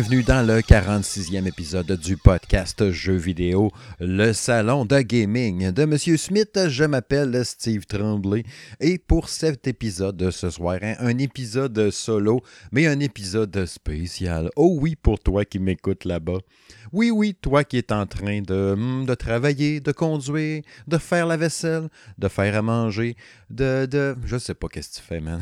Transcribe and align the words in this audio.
Bienvenue 0.00 0.22
dans 0.22 0.46
le 0.46 0.60
46e 0.62 1.46
épisode 1.46 1.92
du 1.92 2.16
podcast 2.16 2.90
Jeux 2.90 3.18
vidéo, 3.18 3.70
le 3.98 4.32
salon 4.32 4.86
de 4.86 4.98
gaming 5.00 5.72
de 5.72 5.84
Monsieur 5.84 6.16
Smith. 6.16 6.58
Je 6.68 6.84
m'appelle 6.84 7.44
Steve 7.44 7.84
Tremblay 7.84 8.44
et 8.80 8.96
pour 8.96 9.28
cet 9.28 9.68
épisode 9.68 10.16
de 10.16 10.30
ce 10.30 10.48
soir, 10.48 10.78
hein, 10.80 10.94
un 11.00 11.18
épisode 11.18 11.90
solo, 11.90 12.40
mais 12.72 12.86
un 12.86 12.98
épisode 12.98 13.66
spécial. 13.66 14.48
Oh 14.56 14.78
oui, 14.80 14.96
pour 14.96 15.18
toi 15.18 15.44
qui 15.44 15.58
m'écoutes 15.58 16.06
là-bas. 16.06 16.38
Oui, 16.92 17.12
oui, 17.12 17.36
toi 17.40 17.62
qui 17.62 17.78
es 17.78 17.92
en 17.92 18.04
train 18.04 18.40
de, 18.42 18.74
hmm, 18.76 19.06
de 19.06 19.14
travailler, 19.14 19.80
de 19.80 19.92
conduire, 19.92 20.62
de 20.88 20.98
faire 20.98 21.24
la 21.26 21.36
vaisselle, 21.36 21.88
de 22.18 22.26
faire 22.26 22.56
à 22.56 22.62
manger, 22.62 23.14
de... 23.48 23.86
de 23.86 24.16
je 24.24 24.36
sais 24.38 24.54
pas 24.54 24.66
qu'est-ce 24.66 24.90
que 24.90 24.96
tu 24.96 25.02
fais, 25.02 25.20
man. 25.20 25.40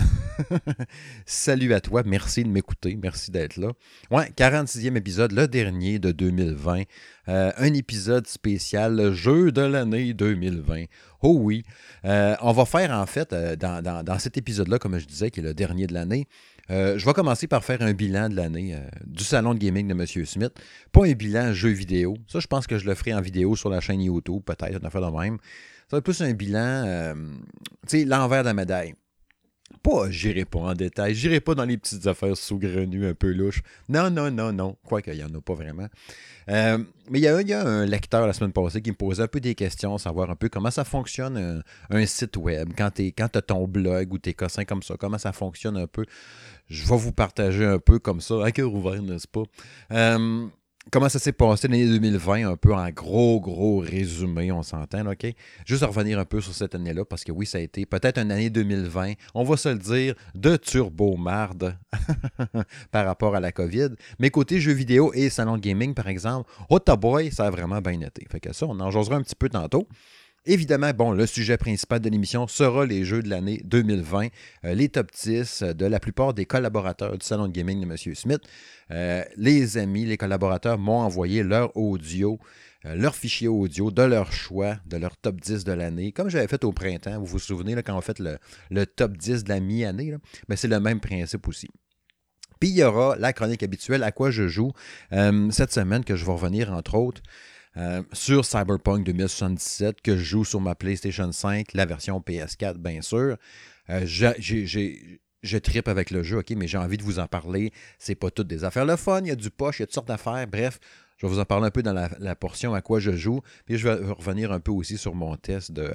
Salut 1.26 1.72
à 1.72 1.80
toi, 1.80 2.02
merci 2.04 2.44
de 2.44 2.50
m'écouter, 2.50 2.98
merci 3.02 3.30
d'être 3.30 3.56
là. 3.56 3.72
Ouais, 4.10 4.30
46e 4.36 4.96
épisode, 4.96 5.32
le 5.32 5.48
dernier 5.48 5.98
de 5.98 6.12
2020. 6.12 6.82
Euh, 7.28 7.52
un 7.56 7.74
épisode 7.74 8.26
spécial 8.26 9.12
jeu 9.12 9.50
de 9.50 9.62
l'année 9.62 10.12
2020. 10.12 10.84
Oh 11.22 11.36
oui. 11.40 11.64
Euh, 12.04 12.36
on 12.42 12.52
va 12.52 12.66
faire 12.66 12.90
en 12.90 13.06
fait, 13.06 13.32
euh, 13.32 13.56
dans, 13.56 13.82
dans, 13.82 14.02
dans, 14.02 14.18
cet 14.18 14.36
épisode-là, 14.36 14.78
comme 14.78 14.98
je 14.98 15.06
disais, 15.06 15.30
qui 15.30 15.40
est 15.40 15.42
le 15.42 15.54
dernier 15.54 15.86
de 15.86 15.94
l'année, 15.94 16.26
je 16.68 17.04
vais 17.04 17.12
commencer 17.12 17.46
par 17.46 17.64
faire 17.64 17.82
un 17.82 17.92
bilan 17.92 18.28
de 18.28 18.36
l'année 18.36 18.76
du 19.06 19.24
salon 19.24 19.54
de 19.54 19.58
gaming 19.58 19.88
de 19.88 19.92
M. 19.92 20.26
Smith. 20.26 20.52
Pas 20.92 21.06
un 21.06 21.12
bilan 21.12 21.52
jeu 21.52 21.70
vidéo. 21.70 22.16
Ça, 22.26 22.40
je 22.40 22.46
pense 22.46 22.66
que 22.66 22.78
je 22.78 22.86
le 22.86 22.94
ferai 22.94 23.14
en 23.14 23.20
vidéo 23.20 23.56
sur 23.56 23.70
la 23.70 23.80
chaîne 23.80 24.02
YouTube, 24.02 24.42
peut-être, 24.44 24.80
on 24.82 24.90
fait 24.90 25.00
de 25.00 25.18
même. 25.18 25.38
Ça 25.88 25.96
va 25.96 25.98
être 25.98 26.04
plus 26.04 26.20
un 26.20 26.32
bilan, 26.32 27.14
tu 27.86 28.00
sais, 28.00 28.04
l'envers 28.04 28.42
de 28.42 28.48
la 28.48 28.54
médaille. 28.54 28.94
Pas, 29.82 30.10
j'irai 30.10 30.44
pas 30.44 30.60
en 30.60 30.74
détail, 30.74 31.14
j'irai 31.14 31.40
pas 31.40 31.54
dans 31.54 31.64
les 31.64 31.76
petites 31.76 32.06
affaires 32.06 32.36
sous-grenues 32.36 33.06
un 33.06 33.14
peu 33.14 33.32
louches. 33.32 33.62
Non, 33.88 34.10
non, 34.10 34.30
non, 34.30 34.52
non. 34.52 34.76
Quoique, 34.84 35.10
il 35.10 35.18
n'y 35.18 35.22
en 35.22 35.34
a 35.34 35.40
pas 35.40 35.54
vraiment. 35.54 35.88
Euh, 36.48 36.78
mais 37.10 37.18
il 37.18 37.22
y, 37.22 37.28
a, 37.28 37.40
y, 37.42 37.52
a, 37.52 37.66
un 37.66 37.84
lecteur 37.84 38.26
la 38.26 38.32
semaine 38.32 38.52
passée 38.52 38.80
qui 38.80 38.90
me 38.90 38.96
posait 38.96 39.22
un 39.22 39.28
peu 39.28 39.40
des 39.40 39.54
questions, 39.54 39.98
savoir 39.98 40.30
un 40.30 40.36
peu 40.36 40.48
comment 40.48 40.70
ça 40.70 40.84
fonctionne 40.84 41.62
un, 41.90 42.06
site 42.06 42.38
web, 42.38 42.70
quand 42.76 42.90
tu 42.90 43.12
as 43.18 43.28
ton 43.42 43.68
blog 43.68 44.12
ou 44.12 44.18
tes 44.18 44.32
cossins 44.34 44.64
comme 44.64 44.82
ça, 44.82 44.96
comment 44.98 45.18
ça 45.18 45.32
fonctionne 45.32 45.76
un 45.76 45.86
peu. 45.86 46.06
Je 46.68 46.86
vais 46.86 46.96
vous 46.96 47.12
partager 47.12 47.64
un 47.64 47.78
peu 47.78 47.98
comme 47.98 48.20
ça, 48.20 48.44
à 48.44 48.52
cœur 48.52 48.72
ouvert, 48.72 49.02
n'est-ce 49.02 49.26
pas? 49.26 49.42
Euh, 49.92 50.46
comment 50.90 51.08
ça 51.08 51.18
s'est 51.18 51.32
passé 51.32 51.68
l'année 51.68 51.86
2020, 51.86 52.50
un 52.50 52.56
peu 52.56 52.74
en 52.74 52.88
gros, 52.90 53.40
gros 53.40 53.78
résumé, 53.78 54.52
on 54.52 54.62
s'entend, 54.62 55.06
OK? 55.06 55.26
Juste 55.64 55.84
revenir 55.84 56.18
un 56.18 56.24
peu 56.24 56.40
sur 56.40 56.54
cette 56.54 56.74
année-là, 56.74 57.04
parce 57.04 57.24
que 57.24 57.32
oui, 57.32 57.46
ça 57.46 57.58
a 57.58 57.60
été 57.60 57.86
peut-être 57.86 58.18
une 58.18 58.30
année 58.30 58.50
2020, 58.50 59.14
on 59.34 59.44
va 59.44 59.56
se 59.56 59.68
le 59.68 59.78
dire, 59.78 60.14
de 60.34 60.56
turbo-marde 60.56 61.76
par 62.90 63.06
rapport 63.06 63.34
à 63.34 63.40
la 63.40 63.52
COVID. 63.52 63.90
Mais 64.18 64.30
côté 64.30 64.60
jeux 64.60 64.72
vidéo 64.72 65.12
et 65.14 65.30
salon 65.30 65.56
gaming, 65.58 65.94
par 65.94 66.08
exemple, 66.08 66.50
oh 66.70 66.78
ça 67.32 67.46
a 67.46 67.50
vraiment 67.50 67.80
bien 67.80 68.00
été. 68.00 68.26
Fait 68.30 68.40
que 68.40 68.52
ça, 68.52 68.66
on 68.66 68.78
en 68.80 68.90
jasera 68.90 69.16
un 69.16 69.22
petit 69.22 69.36
peu 69.36 69.48
tantôt. 69.48 69.88
Évidemment, 70.50 70.92
bon, 70.94 71.12
le 71.12 71.26
sujet 71.26 71.58
principal 71.58 72.00
de 72.00 72.08
l'émission 72.08 72.48
sera 72.48 72.86
les 72.86 73.04
jeux 73.04 73.22
de 73.22 73.28
l'année 73.28 73.60
2020, 73.66 74.28
euh, 74.64 74.72
les 74.72 74.88
top 74.88 75.10
10 75.12 75.62
de 75.62 75.84
la 75.84 76.00
plupart 76.00 76.32
des 76.32 76.46
collaborateurs 76.46 77.18
du 77.18 77.26
salon 77.26 77.48
de 77.48 77.52
gaming 77.52 77.80
de 77.80 77.84
M. 77.84 78.14
Smith. 78.14 78.40
Euh, 78.90 79.22
les 79.36 79.76
amis, 79.76 80.06
les 80.06 80.16
collaborateurs 80.16 80.78
m'ont 80.78 81.00
envoyé 81.00 81.42
leur 81.42 81.76
audio, 81.76 82.38
euh, 82.86 82.94
leur 82.94 83.14
fichier 83.14 83.46
audio 83.46 83.90
de 83.90 84.00
leur 84.00 84.32
choix, 84.32 84.78
de 84.86 84.96
leur 84.96 85.18
top 85.18 85.38
10 85.38 85.64
de 85.64 85.72
l'année, 85.72 86.12
comme 86.12 86.30
j'avais 86.30 86.48
fait 86.48 86.64
au 86.64 86.72
printemps. 86.72 87.18
Vous 87.18 87.26
vous 87.26 87.38
souvenez, 87.38 87.74
là, 87.74 87.82
quand 87.82 87.98
on 87.98 88.00
fait 88.00 88.18
le, 88.18 88.86
top 88.86 89.18
10 89.18 89.44
de 89.44 89.50
la 89.50 89.60
mi-année, 89.60 90.14
mais 90.48 90.56
c'est 90.56 90.66
le 90.66 90.80
même 90.80 91.00
principe 91.00 91.46
aussi. 91.46 91.68
Puis 92.58 92.70
il 92.70 92.76
y 92.76 92.82
aura 92.82 93.16
la 93.18 93.34
chronique 93.34 93.62
habituelle 93.62 94.02
à 94.02 94.12
quoi 94.12 94.30
je 94.30 94.48
joue 94.48 94.72
cette 95.10 95.72
semaine, 95.72 96.04
que 96.04 96.16
je 96.16 96.24
vais 96.24 96.32
revenir 96.32 96.72
entre 96.72 96.94
autres. 96.94 97.20
Euh, 97.78 98.02
sur 98.12 98.44
Cyberpunk 98.44 99.04
2077 99.04 100.00
que 100.00 100.16
je 100.16 100.24
joue 100.24 100.44
sur 100.44 100.60
ma 100.60 100.74
PlayStation 100.74 101.30
5, 101.30 101.74
la 101.74 101.86
version 101.86 102.18
PS4, 102.18 102.74
bien 102.74 103.02
sûr. 103.02 103.36
Euh, 103.90 104.04
je 104.04 105.58
tripe 105.58 105.86
avec 105.86 106.10
le 106.10 106.24
jeu, 106.24 106.38
OK, 106.38 106.50
mais 106.56 106.66
j'ai 106.66 106.78
envie 106.78 106.96
de 106.96 107.04
vous 107.04 107.20
en 107.20 107.28
parler. 107.28 107.72
C'est 107.98 108.16
pas 108.16 108.30
toutes 108.30 108.48
des 108.48 108.64
affaires 108.64 108.84
le 108.84 108.96
fun, 108.96 109.20
il 109.20 109.28
y 109.28 109.30
a 109.30 109.36
du 109.36 109.50
poche, 109.50 109.78
il 109.78 109.82
y 109.82 109.84
a 109.84 109.86
toutes 109.86 109.94
sortes 109.94 110.08
d'affaires. 110.08 110.46
Bref, 110.48 110.80
je 111.18 111.26
vais 111.26 111.32
vous 111.32 111.38
en 111.38 111.44
parler 111.44 111.66
un 111.66 111.70
peu 111.70 111.82
dans 111.82 111.92
la, 111.92 112.34
portion 112.34 112.74
à 112.74 112.80
quoi 112.82 112.98
je 112.98 113.12
joue. 113.12 113.40
Puis 113.64 113.78
je 113.78 113.88
vais 113.88 113.94
revenir 114.12 114.50
un 114.50 114.60
peu 114.60 114.72
aussi 114.72 114.98
sur 114.98 115.14
mon 115.14 115.36
test 115.36 115.70
de, 115.70 115.92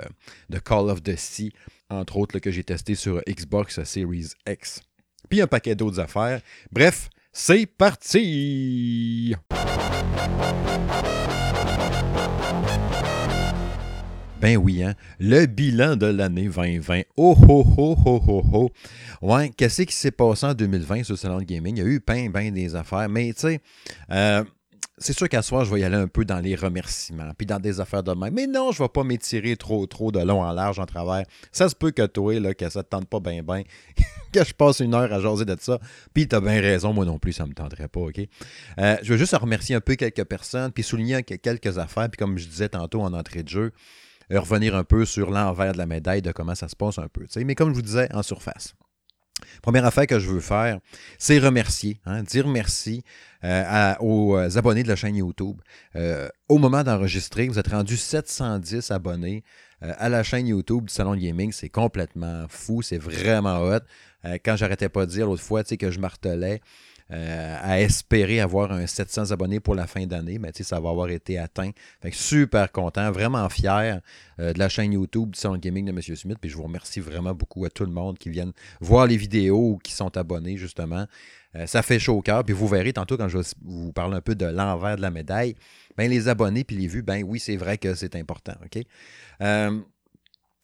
de 0.49 0.59
Call 0.59 0.89
of 0.89 1.03
the 1.03 1.17
Sea, 1.17 1.51
entre 1.89 2.15
autres, 2.15 2.39
que 2.39 2.51
j'ai 2.51 2.63
testé 2.63 2.95
sur 2.95 3.21
Xbox 3.27 3.83
Series 3.83 4.29
X. 4.47 4.81
Puis 5.29 5.41
un 5.41 5.47
paquet 5.47 5.75
d'autres 5.75 5.99
affaires. 5.99 6.41
Bref, 6.71 7.09
c'est 7.33 7.65
parti! 7.65 9.35
Ben 14.43 14.57
oui, 14.57 14.83
hein? 14.83 14.93
Le 15.21 15.45
bilan 15.45 15.95
de 15.95 16.07
l'année 16.07 16.49
2020. 16.49 17.03
Oh, 17.15 17.33
oh, 17.47 17.65
oh, 17.77 17.95
oh, 18.05 18.21
oh, 18.27 18.43
oh. 18.51 18.69
Ouais, 19.21 19.49
qu'est-ce 19.55 19.83
qui 19.83 19.95
s'est 19.95 20.11
passé 20.11 20.45
en 20.45 20.53
2020 20.53 21.03
sur 21.03 21.13
le 21.13 21.17
salon 21.17 21.37
de 21.37 21.45
gaming? 21.45 21.77
Il 21.77 21.79
y 21.79 21.81
a 21.81 21.89
eu 21.89 22.01
plein, 22.01 22.29
ben 22.29 22.53
des 22.53 22.75
affaires, 22.75 23.07
mais 23.07 23.31
tu 23.31 23.39
sais, 23.39 23.61
euh, 24.11 24.43
c'est 24.97 25.13
sûr 25.13 25.27
qu'à 25.27 25.41
soir, 25.41 25.65
je 25.65 25.73
vais 25.73 25.81
y 25.81 25.83
aller 25.83 25.95
un 25.95 26.07
peu 26.07 26.23
dans 26.23 26.39
les 26.39 26.55
remerciements, 26.55 27.31
puis 27.37 27.47
dans 27.47 27.59
des 27.59 27.79
affaires 27.79 28.03
de 28.03 28.13
même. 28.13 28.33
Mais 28.33 28.47
non, 28.47 28.71
je 28.71 28.81
ne 28.81 28.85
vais 28.85 28.91
pas 28.91 29.03
m'étirer 29.03 29.57
trop, 29.57 29.85
trop 29.87 30.11
de 30.11 30.19
long 30.19 30.41
en 30.41 30.51
large 30.51 30.79
en 30.79 30.85
travers. 30.85 31.25
Ça 31.51 31.67
se 31.67 31.75
peut 31.75 31.91
que 31.91 32.05
toi, 32.05 32.39
là, 32.39 32.53
que 32.53 32.69
ça 32.69 32.79
ne 32.79 32.83
te 32.83 32.89
tente 32.89 33.07
pas 33.07 33.19
bien, 33.19 33.41
bien, 33.41 33.63
que 34.33 34.43
je 34.43 34.53
passe 34.53 34.79
une 34.79 34.93
heure 34.93 35.11
à 35.11 35.19
jaser 35.19 35.45
de 35.45 35.57
ça. 35.59 35.79
Puis 36.13 36.27
tu 36.27 36.35
as 36.35 36.41
bien 36.41 36.61
raison, 36.61 36.93
moi 36.93 37.05
non 37.05 37.17
plus, 37.17 37.33
ça 37.33 37.43
ne 37.43 37.49
me 37.49 37.53
tenterait 37.53 37.87
pas, 37.87 38.01
OK? 38.01 38.19
Euh, 38.79 38.97
je 39.01 39.13
veux 39.13 39.17
juste 39.17 39.35
remercier 39.35 39.75
un 39.75 39.81
peu 39.81 39.95
quelques 39.95 40.25
personnes, 40.25 40.71
puis 40.71 40.83
souligner 40.83 41.23
quelques 41.23 41.77
affaires, 41.79 42.09
puis 42.09 42.17
comme 42.17 42.37
je 42.37 42.47
disais 42.47 42.69
tantôt 42.69 43.01
en 43.01 43.13
entrée 43.13 43.43
de 43.43 43.49
jeu, 43.49 43.71
euh, 44.31 44.39
revenir 44.39 44.75
un 44.75 44.83
peu 44.83 45.05
sur 45.05 45.31
l'envers 45.31 45.73
de 45.73 45.77
la 45.79 45.87
médaille 45.87 46.21
de 46.21 46.31
comment 46.31 46.55
ça 46.55 46.67
se 46.67 46.75
passe 46.75 46.99
un 46.99 47.07
peu. 47.07 47.25
Mais 47.37 47.55
comme 47.55 47.69
je 47.69 47.75
vous 47.75 47.81
disais, 47.81 48.13
en 48.13 48.21
surface. 48.21 48.75
Première 49.61 49.85
affaire 49.85 50.07
que 50.07 50.19
je 50.19 50.29
veux 50.29 50.39
faire, 50.39 50.79
c'est 51.17 51.39
remercier, 51.39 51.99
hein, 52.05 52.23
dire 52.23 52.47
merci 52.47 53.03
euh, 53.43 53.93
aux 53.99 54.37
euh, 54.37 54.57
abonnés 54.57 54.83
de 54.83 54.87
la 54.87 54.95
chaîne 54.95 55.15
YouTube. 55.15 55.61
au 56.49 56.57
moment 56.57 56.83
d'enregistrer, 56.83 57.47
vous 57.47 57.59
êtes 57.59 57.69
rendu 57.69 57.97
710 57.97 58.91
abonnés 58.91 59.43
à 59.81 60.07
la 60.07 60.23
chaîne 60.23 60.47
YouTube 60.47 60.85
du 60.85 60.93
Salon 60.93 61.15
Gaming. 61.15 61.51
C'est 61.51 61.69
complètement 61.69 62.45
fou, 62.47 62.81
c'est 62.81 62.97
vraiment 62.97 63.61
hot. 63.61 63.81
quand 64.45 64.55
j'arrêtais 64.55 64.87
pas 64.87 65.05
de 65.05 65.11
dire 65.11 65.25
l'autre 65.25 65.43
fois 65.43 65.63
que 65.63 65.91
je 65.91 65.99
martelais, 65.99 66.61
euh, 67.11 67.57
à 67.61 67.81
espérer 67.81 68.39
avoir 68.39 68.71
un 68.71 68.87
700 68.87 69.31
abonnés 69.31 69.59
pour 69.59 69.75
la 69.75 69.87
fin 69.87 70.05
d'année, 70.05 70.39
mais 70.39 70.51
ça 70.53 70.79
va 70.79 70.89
avoir 70.89 71.09
été 71.09 71.37
atteint. 71.37 71.71
super 72.11 72.71
content, 72.71 73.11
vraiment 73.11 73.47
fier 73.49 74.01
euh, 74.39 74.53
de 74.53 74.59
la 74.59 74.69
chaîne 74.69 74.93
YouTube 74.93 75.31
du 75.31 75.39
Salon 75.39 75.57
Gaming 75.57 75.85
de 75.85 75.91
M. 75.91 76.01
Smith. 76.01 76.37
Puis 76.39 76.49
je 76.49 76.55
vous 76.55 76.63
remercie 76.63 77.01
vraiment 77.01 77.33
beaucoup 77.33 77.65
à 77.65 77.69
tout 77.69 77.85
le 77.85 77.91
monde 77.91 78.17
qui 78.17 78.29
viennent 78.29 78.53
voir 78.79 79.05
les 79.05 79.17
vidéos 79.17 79.73
ou 79.73 79.77
qui 79.77 79.91
sont 79.91 80.15
abonnés, 80.17 80.57
justement. 80.57 81.05
Euh, 81.55 81.67
ça 81.67 81.81
fait 81.81 81.99
chaud 81.99 82.15
au 82.15 82.21
cœur. 82.21 82.43
Puis 82.43 82.53
vous 82.53 82.67
verrez 82.67 82.93
tantôt 82.93 83.17
quand 83.17 83.27
je 83.27 83.37
vous 83.63 83.91
parler 83.91 84.15
un 84.15 84.21
peu 84.21 84.35
de 84.35 84.45
l'envers 84.45 84.95
de 84.95 85.01
la 85.01 85.11
médaille. 85.11 85.55
Ben, 85.97 86.09
les 86.09 86.29
abonnés 86.29 86.63
puis 86.63 86.77
les 86.77 86.87
vues, 86.87 87.03
ben 87.03 87.23
oui, 87.23 87.39
c'est 87.39 87.57
vrai 87.57 87.77
que 87.77 87.95
c'est 87.95 88.15
important. 88.15 88.53
OK? 88.65 88.83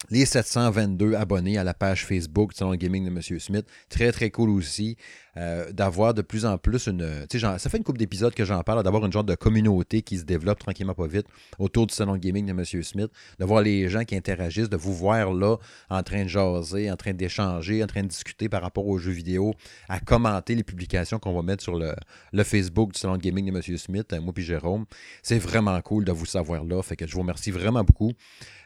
les 0.09 0.25
722 0.25 1.15
abonnés 1.15 1.57
à 1.57 1.63
la 1.63 1.73
page 1.73 2.05
Facebook 2.05 2.51
du 2.51 2.57
Salon 2.57 2.75
Gaming 2.75 3.03
de 3.03 3.09
M. 3.09 3.39
Smith. 3.39 3.65
Très, 3.89 4.11
très 4.11 4.29
cool 4.29 4.49
aussi. 4.49 4.95
Euh, 5.37 5.71
d'avoir 5.71 6.13
de 6.13 6.21
plus 6.21 6.45
en 6.45 6.57
plus 6.57 6.87
une. 6.87 7.25
Genre, 7.31 7.59
ça 7.59 7.69
fait 7.69 7.77
une 7.77 7.83
couple 7.83 7.99
d'épisodes 7.99 8.33
que 8.33 8.45
j'en 8.45 8.63
parle, 8.63 8.83
d'avoir 8.83 9.05
une 9.05 9.11
genre 9.11 9.23
de 9.23 9.35
communauté 9.35 10.01
qui 10.01 10.17
se 10.17 10.23
développe 10.23 10.59
tranquillement 10.59 10.95
pas 10.95 11.07
vite 11.07 11.27
autour 11.59 11.85
du 11.85 11.93
salon 11.93 12.17
gaming 12.17 12.47
de 12.47 12.51
M. 12.51 12.83
Smith, 12.83 13.11
de 13.37 13.45
voir 13.45 13.61
les 13.61 13.89
gens 13.89 14.03
qui 14.05 14.15
interagissent, 14.15 14.69
de 14.69 14.77
vous 14.77 14.93
voir 14.93 15.31
là 15.31 15.57
en 15.89 16.01
train 16.01 16.23
de 16.23 16.27
jaser, 16.27 16.91
en 16.91 16.95
train 16.95 17.13
d'échanger, 17.13 17.83
en 17.83 17.87
train 17.87 18.01
de 18.01 18.07
discuter 18.07 18.49
par 18.49 18.63
rapport 18.63 18.87
aux 18.87 18.97
jeux 18.97 19.11
vidéo, 19.11 19.53
à 19.87 19.99
commenter 19.99 20.55
les 20.55 20.63
publications 20.63 21.19
qu'on 21.19 21.33
va 21.33 21.43
mettre 21.43 21.61
sur 21.61 21.77
le, 21.77 21.93
Facebook 22.43 22.93
du 22.93 22.99
salon 22.99 23.17
gaming 23.17 23.51
de 23.51 23.55
M. 23.55 23.77
Smith, 23.77 24.11
euh, 24.13 24.21
moi 24.21 24.33
puis 24.33 24.43
Jérôme. 24.43 24.85
C'est 25.21 25.39
vraiment 25.39 25.79
cool 25.81 26.05
de 26.05 26.11
vous 26.11 26.25
savoir 26.25 26.63
là. 26.63 26.81
Fait 26.81 26.95
que 26.95 27.05
je 27.05 27.13
vous 27.13 27.21
remercie 27.21 27.51
vraiment 27.51 27.83
beaucoup. 27.83 28.13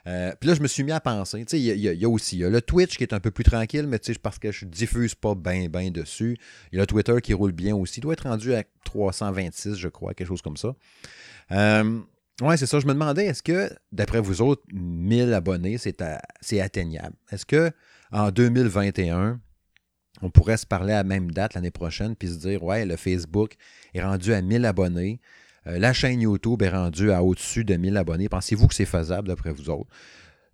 Euh, 0.05 0.33
puis 0.39 0.49
là, 0.49 0.55
je 0.55 0.61
me 0.61 0.67
suis 0.67 0.83
mis 0.83 0.91
à 0.91 0.99
penser. 0.99 1.45
Il 1.53 1.59
y, 1.59 1.71
y, 1.71 2.05
a 2.05 2.09
aussi 2.09 2.37
y 2.37 2.45
a 2.45 2.49
le 2.49 2.61
Twitch 2.61 2.97
qui 2.97 3.03
est 3.03 3.13
un 3.13 3.19
peu 3.19 3.31
plus 3.31 3.43
tranquille, 3.43 3.87
mais 3.87 3.99
parce 4.21 4.37
que 4.37 4.51
je 4.51 4.65
diffuse 4.65 5.15
pas 5.15 5.33
bien, 5.35 5.69
bien 5.69 5.91
dessus. 5.91 6.37
Il 6.71 6.79
y 6.79 6.81
a 6.81 6.85
Twitter 6.85 7.15
qui 7.21 7.33
roule 7.33 7.51
bien 7.51 7.75
aussi. 7.75 7.99
Il 7.99 8.01
doit 8.01 8.13
être 8.13 8.27
rendu 8.27 8.53
à 8.53 8.63
326, 8.85 9.75
je 9.75 9.87
crois, 9.87 10.13
quelque 10.13 10.27
chose 10.27 10.41
comme 10.41 10.57
ça. 10.57 10.75
Euh, 11.51 11.99
oui, 12.41 12.57
c'est 12.57 12.65
ça. 12.65 12.79
Je 12.79 12.87
me 12.87 12.93
demandais, 12.93 13.25
est-ce 13.25 13.43
que, 13.43 13.69
d'après 13.91 14.19
vous 14.19 14.41
autres, 14.41 14.63
1000 14.73 15.33
abonnés, 15.33 15.77
c'est 15.77 16.59
atteignable? 16.59 17.15
Est-ce 17.31 17.45
que 17.45 17.71
en 18.11 18.31
2021, 18.31 19.39
on 20.21 20.29
pourrait 20.29 20.57
se 20.57 20.65
parler 20.65 20.93
à 20.93 20.97
la 20.97 21.03
même 21.03 21.31
date 21.31 21.55
l'année 21.55 21.71
prochaine 21.71 22.15
puis 22.15 22.29
se 22.29 22.35
dire, 22.35 22.63
ouais, 22.63 22.85
le 22.85 22.95
Facebook 22.95 23.55
est 23.93 24.03
rendu 24.03 24.33
à 24.33 24.41
1000 24.41 24.65
abonnés. 24.65 25.19
Euh, 25.67 25.79
la 25.79 25.93
chaîne 25.93 26.21
YouTube 26.21 26.61
est 26.61 26.69
rendue 26.69 27.11
à 27.11 27.23
au-dessus 27.23 27.65
de 27.65 27.75
1000 27.75 27.97
abonnés? 27.97 28.29
Pensez-vous 28.29 28.67
que 28.67 28.75
c'est 28.75 28.85
faisable 28.85 29.27
d'après 29.27 29.51
vous 29.51 29.69
autres? 29.69 29.89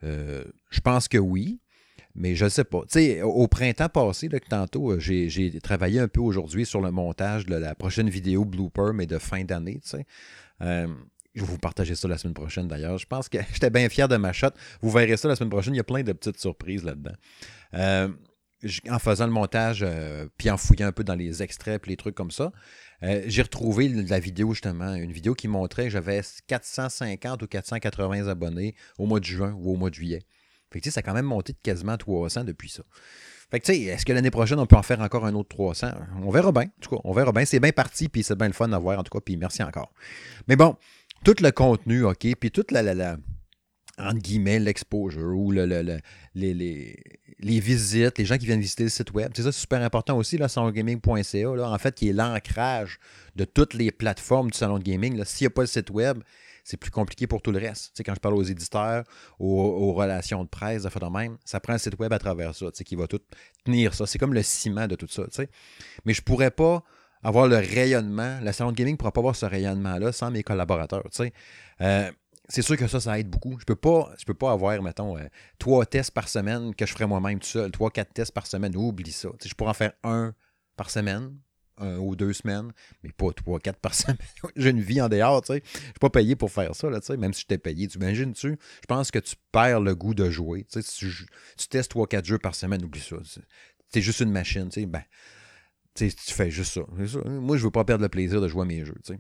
Euh, 0.04 0.44
je 0.70 0.80
pense 0.80 1.08
que 1.08 1.18
oui. 1.18 1.60
Mais 2.16 2.36
je 2.36 2.46
ne 2.46 2.50
sais 2.50 2.64
pas. 2.64 2.82
Tu 2.92 3.22
au 3.22 3.48
printemps 3.48 3.90
passé, 3.90 4.30
là, 4.30 4.40
tantôt, 4.40 4.92
euh, 4.92 5.00
j'ai 5.00 5.60
travaillé 5.62 6.00
un 6.00 6.08
peu 6.08 6.22
aujourd'hui 6.22 6.66
sur 6.66 6.82
le 6.82 6.92
montage 6.92 7.46
de 7.46 7.56
la 7.56 7.76
prochaine 7.76 8.10
vidéo 8.10 8.46
blooper, 8.46 8.92
mais 8.94 9.06
de 9.06 9.18
fin 9.18 9.44
d'année. 9.44 9.80
Euh, 10.62 10.88
je 11.36 11.42
vais 11.42 11.48
vous 11.48 11.60
partager 11.60 11.96
ça 11.96 12.08
la 12.08 12.18
semaine 12.18 12.34
prochaine 12.34 12.68
d'ailleurs. 12.68 12.98
Je 12.98 13.06
pense 13.06 13.30
que 13.30 13.38
j'étais 13.54 13.70
bien 13.70 13.88
fier 13.90 14.08
de 14.08 14.18
ma 14.18 14.34
shot. 14.34 14.50
Vous 14.82 14.90
verrez 14.90 15.18
ça 15.18 15.28
la 15.28 15.36
semaine 15.36 15.50
prochaine. 15.50 15.74
Il 15.76 15.78
y 15.78 15.82
a 15.82 15.86
plein 15.86 16.04
de 16.04 16.12
petites 16.12 16.40
surprises 16.40 16.84
là-dedans. 16.84 17.16
Euh, 17.76 18.10
en 18.90 19.00
faisant 19.00 19.26
le 19.26 19.32
montage, 19.32 19.86
puis 20.38 20.50
en 20.50 20.58
fouillant 20.58 20.88
un 20.88 20.92
peu 20.92 21.06
dans 21.06 21.16
les 21.16 21.42
extraits, 21.42 21.82
puis 21.82 21.92
les 21.92 21.96
trucs 21.96 22.16
comme 22.16 22.32
ça, 22.32 22.52
j'ai 23.02 23.42
retrouvé 23.42 23.88
la 23.88 24.20
vidéo 24.20 24.54
justement, 24.54 24.96
une 24.96 25.14
vidéo 25.14 25.34
qui 25.34 25.48
montrait 25.48 25.86
que 25.86 25.92
j'avais 25.92 26.20
450 26.48 27.42
ou 27.42 27.48
480 27.48 28.28
abonnés 28.28 28.76
au 28.98 29.06
mois 29.06 29.22
de 29.22 29.24
juin 29.24 29.54
ou 29.58 29.72
au 29.72 29.78
mois 29.78 29.90
de 29.90 29.96
juillet. 29.96 30.24
Fait 30.72 30.82
que, 30.82 30.92
ça 30.92 31.00
a 31.00 31.04
quand 31.04 31.14
même 31.14 31.26
monté 31.26 31.54
de 31.54 31.58
quasiment 31.62 31.98
300 31.98 32.44
depuis 32.44 32.70
ça. 32.70 32.84
Fait 33.52 33.60
que, 33.60 33.66
tu 33.66 33.74
sais, 33.74 33.82
est-ce 33.82 34.06
que 34.06 34.14
l'année 34.14 34.30
prochaine, 34.30 34.60
on 34.60 34.68
peut 34.68 34.76
en 34.76 34.84
faire 34.84 35.02
encore 35.02 35.26
un 35.26 35.34
autre 35.34 35.50
300? 35.50 35.90
On 36.24 36.30
verra 36.30 36.52
bien. 36.52 36.64
En 36.64 36.82
tout 36.82 36.96
cas, 36.96 37.02
on 37.04 37.14
verra 37.14 37.32
bien. 37.32 37.46
C'est 37.46 37.60
bien 37.60 37.72
parti, 37.72 38.08
puis 38.08 38.22
c'est 38.22 38.36
bien 38.36 38.48
le 38.48 38.54
fun 38.54 38.72
à 38.72 38.78
voir, 38.78 39.00
en 39.00 39.04
tout 39.04 39.12
cas, 39.12 39.22
puis 39.24 39.38
merci 39.38 39.64
encore. 39.64 39.92
Mais 40.48 40.56
bon, 40.56 40.76
tout 41.24 41.36
le 41.42 41.52
contenu, 41.52 42.04
OK, 42.04 42.28
puis 42.40 42.52
toute 42.52 42.72
la, 42.72 42.84
la, 42.84 43.18
guillemets, 44.14 44.60
l'exposure 44.60 45.36
ou 45.36 45.52
le, 45.52 45.66
les, 46.36 46.54
les, 47.40 47.60
visites, 47.60 48.18
les 48.18 48.26
gens 48.26 48.38
qui 48.38 48.46
viennent 48.46 48.62
visiter 48.62 48.84
le 48.84 48.90
site 48.90 49.14
web. 49.14 49.32
C'est 49.36 49.44
ça, 49.44 49.52
c'est 49.52 49.62
super 49.62 49.82
important 49.82 50.18
aussi, 50.18 50.40
salongaming.ca, 50.48 51.50
en 51.50 51.78
fait, 51.78 51.96
qui 51.96 52.10
est 52.10 52.14
l'ancrage 52.14 53.00
de 53.36 53.46
toutes 53.46 53.74
les 53.74 53.92
plateformes 53.92 54.52
du 54.52 54.58
salon 54.58 54.78
de 54.78 54.84
gaming. 54.84 55.24
S'il 55.26 55.46
n'y 55.46 55.48
a 55.48 55.52
pas 55.52 55.62
le 55.62 55.68
site 55.68 55.90
web, 55.90 56.20
c'est 56.70 56.78
plus 56.78 56.92
compliqué 56.92 57.26
pour 57.26 57.42
tout 57.42 57.52
le 57.52 57.58
reste. 57.58 58.00
Quand 58.06 58.14
je 58.14 58.20
parle 58.20 58.36
aux 58.36 58.44
éditeurs, 58.44 59.04
aux, 59.40 59.94
relations 59.94 60.44
de 60.44 60.50
presse, 60.50 60.84
de 60.84 60.90
de 60.90 61.12
même, 61.12 61.38
ça 61.44 61.60
prend 61.60 61.74
un 61.74 61.80
site 61.80 61.98
web 61.98 62.14
à 62.14 62.20
travers 62.20 62.54
ça, 62.54 62.68
qui 62.72 62.96
va 62.96 63.08
tout 63.08 63.22
tenir 63.66 63.96
ça. 63.96 64.06
C'est 64.06 64.20
comme 64.20 64.36
le 64.36 64.44
ciment 64.44 64.86
de 64.88 64.96
tout 64.96 65.08
ça. 65.10 65.24
Mais 66.06 66.14
je 66.14 66.22
pourrais 66.22 66.52
pas 66.52 66.84
avoir 67.24 67.48
le 67.48 67.56
rayonnement, 67.58 68.40
la 68.42 68.54
salon 68.54 68.72
de 68.72 68.78
gaming 68.78 68.94
ne 68.94 68.98
pourra 68.98 69.12
pas 69.12 69.22
avoir 69.22 69.36
ce 69.36 69.48
rayonnement-là 69.48 70.12
sans 70.12 70.30
mes 70.30 70.44
collaborateurs. 70.44 71.04
Euh, 71.82 72.12
c'est 72.48 72.62
sûr 72.62 72.78
que 72.78 72.88
ça, 72.88 73.00
ça 73.00 73.20
aide 73.20 73.30
beaucoup. 73.30 73.58
Je 73.60 73.66
peux 73.66 73.76
pas, 73.76 74.12
je 74.20 74.26
peux 74.26 74.36
pas 74.36 74.52
avoir, 74.52 74.80
mettons, 74.84 75.18
euh, 75.18 75.28
trois 75.58 75.88
tests 75.88 76.12
par 76.12 76.30
semaine 76.30 76.76
que 76.76 76.86
je 76.86 76.94
ferais 76.94 77.08
moi-même 77.08 77.40
tout 77.40 77.48
seul. 77.48 77.72
Trois, 77.72 77.90
quatre 77.90 78.14
tests 78.14 78.32
par 78.32 78.46
semaine. 78.46 78.76
Oublie 78.76 79.12
ça. 79.12 79.30
Je 79.44 79.54
pourrais 79.56 79.72
en 79.72 79.74
faire 79.74 79.94
un 80.04 80.34
par 80.76 80.92
semaine, 80.92 81.36
un 81.80 81.98
ou 81.98 82.16
deux 82.16 82.34
semaines, 82.34 82.72
mais 83.04 83.12
pas 83.12 83.32
trois, 83.34 83.60
quatre 83.60 83.80
par 83.80 83.94
semaine. 83.96 84.18
J'ai 84.56 84.70
une 84.70 84.82
vie 84.82 85.02
en 85.02 85.10
dehors, 85.10 85.42
tu 85.42 85.54
sais. 85.54 85.64
Je 85.74 85.80
suis 85.80 85.94
pas 86.00 86.10
payé 86.10 86.36
pour 86.36 86.52
faire 86.52 86.76
ça, 86.76 86.90
là, 86.90 87.00
tu 87.00 87.08
sais, 87.08 87.18
même 87.18 87.34
si 87.34 87.42
je 87.42 87.48
t'ai 87.48 87.58
payé. 87.58 87.88
Tu 87.88 87.98
imagines-tu? 87.98 88.58
Je 88.82 88.86
pense 88.88 89.12
que 89.12 89.20
tu 89.20 89.36
perds 89.52 89.82
le 89.82 89.96
goût 89.96 90.14
de 90.14 90.30
jouer. 90.30 90.66
Tu 90.72 90.82
sais, 90.82 90.88
si 90.88 91.26
tu, 91.58 91.68
testes 91.68 91.92
trois, 91.92 92.08
quatre 92.08 92.26
jeux 92.26 92.40
par 92.40 92.56
semaine, 92.56 92.84
oublie 92.84 93.02
ça. 93.02 93.18
C'est 93.92 94.02
juste 94.02 94.20
une 94.20 94.32
machine, 94.32 94.70
tu 94.70 94.82
sais. 94.82 94.86
Ben, 94.86 95.04
tu 95.96 96.10
fais 96.34 96.52
juste 96.52 96.74
ça. 96.74 96.82
Moi, 97.26 97.58
je 97.58 97.64
veux 97.64 97.72
pas 97.72 97.84
perdre 97.84 98.04
le 98.04 98.10
plaisir 98.10 98.42
de 98.42 98.48
jouer 98.48 98.62
à 98.62 98.66
mes 98.66 98.86
jeux, 98.86 98.98
tu 99.06 99.14
sais. 99.14 99.20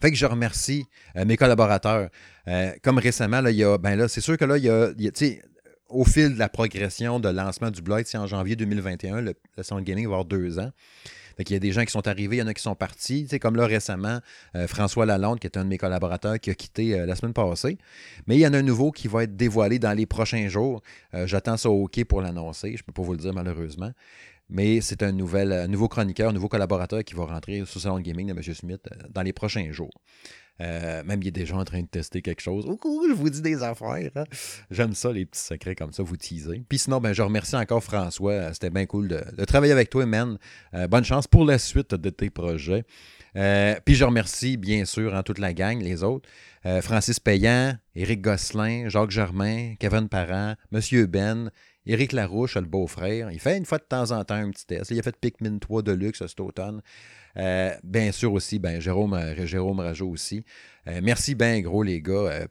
Fait 0.00 0.10
que 0.10 0.16
je 0.16 0.24
remercie 0.24 0.86
euh, 1.16 1.24
mes 1.24 1.36
collaborateurs. 1.36 2.10
Euh, 2.48 2.72
comme 2.82 2.98
récemment, 2.98 3.40
là, 3.40 3.50
il 3.50 3.56
y 3.56 3.64
a, 3.64 3.76
ben 3.76 3.96
là, 3.96 4.08
c'est 4.08 4.20
sûr 4.20 4.36
que 4.38 4.44
là, 4.44 4.56
il 4.56 4.64
y 4.64 4.70
a, 4.70 4.94
tu 4.94 5.10
sais, 5.14 5.42
au 5.88 6.04
fil 6.04 6.34
de 6.34 6.38
la 6.38 6.48
progression 6.48 7.20
de 7.20 7.28
lancement 7.28 7.70
du 7.70 7.82
blog, 7.82 8.04
en 8.14 8.26
janvier 8.26 8.56
2021, 8.56 9.20
le, 9.20 9.34
le 9.56 9.62
Sound 9.62 9.88
va 9.88 10.00
avoir 10.02 10.24
deux 10.24 10.58
ans. 10.58 10.70
Il 11.48 11.52
y 11.52 11.56
a 11.56 11.58
des 11.58 11.72
gens 11.72 11.84
qui 11.84 11.92
sont 11.92 12.06
arrivés, 12.06 12.36
il 12.36 12.38
y 12.40 12.42
en 12.42 12.46
a 12.46 12.54
qui 12.54 12.62
sont 12.62 12.74
partis. 12.74 13.26
Comme 13.40 13.56
là 13.56 13.66
récemment, 13.66 14.20
euh, 14.54 14.66
François 14.66 15.06
Lalonde, 15.06 15.40
qui 15.40 15.46
est 15.46 15.56
un 15.56 15.64
de 15.64 15.68
mes 15.68 15.78
collaborateurs, 15.78 16.38
qui 16.38 16.50
a 16.50 16.54
quitté 16.54 16.98
euh, 16.98 17.06
la 17.06 17.16
semaine 17.16 17.32
passée. 17.32 17.78
Mais 18.26 18.36
il 18.36 18.40
y 18.40 18.46
en 18.46 18.52
a 18.52 18.58
un 18.58 18.62
nouveau 18.62 18.90
qui 18.90 19.08
va 19.08 19.24
être 19.24 19.36
dévoilé 19.36 19.78
dans 19.78 19.96
les 19.96 20.06
prochains 20.06 20.48
jours. 20.48 20.82
Euh, 21.14 21.26
j'attends 21.26 21.56
ça 21.56 21.70
au 21.70 21.84
OK 21.84 22.04
pour 22.04 22.20
l'annoncer. 22.20 22.72
Je 22.76 22.82
ne 22.82 22.86
peux 22.86 22.92
pas 22.92 23.02
vous 23.02 23.12
le 23.12 23.18
dire 23.18 23.32
malheureusement. 23.32 23.92
Mais 24.48 24.80
c'est 24.80 25.02
un, 25.04 25.12
nouveau 25.12 25.88
chroniqueur, 25.88 26.30
un 26.30 26.32
nouveau 26.32 26.48
collaborateur 26.48 27.04
qui 27.04 27.14
va 27.14 27.24
rentrer 27.24 27.64
sur 27.64 27.80
salon 27.80 27.98
de 27.98 28.02
gaming 28.02 28.26
de 28.26 28.32
M. 28.32 28.42
Smith 28.42 28.82
dans 29.08 29.22
les 29.22 29.32
prochains 29.32 29.70
jours. 29.70 29.92
Euh, 30.60 31.02
même 31.04 31.20
il 31.22 31.26
y 31.26 31.28
a 31.28 31.32
des 31.32 31.46
gens 31.46 31.58
en 31.58 31.64
train 31.64 31.80
de 31.80 31.86
tester 31.86 32.22
quelque 32.22 32.40
chose. 32.40 32.66
Ouh, 32.66 33.06
je 33.08 33.14
vous 33.14 33.30
dis 33.30 33.40
des 33.40 33.62
affaires. 33.62 34.10
Hein. 34.14 34.24
J'aime 34.70 34.94
ça, 34.94 35.12
les 35.12 35.24
petits 35.24 35.40
secrets 35.40 35.74
comme 35.74 35.92
ça, 35.92 36.02
vous 36.02 36.16
teaser. 36.16 36.62
Puis 36.68 36.78
sinon, 36.78 37.00
ben, 37.00 37.12
je 37.12 37.22
remercie 37.22 37.56
encore 37.56 37.82
François. 37.82 38.52
C'était 38.52 38.70
bien 38.70 38.86
cool 38.86 39.08
de, 39.08 39.44
travailler 39.44 39.72
avec 39.72 39.90
toi, 39.90 40.04
man. 40.04 40.38
Euh, 40.74 40.86
bonne 40.86 41.04
chance 41.04 41.26
pour 41.26 41.44
la 41.44 41.58
suite 41.58 41.94
de 41.94 42.10
tes 42.10 42.30
projets. 42.30 42.84
Euh, 43.36 43.76
puis 43.84 43.94
je 43.94 44.04
remercie 44.04 44.56
bien 44.56 44.84
sûr 44.84 45.14
hein, 45.14 45.22
toute 45.22 45.38
la 45.38 45.54
gang, 45.54 45.80
les 45.80 46.02
autres. 46.02 46.28
Francis 46.82 47.18
Payan, 47.18 47.78
Éric 47.94 48.20
Gosselin, 48.20 48.90
Jacques 48.90 49.10
Germain, 49.10 49.76
Kevin 49.78 50.10
Parent, 50.10 50.56
Monsieur 50.70 51.06
Ben, 51.06 51.50
Éric 51.86 52.12
Larouche, 52.12 52.56
le 52.56 52.66
beau-frère. 52.66 53.30
Il 53.30 53.40
fait 53.40 53.56
une 53.56 53.64
fois 53.64 53.78
de 53.78 53.84
temps 53.84 54.10
en 54.10 54.22
temps 54.24 54.34
un 54.34 54.50
petit 54.50 54.66
test. 54.66 54.90
Il 54.90 54.98
a 54.98 55.02
fait 55.02 55.16
Pikmin 55.16 55.58
3 55.58 55.82
de 55.82 55.92
luxe 55.92 56.24
cet 56.26 56.40
automne. 56.40 56.82
Euh, 57.36 57.74
bien 57.82 58.12
sûr 58.12 58.32
aussi, 58.32 58.58
ben, 58.58 58.80
Jérôme, 58.80 59.14
euh, 59.14 59.46
Jérôme 59.46 59.80
Rajot 59.80 60.08
aussi. 60.08 60.44
Euh, 60.86 61.00
merci 61.02 61.34
bien 61.34 61.60
gros 61.60 61.82
les 61.82 62.00
gars 62.00 62.46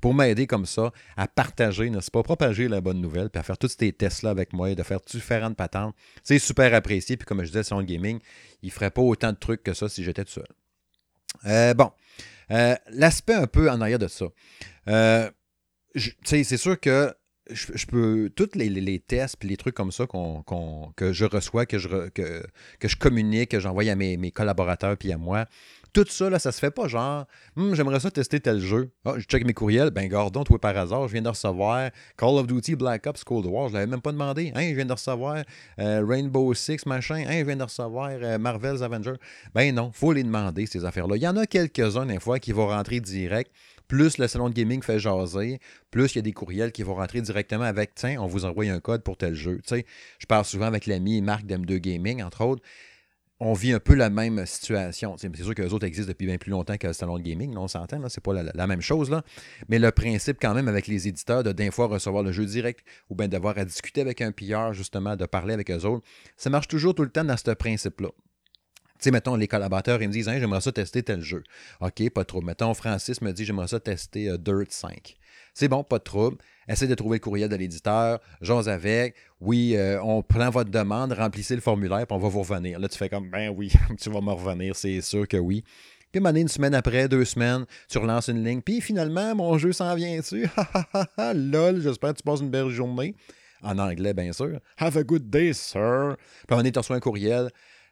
pour, 0.00 0.14
m'aider 0.14 0.46
comme 0.46 0.66
ça 0.66 0.92
à 1.16 1.26
partager, 1.26 1.90
n'est-ce 1.90 2.10
pas, 2.10 2.22
propager 2.22 2.68
la 2.68 2.80
bonne 2.80 3.00
nouvelle, 3.00 3.30
puis 3.30 3.40
à 3.40 3.42
faire 3.42 3.58
tous 3.58 3.74
ces 3.78 3.92
tests-là 3.92 4.30
avec 4.30 4.52
moi, 4.52 4.74
de 4.74 4.82
faire 4.82 5.00
différentes 5.00 5.56
patentes. 5.56 5.94
C'est 6.22 6.38
super 6.38 6.74
apprécié, 6.74 7.16
puis 7.16 7.26
comme 7.26 7.40
je 7.42 7.48
disais, 7.48 7.62
son 7.62 7.82
gaming, 7.82 8.20
il 8.62 8.66
ne 8.66 8.72
ferait 8.72 8.90
pas 8.90 9.02
autant 9.02 9.32
de 9.32 9.38
trucs 9.38 9.62
que 9.62 9.72
ça 9.72 9.88
si 9.88 10.04
j'étais 10.04 10.24
tout 10.24 10.42
seul. 11.44 11.74
bon, 11.74 11.90
l'aspect 12.90 13.34
un 13.34 13.46
peu 13.46 13.70
en 13.70 13.80
arrière 13.80 13.98
de 13.98 14.08
ça. 14.08 14.26
c'est 16.24 16.56
sûr 16.56 16.78
que 16.78 17.14
je, 17.50 17.86
peux. 17.86 18.30
Tous 18.34 18.50
les, 18.54 18.98
tests 18.98 19.44
et 19.44 19.46
les 19.46 19.56
trucs 19.56 19.74
comme 19.74 19.92
ça 19.92 20.06
que 20.06 21.12
je 21.12 21.24
reçois, 21.24 21.66
que 21.66 21.78
je, 21.78 22.08
que, 22.10 22.96
communique, 22.98 23.50
que 23.50 23.60
j'envoie 23.60 23.84
à 23.84 23.94
mes, 23.94 24.30
collaborateurs 24.30 24.96
puis 24.96 25.12
à 25.12 25.18
moi, 25.18 25.46
tout 25.92 26.04
ça, 26.08 26.28
là, 26.28 26.38
ça 26.38 26.52
se 26.52 26.60
fait 26.60 26.70
pas 26.70 26.86
genre, 26.86 27.26
hum, 27.56 27.74
j'aimerais 27.74 28.00
ça 28.00 28.10
tester 28.10 28.40
tel 28.40 28.60
jeu. 28.60 28.90
Ah, 29.04 29.14
je 29.16 29.24
check 29.24 29.44
mes 29.44 29.54
courriels. 29.54 29.90
Ben, 29.90 30.08
Gordon, 30.08 30.44
toi, 30.44 30.60
par 30.60 30.76
hasard, 30.76 31.08
je 31.08 31.12
viens 31.12 31.22
de 31.22 31.28
recevoir 31.28 31.90
Call 32.16 32.34
of 32.34 32.46
Duty 32.46 32.76
Black 32.76 33.06
Ops 33.06 33.24
Cold 33.24 33.46
War. 33.46 33.68
Je 33.68 33.74
l'avais 33.74 33.86
même 33.86 34.02
pas 34.02 34.12
demandé. 34.12 34.52
Hein, 34.54 34.68
je 34.70 34.74
viens 34.74 34.84
de 34.84 34.92
recevoir 34.92 35.42
euh, 35.78 36.04
Rainbow 36.06 36.52
Six, 36.54 36.84
machin. 36.86 37.24
Hein, 37.26 37.40
je 37.40 37.44
viens 37.44 37.56
de 37.56 37.62
recevoir 37.62 38.10
euh, 38.10 38.38
Marvel's 38.38 38.82
Avengers. 38.82 39.16
Ben 39.54 39.74
non, 39.74 39.90
faut 39.92 40.12
les 40.12 40.22
demander, 40.22 40.66
ces 40.66 40.84
affaires-là. 40.84 41.16
Il 41.16 41.22
y 41.22 41.28
en 41.28 41.36
a 41.36 41.46
quelques-uns, 41.46 42.06
des 42.06 42.20
fois, 42.20 42.38
qui 42.38 42.52
vont 42.52 42.68
rentrer 42.68 43.00
direct 43.00 43.50
plus 43.88 44.18
le 44.18 44.28
salon 44.28 44.50
de 44.50 44.54
gaming 44.54 44.82
fait 44.82 44.98
jaser, 44.98 45.58
plus 45.90 46.14
il 46.14 46.16
y 46.16 46.18
a 46.20 46.22
des 46.22 46.32
courriels 46.32 46.72
qui 46.72 46.82
vont 46.82 46.94
rentrer 46.94 47.22
directement 47.22 47.64
avec 47.64 47.94
Tiens, 47.94 48.20
on 48.20 48.26
vous 48.26 48.44
envoie 48.44 48.66
un 48.66 48.80
code 48.80 49.02
pour 49.02 49.16
tel 49.16 49.34
jeu. 49.34 49.60
je 49.66 50.26
parle 50.26 50.44
souvent 50.44 50.66
avec 50.66 50.86
l'ami 50.86 51.22
Marc 51.22 51.44
d'M2 51.46 51.78
Gaming, 51.78 52.22
entre 52.22 52.42
autres. 52.42 52.62
On 53.40 53.52
vit 53.52 53.72
un 53.72 53.78
peu 53.78 53.94
la 53.94 54.10
même 54.10 54.44
situation. 54.46 55.16
C'est 55.16 55.34
sûr 55.36 55.54
que 55.54 55.62
les 55.62 55.72
autres 55.72 55.86
existent 55.86 56.10
depuis 56.10 56.26
bien 56.26 56.38
plus 56.38 56.50
longtemps 56.50 56.76
que 56.76 56.88
le 56.88 56.92
salon 56.92 57.18
de 57.18 57.22
gaming, 57.22 57.56
on 57.56 57.68
s'entend, 57.68 58.00
c'est 58.08 58.20
pas 58.20 58.32
la, 58.32 58.66
même 58.66 58.80
chose. 58.80 59.10
Là. 59.10 59.22
Mais 59.68 59.78
le 59.78 59.92
principe, 59.92 60.38
quand 60.42 60.54
même, 60.54 60.66
avec 60.66 60.88
les 60.88 61.06
éditeurs, 61.06 61.44
de 61.44 61.52
d'un 61.52 61.70
fois 61.70 61.86
recevoir 61.86 62.24
le 62.24 62.32
jeu 62.32 62.44
direct 62.44 62.84
ou 63.10 63.14
bien 63.14 63.28
d'avoir 63.28 63.56
à 63.56 63.64
discuter 63.64 64.00
avec 64.00 64.20
un 64.22 64.32
pilleur, 64.32 64.74
justement, 64.74 65.14
de 65.14 65.24
parler 65.24 65.54
avec 65.54 65.70
eux 65.70 65.84
autres, 65.84 66.04
ça 66.36 66.50
marche 66.50 66.66
toujours 66.66 66.96
tout 66.96 67.04
le 67.04 67.10
temps 67.10 67.22
dans 67.22 67.36
ce 67.36 67.52
principe-là. 67.52 68.08
Sais, 68.98 69.10
mettons, 69.10 69.36
les 69.36 69.46
collaborateurs, 69.46 70.02
ils 70.02 70.08
me 70.08 70.12
disent, 70.12 70.28
j'aimerais 70.28 70.60
ça 70.60 70.72
tester 70.72 71.02
tel 71.02 71.20
jeu. 71.20 71.42
OK, 71.80 72.10
pas 72.10 72.24
trouble. 72.24 72.46
Mettons, 72.46 72.74
Francis 72.74 73.20
me 73.22 73.32
dit, 73.32 73.44
j'aimerais 73.44 73.68
ça 73.68 73.78
tester 73.78 74.28
euh, 74.28 74.38
Dirt 74.38 74.70
5. 74.70 75.16
C'est 75.54 75.68
bon, 75.68 75.84
pas 75.84 75.98
de 75.98 76.04
trouble. 76.04 76.38
Essayez 76.68 76.88
de 76.88 76.94
trouver 76.94 77.16
le 77.16 77.20
courriel 77.20 77.48
de 77.48 77.56
l'éditeur, 77.56 78.20
j'ose 78.40 78.68
avec. 78.68 79.14
Oui, 79.40 79.74
euh, 79.76 80.00
on 80.02 80.22
prend 80.22 80.50
votre 80.50 80.70
demande, 80.70 81.12
remplissez 81.12 81.54
le 81.54 81.60
formulaire, 81.60 82.06
puis 82.06 82.16
on 82.16 82.18
va 82.18 82.28
vous 82.28 82.42
revenir. 82.42 82.78
Là, 82.78 82.88
tu 82.88 82.98
fais 82.98 83.08
comme, 83.08 83.30
ben 83.30 83.48
oui, 83.48 83.72
tu 84.00 84.10
vas 84.10 84.20
me 84.20 84.32
revenir, 84.32 84.76
c'est 84.76 85.00
sûr 85.00 85.26
que 85.26 85.36
oui. 85.36 85.64
Puis, 86.12 86.22
une 86.22 86.48
semaine 86.48 86.74
après, 86.74 87.08
deux 87.08 87.24
semaines, 87.24 87.66
tu 87.88 87.98
relances 87.98 88.28
une 88.28 88.42
ligne. 88.42 88.62
Puis, 88.62 88.80
finalement, 88.80 89.34
mon 89.34 89.58
jeu 89.58 89.72
s'en 89.72 89.94
vient 89.94 90.18
dessus. 90.18 90.48
Lol, 91.34 91.82
j'espère 91.82 92.12
que 92.12 92.18
tu 92.18 92.22
passes 92.22 92.40
une 92.40 92.50
belle 92.50 92.70
journée. 92.70 93.14
En 93.62 93.78
anglais, 93.78 94.14
bien 94.14 94.32
sûr. 94.32 94.58
Have 94.78 94.96
a 94.96 95.02
good 95.02 95.28
day, 95.28 95.52
sir. 95.52 96.16
Puis, 96.46 96.56
on 96.56 96.64
est 96.64 96.72
tu 96.72 96.92
un 96.92 97.00
courriel. 97.00 97.50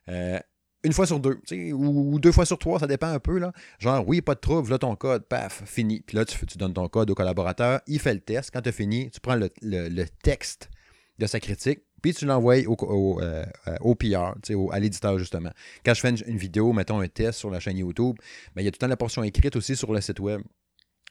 Euh, 0.08 0.38
une 0.86 0.92
fois 0.92 1.06
sur 1.06 1.20
deux, 1.20 1.40
ou, 1.72 2.18
deux 2.20 2.32
fois 2.32 2.46
sur 2.46 2.58
trois, 2.58 2.78
ça 2.78 2.86
dépend 2.86 3.08
un 3.08 3.18
peu. 3.18 3.38
Là. 3.38 3.52
Genre, 3.78 4.06
oui, 4.06 4.20
pas 4.20 4.34
de 4.34 4.40
trouble, 4.40 4.70
là 4.70 4.78
ton 4.78 4.94
code, 4.94 5.24
paf, 5.24 5.62
fini. 5.66 6.00
Puis 6.06 6.16
là, 6.16 6.24
tu, 6.24 6.38
donnes 6.56 6.74
ton 6.74 6.88
code 6.88 7.10
au 7.10 7.14
collaborateur, 7.14 7.80
il 7.86 7.98
fait 7.98 8.14
le 8.14 8.20
test. 8.20 8.50
Quand 8.52 8.62
tu 8.62 8.68
as 8.68 8.72
fini, 8.72 9.10
tu 9.10 9.20
prends 9.20 9.34
le, 9.34 10.04
texte 10.22 10.70
de 11.18 11.26
sa 11.26 11.40
critique, 11.40 11.80
puis 12.02 12.14
tu 12.14 12.26
l'envoies 12.26 12.66
au, 12.66 12.74
au, 12.74 13.20
euh, 13.20 13.44
au, 13.80 13.94
PR, 13.94 14.34
à 14.70 14.78
l'éditeur 14.78 15.18
justement. 15.18 15.50
Quand 15.84 15.94
je 15.94 16.00
fais 16.00 16.10
une, 16.10 16.36
vidéo, 16.36 16.72
mettons 16.72 17.00
un 17.00 17.08
test 17.08 17.38
sur 17.38 17.50
la 17.50 17.58
chaîne 17.58 17.78
YouTube, 17.78 18.16
ben, 18.54 18.62
il 18.62 18.64
y 18.64 18.68
a 18.68 18.70
tout 18.70 18.76
le 18.76 18.80
temps 18.80 18.88
la 18.88 18.96
portion 18.96 19.22
écrite 19.24 19.56
aussi 19.56 19.76
sur 19.76 19.92
le 19.92 20.00
site 20.00 20.20
web 20.20 20.42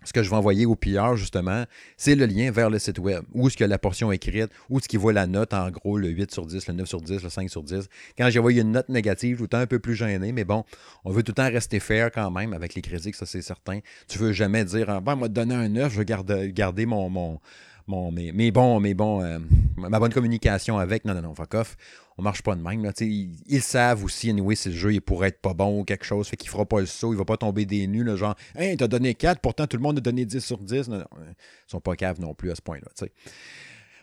ce 0.03 0.13
que 0.13 0.21
je 0.21 0.29
vais 0.29 0.35
envoyer 0.35 0.65
au 0.65 0.75
PR, 0.75 1.15
justement, 1.15 1.65
c'est 1.97 2.15
le 2.15 2.25
lien 2.25 2.51
vers 2.51 2.69
le 2.69 2.77
site 2.77 2.99
web, 2.99 3.23
où 3.33 3.47
est-ce 3.47 3.63
a 3.63 3.67
la 3.67 3.79
portion 3.79 4.11
écrite, 4.11 4.51
où 4.69 4.77
est-ce 4.77 4.87
qu'il 4.87 4.99
voit 4.99 5.13
la 5.13 5.25
note, 5.25 5.53
en 5.53 5.69
gros, 5.71 5.97
le 5.97 6.09
8 6.09 6.31
sur 6.31 6.45
10, 6.45 6.67
le 6.67 6.73
9 6.75 6.87
sur 6.87 7.01
10, 7.01 7.23
le 7.23 7.29
5 7.29 7.49
sur 7.49 7.63
10. 7.63 7.89
Quand 8.17 8.29
j'ai 8.29 8.39
envoyé 8.39 8.61
une 8.61 8.71
note 8.71 8.89
négative, 8.89 9.37
tout 9.37 9.43
le 9.43 9.49
temps 9.49 9.57
un 9.57 9.67
peu 9.67 9.79
plus 9.79 9.95
gêné, 9.95 10.31
mais 10.31 10.43
bon, 10.43 10.63
on 11.05 11.11
veut 11.11 11.23
tout 11.23 11.31
le 11.31 11.35
temps 11.35 11.49
rester 11.49 11.79
fair 11.79 12.11
quand 12.11 12.29
même 12.29 12.53
avec 12.53 12.75
les 12.75 12.81
critiques, 12.81 13.15
ça 13.15 13.25
c'est 13.25 13.41
certain. 13.41 13.79
Tu 14.07 14.19
veux 14.19 14.31
jamais 14.31 14.63
dire, 14.63 14.89
ah, 14.89 15.01
ben, 15.01 15.15
moi, 15.15 15.27
donner 15.27 15.55
un 15.55 15.69
9, 15.69 15.91
je 15.91 15.97
veux 15.97 16.03
garder, 16.03 16.85
mon, 16.85 17.09
mon, 17.09 17.39
mon, 17.87 18.11
euh, 18.15 19.39
ma 19.77 19.99
bonne 19.99 20.13
communication 20.13 20.77
avec. 20.77 21.05
Non, 21.05 21.13
non, 21.15 21.21
non, 21.21 21.35
fuck 21.35 21.53
off. 21.55 21.77
On 22.17 22.21
marche 22.21 22.43
pas 22.43 22.55
de 22.55 22.61
même. 22.61 22.83
Là, 22.83 22.91
ils, 23.01 23.61
savent 23.61 24.03
aussi, 24.03 24.29
anyway, 24.29 24.55
si 24.55 24.69
le 24.69 24.75
jeu 24.75 24.93
il 24.93 25.01
pourrait 25.01 25.29
être 25.29 25.41
pas 25.41 25.53
bon 25.53 25.81
ou 25.81 25.83
quelque 25.83 26.05
chose, 26.05 26.27
fait 26.27 26.37
qu'il 26.37 26.49
fera 26.49 26.65
pas 26.65 26.79
le 26.79 26.85
saut, 26.85 27.13
il 27.13 27.17
va 27.17 27.25
pas 27.25 27.37
tomber 27.37 27.65
des 27.65 27.87
nus, 27.87 28.03
le 28.03 28.15
genre, 28.15 28.35
hey, 28.55 28.77
t'as 28.77 28.87
donné 28.87 29.15
4, 29.15 29.41
pourtant 29.41 29.67
tout 29.67 29.75
le 29.75 29.83
monde 29.83 29.97
a 29.97 30.01
donné 30.01 30.25
10 30.25 30.39
sur 30.39 30.59
10. 30.59 30.87
Non, 30.87 30.99
non, 30.99 31.05
ils 31.19 31.35
sont 31.67 31.81
pas 31.81 31.95
caves 31.95 32.21
non 32.21 32.33
plus 32.33 32.51
à 32.51 32.55
ce 32.55 32.61
point-là. 32.61 32.87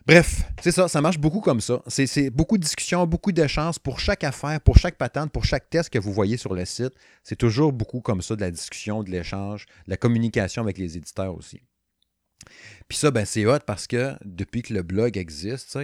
Bref, 0.05 0.43
c'est 0.61 0.73
ça, 0.73 0.89
ça 0.89 1.01
marche 1.01 1.19
beaucoup 1.19 1.41
comme 1.41 1.61
ça. 1.61 1.81
C'est 1.87 2.29
beaucoup 2.31 2.59
de 2.59 2.63
discussions, 2.63 3.07
beaucoup 3.07 3.33
d'échanges 3.33 3.79
pour 3.79 4.01
chaque 4.01 4.25
affaire, 4.25 4.61
pour 4.61 4.77
chaque 4.77 4.97
patente, 4.97 5.31
pour 5.31 5.45
chaque 5.45 5.71
test 5.71 5.91
que 5.91 5.99
vous 5.99 6.13
voyez 6.13 6.37
sur 6.37 6.55
le 6.55 6.65
site. 6.65 6.93
C'est 7.23 7.37
toujours 7.37 7.73
beaucoup 7.73 8.01
comme 8.01 8.21
ça, 8.21 8.35
de 8.35 8.41
la 8.41 8.51
discussion, 8.51 9.05
de 9.05 9.11
l'échange, 9.11 9.67
de 9.87 9.91
la 9.91 9.97
communication 9.97 10.61
avec 10.61 10.77
les 10.77 10.97
éditeurs 10.97 11.35
aussi. 11.37 11.63
Puis 12.89 12.99
ça, 12.99 13.13
ben, 13.13 13.25
c'est 13.25 13.47
hot 13.47 13.61
parce 13.65 13.87
que 13.87 14.15
depuis 14.25 14.63
que 14.63 14.75
le 14.75 14.83
blog 14.83 15.17
existe, 15.17 15.79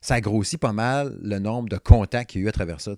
ça 0.00 0.20
grossit 0.20 0.60
pas 0.60 0.72
mal 0.72 1.18
le 1.22 1.38
nombre 1.38 1.68
de 1.68 1.76
contacts 1.76 2.30
qu'il 2.30 2.42
y 2.42 2.44
a 2.44 2.46
eu 2.46 2.48
à 2.48 2.52
travers 2.52 2.80
ça. 2.80 2.92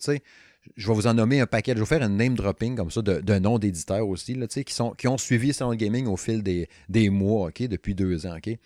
Je 0.77 0.87
vais 0.87 0.95
vous 0.95 1.07
en 1.07 1.15
nommer 1.15 1.41
un 1.41 1.47
paquet. 1.47 1.73
Je 1.75 1.81
vais 1.81 1.87
faire 1.87 2.03
un 2.03 2.09
name 2.09 2.35
dropping 2.35 2.77
comme 2.77 2.91
ça 2.91 3.01
de, 3.03 3.39
noms 3.39 3.59
d'éditeurs 3.59 4.07
aussi, 4.07 4.35
là, 4.35 4.47
qui, 4.47 5.09
ont 5.09 5.19
suivi 5.19 5.53
Salon 5.53 5.75
Gaming 5.75 6.07
au 6.07 6.17
fil 6.17 6.43
des, 6.43 6.69
des 6.89 7.11
mois, 7.11 7.49
OK, 7.49 7.63
depuis 7.63 7.95
deux 7.95 8.27
ans. 8.27 8.37
OK? 8.37 8.57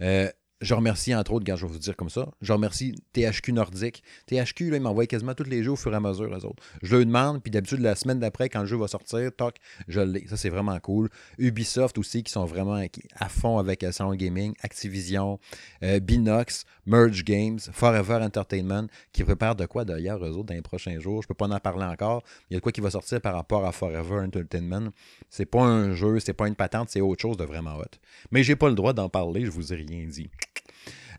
Euh, 0.00 0.30
je 0.62 0.74
remercie, 0.74 1.14
entre 1.14 1.32
autres, 1.32 1.44
quand 1.44 1.56
je 1.56 1.66
vais 1.66 1.72
vous 1.72 1.78
dire 1.78 1.96
comme 1.96 2.08
ça, 2.08 2.28
je 2.40 2.52
remercie 2.52 2.94
THQ 3.12 3.52
Nordique. 3.52 4.02
THQ, 4.26 4.70
là, 4.70 4.76
ils 4.76 4.82
m'envoient 4.82 5.06
quasiment 5.06 5.34
tous 5.34 5.44
les 5.44 5.62
jeux 5.62 5.72
au 5.72 5.76
fur 5.76 5.92
et 5.92 5.96
à 5.96 6.00
mesure, 6.00 6.34
eux 6.34 6.46
autres. 6.46 6.62
Je 6.82 6.96
le 6.96 7.04
demande, 7.04 7.42
puis 7.42 7.50
d'habitude, 7.50 7.80
la 7.80 7.96
semaine 7.96 8.20
d'après, 8.20 8.48
quand 8.48 8.60
le 8.60 8.66
jeu 8.66 8.76
va 8.76 8.86
sortir, 8.88 9.30
toc, 9.36 9.56
je 9.88 10.00
l'ai. 10.00 10.26
Ça, 10.28 10.36
c'est 10.36 10.48
vraiment 10.48 10.78
cool. 10.78 11.08
Ubisoft 11.38 11.98
aussi, 11.98 12.22
qui 12.22 12.32
sont 12.32 12.44
vraiment 12.44 12.80
à 13.16 13.28
fond 13.28 13.58
avec 13.58 13.82
euh, 13.82 13.92
Salon 13.92 14.14
Gaming, 14.14 14.54
Activision, 14.62 15.40
euh, 15.82 15.98
Binox, 16.00 16.64
Merge 16.86 17.24
Games, 17.24 17.58
Forever 17.72 18.20
Entertainment, 18.22 18.86
qui 19.12 19.24
préparent 19.24 19.56
de 19.56 19.66
quoi 19.66 19.84
d'ailleurs, 19.84 20.24
eux 20.24 20.30
autres, 20.30 20.48
dans 20.48 20.54
les 20.54 20.62
prochains 20.62 20.98
jours. 21.00 21.22
Je 21.22 21.28
peux 21.28 21.34
pas 21.34 21.48
en 21.48 21.58
parler 21.58 21.84
encore. 21.84 22.22
Il 22.50 22.54
y 22.54 22.56
a 22.56 22.60
de 22.60 22.62
quoi 22.62 22.72
qui 22.72 22.80
va 22.80 22.90
sortir 22.90 23.20
par 23.20 23.34
rapport 23.34 23.66
à 23.66 23.72
Forever 23.72 24.20
Entertainment. 24.20 24.90
C'est 25.28 25.46
pas 25.46 25.62
un 25.62 25.94
jeu, 25.94 26.20
c'est 26.20 26.32
pas 26.32 26.46
une 26.46 26.54
patente, 26.54 26.88
c'est 26.90 27.00
autre 27.00 27.20
chose 27.20 27.36
de 27.36 27.44
vraiment 27.44 27.76
hot. 27.76 27.98
Mais 28.30 28.42
j'ai 28.44 28.56
pas 28.56 28.68
le 28.68 28.74
droit 28.74 28.92
d'en 28.92 29.08
parler, 29.08 29.44
je 29.44 29.50
vous 29.50 29.72
ai 29.72 29.76
rien 29.76 30.06
dit. 30.06 30.30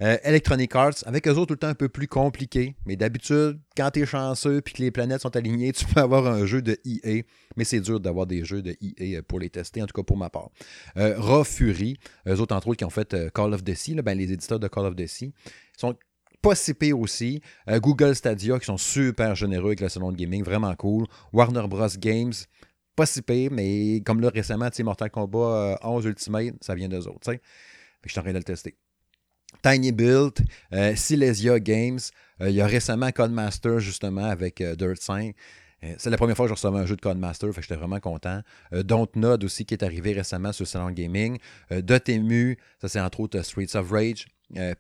Euh, 0.02 0.18
Electronic 0.24 0.76
Arts, 0.76 1.04
avec 1.06 1.28
eux 1.28 1.32
autres 1.32 1.48
tout 1.48 1.54
le 1.54 1.60
temps 1.60 1.68
un 1.68 1.76
peu 1.76 1.90
plus 1.90 2.08
compliqué. 2.08 2.76
Mais 2.86 2.96
d'habitude, 2.96 3.60
quand 3.78 3.92
tu 3.92 4.02
es 4.02 4.06
chanceux 4.06 4.58
et 4.58 4.62
que 4.62 4.82
les 4.82 4.92
planètes 4.92 5.22
sont 5.22 5.36
alignées, 5.36 5.72
tu 5.74 5.86
peux 5.86 6.02
avoir 6.02 6.28
un 6.28 6.46
jeu 6.46 6.62
de 6.62 6.78
EA. 6.86 7.24
Mais 7.56 7.64
c'est 7.64 7.80
dur 7.80 8.00
d'avoir 8.00 8.26
des 8.26 8.44
jeux 8.44 8.62
de 8.62 8.76
EA 8.82 9.22
pour 9.22 9.40
les 9.40 9.50
tester, 9.50 9.82
en 9.82 9.86
tout 9.86 9.94
cas 9.94 10.04
pour 10.04 10.18
ma 10.18 10.30
part. 10.30 10.50
Euh, 10.98 11.16
Raw 11.18 11.44
Fury, 11.44 11.98
eux 12.28 12.40
autres 12.40 12.56
entre 12.56 12.68
autres 12.68 12.78
qui 12.78 12.86
ont 12.86 12.90
fait 12.90 13.14
euh, 13.14 13.30
Call 13.30 13.54
of 13.54 13.64
Duty, 13.64 13.96
ben, 13.96 14.18
les 14.18 14.32
éditeurs 14.32 14.60
de 14.60 14.68
Call 14.68 14.86
of 14.86 14.96
Duty, 14.96 15.34
sont 15.78 15.96
pas 16.42 16.56
si 16.56 16.74
aussi. 16.92 17.42
Google 17.70 18.16
Stadia 18.16 18.60
qui 18.60 18.66
sont 18.66 18.78
super 18.78 19.34
généreux 19.34 19.68
avec 19.68 19.80
le 19.80 19.88
salon 19.88 20.12
de 20.12 20.18
gaming, 20.18 20.44
vraiment 20.44 20.76
cool. 20.76 21.06
Warner 21.32 21.70
Bros. 21.70 21.88
Games, 21.98 22.34
pas 22.98 23.06
si 23.06 23.22
pire, 23.22 23.50
mais 23.50 24.02
comme 24.06 24.20
là 24.20 24.30
récemment, 24.30 24.68
Mortal 24.80 25.10
Kombat 25.10 25.80
11 25.84 26.04
Ultimate, 26.04 26.56
ça 26.60 26.76
vient 26.76 26.90
d'eux 26.90 27.08
autres. 27.08 27.32
Je 28.04 28.12
suis 28.12 28.20
en 28.20 28.24
train 28.24 28.34
de 28.34 28.40
le 28.40 28.44
tester. 28.44 28.76
Tiny 29.62 29.92
Build, 29.92 30.34
euh, 30.74 30.96
Silesia 30.96 31.60
Games. 31.60 32.00
Euh, 32.42 32.50
il 32.50 32.56
y 32.56 32.62
a 32.62 32.68
récemment 32.68 33.12
Codemaster, 33.12 33.80
justement, 33.80 34.26
avec 34.26 34.62
euh, 34.62 34.76
Dirt 34.76 34.98
5. 35.00 35.36
C'est 35.98 36.10
la 36.10 36.16
première 36.16 36.38
fois 36.38 36.46
que 36.46 36.50
je 36.50 36.54
recevais 36.54 36.80
un 36.80 36.86
jeu 36.86 36.96
de 36.96 37.02
Codemaster, 37.02 37.50
fait 37.50 37.60
que 37.60 37.68
j'étais 37.68 37.76
vraiment 37.76 38.00
content. 38.00 38.42
Dontnod 38.72 39.44
aussi, 39.44 39.66
qui 39.66 39.74
est 39.74 39.84
arrivé 39.84 40.14
récemment 40.14 40.54
sur 40.54 40.66
Salon 40.66 40.92
Gaming. 40.92 41.38
Dotemu, 41.72 42.58
ça 42.80 42.88
c'est 42.88 43.02
entre 43.02 43.20
autres 43.20 43.42
Streets 43.42 43.76
of 43.76 43.92
Rage. 43.92 44.28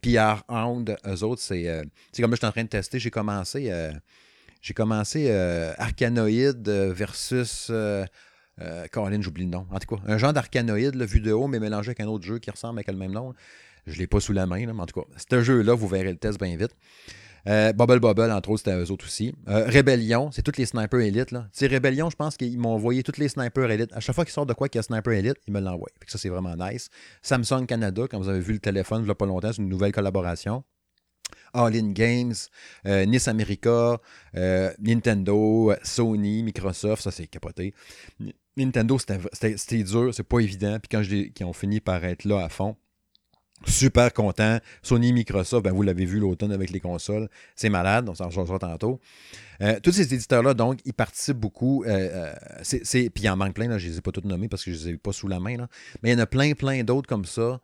PR 0.01 0.45
Hound, 0.47 0.95
eux 1.05 1.23
autres, 1.25 1.41
c'est 1.41 1.83
comme 2.15 2.31
là, 2.31 2.35
je 2.35 2.37
suis 2.37 2.45
en 2.45 2.51
train 2.53 2.63
de 2.63 2.69
tester. 2.69 2.99
J'ai 2.99 3.11
commencé, 3.11 3.69
j'ai 4.61 4.73
commencé 4.73 5.29
Arcanoid 5.77 6.63
versus. 6.93 7.69
Caroline, 8.93 9.21
j'oublie 9.21 9.43
le 9.43 9.49
nom. 9.49 9.67
En 9.71 9.79
tout 9.79 9.97
cas, 9.97 10.01
un 10.07 10.17
genre 10.17 10.31
d'arcanoïde, 10.31 10.95
vu 11.03 11.19
de 11.19 11.33
haut, 11.33 11.47
mais 11.47 11.59
mélangé 11.59 11.89
avec 11.89 11.99
un 11.99 12.07
autre 12.07 12.23
jeu 12.23 12.39
qui 12.39 12.49
ressemble 12.49 12.79
avec 12.79 12.87
le 12.87 12.95
même 12.95 13.11
nom. 13.11 13.33
Je 13.85 13.93
ne 13.93 13.97
l'ai 13.97 14.07
pas 14.07 14.19
sous 14.19 14.33
la 14.33 14.45
main, 14.45 14.65
mais 14.65 14.81
en 14.81 14.85
tout 14.85 15.01
cas, 15.01 15.07
un 15.35 15.41
jeu-là, 15.41 15.73
vous 15.73 15.87
verrez 15.87 16.11
le 16.11 16.17
test 16.17 16.39
bien 16.39 16.55
vite. 16.55 16.75
Euh, 17.47 17.73
Bubble 17.73 17.99
Bubble, 17.99 18.31
entre 18.31 18.49
autres, 18.51 18.63
c'était 18.65 18.77
eux 18.77 18.89
autres 18.91 19.05
aussi. 19.05 19.33
Euh, 19.49 19.65
Rébellion, 19.67 20.31
c'est 20.31 20.41
tous 20.41 20.57
les 20.57 20.65
snipers 20.65 21.01
élites. 21.01 21.31
Là. 21.31 21.47
C'est 21.51 21.67
Rébellion, 21.67 22.09
je 22.09 22.15
pense 22.15 22.37
qu'ils 22.37 22.57
m'ont 22.57 22.73
envoyé 22.73 23.03
tous 23.03 23.19
les 23.19 23.27
snipers 23.27 23.69
élites. 23.69 23.91
À 23.93 23.99
chaque 23.99 24.15
fois 24.15 24.23
qu'ils 24.23 24.33
sortent 24.33 24.49
de 24.49 24.53
quoi 24.53 24.69
qu'il 24.69 24.79
y 24.79 24.81
a 24.81 24.83
sniper 24.83 25.13
élite, 25.13 25.35
ils 25.47 25.53
me 25.53 25.59
l'envoient. 25.59 25.89
Ça, 26.07 26.17
c'est 26.17 26.29
vraiment 26.29 26.55
nice. 26.55 26.89
Samsung 27.21 27.65
Canada, 27.67 28.07
comme 28.07 28.21
vous 28.21 28.29
avez 28.29 28.39
vu 28.39 28.53
le 28.53 28.59
téléphone, 28.59 29.01
il 29.01 29.05
n'y 29.05 29.11
a 29.11 29.15
pas 29.15 29.25
longtemps, 29.25 29.51
c'est 29.51 29.61
une 29.61 29.69
nouvelle 29.69 29.91
collaboration. 29.91 30.63
All 31.53 31.75
In 31.75 31.91
Games, 31.91 32.33
euh, 32.87 33.05
Nice 33.05 33.27
America, 33.27 33.99
Nintendo, 34.79 35.73
Sony, 35.83 36.41
Microsoft, 36.43 37.03
ça 37.03 37.11
c'est 37.11 37.27
capoté. 37.27 37.73
Nintendo, 38.57 38.97
c'était 38.97 39.83
dur, 39.83 40.13
c'est 40.13 40.23
pas 40.23 40.39
évident. 40.39 40.79
Puis 40.79 40.89
quand 40.89 41.01
ils 41.03 41.45
ont 41.45 41.53
fini 41.53 41.79
par 41.79 42.03
être 42.05 42.25
là 42.25 42.43
à 42.43 42.49
fond, 42.49 42.75
Super 43.65 44.11
content. 44.13 44.59
Sony, 44.81 45.13
Microsoft, 45.13 45.63
ben 45.63 45.71
vous 45.71 45.83
l'avez 45.83 46.05
vu 46.05 46.19
l'automne 46.19 46.51
avec 46.51 46.69
les 46.71 46.79
consoles. 46.79 47.29
C'est 47.55 47.69
malade, 47.69 48.09
on 48.09 48.15
s'en 48.15 48.25
rejoindra 48.25 48.59
tantôt. 48.59 48.99
Euh, 49.61 49.79
tous 49.81 49.91
ces 49.91 50.13
éditeurs-là, 50.13 50.53
donc, 50.53 50.79
ils 50.85 50.93
participent 50.93 51.37
beaucoup. 51.37 51.83
Euh, 51.85 52.33
euh, 52.41 52.81
puis 52.81 53.23
il 53.23 53.29
en 53.29 53.37
manque 53.37 53.53
plein, 53.53 53.65
je 53.77 53.85
ne 53.85 53.91
les 53.91 53.97
ai 53.97 54.01
pas 54.01 54.11
tous 54.11 54.27
nommés 54.27 54.47
parce 54.47 54.63
que 54.63 54.73
je 54.73 54.79
ne 54.79 54.83
les 54.83 54.93
ai 54.95 54.97
pas 54.97 55.13
sous 55.13 55.27
la 55.27 55.39
main. 55.39 55.57
Là. 55.57 55.67
Mais 56.01 56.09
il 56.09 56.13
y 56.13 56.15
en 56.15 56.19
a 56.19 56.25
plein, 56.25 56.53
plein 56.53 56.83
d'autres 56.83 57.07
comme 57.07 57.25
ça. 57.25 57.59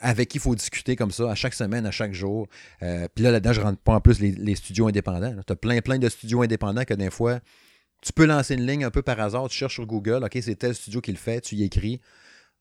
avec 0.00 0.30
qui 0.30 0.38
il 0.38 0.40
faut 0.40 0.54
discuter 0.54 0.96
comme 0.96 1.12
ça 1.12 1.30
à 1.30 1.34
chaque 1.36 1.54
semaine, 1.54 1.86
à 1.86 1.92
chaque 1.92 2.12
jour. 2.12 2.48
Puis 2.80 3.22
là, 3.24 3.30
là-dedans, 3.30 3.52
je 3.52 3.60
ne 3.60 3.66
rentre 3.66 3.80
pas 3.80 3.94
en 3.94 4.00
plus 4.00 4.20
les, 4.20 4.54
studios 4.56 4.88
indépendants. 4.88 5.34
Tu 5.46 5.52
as 5.52 5.56
plein, 5.56 5.80
plein 5.80 5.98
de 5.98 6.08
studios 6.08 6.42
indépendants 6.42 6.84
que 6.84 6.94
des 6.94 7.10
fois, 7.10 7.38
tu 8.02 8.12
peux 8.12 8.26
lancer 8.26 8.54
une 8.54 8.66
ligne 8.66 8.84
un 8.84 8.90
peu 8.90 9.02
par 9.02 9.20
hasard, 9.20 9.48
tu 9.48 9.56
cherches 9.56 9.74
sur 9.74 9.86
Google, 9.86 10.24
OK, 10.24 10.36
c'est 10.42 10.56
tel 10.56 10.74
studio 10.74 11.00
qui 11.00 11.12
le 11.12 11.18
fait, 11.18 11.40
tu 11.40 11.54
y 11.54 11.62
écris 11.62 12.00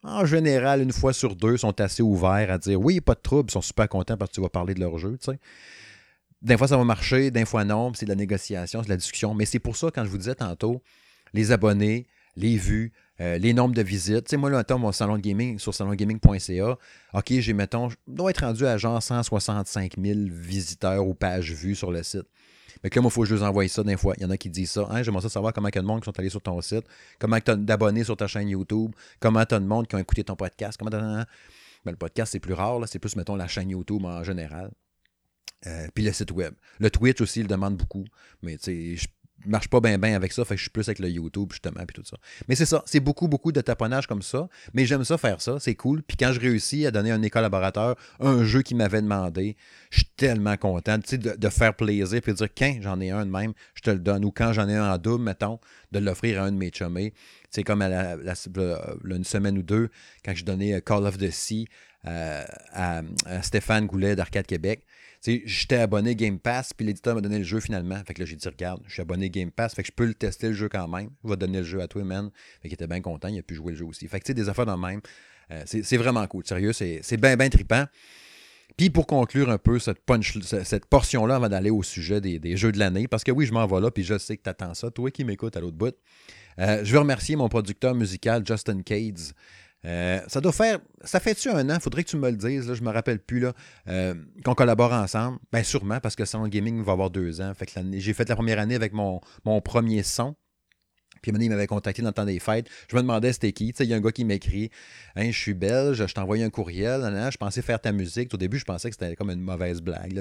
en 0.03 0.25
général, 0.25 0.81
une 0.81 0.91
fois 0.91 1.13
sur 1.13 1.36
deux, 1.36 1.57
sont 1.57 1.79
assez 1.79 2.03
ouverts 2.03 2.51
à 2.51 2.57
dire 2.57 2.79
oui, 2.79 3.00
pas 3.01 3.15
de 3.15 3.22
trouble, 3.22 3.50
ils 3.50 3.53
sont 3.53 3.62
super 3.62 3.88
contents 3.88 4.17
parce 4.17 4.31
que 4.31 4.36
tu 4.36 4.41
vas 4.41 4.50
parler 4.50 4.74
de 4.74 4.79
leur 4.79 4.98
jeu. 4.98 5.17
Tu 5.17 5.31
sais. 5.31 5.39
Des 6.41 6.57
fois, 6.57 6.67
ça 6.67 6.77
va 6.77 6.83
marcher, 6.83 7.31
des 7.31 7.45
fois 7.45 7.63
non, 7.63 7.93
c'est 7.93 8.05
de 8.05 8.10
la 8.10 8.15
négociation, 8.15 8.81
c'est 8.81 8.88
de 8.88 8.93
la 8.93 8.98
discussion. 8.98 9.33
Mais 9.33 9.45
c'est 9.45 9.60
pour 9.60 9.77
ça, 9.77 9.89
quand 9.91 10.03
je 10.03 10.10
vous 10.10 10.17
disais 10.17 10.36
tantôt, 10.36 10.83
les 11.33 11.51
abonnés, 11.53 12.05
les 12.36 12.57
vues, 12.57 12.91
euh, 13.22 13.38
les 13.38 13.53
nombres 13.53 13.75
de 13.75 13.81
visites. 13.81 14.27
Tu 14.27 14.38
moi, 14.38 14.50
là, 14.50 14.60
attends, 14.60 14.79
mon 14.79 14.91
salon 14.91 15.15
de 15.15 15.22
gaming 15.22 15.57
sur 15.60 15.74
salongaming.ca, 15.74 16.77
OK, 17.13 17.25
j'ai, 17.27 17.53
mettons, 17.53 17.89
je 17.89 17.95
dois 18.07 18.31
être 18.31 18.43
rendu 18.43 18.65
à 18.65 18.77
genre 18.77 19.01
165 19.01 19.93
000 19.98 20.19
visiteurs 20.29 21.07
ou 21.07 21.13
pages 21.13 21.53
vues 21.53 21.75
sur 21.75 21.91
le 21.91 22.03
site. 22.03 22.27
Mais 22.84 22.90
moi, 22.96 23.06
il 23.06 23.12
faut 23.12 23.22
que 23.22 23.28
je 23.28 23.36
les 23.36 23.44
envoie 23.44 23.68
ça 23.68 23.84
des 23.84 23.96
fois. 23.96 24.13
Il 24.18 24.24
y 24.24 24.25
en 24.25 24.30
a 24.30 24.38
qui 24.38 24.50
disent 24.50 24.72
ça. 24.72 24.88
Hein, 24.90 25.04
J'aimerais 25.04 25.30
savoir 25.30 25.54
comment 25.54 25.70
il 25.70 25.75
y 25.75 25.78
a 25.78 25.82
de 25.82 25.88
monde 25.88 26.02
qui 26.02 26.06
sont 26.06 26.20
allés 26.20 26.30
sur 26.30 26.42
ton 26.42 26.60
site, 26.62 26.86
comment 27.18 27.40
tu 27.40 27.56
d'abonnés 27.58 28.04
sur 28.04 28.18
ta 28.18 28.28
chaîne 28.28 28.50
YouTube, 28.50 28.92
comment 29.20 29.46
tu 29.46 29.56
as 29.56 29.60
de 29.60 29.66
monde 29.66 29.88
qui 29.88 29.96
ont 29.96 30.00
écouté 30.00 30.24
ton 30.24 30.36
podcast. 30.36 30.78
Comment 30.78 30.92
ben, 31.86 31.92
le 31.92 31.98
podcast, 31.98 32.32
c'est 32.32 32.40
plus 32.40 32.54
rare. 32.54 32.80
C'est 32.88 33.00
plus, 33.00 33.16
mettons, 33.16 33.36
la 33.36 33.48
chaîne 33.48 33.70
YouTube 33.70 34.06
en 34.06 34.24
général. 34.24 34.72
Euh, 35.66 35.88
puis 35.94 36.04
le 36.04 36.12
site 36.12 36.32
web. 36.32 36.54
Le 36.80 36.90
Twitch 36.90 37.22
aussi, 37.22 37.42
il 37.42 37.48
demande 37.48 37.78
beaucoup. 37.78 38.06
Mais 38.42 38.58
tu 38.58 38.98
sais, 38.98 39.08
marche 39.45 39.67
pas 39.67 39.79
bien 39.79 39.97
bien 39.97 40.15
avec 40.15 40.31
ça, 40.31 40.45
fait 40.45 40.55
que 40.55 40.59
je 40.59 40.63
suis 40.63 40.69
plus 40.69 40.88
avec 40.88 41.00
le 41.00 41.09
YouTube, 41.09 41.50
justement, 41.51 41.85
puis 41.85 41.95
tout 41.95 42.07
ça. 42.07 42.17
Mais 42.47 42.55
c'est 42.55 42.65
ça, 42.65 42.83
c'est 42.85 43.00
beaucoup, 43.00 43.27
beaucoup 43.27 43.51
de 43.51 43.62
taponnage 43.62 44.07
comme 44.07 44.21
ça, 44.21 44.47
mais 44.73 44.85
j'aime 44.85 45.03
ça 45.03 45.17
faire 45.17 45.41
ça, 45.41 45.57
c'est 45.59 45.75
cool. 45.75 46.03
Puis 46.03 46.17
quand 46.17 46.31
je 46.31 46.39
réussis 46.39 46.85
à 46.85 46.91
donner 46.91 47.12
à 47.12 47.15
un 47.15 47.29
collaborateur 47.29 47.95
un 48.19 48.43
jeu 48.43 48.62
qu'il 48.62 48.77
m'avait 48.77 49.01
demandé, 49.01 49.55
je 49.89 50.00
suis 50.00 50.09
tellement 50.17 50.57
content, 50.57 50.97
de, 50.97 51.50
faire 51.50 51.75
plaisir, 51.75 52.21
puis 52.21 52.31
de 52.31 52.38
dire, 52.38 52.50
quand 52.55 52.77
j'en 52.81 53.00
ai 53.00 53.12
un 53.12 53.25
de 53.25 53.31
même, 53.31 53.53
je 53.75 53.81
te 53.81 53.89
le 53.89 54.00
donne, 54.00 54.25
ou 54.25 54.31
quand 54.31 54.53
j'en 54.53 54.67
ai 54.67 54.75
un 54.75 54.91
en 54.91 54.97
double, 54.97 55.23
mettons, 55.23 55.59
de 55.91 56.00
l'offrir 56.00 56.41
à 56.41 56.45
un 56.45 56.51
de 56.51 56.57
mes 56.57 56.71
chumés. 56.73 57.13
C'est 57.50 57.63
comme 57.63 57.81
une 57.81 59.23
semaine 59.23 59.57
ou 59.57 59.63
deux, 59.63 59.89
quand 60.25 60.33
je 60.33 60.43
donnais 60.43 60.81
Call 60.81 61.05
of 61.05 61.17
the 61.17 61.29
Sea 61.29 61.67
euh, 62.05 62.43
à, 62.73 63.01
Stéphane 63.41 63.85
Goulet 63.85 64.15
d'Arcade 64.15 64.45
Québec 64.45 64.85
j'étais 65.25 65.77
abonné 65.77 66.15
Game 66.15 66.39
Pass, 66.39 66.74
puis 66.74 66.86
l'éditeur 66.86 67.15
m'a 67.15 67.22
donné 67.22 67.38
le 67.38 67.44
jeu 67.44 67.60
finalement. 67.60 68.01
Fait 68.06 68.13
que 68.13 68.22
là, 68.22 68.25
j'ai 68.25 68.36
dit, 68.36 68.48
regarde, 68.48 68.82
je 68.88 68.94
suis 68.94 69.01
abonné 69.01 69.30
Game 69.30 69.51
Pass, 69.51 69.74
fait 69.74 69.84
que 69.84 69.88
je 69.88 69.94
peux 69.94 70.06
le 70.06 70.13
tester 70.13 70.48
le 70.48 70.53
jeu 70.53 70.70
quand 70.70 70.88
même. 70.88 71.10
Je 71.24 71.30
vais 71.30 71.38
donner 71.38 71.60
le 71.60 71.63
jeu 71.63 71.82
à 71.82 71.88
toi, 71.88 72.03
man. 72.03 72.30
Fait 72.62 72.68
qu'il 72.68 72.74
était 72.74 72.88
bien 72.88 73.01
content, 73.01 73.30
il 73.30 73.39
a 73.39 73.44
pu 73.44 73.56
jouer 73.56 73.72
le 73.72 73.77
jeu 73.77 73.86
aussi. 73.86 74.08
Fait 74.08 74.20
que, 74.20 74.25
tu 74.25 74.30
sais, 74.30 74.34
des 74.34 74.50
affaires 74.50 74.65
dans 74.65 74.75
le 74.75 74.82
même. 74.82 75.01
Euh, 75.51 75.63
c'est 75.65 75.98
vraiment 75.98 76.25
cool. 76.27 76.46
Sérieux, 76.46 76.74
c'est 76.74 77.18
bien, 77.18 77.36
bien 77.36 77.50
trippant. 77.50 77.86
Puis 78.77 78.89
pour 78.89 79.06
conclure 79.06 79.50
un 79.50 79.58
peu 79.58 79.77
cette, 79.77 80.03
punch, 80.03 80.39
cette 80.42 80.86
portion-là 80.88 81.36
avant 81.36 81.50
d'aller 81.50 81.70
au 81.70 81.84
sujet 81.84 82.22
des, 82.22 82.58
jeux 82.58 82.72
de 82.72 82.80
l'année, 82.80 83.08
parce 83.08 83.24
que 83.24 83.32
oui, 83.32 83.46
je 83.46 83.53
m'en 83.53 83.68
vais 83.68 83.80
là, 83.80 83.92
puis 83.92 84.03
je 84.03 84.18
sais 84.18 84.36
que 84.36 84.44
tu 84.44 84.50
attends 84.50 84.74
ça, 84.74 84.89
toi 84.89 85.12
qui 85.12 85.24
m'écoutes 85.24 85.56
à 85.56 85.60
l'autre 85.60 85.77
bout. 85.77 85.96
Euh, 86.60 86.84
je 86.84 86.92
veux 86.92 87.00
remercier 87.00 87.36
mon 87.36 87.50
producteur 87.50 87.94
musical, 87.94 88.44
Justin 88.46 88.82
Cades. 88.82 89.20
Euh, 89.86 90.20
ça 90.28 90.40
doit 90.40 90.52
faire. 90.52 90.80
Ça 91.04 91.20
fait-tu 91.20 91.50
un 91.50 91.70
an? 91.70 91.80
Faudrait 91.80 92.04
que 92.04 92.10
tu 92.10 92.18
me 92.18 92.30
le 92.30 92.38
dises. 92.38 92.68
Là, 92.68 92.74
je 92.74 92.82
me 92.82 92.90
rappelle 92.92 93.20
plus 93.20 93.40
là, 93.40 93.54
euh, 93.90 94.13
qu'on 94.46 94.56
collabore 94.56 94.94
ensemble? 94.94 95.40
Bien 95.52 95.63
sûrement, 95.63 96.00
parce 96.00 96.16
que 96.16 96.25
Sound 96.25 96.50
Gaming 96.50 96.84
va 96.84 96.94
avoir 96.94 97.10
deux 97.10 97.42
ans. 97.42 97.52
J'ai 97.94 98.13
fait 98.13 98.30
la 98.30 98.36
première 98.36 98.60
année 98.60 98.75
avec 98.75 98.94
mon, 98.94 99.20
mon 99.46 99.60
premier 99.62 100.04
son 100.04 100.36
Puis 101.24 101.32
il 101.32 101.50
m'avait 101.50 101.65
contacté 101.65 102.03
dans 102.03 102.10
le 102.10 102.13
temps 102.13 102.25
des 102.25 102.39
fêtes. 102.39 102.68
Je 102.88 102.96
me 102.96 103.01
demandais 103.01 103.34
c'était 103.34 103.51
qui. 103.51 103.74
Il 103.80 103.86
y 103.88 103.94
a 103.94 103.98
un 103.98 104.01
gars 104.01 104.12
qui 104.12 104.25
m'écrit 104.25 104.70
Hein, 105.15 105.30
je 105.32 105.38
suis 105.38 105.53
belge, 105.53 106.06
je 106.08 106.13
t'ai 106.13 106.20
envoyé 106.20 106.44
un 106.44 106.50
courriel. 106.50 107.01
je 107.32 107.38
pensais 107.38 107.62
faire 107.62 107.80
ta 107.80 107.92
musique. 107.92 108.34
Au 108.34 108.38
début, 108.38 108.58
je 108.58 108.65
pensais 108.65 108.89
que 108.89 108.96
c'était 109.00 109.15
comme 109.15 109.30
une 109.30 109.42
mauvaise 109.42 109.82
blague. 109.82 110.20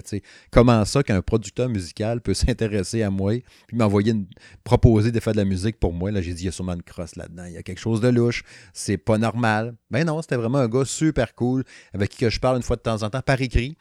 comment 0.50 0.85
ça 0.85 1.02
qu'un 1.02 1.23
producteur 1.23 1.68
musical 1.68 2.21
peut 2.21 2.35
s'intéresser 2.35 3.02
à 3.02 3.11
moi 3.11 3.32
puis 3.66 3.76
m'envoyer 3.76 4.12
une... 4.12 4.26
proposer 4.64 5.11
de 5.11 5.21
faire 5.21 5.32
de 5.32 5.38
la 5.38 5.44
musique 5.44 5.80
pour 5.80 5.92
moi? 5.92 6.11
Là, 6.11 6.21
j'ai 6.21 6.35
dit, 6.35 6.42
il 6.42 6.47
y 6.47 6.49
a 6.49 6.52
sûrement 6.52 6.75
une 6.75 6.82
crosse 6.82 7.16
là-dedans. 7.16 7.44
Il 7.47 7.54
y 7.54 7.56
a 7.56 7.62
quelque 7.62 7.80
chose 7.80 8.00
de 8.00 8.09
louche. 8.09 8.44
C'est 8.73 8.99
pas 8.99 9.18
normal. 9.18 9.75
Ben 9.90 10.04
non, 10.04 10.21
c'était 10.23 10.37
vraiment 10.37 10.59
un 10.59 10.68
gars 10.68 10.85
super 10.85 11.35
cool 11.35 11.64
avec 11.94 12.11
qui 12.11 12.28
je 12.28 12.40
parle 12.40 12.56
une 12.56 12.62
fois 12.62 12.76
de 12.76 12.82
temps 12.82 13.02
en 13.02 13.11
temps 13.11 13.23
par 13.23 13.40
écrit. 13.40 13.76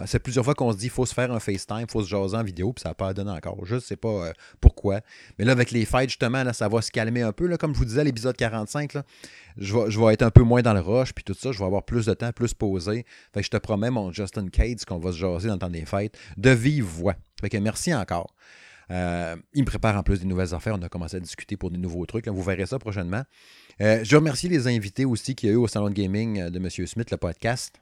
Euh, 0.00 0.04
c'est 0.06 0.18
plusieurs 0.18 0.44
fois 0.44 0.54
qu'on 0.54 0.72
se 0.72 0.76
dit 0.76 0.84
qu'il 0.84 0.90
faut 0.90 1.06
se 1.06 1.14
faire 1.14 1.30
un 1.32 1.40
FaceTime, 1.40 1.80
il 1.80 1.90
faut 1.90 2.02
se 2.02 2.08
jaser 2.08 2.36
en 2.36 2.42
vidéo, 2.42 2.72
puis 2.72 2.82
ça 2.82 2.90
n'a 2.90 2.94
pas 2.94 3.12
donné 3.12 3.30
encore. 3.30 3.64
Je 3.64 3.76
ne 3.76 3.80
sais 3.80 3.96
pas 3.96 4.08
euh, 4.08 4.32
pourquoi. 4.60 5.00
Mais 5.38 5.44
là, 5.44 5.52
avec 5.52 5.70
les 5.70 5.84
fêtes, 5.84 6.10
justement, 6.10 6.42
là, 6.42 6.52
ça 6.52 6.68
va 6.68 6.82
se 6.82 6.90
calmer 6.90 7.22
un 7.22 7.32
peu. 7.32 7.56
Comme 7.56 7.74
je 7.74 7.78
vous 7.78 7.84
disais, 7.84 8.04
l'épisode 8.04 8.36
45, 8.36 8.94
là, 8.94 9.02
je, 9.56 10.00
vais, 10.00 10.14
être 10.14 10.22
un 10.22 10.30
peu 10.30 10.42
moins 10.42 10.62
dans 10.62 10.74
le 10.74 10.80
rush, 10.80 11.12
puis 11.12 11.24
tout 11.24 11.34
ça, 11.34 11.52
je 11.52 11.58
vais 11.58 11.64
avoir 11.64 11.84
plus 11.84 12.06
de 12.06 12.14
temps, 12.14 12.32
plus 12.32 12.54
posé. 12.54 13.04
Je 13.36 13.48
te 13.48 13.56
promets, 13.56 13.90
mon 13.90 14.12
Justin 14.12 14.48
Cates, 14.48 14.84
qu'on 14.84 14.98
va 14.98 15.12
se 15.12 15.18
jaser 15.18 15.48
dans 15.48 15.54
le 15.54 15.60
temps 15.60 15.70
des 15.70 15.84
fêtes, 15.84 16.16
de 16.36 16.50
vive 16.50 16.84
voix. 16.84 17.14
Fait 17.40 17.48
que 17.48 17.58
merci 17.58 17.94
encore. 17.94 18.34
Euh, 18.90 19.36
il 19.54 19.62
me 19.62 19.66
prépare 19.66 19.96
en 19.96 20.02
plus 20.02 20.20
des 20.20 20.26
nouvelles 20.26 20.52
affaires. 20.52 20.74
On 20.74 20.82
a 20.82 20.88
commencé 20.88 21.16
à 21.16 21.20
discuter 21.20 21.56
pour 21.56 21.70
des 21.70 21.78
nouveaux 21.78 22.06
trucs. 22.06 22.26
vous 22.26 22.42
verrez 22.42 22.66
ça 22.66 22.78
prochainement. 22.78 23.22
je 23.78 24.16
remercie 24.16 24.48
les 24.48 24.66
invités 24.66 25.04
aussi 25.04 25.34
qu'il 25.34 25.48
y 25.48 25.52
a 25.52 25.54
eu 25.54 25.58
au 25.58 25.68
Salon 25.68 25.88
de 25.88 25.94
Gaming 25.94 26.48
de 26.50 26.58
M. 26.58 26.68
Smith, 26.86 27.10
le 27.10 27.16
podcast. 27.16 27.80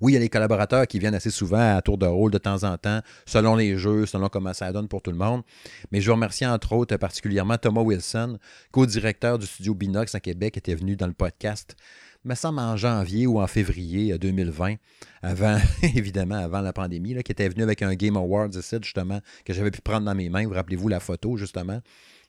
Oui, 0.00 0.12
il 0.12 0.14
y 0.14 0.16
a 0.16 0.20
les 0.20 0.28
collaborateurs 0.28 0.86
qui 0.86 0.98
viennent 0.98 1.14
assez 1.14 1.30
souvent 1.30 1.76
à 1.76 1.82
tour 1.82 1.98
de 1.98 2.06
rôle 2.06 2.30
de 2.30 2.38
temps 2.38 2.64
en 2.64 2.76
temps, 2.76 3.00
selon 3.26 3.56
les 3.56 3.76
jeux, 3.76 4.06
selon 4.06 4.28
comment 4.28 4.52
ça 4.52 4.72
donne 4.72 4.88
pour 4.88 5.02
tout 5.02 5.10
le 5.10 5.16
monde. 5.16 5.42
Mais 5.90 6.00
je 6.00 6.06
veux 6.06 6.12
remercier 6.12 6.46
entre 6.46 6.72
autres 6.72 6.96
particulièrement 6.96 7.58
Thomas 7.58 7.82
Wilson, 7.82 8.38
co-directeur 8.70 9.38
du 9.38 9.46
studio 9.46 9.74
Binox 9.74 10.14
à 10.14 10.20
Québec, 10.20 10.54
qui 10.54 10.58
était 10.58 10.74
venu 10.74 10.96
dans 10.96 11.06
le 11.06 11.12
podcast, 11.12 11.76
me 12.24 12.34
semble 12.34 12.60
en 12.60 12.76
janvier 12.76 13.26
ou 13.26 13.40
en 13.40 13.46
février 13.46 14.16
2020, 14.18 14.72
euh, 14.72 14.76
avant, 15.22 15.58
évidemment, 15.82 16.36
avant 16.36 16.60
la 16.60 16.72
pandémie, 16.72 17.14
qui 17.22 17.32
était 17.32 17.48
venu 17.48 17.62
avec 17.62 17.82
un 17.82 17.94
Game 17.94 18.16
Awards 18.16 18.52
justement, 18.52 19.20
que 19.44 19.52
j'avais 19.52 19.70
pu 19.70 19.80
prendre 19.80 20.04
dans 20.04 20.14
mes 20.14 20.28
mains. 20.28 20.46
Vous 20.46 20.54
rappelez-vous 20.54 20.88
la 20.88 21.00
photo, 21.00 21.36
justement? 21.36 21.80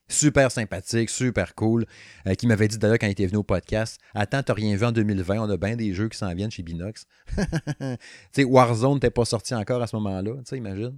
Super 0.10 0.52
sympathique, 0.52 1.10
super 1.10 1.56
cool, 1.56 1.86
euh, 2.28 2.34
qui 2.34 2.48
m'avait 2.48 2.68
dit 2.68 2.78
d'ailleurs 2.78 3.00
quand 3.00 3.08
il 3.08 3.12
était 3.12 3.28
venu 3.28 3.38
au 3.38 3.44
podcast 3.44 4.00
Attends, 4.14 4.44
t'as 4.44 4.54
rien 4.54 4.76
vu 4.76 4.86
en 4.86 4.92
2020, 4.92 5.40
on 5.40 5.50
a 5.50 5.58
bien 5.58 5.76
des 5.76 5.94
jeux 5.94 6.10
qui 6.10 6.18
s'en 6.18 6.34
viennent 6.34 6.52
chez 6.52 6.64
Binox. 6.64 7.06
tu 7.38 7.46
sais, 8.32 8.44
Warzone 8.44 8.96
n'était 8.96 9.12
pas 9.12 9.26
sorti 9.26 9.56
encore 9.56 9.82
à 9.82 9.88
ce 9.88 9.96
moment-là, 9.96 10.32
tu 10.46 10.58
imagine. 10.58 10.98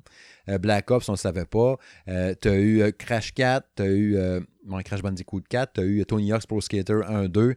Euh, 0.50 0.58
Black 0.58 0.90
Ops, 0.90 1.08
on 1.10 1.12
ne 1.12 1.18
le 1.18 1.22
savait 1.22 1.46
pas. 1.46 1.78
Euh, 2.08 2.34
t'as 2.40 2.56
eu 2.56 2.92
Crash 2.94 3.34
4, 3.34 3.68
t'as 3.76 3.88
eu 3.88 4.18
Crash 4.86 5.02
Bandicoot 5.02 5.44
4, 5.50 5.74
t'as 5.74 5.84
eu 5.84 6.04
Tony 6.06 6.32
Hawk's 6.32 6.48
Pro 6.48 6.62
Skater 6.62 7.02
1, 7.08 7.28
2 7.28 7.56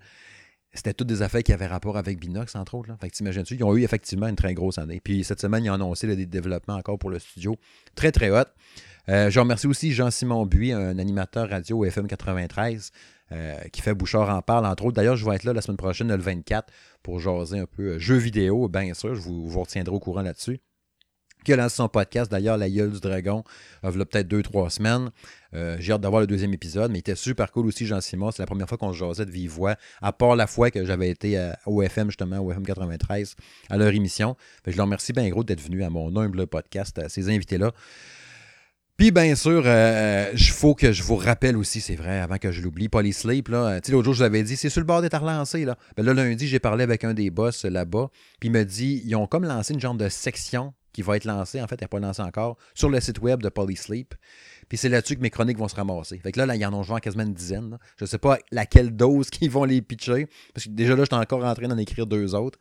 c'était 0.75 0.93
toutes 0.93 1.07
des 1.07 1.23
affaires 1.23 1.43
qui 1.43 1.53
avaient 1.53 1.69
rapport 1.69 1.97
avec 1.97 2.19
Binox, 2.19 2.55
entre 2.57 2.75
autres. 2.75 2.89
Là. 2.89 2.97
Fait 3.01 3.09
que 3.09 3.15
t'imagines-tu, 3.15 3.55
ils 3.55 3.65
ont 3.65 3.77
eu 3.77 3.85
effectivement 3.85 4.27
une 4.27 4.37
très 4.37 4.55
grosse 4.55 4.79
année. 4.79 5.01
Puis 5.03 5.23
cette 5.23 5.41
semaine, 5.41 5.65
ils 5.65 5.71
ont 5.71 5.75
annoncé 5.75 6.15
des 6.15 6.27
développements 6.27 6.75
encore 6.75 6.99
pour 6.99 7.11
le 7.11 7.21
studio. 7.21 7.57
Très, 7.95 8.11
très 8.11 8.31
hot. 8.31 8.47
Euh, 9.09 9.31
je 9.31 9.39
remercie 9.39 9.67
aussi 9.67 9.93
Jean-Simon 9.93 10.47
Buis, 10.47 10.73
un 10.73 10.99
animateur 10.99 11.51
radio 11.51 11.85
FM 11.85 12.07
93, 12.07 12.91
euh, 13.33 13.55
qui 13.73 13.83
fait 13.83 13.95
Bouchard 13.95 14.31
en 14.31 14.41
parle, 14.41 14.67
entre 14.67 14.87
autres. 14.87 14.97
D'ailleurs, 14.97 15.17
je 15.17 15.29
vais 15.29 15.37
être 15.37 15.45
là 15.45 15.53
la 15.53 15.61
semaine 15.61 15.77
prochaine, 15.77 16.09
le 16.09 16.23
24, 16.23 16.73
pour 17.03 17.21
jaser 17.21 17.59
un 17.59 17.67
peu 17.67 17.83
euh, 17.83 17.99
jeux 17.99 18.17
vidéo, 18.17 18.69
bien 18.69 18.95
sûr. 18.95 19.15
Je 19.15 19.21
vous, 19.21 19.61
retiendrai 19.61 19.95
au 19.95 20.01
courant 20.01 20.23
là-dessus 20.23 20.61
qui 21.45 21.53
a 21.53 21.57
lancé 21.57 21.77
son 21.77 21.91
podcast, 21.91 22.31
d'ailleurs, 22.31 22.57
La 22.57 22.71
gueule 22.71 22.91
du 22.91 23.01
Dragon, 23.01 23.45
il 23.83 23.91
y 23.91 24.01
a 24.01 24.05
peut-être 24.07 24.27
deux, 24.27 24.43
trois 24.43 24.71
semaines. 24.71 25.11
J'ai 25.53 25.93
hâte 25.93 26.01
d'avoir 26.01 26.23
le 26.23 26.27
deuxième 26.27 26.55
épisode, 26.55 26.91
mais 26.91 26.97
il 26.97 27.01
était 27.01 27.15
super 27.15 27.53
cool 27.53 27.67
aussi, 27.67 27.85
Jean-Simon. 27.85 28.31
C'est 28.31 28.41
la 28.41 28.47
première 28.47 28.67
fois 28.67 28.79
qu'on 28.79 28.95
se 28.95 28.99
jasait 28.99 29.27
de 29.27 29.31
vive 29.31 29.51
voix, 29.51 29.77
à 30.01 30.15
part 30.15 30.37
la 30.37 30.47
fois 30.47 30.71
que 30.71 30.87
j'avais 30.87 31.11
été 31.11 31.53
au 31.67 31.83
FM, 31.83 32.09
justement, 32.09 32.39
au 32.39 32.51
FM 32.51 32.65
93, 32.65 33.37
à 33.69 33.77
leur 33.77 33.93
émission. 33.93 34.39
je 34.67 34.75
leur 34.75 34.87
remercie 34.87 35.13
bien 35.13 35.29
gros 35.29 35.45
d'être 35.45 35.61
venu 35.61 35.85
à 35.85 35.91
mon 35.91 36.17
humble 36.17 36.47
podcast, 36.47 36.99
à 36.99 37.11
ces 37.11 37.29
invités-là. 37.29 37.73
Puis 38.97 39.11
bien 39.11 39.35
sûr, 39.35 39.63
il 39.63 39.69
euh, 39.69 40.33
euh, 40.33 40.37
faut 40.37 40.77
que 40.77 40.93
je 40.93 41.03
vous 41.03 41.17
rappelle 41.17 41.57
aussi, 41.57 41.81
c'est 41.81 41.97
vrai, 41.97 42.21
avant 42.21 42.39
que 42.39 42.53
je 42.53 42.63
l'oublie, 42.63 42.89
Polysleep, 42.89 43.49
là. 43.49 43.81
Tu 43.81 43.87
sais, 43.87 43.93
l'autre 43.93 44.05
jour, 44.05 44.15
je 44.15 44.19
vous 44.19 44.25
avais 44.25 44.45
dit, 44.45 44.57
c'est 44.57 44.71
sur 44.71 44.81
le 44.81 44.87
bord 44.87 45.03
d'être 45.03 45.19
relancé, 45.19 45.65
là. 45.65 45.77
Ben 45.97 46.07
là, 46.07 46.15
lundi, 46.15 46.47
j'ai 46.47 46.61
parlé 46.61 46.85
avec 46.85 47.03
un 47.03 47.13
des 47.13 47.31
boss 47.31 47.65
là-bas, 47.65 48.11
puis 48.39 48.51
il 48.51 48.53
me 48.53 48.65
dit, 48.65 49.03
ils 49.05 49.17
ont 49.17 49.27
comme 49.27 49.45
lancé 49.45 49.75
une 49.75 49.81
genre 49.81 49.97
de 49.97 50.09
section 50.09 50.75
qui 50.93 51.03
va 51.03 51.17
être 51.17 51.25
lancée, 51.25 51.61
en 51.61 51.67
fait, 51.67 51.75
elle 51.81 51.87
n'est 51.87 51.89
pas 51.89 51.99
lancée 51.99 52.23
encore, 52.23 52.57
sur 52.73 52.89
le 52.89 53.01
site 53.01 53.21
web 53.21 53.43
de 53.43 53.49
Polysleep. 53.49 54.15
Puis 54.69 54.79
c'est 54.79 54.89
là-dessus 54.89 55.17
que 55.17 55.23
mes 55.23 55.31
chroniques 55.31 55.59
vont 55.59 55.67
se 55.67 55.75
ramasser. 55.75 56.19
Fait 56.19 56.31
que 56.31 56.39
là, 56.39 56.47
là 56.47 56.55
ils 56.55 56.65
en 56.65 56.73
ont 56.73 56.85
joué 56.85 57.01
quasiment 57.01 57.25
une 57.25 57.35
dizaine. 57.35 57.79
Je 57.99 58.05
ne 58.05 58.09
sais 58.09 58.19
pas 58.19 58.39
laquelle 58.53 58.95
dose 58.95 59.29
qu'ils 59.31 59.51
vont 59.51 59.65
les 59.65 59.83
pitcher, 59.83 60.29
parce 60.55 60.67
que 60.67 60.71
déjà 60.71 60.95
là, 60.95 61.03
je 61.03 61.07
suis 61.07 61.21
encore 61.21 61.45
en 61.45 61.53
train 61.53 61.67
d'en 61.67 61.79
écrire 61.79 62.07
deux 62.07 62.37
autres 62.37 62.61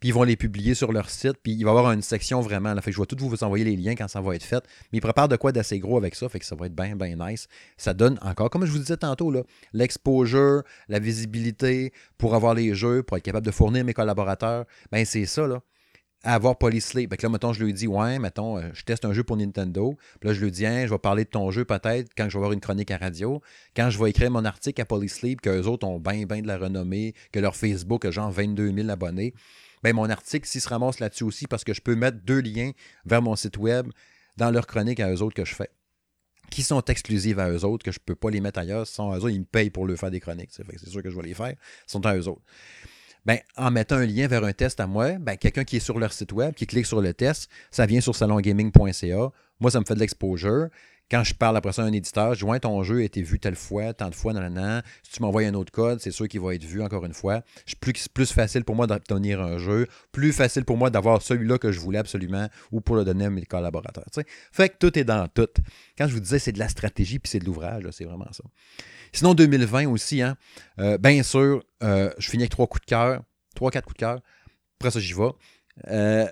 puis 0.00 0.10
ils 0.10 0.12
vont 0.12 0.22
les 0.22 0.36
publier 0.36 0.74
sur 0.74 0.92
leur 0.92 1.10
site, 1.10 1.36
puis 1.42 1.52
il 1.52 1.64
va 1.64 1.70
y 1.72 1.76
avoir 1.76 1.92
une 1.92 2.02
section 2.02 2.40
vraiment. 2.40 2.74
Là, 2.74 2.80
fait 2.82 2.90
que 2.90 2.96
je 2.96 3.00
vais 3.00 3.06
tout 3.06 3.16
vous 3.18 3.44
envoyer 3.44 3.64
les 3.64 3.76
liens 3.76 3.94
quand 3.94 4.08
ça 4.08 4.20
va 4.20 4.34
être 4.34 4.44
fait. 4.44 4.64
Mais 4.92 4.98
ils 4.98 5.00
préparent 5.00 5.28
de 5.28 5.36
quoi 5.36 5.52
d'assez 5.52 5.78
gros 5.78 5.96
avec 5.96 6.14
ça, 6.14 6.28
fait 6.28 6.38
que 6.38 6.46
ça 6.46 6.54
va 6.54 6.66
être 6.66 6.74
bien, 6.74 6.96
bien 6.96 7.16
nice. 7.16 7.48
Ça 7.76 7.94
donne 7.94 8.18
encore, 8.22 8.50
comme 8.50 8.66
je 8.66 8.72
vous 8.72 8.78
disais 8.78 8.96
tantôt, 8.96 9.32
l'exposure, 9.72 10.62
la 10.88 10.98
visibilité 10.98 11.92
pour 12.18 12.34
avoir 12.34 12.54
les 12.54 12.74
jeux, 12.74 13.02
pour 13.02 13.16
être 13.16 13.24
capable 13.24 13.46
de 13.46 13.52
fournir 13.52 13.84
mes 13.84 13.94
collaborateurs. 13.94 14.64
Ben 14.92 15.04
c'est 15.04 15.26
ça, 15.26 15.46
là 15.46 15.60
avoir 16.34 16.58
Polysleep. 16.58 17.10
Fait 17.10 17.16
que 17.16 17.22
là, 17.22 17.28
mettons, 17.28 17.52
je 17.52 17.64
lui 17.64 17.72
dis, 17.72 17.86
ouais, 17.86 18.18
mettons, 18.18 18.58
euh, 18.58 18.68
je 18.74 18.82
teste 18.82 19.04
un 19.04 19.12
jeu 19.12 19.22
pour 19.22 19.36
Nintendo. 19.36 19.96
Puis 20.20 20.28
là, 20.28 20.34
je 20.34 20.44
lui 20.44 20.50
dis, 20.50 20.66
hein, 20.66 20.86
je 20.86 20.90
vais 20.90 20.98
parler 20.98 21.24
de 21.24 21.30
ton 21.30 21.50
jeu 21.50 21.64
peut-être 21.64 22.10
quand 22.16 22.24
je 22.24 22.32
vais 22.32 22.38
avoir 22.38 22.52
une 22.52 22.60
chronique 22.60 22.90
à 22.90 22.98
radio. 22.98 23.40
Quand 23.76 23.90
je 23.90 24.02
vais 24.02 24.10
écrire 24.10 24.30
mon 24.30 24.44
article 24.44 24.80
à 24.80 24.84
Polysleep, 24.84 25.40
qu'eux 25.40 25.64
autres 25.64 25.86
ont 25.86 26.00
bien, 26.00 26.26
bien 26.26 26.42
de 26.42 26.46
la 26.46 26.58
renommée, 26.58 27.14
que 27.32 27.38
leur 27.38 27.54
Facebook 27.56 28.04
a 28.04 28.10
genre 28.10 28.30
22 28.30 28.72
000 28.72 28.88
abonnés. 28.88 29.34
Ben, 29.82 29.94
mon 29.94 30.10
article, 30.10 30.48
s'il 30.48 30.60
se 30.60 30.68
ramasse 30.68 30.98
là-dessus 30.98 31.24
aussi, 31.24 31.46
parce 31.46 31.62
que 31.62 31.72
je 31.72 31.80
peux 31.80 31.94
mettre 31.94 32.18
deux 32.24 32.40
liens 32.40 32.72
vers 33.04 33.22
mon 33.22 33.36
site 33.36 33.56
web 33.56 33.88
dans 34.36 34.50
leur 34.50 34.66
chronique 34.66 35.00
à 35.00 35.12
eux 35.12 35.22
autres 35.22 35.34
que 35.34 35.44
je 35.44 35.54
fais, 35.54 35.70
qui 36.50 36.62
sont 36.62 36.82
exclusives 36.86 37.38
à 37.38 37.50
eux 37.50 37.64
autres, 37.64 37.84
que 37.84 37.92
je 37.92 37.98
ne 38.00 38.04
peux 38.04 38.16
pas 38.16 38.30
les 38.30 38.40
mettre 38.40 38.58
ailleurs. 38.58 38.86
sont 38.86 39.12
eux 39.14 39.18
autres, 39.18 39.30
ils 39.30 39.40
me 39.40 39.44
payent 39.44 39.70
pour 39.70 39.86
le 39.86 39.96
faire 39.96 40.10
des 40.10 40.20
chroniques. 40.20 40.50
C'est 40.50 40.88
sûr 40.88 41.02
que 41.02 41.10
je 41.10 41.16
vais 41.16 41.28
les 41.28 41.34
faire. 41.34 41.52
Ils 41.52 41.90
sont 41.90 42.04
à 42.04 42.16
eux 42.16 42.26
autres. 42.26 42.42
Ben, 43.26 43.40
en 43.56 43.72
mettant 43.72 43.96
un 43.96 44.06
lien 44.06 44.28
vers 44.28 44.44
un 44.44 44.52
test 44.52 44.78
à 44.78 44.86
moi, 44.86 45.14
ben, 45.18 45.36
quelqu'un 45.36 45.64
qui 45.64 45.76
est 45.76 45.80
sur 45.80 45.98
leur 45.98 46.12
site 46.12 46.32
web, 46.32 46.54
qui 46.54 46.64
clique 46.64 46.86
sur 46.86 47.02
le 47.02 47.12
test, 47.12 47.50
ça 47.72 47.84
vient 47.84 48.00
sur 48.00 48.14
salongaming.ca. 48.14 49.32
Moi, 49.58 49.70
ça 49.72 49.80
me 49.80 49.84
fait 49.84 49.96
de 49.96 50.00
l'exposure. 50.00 50.68
Quand 51.08 51.22
je 51.22 51.34
parle 51.34 51.56
après 51.56 51.72
ça 51.72 51.82
à 51.82 51.84
un 51.84 51.92
éditeur, 51.92 52.34
je 52.34 52.44
vois 52.44 52.58
ton 52.58 52.82
jeu 52.82 52.98
a 52.98 53.02
été 53.02 53.22
vu 53.22 53.38
telle 53.38 53.54
fois, 53.54 53.94
tant 53.94 54.08
de 54.08 54.14
fois, 54.14 54.32
dans 54.32 54.42
an. 54.56 54.80
Si 55.04 55.12
tu 55.12 55.22
m'envoies 55.22 55.42
un 55.42 55.54
autre 55.54 55.70
code, 55.70 56.00
c'est 56.00 56.10
sûr 56.10 56.26
qu'il 56.26 56.40
va 56.40 56.54
être 56.54 56.64
vu 56.64 56.82
encore 56.82 57.04
une 57.04 57.14
fois. 57.14 57.42
C'est 57.64 57.78
plus, 57.78 58.32
facile 58.32 58.64
pour 58.64 58.74
moi 58.74 58.88
d'obtenir 58.88 59.40
un 59.40 59.58
jeu, 59.58 59.86
plus 60.10 60.32
facile 60.32 60.64
pour 60.64 60.76
moi 60.76 60.90
d'avoir 60.90 61.22
celui-là 61.22 61.58
que 61.58 61.70
je 61.70 61.78
voulais 61.78 61.98
absolument 61.98 62.48
ou 62.72 62.80
pour 62.80 62.96
le 62.96 63.04
donner 63.04 63.26
à 63.26 63.30
mes 63.30 63.44
collaborateurs. 63.44 64.06
Fait 64.52 64.68
que 64.68 64.76
tout 64.78 64.98
est 64.98 65.04
dans 65.04 65.28
tout. 65.28 65.48
Quand 65.96 66.08
je 66.08 66.14
vous 66.14 66.20
disais 66.20 66.40
c'est 66.40 66.52
de 66.52 66.58
la 66.58 66.68
stratégie 66.68 67.20
puis 67.20 67.30
c'est 67.30 67.38
de 67.38 67.44
l'ouvrage, 67.44 67.84
c'est 67.92 68.04
vraiment 68.04 68.32
ça. 68.32 68.42
Sinon, 69.12 69.34
2020 69.34 69.86
aussi, 69.88 70.22
hein, 70.22 70.36
euh, 70.80 70.98
bien 70.98 71.22
sûr, 71.22 71.62
euh, 71.82 72.10
je 72.18 72.28
finis 72.28 72.42
avec 72.42 72.50
trois 72.50 72.66
coups 72.66 72.82
de 72.82 72.86
cœur, 72.86 73.22
trois, 73.54 73.70
quatre 73.70 73.84
coups 73.84 73.96
de 73.96 74.00
cœur. 74.00 74.20
Après 74.78 74.90
ça, 74.90 75.00
j'y 75.00 75.14
vais. 75.14 75.30
Euh, 75.88 76.26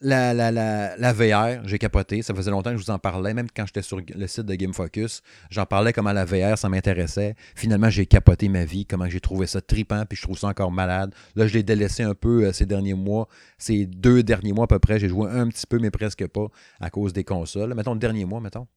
la, 0.00 0.32
la, 0.32 0.52
la, 0.52 0.96
la, 0.96 1.12
VR, 1.12 1.66
j'ai 1.66 1.78
capoté. 1.78 2.22
Ça 2.22 2.34
faisait 2.34 2.50
longtemps 2.50 2.70
que 2.70 2.76
je 2.76 2.84
vous 2.84 2.90
en 2.90 2.98
parlais, 2.98 3.34
même 3.34 3.48
quand 3.54 3.66
j'étais 3.66 3.82
sur 3.82 3.98
le 3.98 4.26
site 4.26 4.46
de 4.46 4.54
Game 4.54 4.72
Focus. 4.72 5.22
J'en 5.50 5.66
parlais 5.66 5.92
comment 5.92 6.12
la 6.12 6.24
VR, 6.24 6.56
ça 6.56 6.68
m'intéressait. 6.68 7.34
Finalement, 7.56 7.90
j'ai 7.90 8.06
capoté 8.06 8.48
ma 8.48 8.64
vie, 8.64 8.86
comment 8.86 9.08
j'ai 9.08 9.20
trouvé 9.20 9.46
ça 9.46 9.60
tripant, 9.60 10.04
puis 10.08 10.16
je 10.16 10.22
trouve 10.22 10.38
ça 10.38 10.48
encore 10.48 10.70
malade. 10.70 11.14
Là, 11.34 11.46
je 11.46 11.54
l'ai 11.54 11.62
délaissé 11.62 12.04
un 12.04 12.14
peu 12.14 12.44
euh, 12.44 12.52
ces 12.52 12.66
derniers 12.66 12.94
mois. 12.94 13.28
Ces 13.58 13.86
deux 13.86 14.22
derniers 14.22 14.52
mois 14.52 14.64
à 14.64 14.68
peu 14.68 14.78
près, 14.78 15.00
j'ai 15.00 15.08
joué 15.08 15.30
un 15.30 15.48
petit 15.48 15.66
peu, 15.66 15.78
mais 15.78 15.90
presque 15.90 16.26
pas, 16.28 16.46
à 16.80 16.90
cause 16.90 17.12
des 17.12 17.24
consoles. 17.24 17.74
Mettons 17.74 17.94
le 17.94 18.00
dernier 18.00 18.24
mois, 18.24 18.40
mettons. 18.40 18.68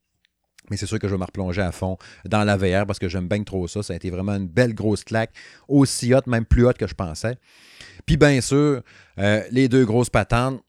Mais 0.70 0.78
c'est 0.78 0.86
sûr 0.86 1.00
que 1.00 1.08
je 1.08 1.14
vais 1.14 1.20
me 1.20 1.26
replonger 1.26 1.62
à 1.62 1.72
fond 1.72 1.98
dans 2.26 2.44
la 2.44 2.56
VR 2.56 2.86
parce 2.86 3.00
que 3.00 3.10
j'aime 3.10 3.28
bien 3.28 3.44
trop 3.44 3.68
ça. 3.68 3.84
Ça 3.84 3.94
a 3.94 3.96
été 3.96 4.10
vraiment 4.10 4.34
une 4.34 4.48
belle 4.48 4.74
grosse 4.74 5.04
claque, 5.04 5.32
aussi 5.68 6.14
haute, 6.14 6.28
même 6.28 6.46
plus 6.46 6.66
haute 6.66 6.78
que 6.78 6.88
je 6.88 6.94
pensais. 6.94 7.38
Puis 8.06 8.18
bien 8.18 8.42
sûr, 8.42 8.82
euh, 9.20 9.44
les 9.52 9.68
deux 9.70 9.86
grosses 9.86 10.10
patentes, 10.10 10.62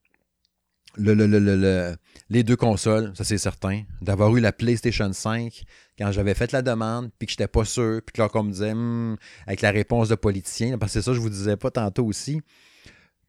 le, 0.96 1.96
les 2.30 2.42
deux 2.42 2.56
consoles, 2.56 3.12
ça 3.14 3.24
c'est 3.24 3.38
certain. 3.38 3.82
D'avoir 4.00 4.36
eu 4.36 4.40
la 4.40 4.52
PlayStation 4.52 5.12
5 5.12 5.64
quand 5.98 6.12
j'avais 6.12 6.34
fait 6.34 6.52
la 6.52 6.62
demande, 6.62 7.10
puis 7.18 7.26
que 7.26 7.32
j'étais 7.32 7.48
pas 7.48 7.64
sûr, 7.64 8.00
puis 8.04 8.12
que 8.14 8.22
là, 8.22 8.28
on 8.34 8.42
me 8.42 8.52
disait, 8.52 8.74
hmm, 8.74 9.16
avec 9.46 9.60
la 9.60 9.70
réponse 9.70 10.08
de 10.08 10.14
politiciens, 10.14 10.78
parce 10.78 10.92
que 10.92 11.00
c'est 11.00 11.04
ça, 11.04 11.12
je 11.14 11.20
vous 11.20 11.30
disais 11.30 11.56
pas 11.56 11.70
tantôt 11.70 12.04
aussi. 12.04 12.40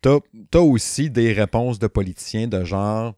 T'as 0.02 0.20
as 0.54 0.60
aussi 0.60 1.10
des 1.10 1.32
réponses 1.32 1.80
de 1.80 1.88
politiciens 1.88 2.48
de 2.48 2.64
genre. 2.64 3.16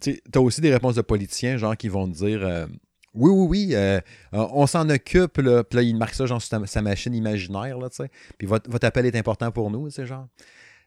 T'as 0.00 0.40
aussi 0.40 0.62
des 0.62 0.72
réponses 0.72 0.94
de 0.94 1.02
politiciens, 1.02 1.58
genre, 1.58 1.76
qui 1.76 1.88
vont 1.88 2.08
te 2.10 2.16
dire. 2.16 2.42
Euh, 2.42 2.66
oui, 3.12 3.30
oui, 3.30 3.46
oui, 3.48 3.70
euh, 3.74 4.00
on 4.32 4.66
s'en 4.66 4.88
occupe. 4.88 5.32
Puis 5.34 5.42
là, 5.42 5.82
il 5.82 5.96
marque 5.96 6.14
ça, 6.14 6.24
genre, 6.24 6.40
sur 6.40 6.66
sa 6.66 6.82
machine 6.82 7.14
imaginaire, 7.14 7.76
là, 7.78 7.90
tu 7.90 7.96
sais. 7.96 8.10
Puis 8.38 8.46
votre, 8.46 8.70
votre 8.70 8.86
appel 8.86 9.04
est 9.04 9.16
important 9.16 9.50
pour 9.50 9.70
nous, 9.70 9.90
c'est 9.90 10.06
genre. 10.06 10.28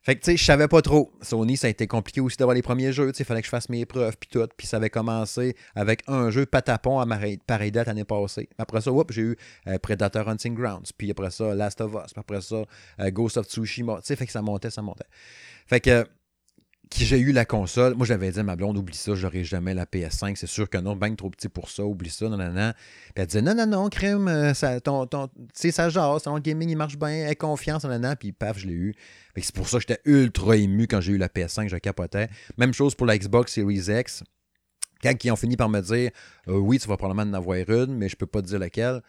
Fait 0.03 0.15
que, 0.15 0.19
tu 0.19 0.31
sais, 0.31 0.37
je 0.37 0.43
savais 0.43 0.67
pas 0.67 0.81
trop. 0.81 1.13
Sony, 1.21 1.55
ça 1.55 1.67
a 1.67 1.69
été 1.69 1.87
compliqué 1.87 2.19
aussi 2.19 2.35
d'avoir 2.35 2.55
les 2.55 2.61
premiers 2.61 2.91
jeux. 2.91 3.11
Tu 3.13 3.19
sais, 3.19 3.23
fallait 3.23 3.39
que 3.41 3.45
je 3.45 3.49
fasse 3.49 3.69
mes 3.69 3.85
preuves, 3.85 4.17
puis 4.19 4.29
tout. 4.29 4.45
Puis 4.57 4.67
ça 4.67 4.77
avait 4.77 4.89
commencé 4.89 5.55
avec 5.75 6.03
un 6.07 6.29
jeu 6.29 6.45
patapon 6.45 6.99
à 6.99 7.05
pareille 7.47 7.71
date 7.71 7.87
l'année 7.87 8.03
passée. 8.03 8.49
Après 8.57 8.81
ça, 8.81 8.91
j'ai 9.09 9.21
eu 9.21 9.37
euh, 9.67 9.79
Predator 9.79 10.27
Hunting 10.27 10.55
Grounds. 10.55 10.91
Puis 10.97 11.09
après 11.09 11.31
ça, 11.31 11.55
Last 11.55 11.79
of 11.79 11.93
Us. 11.93 12.11
Puis 12.11 12.19
après 12.19 12.41
ça, 12.41 12.63
euh, 12.99 13.11
Ghost 13.11 13.37
of 13.37 13.47
Tsushima. 13.47 13.95
Tu 14.01 14.07
sais, 14.07 14.15
fait 14.17 14.25
que 14.25 14.33
ça 14.33 14.41
montait, 14.41 14.69
ça 14.69 14.81
montait. 14.81 15.07
Fait 15.67 15.79
que 15.79 16.05
j'ai 16.95 17.19
eu 17.19 17.31
la 17.31 17.45
console. 17.45 17.95
Moi, 17.95 18.05
j'avais 18.05 18.31
dit 18.31 18.39
à 18.39 18.43
ma 18.43 18.55
blonde, 18.55 18.77
oublie 18.77 18.95
ça, 18.95 19.15
j'aurai 19.15 19.43
jamais 19.43 19.73
la 19.73 19.85
PS5. 19.85 20.35
C'est 20.35 20.47
sûr 20.47 20.69
que 20.69 20.77
non, 20.77 20.95
ben 20.95 21.15
trop 21.15 21.29
petit 21.29 21.49
pour 21.49 21.69
ça, 21.69 21.83
oublie 21.83 22.09
ça, 22.09 22.29
non, 22.29 22.37
non. 22.37 22.73
Puis 22.73 23.13
elle 23.15 23.27
disait, 23.27 23.41
non, 23.41 23.55
non, 23.55 23.65
non, 23.65 23.89
crème, 23.89 24.27
euh, 24.27 24.53
ça, 24.53 24.79
ton, 24.79 25.05
ton, 25.07 25.29
ça 25.53 25.89
jase, 25.89 26.23
ton 26.23 26.37
gaming, 26.39 26.69
il 26.69 26.77
marche 26.77 26.97
bien, 26.97 27.27
aie 27.27 27.35
confiance, 27.35 27.83
non, 27.83 27.99
non, 27.99 28.13
Puis 28.19 28.31
paf, 28.31 28.59
je 28.59 28.67
l'ai 28.67 28.73
eu. 28.73 28.95
C'est 29.37 29.55
pour 29.55 29.67
ça 29.67 29.77
que 29.77 29.85
j'étais 29.87 30.01
ultra 30.05 30.55
ému 30.55 30.87
quand 30.87 31.01
j'ai 31.01 31.13
eu 31.13 31.17
la 31.17 31.27
PS5, 31.27 31.67
je 31.67 31.77
capotais. 31.77 32.29
Même 32.57 32.73
chose 32.73 32.95
pour 32.95 33.07
la 33.07 33.17
Xbox 33.17 33.53
Series 33.53 33.85
X. 33.89 34.23
Quand 35.01 35.13
ils 35.23 35.31
ont 35.31 35.35
fini 35.35 35.57
par 35.57 35.69
me 35.69 35.81
dire, 35.81 36.11
euh, 36.47 36.57
oui, 36.57 36.79
tu 36.79 36.87
vas 36.87 36.97
probablement 36.97 37.29
en 37.29 37.33
avoir 37.33 37.57
une, 37.57 37.95
mais 37.95 38.07
je 38.07 38.15
peux 38.15 38.25
pas 38.25 38.41
te 38.41 38.47
dire 38.47 38.59
laquelle 38.59 39.01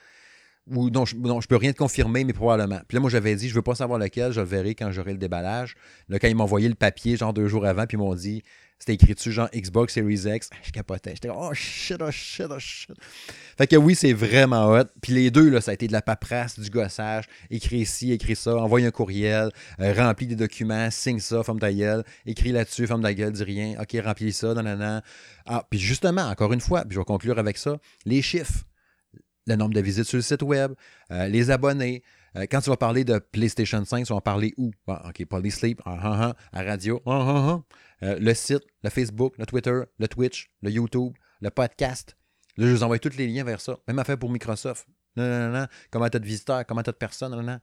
ou 0.71 0.89
je, 1.05 1.47
peux 1.47 1.57
rien 1.57 1.73
te 1.73 1.79
confirmer, 1.79 2.25
mais 2.25 2.33
probablement. 2.33 2.81
Puis 2.89 2.97
là, 2.97 3.01
moi, 3.01 3.11
j'avais 3.11 3.35
dit, 3.37 3.49
je 3.49 3.55
veux 3.55 3.63
pas 3.63 3.75
savoir 3.75 3.99
lequel, 3.99 4.33
je 4.33 4.41
le 4.41 4.47
verrai 4.47 4.75
quand 4.75 4.91
j'aurai 4.93 5.13
le 5.13 5.19
déballage. 5.19 5.75
Là, 6.09 6.19
quand 6.19 6.29
ils 6.29 6.35
m'ont 6.35 6.45
envoyé 6.45 6.69
le 6.69 6.75
papier, 6.75 7.17
genre 7.17 7.35
deux 7.35 7.49
jours 7.49 7.67
avant, 7.67 7.87
puis 7.87 7.97
ils 7.97 8.01
m'ont 8.01 8.15
dit, 8.15 8.43
c'était 8.79 8.95
écrit 8.95 9.15
dessus, 9.15 9.33
genre 9.33 9.49
Xbox 9.55 9.95
Series 9.95 10.27
X, 10.27 10.51
je 10.63 10.71
capotais. 10.73 11.13
J'étais 11.13 11.31
oh 11.31 11.53
shit, 11.55 11.99
oh 12.01 12.11
shit, 12.11 12.47
oh 12.51 12.59
shit. 12.59 12.95
Fait 13.57 13.67
que 13.67 13.77
oui, 13.77 13.95
c'est 13.95 14.13
vraiment 14.13 14.73
hot. 14.73 14.85
Puis 15.01 15.13
les 15.13 15.31
deux, 15.31 15.49
là, 15.49 15.61
ça 15.61 15.71
a 15.71 15.75
été 15.75 15.87
de 15.87 15.93
la 15.93 16.03
paperasse, 16.03 16.59
du 16.59 16.71
gossage, 16.71 17.25
écrit 17.51 17.79
ici, 17.79 18.13
écrit 18.13 18.37
ça, 18.37 18.57
envoie 18.57 18.81
un 18.81 18.91
courriel, 18.91 19.51
euh, 19.81 19.95
remplis 19.95 20.27
des 20.27 20.37
documents, 20.37 20.91
signe 20.91 21.21
ça, 21.21 21.43
femme 21.43 21.61
ta 21.61 21.73
gueule, 21.73 22.05
écris 22.27 22.53
là-dessus, 22.53 22.87
femme 22.87 23.03
ta 23.03 23.15
gueule, 23.15 23.33
dis 23.33 23.45
rien, 23.45 23.77
ok, 23.81 23.97
remplis 24.05 24.33
ça, 24.33 24.55
nanana. 24.55 25.03
Ah, 25.47 25.67
puis 25.69 25.79
justement, 25.79 26.23
encore 26.23 26.53
une 26.53 26.61
fois, 26.61 26.83
puis 26.83 26.95
je 26.95 27.01
vais 27.01 27.05
conclure 27.05 27.39
avec 27.39 27.59
ça, 27.59 27.79
les 28.05 28.23
chiffres 28.23 28.65
le 29.47 29.57
nombre 29.57 29.75
de 29.75 29.81
visites 29.81 30.05
sur 30.05 30.17
le 30.17 30.23
site 30.23 30.43
web, 30.43 30.73
euh, 31.11 31.27
les 31.29 31.51
abonnés. 31.51 32.03
Euh, 32.37 32.47
quand 32.51 32.61
tu 32.61 32.71
vas 32.71 32.77
parler 32.77 33.05
de 33.05 33.19
PlayStation 33.19 33.85
5, 33.85 34.07
tu 34.07 34.13
vas 34.13 34.17
en 34.17 34.21
parler 34.21 34.55
où? 34.57 34.73
Bon, 34.87 34.99
OK, 35.07 35.25
Polysleep, 35.27 35.81
uh, 35.87 35.91
uh, 35.91 36.31
uh, 36.31 36.33
à 36.53 36.63
radio, 36.63 37.01
uh, 37.07 37.61
euh, 38.03 38.19
le 38.19 38.35
site, 38.35 38.65
le 38.83 38.91
Facebook, 38.91 39.35
le 39.39 39.47
Twitter, 39.47 39.81
le 39.99 40.09
Twitch, 40.09 40.51
le 40.63 40.71
YouTube, 40.71 41.15
le 41.41 41.51
podcast. 41.51 42.17
Là, 42.57 42.67
je 42.67 42.73
vous 42.73 42.83
envoie 42.83 42.99
tous 42.99 43.17
les 43.17 43.27
liens 43.27 43.45
vers 43.45 43.61
ça. 43.61 43.79
Même 43.87 43.99
affaire 43.99 44.19
pour 44.19 44.31
Microsoft. 44.31 44.87
Non, 45.17 45.29
non, 45.29 45.61
non. 45.61 45.67
Comment 45.91 46.09
t'as 46.09 46.19
de 46.19 46.27
visiteurs, 46.27 46.67
comment 46.67 46.83
t'as 46.83 46.93
de 46.93 46.97
personnes, 46.97 47.41
non. 47.41 47.61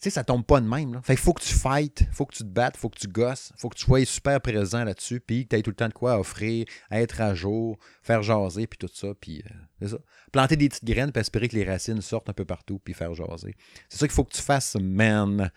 Sais, 0.00 0.10
ça 0.10 0.22
tombe 0.22 0.44
pas 0.44 0.60
de 0.60 0.68
même. 0.68 0.94
Là. 0.94 1.02
Fait 1.02 1.14
qu'il 1.14 1.24
faut 1.24 1.32
que 1.32 1.42
tu 1.42 1.52
fights, 1.52 2.06
faut 2.12 2.24
que 2.24 2.34
tu 2.34 2.44
te 2.44 2.48
battes, 2.48 2.76
faut 2.76 2.88
que 2.88 2.98
tu 2.98 3.08
gosses, 3.08 3.52
faut 3.56 3.68
que 3.68 3.76
tu 3.76 3.84
sois 3.84 4.04
super 4.04 4.40
présent 4.40 4.84
là-dessus, 4.84 5.18
puis 5.18 5.44
que 5.44 5.48
tu 5.50 5.56
aies 5.56 5.62
tout 5.62 5.70
le 5.70 5.76
temps 5.76 5.88
de 5.88 5.92
quoi 5.92 6.20
offrir, 6.20 6.66
être 6.92 7.20
à 7.20 7.34
jour, 7.34 7.78
faire 8.02 8.22
jaser, 8.22 8.68
puis 8.68 8.78
tout 8.78 8.88
ça. 8.92 9.08
Puis 9.20 9.42
euh, 9.44 9.54
c'est 9.82 9.88
ça. 9.88 9.98
Planter 10.30 10.56
des 10.56 10.68
petites 10.68 10.84
graines, 10.84 11.10
puis 11.10 11.20
espérer 11.20 11.48
que 11.48 11.56
les 11.56 11.64
racines 11.64 12.00
sortent 12.00 12.30
un 12.30 12.32
peu 12.32 12.44
partout, 12.44 12.78
puis 12.78 12.94
faire 12.94 13.12
jaser. 13.12 13.56
C'est 13.88 13.98
ça 13.98 14.06
qu'il 14.06 14.14
faut 14.14 14.24
que 14.24 14.34
tu 14.34 14.42
fasses, 14.42 14.76
man. 14.80 15.50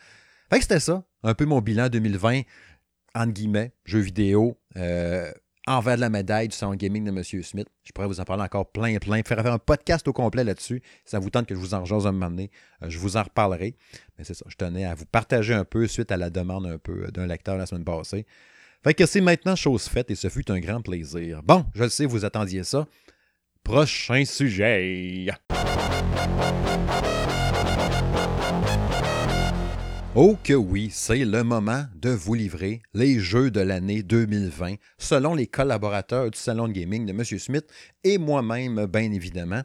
Fait 0.50 0.58
que 0.58 0.64
c'était 0.64 0.80
ça, 0.80 1.04
un 1.22 1.36
peu 1.36 1.46
mon 1.46 1.62
bilan 1.62 1.90
2020, 1.90 2.42
entre 3.14 3.34
guillemets, 3.34 3.74
jeux 3.86 4.00
vidéo. 4.00 4.58
Euh, 4.76 5.32
envers 5.78 5.96
de 5.96 6.02
la 6.02 6.10
médaille 6.10 6.48
du 6.48 6.56
salon 6.56 6.76
gaming 6.76 7.04
de 7.04 7.10
M. 7.10 7.24
Smith. 7.44 7.68
Je 7.84 7.92
pourrais 7.92 8.08
vous 8.08 8.20
en 8.20 8.24
parler 8.24 8.44
encore 8.44 8.72
plein, 8.72 8.98
plein. 8.98 9.22
Faire, 9.24 9.46
un 9.46 9.60
podcast 9.60 10.08
au 10.08 10.14
complet 10.14 10.44
là-dessus. 10.44 10.82
ça 11.06 11.20
vous 11.20 11.30
tente 11.30 11.48
que 11.48 11.56
je 11.56 11.60
vous 11.60 11.74
en 11.74 11.86
jase 11.86 12.08
un 12.08 12.12
moment 12.12 12.30
donné, 12.30 12.52
euh, 12.84 12.90
je 12.90 12.98
vous 12.98 13.18
en 13.18 13.24
reparlerai. 13.24 13.76
Mais 14.18 14.24
c'est 14.24 14.34
ça, 14.34 14.46
je 14.48 14.56
tenais 14.56 14.86
à 14.86 14.96
vous 14.96 15.06
partager 15.06 15.54
un 15.54 15.66
peu 15.66 15.88
suite 15.88 16.12
à 16.12 16.18
la 16.18 16.30
demande 16.30 16.66
un 16.66 16.78
peu 16.78 17.06
euh, 17.06 17.12
d'un 17.12 17.28
lecteur 17.28 17.58
la 17.58 17.66
semaine 17.66 17.86
passée. 17.86 18.26
Fait 18.84 18.94
que 18.94 19.06
c'est 19.06 19.22
maintenant 19.22 19.56
chose 19.56 19.84
faite 19.84 20.10
et 20.10 20.16
ce 20.16 20.30
fut 20.30 20.50
un 20.52 20.60
grand 20.60 20.82
plaisir. 20.82 21.44
Bon, 21.44 21.66
je 21.76 21.84
le 21.84 21.90
sais, 21.90 22.06
vous 22.06 22.26
attendiez 22.26 22.64
ça. 22.64 22.88
Prochain 23.64 24.26
sujet. 24.26 25.28
Oh 30.14 30.36
que 30.44 30.52
oui, 30.52 30.90
c'est 30.92 31.24
le 31.24 31.42
moment 31.42 31.86
de 31.96 32.10
vous 32.10 32.34
livrer 32.34 32.82
les 32.94 33.18
jeux 33.18 33.50
de 33.50 33.62
l'année 33.62 34.04
2020 34.04 34.76
selon 34.98 35.34
les 35.34 35.48
collaborateurs 35.48 36.30
du 36.30 36.38
salon 36.38 36.68
de 36.68 36.74
gaming 36.74 37.06
de 37.06 37.12
M. 37.12 37.24
Smith 37.24 37.66
et 38.04 38.18
moi-même, 38.18 38.88
bien 38.88 39.10
évidemment. 39.14 39.62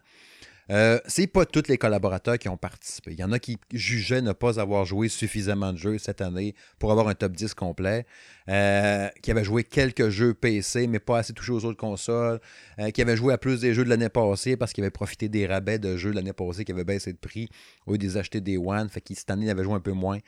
Euh, 0.71 0.99
c'est 1.07 1.29
pas 1.29 1.47
tous 1.47 1.69
les 1.69 1.79
collaborateurs 1.79 2.39
qui 2.39 2.49
ont 2.49 2.57
participé. 2.57 3.13
Il 3.13 3.21
y 3.21 3.25
en 3.25 3.31
a 3.31 3.39
qui 3.39 3.59
jugeaient 3.73 4.23
ne 4.23 4.33
pas 4.33 4.59
avoir 4.59 4.85
joué 4.85 5.09
suffisamment 5.09 5.73
de 5.73 5.79
jeux 5.79 5.99
cette 5.99 6.21
année 6.21 6.55
pour 6.79 6.91
avoir 6.91 7.07
un 7.09 7.15
top 7.15 7.33
10 7.33 7.55
complet, 7.55 8.05
euh, 8.49 9.09
qui 9.23 9.31
avaient 9.31 9.45
joué 9.45 9.63
quelques 9.63 10.09
jeux 10.09 10.35
PC, 10.35 10.89
mais 10.89 10.99
pas 10.99 11.19
assez 11.19 11.33
touché 11.33 11.53
aux 11.53 11.65
autres 11.65 11.79
consoles, 11.79 12.41
euh, 12.81 12.91
qui 12.91 13.01
avaient 13.01 13.17
joué 13.17 13.33
à 13.33 13.39
plus 13.39 13.61
des 13.61 13.75
jeux 13.75 13.85
de 13.85 13.91
l'année 13.91 14.09
passée 14.09 14.57
parce 14.57 14.73
qu'ils 14.73 14.83
avaient 14.83 14.91
profité 14.91 15.29
des 15.29 15.47
rabais 15.47 15.79
de 15.79 15.97
jeux 15.97 16.11
de 16.11 16.17
l'année 16.17 16.33
passée 16.33 16.65
qui 16.65 16.73
avaient 16.73 16.85
baissé 16.85 17.13
de 17.13 17.19
prix 17.19 17.49
au 17.87 17.93
lieu 17.93 17.99
de 17.99 18.03
les 18.03 18.17
acheter 18.17 18.41
des 18.41 18.59
One, 18.59 18.89
fait 18.89 19.01
qu'ils 19.01 19.17
cette 19.17 19.31
année 19.31 19.47
ils 19.47 19.51
avaient 19.51 19.65
joué 19.65 19.75
un 19.75 19.81
peu 19.81 19.93
moins. 19.93 20.19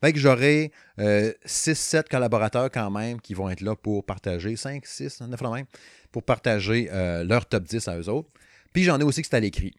Fait 0.00 0.12
que 0.12 0.18
j'aurai 0.18 0.70
6-7 0.98 2.08
collaborateurs 2.08 2.70
quand 2.70 2.90
même 2.90 3.20
qui 3.20 3.34
vont 3.34 3.50
être 3.50 3.62
là 3.62 3.74
pour 3.74 4.04
partager, 4.04 4.54
5, 4.54 4.86
6, 4.86 5.22
9 5.22 5.42
même, 5.42 5.66
pour 6.12 6.22
partager 6.22 6.88
leur 7.24 7.46
top 7.46 7.64
10 7.64 7.88
à 7.88 7.98
eux 7.98 8.08
autres. 8.08 8.30
Puis 8.72 8.84
j'en 8.84 9.00
ai 9.00 9.04
aussi 9.04 9.22
qui 9.22 9.28
c'est 9.28 9.36
à 9.36 9.40
l'écrit. 9.40 9.74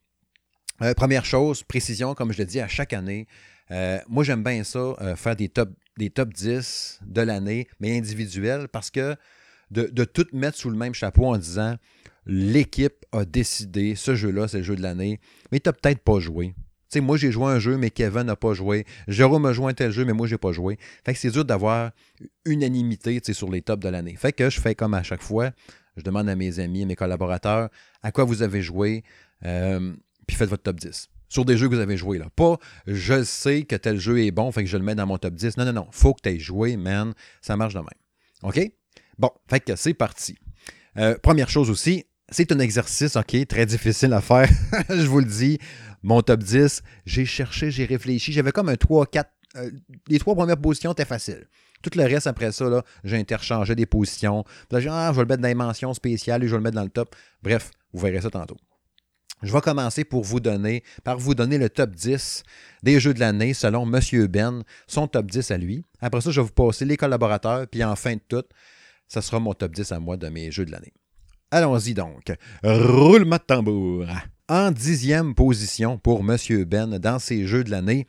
Euh, 0.81 0.93
première 0.93 1.25
chose, 1.25 1.63
précision, 1.63 2.13
comme 2.13 2.31
je 2.31 2.37
le 2.37 2.45
dis 2.45 2.59
à 2.59 2.67
chaque 2.67 2.93
année. 2.93 3.27
Euh, 3.71 3.99
moi, 4.07 4.23
j'aime 4.23 4.43
bien 4.43 4.63
ça, 4.63 4.79
euh, 4.79 5.15
faire 5.15 5.35
des 5.35 5.49
top, 5.49 5.69
des 5.97 6.09
top 6.09 6.33
10 6.33 7.01
de 7.05 7.21
l'année, 7.21 7.67
mais 7.79 7.97
individuels, 7.97 8.67
parce 8.69 8.89
que 8.89 9.15
de, 9.71 10.03
tout 10.05 10.25
mettre 10.33 10.57
sous 10.57 10.69
le 10.69 10.77
même 10.77 10.95
chapeau 10.95 11.25
en 11.25 11.37
disant 11.37 11.75
l'équipe 12.25 13.05
a 13.11 13.25
décidé, 13.25 13.95
ce 13.95 14.15
jeu-là, 14.15 14.47
c'est 14.47 14.59
le 14.59 14.63
jeu 14.63 14.75
de 14.75 14.81
l'année, 14.81 15.19
mais 15.51 15.59
tu 15.59 15.69
n'as 15.69 15.73
peut-être 15.73 15.99
pas 15.99 16.19
joué. 16.19 16.55
Moi, 16.95 17.17
j'ai 17.17 17.31
joué 17.31 17.45
un 17.45 17.59
jeu, 17.59 17.77
mais 17.77 17.91
Kevin 17.91 18.23
n'a 18.23 18.35
pas 18.35 18.53
joué. 18.53 18.85
Jérôme 19.07 19.45
a 19.45 19.53
joué 19.53 19.69
un 19.69 19.73
tel 19.75 19.91
jeu, 19.91 20.05
mais 20.05 20.13
moi, 20.13 20.25
j'ai 20.25 20.39
pas 20.39 20.51
joué. 20.51 20.79
Fait 21.05 21.13
que 21.13 21.19
c'est 21.19 21.29
dur 21.29 21.45
d'avoir 21.45 21.91
unanimité 22.45 23.21
sur 23.31 23.51
les 23.51 23.61
tops 23.61 23.83
de 23.83 23.89
l'année. 23.89 24.15
Fait 24.15 24.33
que 24.33 24.49
je 24.49 24.59
fais 24.59 24.73
comme 24.73 24.95
à 24.95 25.03
chaque 25.03 25.21
fois. 25.21 25.51
Je 25.97 26.03
demande 26.03 26.29
à 26.29 26.35
mes 26.35 26.59
amis, 26.59 26.81
à 26.81 26.85
mes 26.87 26.95
collaborateurs, 26.95 27.69
à 28.01 28.11
quoi 28.11 28.23
vous 28.23 28.41
avez 28.41 28.63
joué? 28.63 29.03
Puis 30.29 30.37
faites 30.37 30.49
votre 30.49 30.63
top 30.63 30.79
10 30.79 31.09
sur 31.29 31.45
des 31.45 31.57
jeux 31.57 31.69
que 31.69 31.75
vous 31.75 31.81
avez 31.81 31.97
joués. 31.97 32.17
Là. 32.17 32.27
Pas 32.35 32.57
je 32.87 33.23
sais 33.23 33.63
que 33.63 33.75
tel 33.75 33.99
jeu 33.99 34.23
est 34.23 34.31
bon, 34.31 34.51
fait 34.51 34.63
que 34.63 34.69
je 34.69 34.77
le 34.77 34.83
mets 34.83 34.95
dans 34.95 35.05
mon 35.05 35.17
top 35.17 35.35
10. 35.35 35.57
Non, 35.57 35.65
non, 35.65 35.73
non. 35.73 35.87
faut 35.91 36.13
que 36.13 36.21
tu 36.23 36.29
aies 36.29 36.39
joué, 36.39 36.75
man. 36.75 37.13
Ça 37.41 37.55
marche 37.55 37.73
de 37.73 37.79
même. 37.79 37.87
OK? 38.43 38.59
Bon, 39.17 39.31
fait 39.47 39.59
que 39.59 39.75
c'est 39.75 39.93
parti. 39.93 40.37
Euh, 40.97 41.17
première 41.21 41.49
chose 41.49 41.69
aussi, 41.69 42.05
c'est 42.29 42.51
un 42.51 42.59
exercice, 42.59 43.15
OK, 43.15 43.35
très 43.47 43.65
difficile 43.65 44.13
à 44.13 44.21
faire. 44.21 44.49
je 44.89 45.05
vous 45.07 45.19
le 45.19 45.25
dis. 45.25 45.59
Mon 46.01 46.21
top 46.21 46.43
10, 46.43 46.81
j'ai 47.05 47.25
cherché, 47.25 47.71
j'ai 47.71 47.85
réfléchi. 47.85 48.31
J'avais 48.31 48.51
comme 48.51 48.69
un 48.69 48.75
3, 48.75 49.05
4. 49.07 49.29
Euh, 49.55 49.71
les 50.07 50.19
trois 50.19 50.35
premières 50.35 50.61
positions 50.61 50.91
étaient 50.91 51.05
faciles. 51.05 51.47
Tout 51.81 51.89
le 51.95 52.03
reste, 52.03 52.27
après 52.27 52.51
ça, 52.51 52.69
là, 52.69 52.83
j'ai 53.03 53.17
interchangé 53.17 53.75
des 53.75 53.85
positions. 53.85 54.45
Ah, 54.71 54.79
je 54.79 55.15
vais 55.15 55.21
le 55.21 55.25
mettre 55.25 55.41
dans 55.41 55.47
les 55.47 55.55
mentions 55.55 55.93
spéciales 55.93 56.43
et 56.43 56.47
je 56.47 56.51
vais 56.51 56.57
le 56.57 56.63
mettre 56.63 56.75
dans 56.75 56.83
le 56.83 56.89
top. 56.89 57.15
Bref, 57.41 57.71
vous 57.93 57.99
verrez 58.01 58.21
ça 58.21 58.29
tantôt. 58.29 58.57
Je 59.41 59.53
vais 59.53 59.61
commencer 59.61 60.03
pour 60.03 60.23
vous 60.23 60.39
donner, 60.39 60.83
par 61.03 61.17
vous 61.17 61.33
donner 61.33 61.57
le 61.57 61.69
top 61.69 61.91
10 61.91 62.43
des 62.83 62.99
jeux 62.99 63.13
de 63.13 63.19
l'année 63.19 63.53
selon 63.53 63.83
M. 63.83 64.27
Ben, 64.27 64.63
son 64.87 65.07
top 65.07 65.31
10 65.31 65.51
à 65.51 65.57
lui. 65.57 65.85
Après 66.01 66.21
ça, 66.21 66.31
je 66.31 66.41
vais 66.41 66.47
vous 66.47 66.53
passer 66.53 66.85
les 66.85 66.97
collaborateurs, 66.97 67.67
puis 67.67 67.83
en 67.83 67.95
fin 67.95 68.15
de 68.15 68.21
tout, 68.27 68.43
ça 69.07 69.21
sera 69.21 69.39
mon 69.39 69.53
top 69.53 69.73
10 69.73 69.91
à 69.93 69.99
moi 69.99 70.17
de 70.17 70.27
mes 70.29 70.51
jeux 70.51 70.65
de 70.65 70.71
l'année. 70.71 70.93
Allons-y 71.51 71.93
donc. 71.93 72.31
Roulement 72.63 73.37
de 73.37 73.41
tambour. 73.41 74.05
En 74.49 74.71
dixième 74.71 75.33
position 75.35 75.97
pour 75.97 76.19
M. 76.19 76.37
Ben 76.65 76.99
dans 76.99 77.19
ses 77.19 77.47
jeux 77.47 77.63
de 77.63 77.71
l'année, 77.71 78.07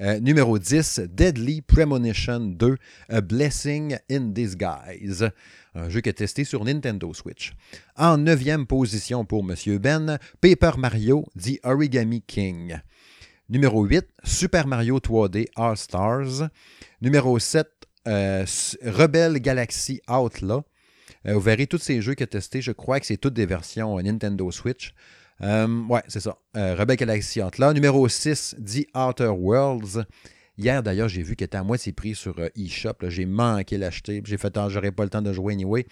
euh, 0.00 0.20
numéro 0.20 0.58
10, 0.58 1.00
Deadly 1.10 1.62
Premonition 1.62 2.40
2, 2.40 2.76
A 3.08 3.20
Blessing 3.20 3.96
in 4.10 4.20
Disguise 4.28 5.30
un 5.78 5.88
jeu 5.88 6.00
qui 6.00 6.08
est 6.08 6.14
testé 6.14 6.44
sur 6.44 6.64
Nintendo 6.64 7.12
Switch. 7.14 7.52
En 7.96 8.18
neuvième 8.18 8.66
position 8.66 9.24
pour 9.24 9.44
M. 9.48 9.78
Ben, 9.78 10.18
Paper 10.40 10.72
Mario 10.78 11.24
The 11.38 11.60
Origami 11.62 12.22
King. 12.22 12.78
Numéro 13.48 13.84
8, 13.84 14.06
Super 14.24 14.66
Mario 14.66 14.98
3D 14.98 15.46
All 15.56 15.76
Stars. 15.76 16.48
Numéro 17.00 17.38
7, 17.38 17.66
euh, 18.06 18.44
Rebel 18.82 19.38
Galaxy 19.38 20.00
Outlaw. 20.08 20.64
Euh, 21.26 21.34
vous 21.34 21.40
verrez 21.40 21.66
tous 21.66 21.78
ces 21.78 22.02
jeux 22.02 22.14
qu'il 22.14 22.24
a 22.24 22.26
testés. 22.26 22.60
Je 22.60 22.72
crois 22.72 23.00
que 23.00 23.06
c'est 23.06 23.16
toutes 23.16 23.34
des 23.34 23.46
versions 23.46 23.98
Nintendo 24.00 24.50
Switch. 24.50 24.94
Euh, 25.42 25.84
ouais, 25.86 26.02
c'est 26.08 26.20
ça. 26.20 26.36
Rebel 26.54 26.96
Galaxy 26.96 27.42
Outlaw. 27.42 27.72
Numéro 27.72 28.08
6, 28.08 28.56
The 28.64 28.86
Outer 28.96 29.28
Worlds. 29.28 30.04
Hier, 30.58 30.82
d'ailleurs, 30.82 31.08
j'ai 31.08 31.22
vu 31.22 31.36
qu'il 31.36 31.44
était 31.44 31.56
à 31.56 31.62
moitié 31.62 31.92
prix 31.92 32.16
sur 32.16 32.36
euh, 32.40 32.48
eShop. 32.56 32.94
J'ai 33.08 33.26
manqué 33.26 33.78
l'acheter. 33.78 34.20
J'ai 34.24 34.36
fait, 34.36 34.56
ah, 34.56 34.68
j'aurais 34.68 34.90
pas 34.90 35.04
le 35.04 35.10
temps 35.10 35.22
de 35.22 35.32
jouer 35.32 35.52
anyway. 35.52 35.86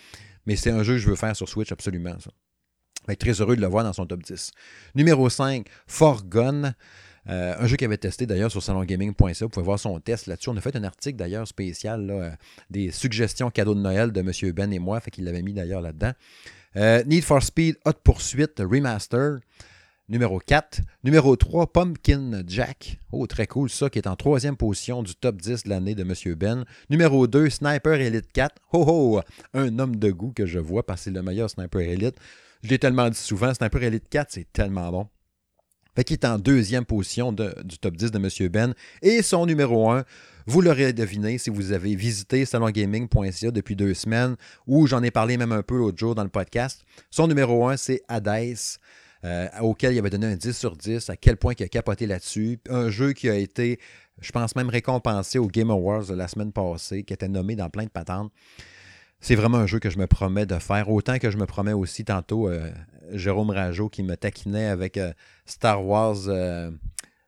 Mais 0.44 0.56
c'est 0.56 0.70
un 0.70 0.82
jeu 0.82 0.94
que 0.94 0.98
je 0.98 1.08
veux 1.08 1.16
faire 1.16 1.36
sur 1.36 1.48
Switch, 1.48 1.70
absolument. 1.70 2.16
Ça. 2.18 3.14
très 3.14 3.40
heureux 3.40 3.54
de 3.54 3.60
le 3.60 3.68
voir 3.68 3.84
dans 3.84 3.92
son 3.92 4.06
top 4.06 4.24
10. 4.24 4.50
Numéro 4.96 5.30
5, 5.30 5.68
Forgone. 5.86 6.74
un 7.26 7.66
jeu 7.66 7.76
qu'il 7.76 7.84
avait 7.84 7.96
testé 7.96 8.26
d'ailleurs 8.26 8.50
sur 8.50 8.62
salongaming.ca. 8.62 9.44
Vous 9.44 9.48
pouvez 9.48 9.64
voir 9.64 9.78
son 9.78 9.98
test 10.00 10.26
là-dessus. 10.26 10.48
On 10.48 10.56
a 10.56 10.60
fait 10.60 10.74
un 10.74 10.84
article 10.84 11.16
d'ailleurs 11.16 11.46
spécial, 11.46 12.36
des 12.70 12.90
suggestions 12.90 13.50
cadeaux 13.50 13.74
de 13.74 13.80
Noël 13.80 14.10
de 14.10 14.20
M. 14.20 14.52
Ben 14.52 14.72
et 14.72 14.78
moi. 14.80 14.98
Fait 15.00 15.12
qu'il 15.12 15.24
l'avait 15.24 15.42
mis 15.42 15.52
d'ailleurs 15.52 15.80
là-dedans. 15.80 16.12
Need 16.76 17.24
for 17.24 17.42
Speed 17.42 17.76
Hot 17.86 17.94
Pursuit 18.04 18.58
Remaster. 18.58 19.40
Numéro 20.08 20.38
4. 20.38 20.82
Numéro 21.02 21.34
3, 21.34 21.72
Pumpkin 21.72 22.42
Jack. 22.46 23.00
Oh, 23.10 23.26
très 23.26 23.46
cool 23.46 23.68
ça, 23.68 23.90
qui 23.90 23.98
est 23.98 24.06
en 24.06 24.14
troisième 24.14 24.56
position 24.56 25.02
du 25.02 25.16
top 25.16 25.40
10 25.40 25.64
de 25.64 25.70
l'année 25.70 25.94
de 25.94 26.02
M. 26.02 26.34
Ben. 26.36 26.64
Numéro 26.90 27.26
2, 27.26 27.50
Sniper 27.50 27.94
Elite 27.94 28.30
4. 28.32 28.54
Oh 28.72 28.84
oh, 28.86 29.20
un 29.54 29.78
homme 29.78 29.96
de 29.96 30.10
goût 30.10 30.32
que 30.32 30.46
je 30.46 30.58
vois 30.58 30.84
parce 30.84 31.00
que 31.00 31.04
c'est 31.04 31.10
le 31.10 31.22
meilleur 31.22 31.50
Sniper 31.50 31.80
Elite. 31.80 32.16
Je 32.62 32.68
l'ai 32.68 32.78
tellement 32.78 33.08
dit 33.08 33.18
souvent, 33.18 33.52
Sniper 33.52 33.82
Elite 33.82 34.08
4, 34.08 34.28
c'est 34.30 34.52
tellement 34.52 34.90
bon. 34.92 35.08
Fait 35.96 36.04
qu'il 36.04 36.14
est 36.14 36.26
en 36.26 36.38
deuxième 36.38 36.84
position 36.84 37.32
du 37.32 37.78
top 37.80 37.96
10 37.96 38.10
de 38.10 38.18
M. 38.18 38.50
Ben. 38.50 38.74
Et 39.00 39.22
son 39.22 39.46
numéro 39.46 39.90
1, 39.90 40.04
vous 40.46 40.60
l'aurez 40.60 40.92
deviné 40.92 41.38
si 41.38 41.48
vous 41.48 41.72
avez 41.72 41.96
visité 41.96 42.44
salongaming.ca 42.44 43.50
depuis 43.50 43.76
deux 43.76 43.94
semaines, 43.94 44.36
ou 44.66 44.86
j'en 44.86 45.02
ai 45.02 45.10
parlé 45.10 45.38
même 45.38 45.52
un 45.52 45.62
peu 45.62 45.78
l'autre 45.78 45.98
jour 45.98 46.14
dans 46.14 46.22
le 46.22 46.28
podcast. 46.28 46.84
Son 47.10 47.26
numéro 47.26 47.66
1, 47.66 47.78
c'est 47.78 48.02
Hades. 48.08 48.56
Euh, 49.24 49.48
auquel 49.62 49.94
il 49.94 49.98
avait 49.98 50.10
donné 50.10 50.26
un 50.26 50.36
10 50.36 50.52
sur 50.52 50.76
10, 50.76 51.08
à 51.08 51.16
quel 51.16 51.38
point 51.38 51.54
il 51.58 51.64
a 51.64 51.68
capoté 51.68 52.06
là-dessus. 52.06 52.60
Un 52.68 52.90
jeu 52.90 53.12
qui 53.12 53.30
a 53.30 53.34
été, 53.34 53.80
je 54.20 54.30
pense 54.30 54.54
même 54.54 54.68
récompensé 54.68 55.38
au 55.38 55.48
Game 55.48 55.70
Awards 55.70 56.04
de 56.04 56.14
la 56.14 56.28
semaine 56.28 56.52
passée, 56.52 57.02
qui 57.02 57.14
était 57.14 57.26
nommé 57.26 57.56
dans 57.56 57.70
plein 57.70 57.84
de 57.84 57.90
patentes. 57.90 58.30
C'est 59.20 59.34
vraiment 59.34 59.58
un 59.58 59.66
jeu 59.66 59.78
que 59.78 59.90
je 59.90 59.98
me 59.98 60.06
promets 60.06 60.46
de 60.46 60.58
faire, 60.58 60.90
autant 60.90 61.18
que 61.18 61.30
je 61.30 61.38
me 61.38 61.46
promets 61.46 61.72
aussi 61.72 62.04
tantôt 62.04 62.48
euh, 62.48 62.70
Jérôme 63.12 63.50
Rajo 63.50 63.88
qui 63.88 64.02
me 64.02 64.16
taquinait 64.16 64.66
avec 64.66 64.96
euh, 64.96 65.12
Star 65.46 65.84
Wars 65.84 66.28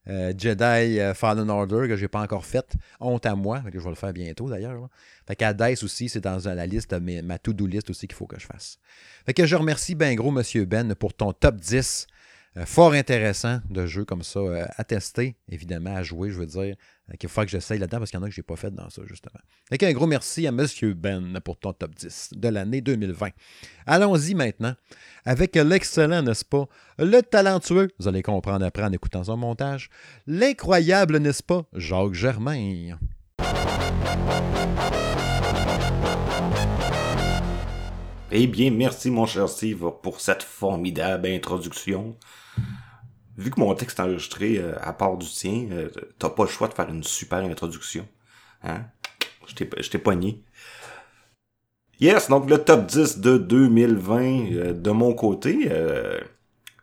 euh, 0.08 0.32
Jedi 0.36 1.00
euh, 1.00 1.12
Fallen 1.12 1.50
Order 1.50 1.86
que 1.86 1.96
j'ai 1.96 2.08
pas 2.08 2.22
encore 2.22 2.46
fait. 2.46 2.76
Honte 2.98 3.26
à 3.26 3.34
moi, 3.34 3.62
je 3.72 3.78
vais 3.78 3.88
le 3.90 3.94
faire 3.94 4.12
bientôt 4.12 4.48
d'ailleurs. 4.48 4.88
Fait 5.26 5.54
Dice 5.54 5.82
aussi, 5.82 6.08
c'est 6.08 6.20
dans 6.20 6.38
la 6.46 6.66
liste, 6.66 6.94
ma 6.94 7.38
to-do 7.38 7.66
list 7.66 7.90
aussi 7.90 8.06
qu'il 8.06 8.16
faut 8.16 8.26
que 8.26 8.40
je 8.40 8.46
fasse. 8.46 8.78
Que 9.36 9.44
je 9.44 9.54
remercie 9.54 9.94
bien 9.94 10.14
gros 10.14 10.30
Monsieur 10.30 10.64
Ben 10.64 10.94
pour 10.94 11.12
ton 11.12 11.34
top 11.34 11.56
10 11.56 12.06
euh, 12.06 12.17
fort 12.64 12.92
intéressant 12.92 13.60
de 13.70 13.86
jeux 13.86 14.04
comme 14.04 14.22
ça 14.22 14.40
euh, 14.40 14.66
à 14.76 14.84
tester, 14.84 15.36
évidemment, 15.50 15.94
à 15.94 16.02
jouer, 16.02 16.30
je 16.30 16.38
veux 16.38 16.46
dire. 16.46 16.76
Euh, 17.10 17.14
qu'il 17.18 17.28
faut 17.28 17.42
que 17.42 17.48
j'essaye 17.48 17.78
là-dedans 17.78 17.98
parce 17.98 18.10
qu'il 18.10 18.18
y 18.18 18.22
en 18.22 18.24
a 18.24 18.28
que 18.28 18.34
je 18.34 18.40
n'ai 18.40 18.44
pas 18.44 18.56
fait 18.56 18.70
dans 18.70 18.90
ça, 18.90 19.02
justement. 19.06 19.40
Un 19.70 19.92
gros 19.92 20.06
merci 20.06 20.46
à 20.46 20.50
M. 20.50 20.66
Ben 20.94 21.40
pour 21.40 21.58
ton 21.58 21.72
top 21.72 21.94
10 21.94 22.30
de 22.34 22.48
l'année 22.48 22.80
2020. 22.80 23.28
Allons-y 23.86 24.34
maintenant 24.34 24.74
avec 25.24 25.56
l'excellent, 25.56 26.22
n'est-ce 26.22 26.44
pas, 26.44 26.66
le 26.98 27.20
talentueux, 27.20 27.88
vous 27.98 28.08
allez 28.08 28.22
comprendre 28.22 28.64
après 28.64 28.82
en 28.82 28.92
écoutant 28.92 29.24
son 29.24 29.36
montage, 29.36 29.90
l'incroyable, 30.26 31.18
n'est-ce 31.18 31.42
pas, 31.42 31.64
Jacques 31.74 32.14
Germain. 32.14 32.96
Eh 38.30 38.46
bien, 38.46 38.70
merci 38.70 39.10
mon 39.10 39.24
cher 39.24 39.48
Steve 39.48 39.90
pour 40.02 40.20
cette 40.20 40.42
formidable 40.42 41.28
introduction. 41.28 42.14
Vu 43.38 43.50
que 43.50 43.58
mon 43.58 43.74
texte 43.74 43.98
est 43.98 44.02
enregistré 44.02 44.58
euh, 44.58 44.74
à 44.82 44.92
part 44.92 45.16
du 45.16 45.26
tien, 45.26 45.68
euh, 45.72 45.88
t'as 46.18 46.28
pas 46.28 46.42
le 46.42 46.50
choix 46.50 46.68
de 46.68 46.74
faire 46.74 46.90
une 46.90 47.02
super 47.02 47.38
introduction. 47.38 48.06
Hein? 48.62 48.84
Je 49.46 49.88
t'ai 49.88 49.98
poigné. 49.98 50.44
Yes, 52.00 52.28
donc 52.28 52.50
le 52.50 52.58
top 52.58 52.84
10 52.84 53.20
de 53.20 53.38
2020 53.38 54.52
euh, 54.52 54.72
de 54.74 54.90
mon 54.90 55.14
côté. 55.14 55.70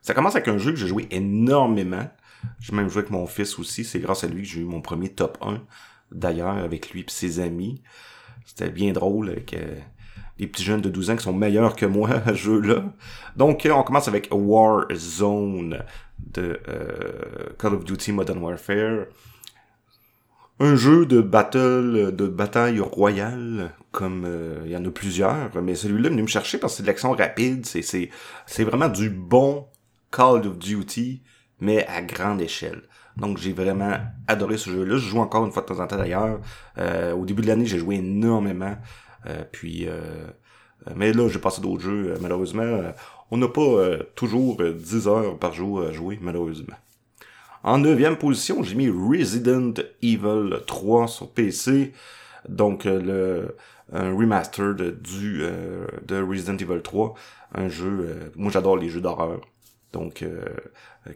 ça 0.01 0.15
commence 0.15 0.36
avec 0.36 0.47
un 0.47 0.58
jeu 0.58 0.71
que 0.71 0.77
j'ai 0.77 0.88
joué 0.88 1.08
énormément. 1.12 2.10
J'ai 2.60 2.73
même 2.73 2.89
joué 2.89 3.01
avec 3.01 3.12
mon 3.12 3.27
fils 3.27 3.60
aussi. 3.60 3.84
C'est 3.86 3.99
grâce 3.99 4.23
à 4.23 4.27
lui 4.27 4.41
que 4.41 4.47
j'ai 4.47 4.62
eu 4.62 4.65
mon 4.65 4.81
premier 4.81 5.10
top 5.10 5.38
1. 5.41 5.62
D'ailleurs, 6.12 6.58
avec 6.58 6.89
lui 6.89 7.01
et 7.01 7.05
ses 7.08 7.39
amis. 7.39 7.84
C'était 8.47 8.71
bien 8.71 8.93
drôle 8.93 9.29
avec 9.29 9.55
les 10.39 10.48
petits 10.48 10.63
jeunes 10.63 10.82
de 10.82 10.89
12 10.89 11.10
ans 11.12 11.15
qui 11.15 11.24
sont 11.24 11.34
meilleurs 11.34 11.76
que 11.76 11.86
moi 11.86 12.10
à 12.26 12.30
ce 12.30 12.36
jeu-là. 12.36 12.84
Donc, 13.36 13.67
on 13.71 13.84
commence 13.84 14.08
avec 14.08 14.30
Warzone 14.32 15.84
de 16.19 16.60
euh, 16.67 17.54
Call 17.58 17.76
of 17.76 17.86
Duty 17.86 18.12
Modern 18.12 18.39
Warfare. 18.39 19.06
Un 20.60 20.76
jeu 20.76 21.06
de 21.06 21.19
battle, 21.19 22.15
de 22.15 22.28
bataille 22.28 22.80
royale, 22.80 23.71
comme 23.91 24.24
euh, 24.26 24.62
il 24.65 24.71
y 24.71 24.78
en 24.78 24.86
a 24.86 24.89
plusieurs, 24.89 25.52
mais 25.62 25.76
celui-là 25.76 26.08
est 26.08 26.12
venu 26.12 26.21
me 26.21 26.28
chercher 26.28 26.58
parce 26.58 26.74
que 26.74 26.78
c'est 26.78 26.84
de 26.84 26.88
l'action 26.88 27.12
rapide, 27.12 27.65
c'est, 27.65 27.82
c'est, 27.82 28.10
c'est 28.45 28.63
vraiment 28.63 28.88
du 28.88 29.10
bon 29.10 29.67
Call 30.12 30.48
of 30.48 30.58
Duty, 30.58 31.21
mais 31.60 31.86
à 31.88 32.02
grande 32.02 32.41
échelle. 32.41 32.84
Donc 33.17 33.38
j'ai 33.38 33.54
vraiment 33.54 33.98
adoré 34.28 34.58
ce 34.58 34.69
jeu-là. 34.69 34.98
Je 34.98 35.10
joue 35.10 35.19
encore 35.19 35.45
une 35.45 35.52
fois 35.52 35.62
de 35.62 35.67
temps 35.67 35.80
en 35.80 35.88
temps 35.88 35.98
d'ailleurs. 35.98 36.39
Euh, 36.78 37.13
au 37.13 37.26
début 37.26 37.41
de 37.41 37.48
l'année, 37.48 37.65
j'ai 37.65 37.80
joué 37.80 37.95
énormément. 37.95 38.76
Euh, 39.27 39.43
puis, 39.51 39.88
euh, 39.88 40.01
mais 40.95 41.13
là, 41.13 41.27
j'ai 41.29 41.39
passé 41.39 41.61
d'autres 41.61 41.81
jeux. 41.81 42.11
Euh, 42.11 42.17
malheureusement, 42.21 42.81
on 43.31 43.38
n'a 43.38 43.47
pas 43.47 43.97
toujours 44.15 44.61
10 44.61 45.07
heures 45.07 45.38
par 45.38 45.53
jour 45.53 45.81
à 45.81 45.91
jouer, 45.91 46.19
malheureusement. 46.21 46.75
En 47.63 47.79
neuvième 47.79 48.17
position, 48.17 48.61
j'ai 48.61 48.75
mis 48.75 48.89
Resident 48.89 49.73
Evil 50.03 50.57
3 50.67 51.07
sur 51.07 51.31
PC. 51.31 51.93
Donc 52.47 52.85
le 52.85 53.55
un 53.91 54.15
remaster 54.15 54.73
du 54.75 55.43
de 56.07 56.21
Resident 56.21 56.57
Evil 56.57 56.81
3, 56.83 57.15
un 57.55 57.69
jeu. 57.69 58.31
moi, 58.35 58.51
j'adore 58.51 58.77
les 58.77 58.89
jeux 58.89 59.01
d'horreur. 59.01 59.41
Donc, 59.95 60.23
euh, 60.23 60.43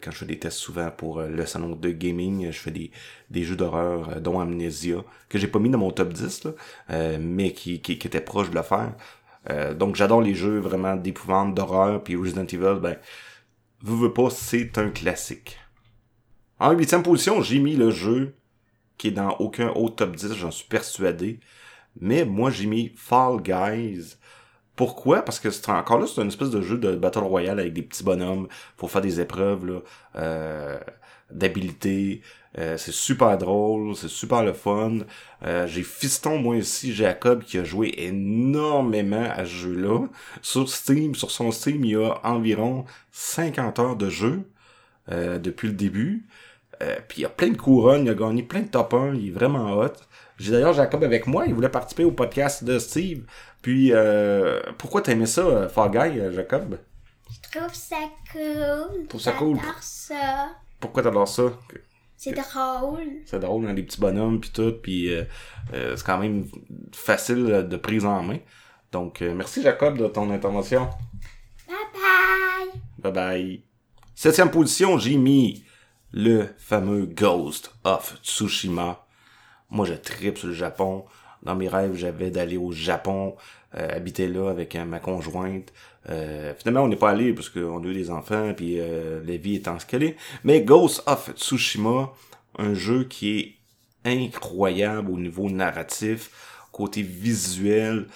quand 0.01 0.09
je 0.09 0.19
fais 0.19 0.25
des 0.25 0.39
tests 0.39 0.57
souvent 0.57 0.89
pour 0.89 1.19
euh, 1.19 1.27
le 1.27 1.45
salon 1.45 1.75
de 1.75 1.89
gaming, 1.89 2.49
je 2.49 2.57
fais 2.57 2.71
des, 2.71 2.91
des 3.29 3.43
jeux 3.43 3.57
d'horreur, 3.57 4.07
euh, 4.07 4.19
dont 4.21 4.39
Amnesia, 4.39 5.03
que 5.27 5.37
j'ai 5.37 5.49
pas 5.49 5.59
mis 5.59 5.69
dans 5.69 5.77
mon 5.77 5.91
top 5.91 6.13
10, 6.13 6.45
là, 6.45 7.17
mais 7.19 7.51
qui, 7.51 7.81
qui, 7.81 7.99
qui, 7.99 8.07
était 8.07 8.21
proche 8.21 8.49
de 8.49 8.55
le 8.55 8.61
faire. 8.61 8.93
donc, 9.75 9.97
j'adore 9.97 10.21
les 10.21 10.33
jeux 10.33 10.59
vraiment 10.59 10.95
d'épouvante, 10.95 11.53
d'horreur, 11.55 12.01
puis 12.01 12.15
Resident 12.15 12.45
Evil, 12.45 12.79
ben, 12.81 12.97
vous 13.81 13.97
veux 13.97 14.13
pas, 14.13 14.29
c'est 14.29 14.77
un 14.77 14.89
classique. 14.91 15.57
En 16.57 16.71
huitième 16.71 17.03
position, 17.03 17.41
j'ai 17.41 17.59
mis 17.59 17.75
le 17.75 17.91
jeu 17.91 18.35
qui 18.97 19.09
est 19.09 19.11
dans 19.11 19.35
aucun 19.39 19.69
autre 19.71 19.97
top 19.97 20.15
10, 20.15 20.35
j'en 20.35 20.51
suis 20.51 20.67
persuadé. 20.67 21.41
Mais 21.99 22.23
moi, 22.23 22.49
j'ai 22.49 22.65
mis 22.65 22.93
Fall 22.95 23.41
Guys 23.41 24.15
pourquoi? 24.79 25.23
Parce 25.23 25.41
que 25.41 25.49
c'est 25.49 25.67
encore 25.67 25.99
là, 25.99 26.07
c'est 26.07 26.21
une 26.21 26.29
espèce 26.29 26.51
de 26.51 26.61
jeu 26.61 26.77
de 26.77 26.95
Battle 26.95 27.19
Royale 27.19 27.59
avec 27.59 27.73
des 27.73 27.81
petits 27.81 28.01
bonhommes. 28.01 28.47
Faut 28.77 28.87
faire 28.87 29.01
des 29.01 29.19
épreuves 29.19 29.65
là, 29.65 29.79
euh, 30.15 30.79
d'habilité. 31.29 32.21
Euh, 32.57 32.77
c'est 32.77 32.93
super 32.93 33.37
drôle, 33.37 33.93
c'est 33.97 34.07
super 34.07 34.41
le 34.41 34.53
fun. 34.53 34.99
Euh, 35.45 35.67
j'ai 35.67 35.83
Fiston, 35.83 36.37
moi 36.39 36.55
aussi, 36.55 36.93
Jacob, 36.93 37.43
qui 37.43 37.57
a 37.57 37.65
joué 37.65 37.93
énormément 37.97 39.27
à 39.29 39.43
ce 39.43 39.49
jeu-là. 39.49 40.07
Sur 40.41 40.69
Steam, 40.69 41.13
sur 41.13 41.29
son 41.29 41.51
Steam, 41.51 41.83
il 41.83 41.91
y 41.91 41.95
a 41.97 42.17
environ 42.23 42.85
50 43.11 43.79
heures 43.79 43.97
de 43.97 44.09
jeu 44.09 44.43
depuis 45.09 45.67
le 45.67 45.73
début. 45.73 46.25
puis 47.09 47.17
il 47.17 47.21
y 47.23 47.25
a 47.25 47.29
plein 47.29 47.49
de 47.49 47.57
couronnes, 47.57 48.05
il 48.05 48.11
a 48.11 48.13
gagné 48.13 48.43
plein 48.43 48.61
de 48.61 48.67
top 48.69 48.93
1, 48.93 49.15
il 49.15 49.27
est 49.27 49.31
vraiment 49.31 49.73
hot. 49.77 49.91
J'ai 50.39 50.53
d'ailleurs 50.53 50.71
Jacob 50.71 51.03
avec 51.03 51.27
moi, 51.27 51.43
il 51.47 51.53
voulait 51.53 51.67
participer 51.67 52.05
au 52.05 52.11
podcast 52.11 52.63
de 52.63 52.79
Steve. 52.79 53.25
Puis, 53.61 53.91
euh, 53.91 54.61
pourquoi 54.77 55.01
t'aimais 55.01 55.25
ça, 55.25 55.41
euh, 55.41 55.69
Fall 55.69 55.91
Guy, 55.91 56.19
euh, 56.19 56.31
Jacob? 56.31 56.79
Je 57.29 57.59
trouve 57.59 57.73
ça 57.73 57.97
cool. 58.31 59.07
Trouve 59.07 59.21
ça 59.21 59.31
cool. 59.33 59.57
J'adore 59.57 59.83
ça. 59.83 60.49
Pourquoi 60.79 61.03
t'adores 61.03 61.27
ça? 61.27 61.43
C'est 62.15 62.31
drôle. 62.31 63.21
C'est 63.25 63.39
drôle, 63.39 63.67
hein, 63.67 63.73
les 63.73 63.83
petits 63.83 63.99
bonhommes 63.99 64.39
puis 64.39 64.49
tout, 64.49 64.73
puis 64.81 65.13
euh, 65.13 65.23
c'est 65.95 66.05
quand 66.05 66.17
même 66.17 66.45
facile 66.93 67.67
de 67.69 67.77
prise 67.77 68.05
en 68.05 68.23
main. 68.23 68.39
Donc, 68.91 69.21
merci 69.21 69.61
Jacob 69.61 69.97
de 69.97 70.07
ton 70.07 70.31
intervention. 70.31 70.89
Bye 71.67 71.75
bye. 71.93 72.81
Bye 72.97 73.11
bye. 73.13 73.63
Septième 74.15 74.51
position, 74.51 74.97
j'ai 74.97 75.15
mis 75.15 75.63
le 76.11 76.47
fameux 76.57 77.05
Ghost 77.05 77.73
of 77.83 78.19
Tsushima. 78.23 79.05
Moi, 79.69 79.85
je 79.85 79.93
tripe 79.93 80.37
sur 80.37 80.47
le 80.47 80.53
Japon. 80.53 81.05
Dans 81.43 81.56
mes 81.56 81.67
rêves, 81.67 81.95
j'avais 81.95 82.32
d'aller 82.32 82.58
au 82.58 82.71
Japon, 82.71 83.36
euh, 83.78 83.88
habiter 83.95 84.28
là 84.28 84.49
avec 84.49 84.75
euh, 84.75 84.84
ma 84.84 84.99
conjointe. 84.99 85.71
Euh, 86.10 86.54
finalement, 86.58 86.84
on 86.84 86.88
n'est 86.88 86.95
pas 86.95 87.12
allé 87.12 87.34
parce 87.34 87.49
qu'on 87.49 87.84
a 87.84 87.86
eu 87.86 87.93
des 87.93 88.10
enfants, 88.10 88.54
puis 88.56 88.78
la 88.78 89.38
vie 89.38 89.56
étant 89.56 89.78
ce 89.80 89.86
qu'elle 89.86 90.04
est. 90.04 90.15
Mais 90.43 90.62
Ghost 90.62 91.04
of 91.06 91.32
Tsushima, 91.36 92.12
un 92.58 92.73
jeu 92.73 93.04
qui 93.04 93.39
est 93.39 93.56
incroyable 94.06 95.12
au 95.12 95.17
niveau 95.17 95.49
narratif, 95.49 96.32
côté 96.71 97.04
visuel, 97.04 98.08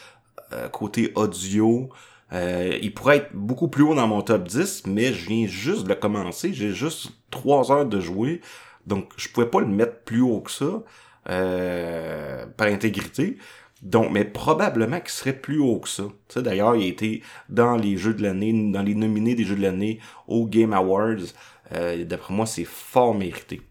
côté 0.72 1.12
audio. 1.16 1.90
il 2.32 2.94
pourrait 2.94 3.18
être 3.18 3.34
beaucoup 3.34 3.68
plus 3.68 3.84
haut 3.84 3.96
dans 3.96 4.08
mon 4.08 4.22
top 4.22 4.48
10, 4.48 4.84
mais 4.88 5.14
je 5.14 5.28
viens 5.28 5.46
juste 5.46 5.86
de 5.86 5.94
commencer. 5.94 6.54
J'ai 6.54 6.72
juste 6.72 7.12
trois 7.30 7.72
heures 7.72 7.86
de 7.86 8.00
jouer. 8.00 8.42
Donc, 8.88 9.12
je 9.18 9.30
pouvais 9.30 9.48
pas 9.48 9.60
le 9.60 9.68
mettre 9.68 10.00
plus 10.00 10.22
haut 10.22 10.42
que 10.42 10.52
ça. 10.52 10.84
Euh, 11.30 12.46
par 12.58 12.68
intégrité. 12.68 13.38
Donc, 13.82 14.12
mais 14.12 14.26
probablement 14.26 15.00
qu'il 15.00 15.10
serait 15.10 15.34
plus 15.34 15.60
haut 15.60 15.80
que 15.80 15.88
ça. 15.88 16.04
Tu 16.28 16.34
sais, 16.34 16.42
d'ailleurs, 16.42 16.76
il 16.76 16.84
a 16.84 16.88
été 16.88 17.24
dans 17.48 17.78
les 17.78 17.96
jeux 17.96 18.14
de 18.14 18.24
l'année, 18.24 18.72
dans 18.72 18.82
les 18.82 18.96
nominés 18.96 19.34
des 19.34 19.46
jeux 19.46 19.56
de 19.56 19.62
l'année 19.62 20.00
au 20.28 20.48
Game 20.48 20.74
Awards. 20.74 21.34
Euh, 21.74 22.04
D'après 22.04 22.34
moi, 22.34 22.46
c'est 22.46 22.66
fort 22.66 23.16
mérité. 23.16 23.62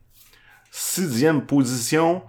Sixième 0.70 1.44
position, 1.44 2.22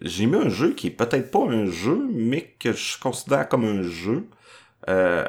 j'ai 0.00 0.24
mis 0.24 0.36
un 0.36 0.48
jeu 0.48 0.72
qui 0.72 0.86
est 0.86 0.90
peut-être 0.90 1.30
pas 1.30 1.44
un 1.46 1.66
jeu, 1.66 2.08
mais 2.12 2.54
que 2.58 2.72
je 2.72 2.98
considère 2.98 3.48
comme 3.48 3.64
un 3.64 3.82
jeu. 3.82 4.26
Euh, 4.88 5.24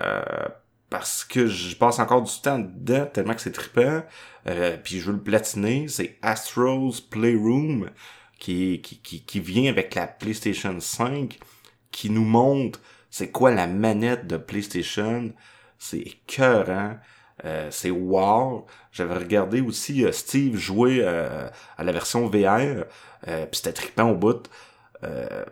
parce 0.90 1.26
que 1.26 1.48
je 1.48 1.76
passe 1.76 2.00
encore 2.00 2.22
du 2.22 2.42
temps 2.42 2.60
dedans 2.60 3.06
tellement 3.08 3.34
que 3.34 3.42
c'est 3.42 3.52
trippant. 3.52 4.04
Euh, 4.48 4.78
puis 4.82 5.00
je 5.00 5.08
veux 5.08 5.18
le 5.18 5.24
platiner. 5.24 5.88
C'est 5.90 6.18
Astro's 6.22 7.02
Playroom 7.02 7.90
qui, 8.40 8.82
qui, 8.82 9.00
qui, 9.00 9.24
qui 9.24 9.40
vient 9.40 9.70
avec 9.70 9.96
la 9.96 10.08
PlayStation 10.08 10.80
5 10.80 11.40
qui 11.92 12.10
nous 12.10 12.26
montre 12.26 12.80
c'est 13.10 13.32
quoi 13.32 13.52
la 13.52 13.68
manette 13.68 14.28
de 14.28 14.38
PlayStation. 14.38 15.34
C'est 15.80 16.00
écœurant. 16.00 16.98
Euh, 17.46 17.70
c'est 17.72 17.92
wow. 17.92 18.66
J'avais 18.92 19.16
regardé 19.16 19.62
aussi 19.62 20.06
euh, 20.06 20.12
Steve 20.12 20.58
jouer 20.58 21.00
euh, 21.02 21.50
à 21.78 21.84
la 21.84 21.92
version 21.92 22.28
VR. 22.28 22.86
Euh, 23.28 23.46
puis 23.46 23.54
c'était 23.54 23.74
trippant 23.74 24.12
au 24.12 24.16
bout. 24.16 24.48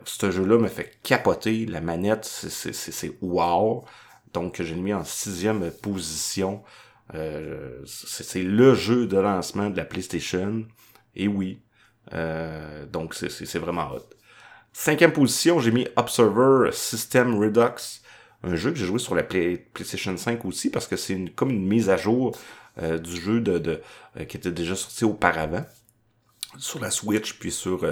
Ce 0.04 0.30
jeu-là 0.30 0.58
me 0.58 0.68
fait 0.68 0.98
capoter. 1.02 1.66
La 1.66 1.80
manette, 1.80 2.24
c'est 2.24 3.12
wow. 3.20 3.84
Donc, 4.32 4.60
j'ai 4.60 4.74
mis 4.74 4.92
en 4.92 5.04
sixième 5.04 5.70
position. 5.70 6.62
C'est 7.12 8.42
le 8.42 8.74
jeu 8.74 9.06
de 9.06 9.16
lancement 9.16 9.70
de 9.70 9.76
la 9.76 9.84
PlayStation. 9.84 10.66
Et 11.14 11.28
oui. 11.28 11.60
Euh, 12.12 12.86
donc, 12.86 13.14
c'est 13.14 13.58
vraiment 13.58 13.90
hot. 13.92 14.08
Cinquième 14.72 15.12
position, 15.12 15.58
j'ai 15.58 15.70
mis 15.70 15.88
Observer 15.96 16.70
System 16.72 17.38
Redux. 17.38 18.02
Un 18.42 18.54
jeu 18.54 18.70
que 18.70 18.76
j'ai 18.76 18.86
joué 18.86 18.98
sur 18.98 19.14
la 19.14 19.22
PlayStation 19.22 20.16
5 20.16 20.44
aussi 20.44 20.70
parce 20.70 20.86
que 20.86 20.96
c'est 20.96 21.14
une, 21.14 21.30
comme 21.30 21.50
une 21.50 21.66
mise 21.66 21.88
à 21.88 21.96
jour 21.96 22.36
euh, 22.82 22.98
du 22.98 23.16
jeu 23.16 23.40
de, 23.40 23.58
de 23.58 23.80
qui 24.28 24.36
était 24.36 24.52
déjà 24.52 24.76
sorti 24.76 25.04
auparavant 25.04 25.64
sur 26.58 26.78
la 26.80 26.90
Switch 26.90 27.38
puis 27.38 27.50
sur 27.50 27.84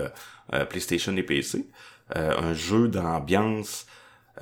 PlayStation 0.68 1.16
et 1.16 1.22
PC. 1.22 1.66
un 2.14 2.54
jeu 2.54 2.88
d'ambiance 2.88 3.86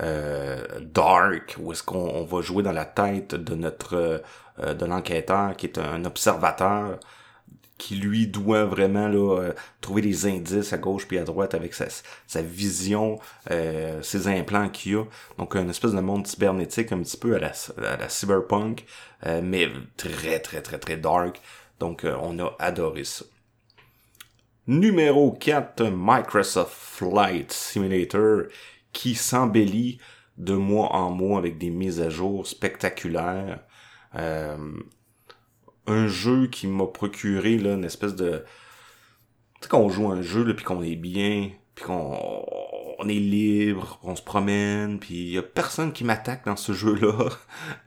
euh, 0.01 0.65
dark, 0.81 1.55
où 1.59 1.71
est-ce 1.71 1.83
qu'on 1.83 2.23
va 2.23 2.41
jouer 2.41 2.63
dans 2.63 2.71
la 2.71 2.85
tête 2.85 3.35
de 3.35 3.53
notre 3.53 4.23
euh, 4.59 4.73
de 4.73 4.85
l'enquêteur 4.85 5.55
qui 5.55 5.67
est 5.67 5.77
un 5.77 6.03
observateur 6.05 6.99
qui 7.83 7.95
lui 7.95 8.27
doit 8.27 8.65
vraiment 8.65 9.07
là, 9.07 9.39
euh, 9.39 9.53
trouver 9.81 10.01
des 10.01 10.25
indices 10.25 10.71
à 10.71 10.77
gauche 10.77 11.05
puis 11.07 11.17
à 11.17 11.23
droite 11.23 11.53
avec 11.53 11.73
sa, 11.73 11.87
sa 12.27 12.41
vision, 12.41 13.19
ses 14.01 14.27
implants 14.27 14.69
qu'il 14.69 14.95
a. 14.95 15.03
Donc 15.37 15.55
un 15.55 15.67
espèce 15.67 15.91
de 15.91 15.99
monde 15.99 16.25
cybernétique 16.25 16.91
un 16.91 16.99
petit 16.99 17.17
peu 17.17 17.35
à 17.35 17.39
la, 17.39 17.51
à 17.77 17.97
la 17.97 18.09
cyberpunk, 18.09 18.85
mais 19.25 19.69
très 19.97 20.39
très 20.39 20.61
très 20.61 20.77
très 20.77 20.97
dark. 20.97 21.41
Donc 21.79 22.05
on 22.05 22.39
a 22.39 22.55
adoré 22.59 23.03
ça. 23.03 23.25
Numéro 24.67 25.31
4, 25.31 25.91
Microsoft 25.93 26.73
Flight 26.73 27.51
Simulator 27.51 28.43
qui 28.93 29.15
s'embellit 29.15 29.97
de 30.37 30.53
mois 30.53 30.93
en 30.93 31.11
mois 31.11 31.37
avec 31.37 31.57
des 31.57 31.69
mises 31.69 31.99
à 31.99 32.09
jour 32.09 32.47
spectaculaires. 32.47 33.59
Un 35.87 36.07
jeu 36.07 36.47
qui 36.47 36.67
m'a 36.67 36.87
procuré 36.87 37.57
là, 37.57 37.73
une 37.73 37.85
espèce 37.85 38.15
de... 38.15 38.43
Tu 39.55 39.63
sais, 39.63 39.69
qu'on 39.69 39.89
joue 39.89 40.09
un 40.09 40.21
jeu, 40.21 40.43
là, 40.43 40.53
puis 40.53 40.65
qu'on 40.65 40.81
est 40.83 40.95
bien, 40.95 41.51
puis 41.75 41.85
qu'on 41.85 42.17
on 42.99 43.07
est 43.07 43.13
libre, 43.13 43.99
on 44.03 44.15
se 44.15 44.21
promène, 44.21 44.99
puis 44.99 45.15
il 45.15 45.31
y 45.31 45.37
a 45.37 45.43
personne 45.43 45.91
qui 45.93 46.03
m'attaque 46.03 46.45
dans 46.45 46.55
ce 46.55 46.73
jeu-là. 46.73 47.29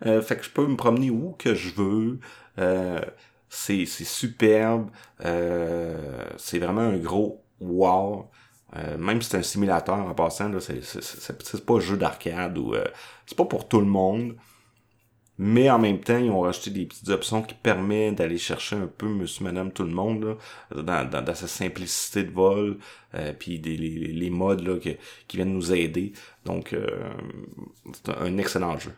Euh, 0.05 0.21
fait 0.21 0.37
que 0.37 0.45
je 0.45 0.51
peux 0.51 0.67
me 0.67 0.77
promener 0.77 1.11
où 1.11 1.35
que 1.39 1.55
je 1.55 1.75
veux. 1.75 2.21
Euh, 2.59 3.01
c'est 3.49 3.87
superbe. 3.87 4.91
Euh, 5.25 6.25
c'est 6.37 6.59
vraiment 6.59 6.83
un 6.83 6.97
gros 6.97 7.45
wow. 7.61 8.31
Euh, 8.77 8.99
même 8.99 9.23
si 9.23 9.31
c'est 9.31 9.39
un 9.39 9.43
simulateur 9.43 9.97
en 9.97 10.15
passant, 10.15 10.51
c'est, 10.61 11.65
pas 11.65 11.75
un 11.75 11.81
jeu 11.81 11.97
d'arcade 11.97 12.59
ou 12.59 12.75
c'est 13.27 13.37
pas 13.37 13.45
pour 13.45 13.69
tout 13.69 13.81
le 13.81 13.87
monde. 13.87 14.37
Mais 15.39 15.71
en 15.71 15.79
même 15.79 16.01
temps, 16.01 16.19
ils 16.19 16.31
ont 16.31 16.41
rajouté 16.41 16.71
des 16.71 16.87
petites 16.87 17.09
options 17.11 17.43
qui 17.43 17.55
permettent 17.55 18.17
d'aller 18.17 18.39
chercher 18.39 18.77
un 18.77 18.87
peu 18.87 19.07
monsieur, 19.07 19.45
madame, 19.45 19.71
tout 19.71 19.85
le 19.85 19.91
monde 19.91 20.37
là, 20.75 20.83
dans, 20.83 21.23
dans, 21.23 21.35
sa 21.35 21.47
simplicité 21.47 22.25
de 22.25 22.31
vol, 22.31 22.79
euh, 23.15 23.35
puis 23.39 23.59
des, 23.59 23.77
les, 23.77 24.13
les 24.13 24.31
modes 24.31 24.67
là, 24.67 24.79
qui, 24.79 24.97
qui 25.29 25.37
viennent 25.37 25.53
nous 25.53 25.73
aider. 25.73 26.13
Donc, 26.45 26.75
c'est 27.93 28.17
un 28.17 28.39
excellent 28.39 28.79
jeu. 28.79 28.93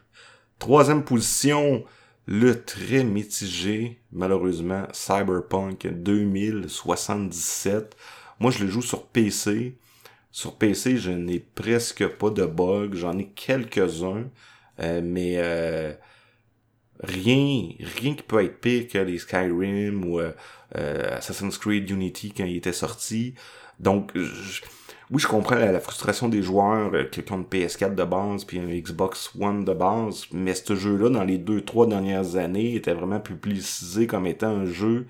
Troisième 0.59 1.05
position, 1.05 1.85
le 2.27 2.63
très 2.63 3.05
mitigé, 3.05 4.01
malheureusement, 4.13 4.87
Cyberpunk 4.93 5.87
2077. 5.87 7.97
Moi, 8.39 8.51
je 8.51 8.65
le 8.65 8.71
joue 8.71 8.83
sur 8.83 9.07
PC. 9.07 9.79
Sur 10.31 10.57
PC, 10.57 10.99
je 10.99 11.11
n'ai 11.11 11.39
presque 11.39 12.07
pas 12.07 12.29
de 12.29 12.45
bugs. 12.45 12.91
J'en 12.93 13.17
ai 13.17 13.29
quelques-uns. 13.29 14.27
Euh, 14.81 15.01
mais 15.03 15.37
euh, 15.39 15.95
rien, 17.03 17.69
rien 18.01 18.15
qui 18.15 18.23
peut 18.23 18.43
être 18.45 18.61
pire 18.61 18.89
que 18.89 18.99
les 18.99 19.19
Skyrim 19.19 20.05
ou 20.05 20.21
euh, 20.21 20.33
Assassin's 21.17 21.59
Creed 21.59 21.89
Unity 21.91 22.33
quand 22.37 22.45
il 22.45 22.57
était 22.57 22.73
sorti. 22.73 23.35
Donc, 23.79 24.13
oui, 25.11 25.23
je 25.23 25.27
comprends 25.27 25.55
la, 25.55 25.81
frustration 25.81 26.29
des 26.29 26.43
joueurs 26.43 26.93
qui 27.11 27.21
ont 27.31 27.37
une 27.37 27.45
PS4 27.45 27.95
de 27.95 28.05
base 28.05 28.45
puis 28.45 28.59
un 28.59 28.67
Xbox 28.67 29.31
One 29.41 29.65
de 29.65 29.73
base, 29.73 30.25
mais 30.33 30.55
ce 30.55 30.75
jeu-là, 30.77 31.09
dans 31.09 31.25
les 31.25 31.39
deux, 31.39 31.63
trois 31.63 31.87
dernières 31.87 32.37
années, 32.37 32.75
était 32.75 32.93
vraiment 32.93 33.21
publicisé 33.21 34.07
comme 34.07 34.27
étant 34.27 34.49
un 34.49 34.67
jeu 34.67 35.07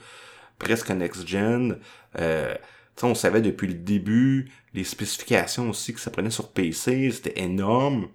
presque 0.58 0.90
next-gen. 0.90 1.78
Euh, 2.18 2.54
on 3.02 3.14
savait 3.14 3.40
depuis 3.40 3.68
le 3.68 3.74
début, 3.74 4.50
les 4.74 4.84
spécifications 4.84 5.70
aussi 5.70 5.94
que 5.94 6.00
ça 6.00 6.10
prenait 6.10 6.30
sur 6.30 6.48
PC, 6.48 7.10
c'était 7.10 7.40
énorme. 7.40 8.08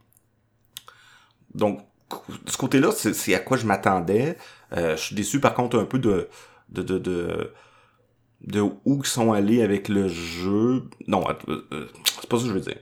Donc, 1.55 1.86
ce 2.45 2.58
côté-là, 2.58 2.91
c'est 2.91 3.34
à 3.34 3.39
quoi 3.39 3.58
je 3.58 3.65
m'attendais. 3.65 4.38
Euh, 4.76 4.95
je 4.95 5.02
suis 5.02 5.15
déçu 5.15 5.39
par 5.39 5.54
contre 5.54 5.78
un 5.78 5.86
peu 5.86 5.99
de 5.99 6.30
de, 6.69 6.97
de, 8.41 8.62
où 8.62 9.02
ils 9.04 9.06
sont 9.06 9.32
allés 9.32 9.62
avec 9.62 9.89
le 9.89 10.08
jeu. 10.08 10.84
Non, 11.08 11.23
euh, 11.47 11.65
euh, 11.71 11.88
c'est 12.19 12.30
pas 12.30 12.38
ça 12.38 12.43
que 12.43 12.49
je 12.49 12.54
veux 12.54 12.62
dire. 12.62 12.80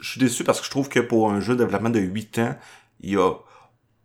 Je 0.00 0.10
suis 0.10 0.20
déçu 0.20 0.44
parce 0.44 0.60
que 0.60 0.66
je 0.66 0.70
trouve 0.70 0.88
que 0.88 1.00
pour 1.00 1.30
un 1.30 1.40
jeu 1.40 1.54
de 1.54 1.64
développement 1.64 1.90
de 1.90 2.00
8 2.00 2.38
ans, 2.38 2.56
il 3.00 3.10
y 3.10 3.16
a 3.16 3.32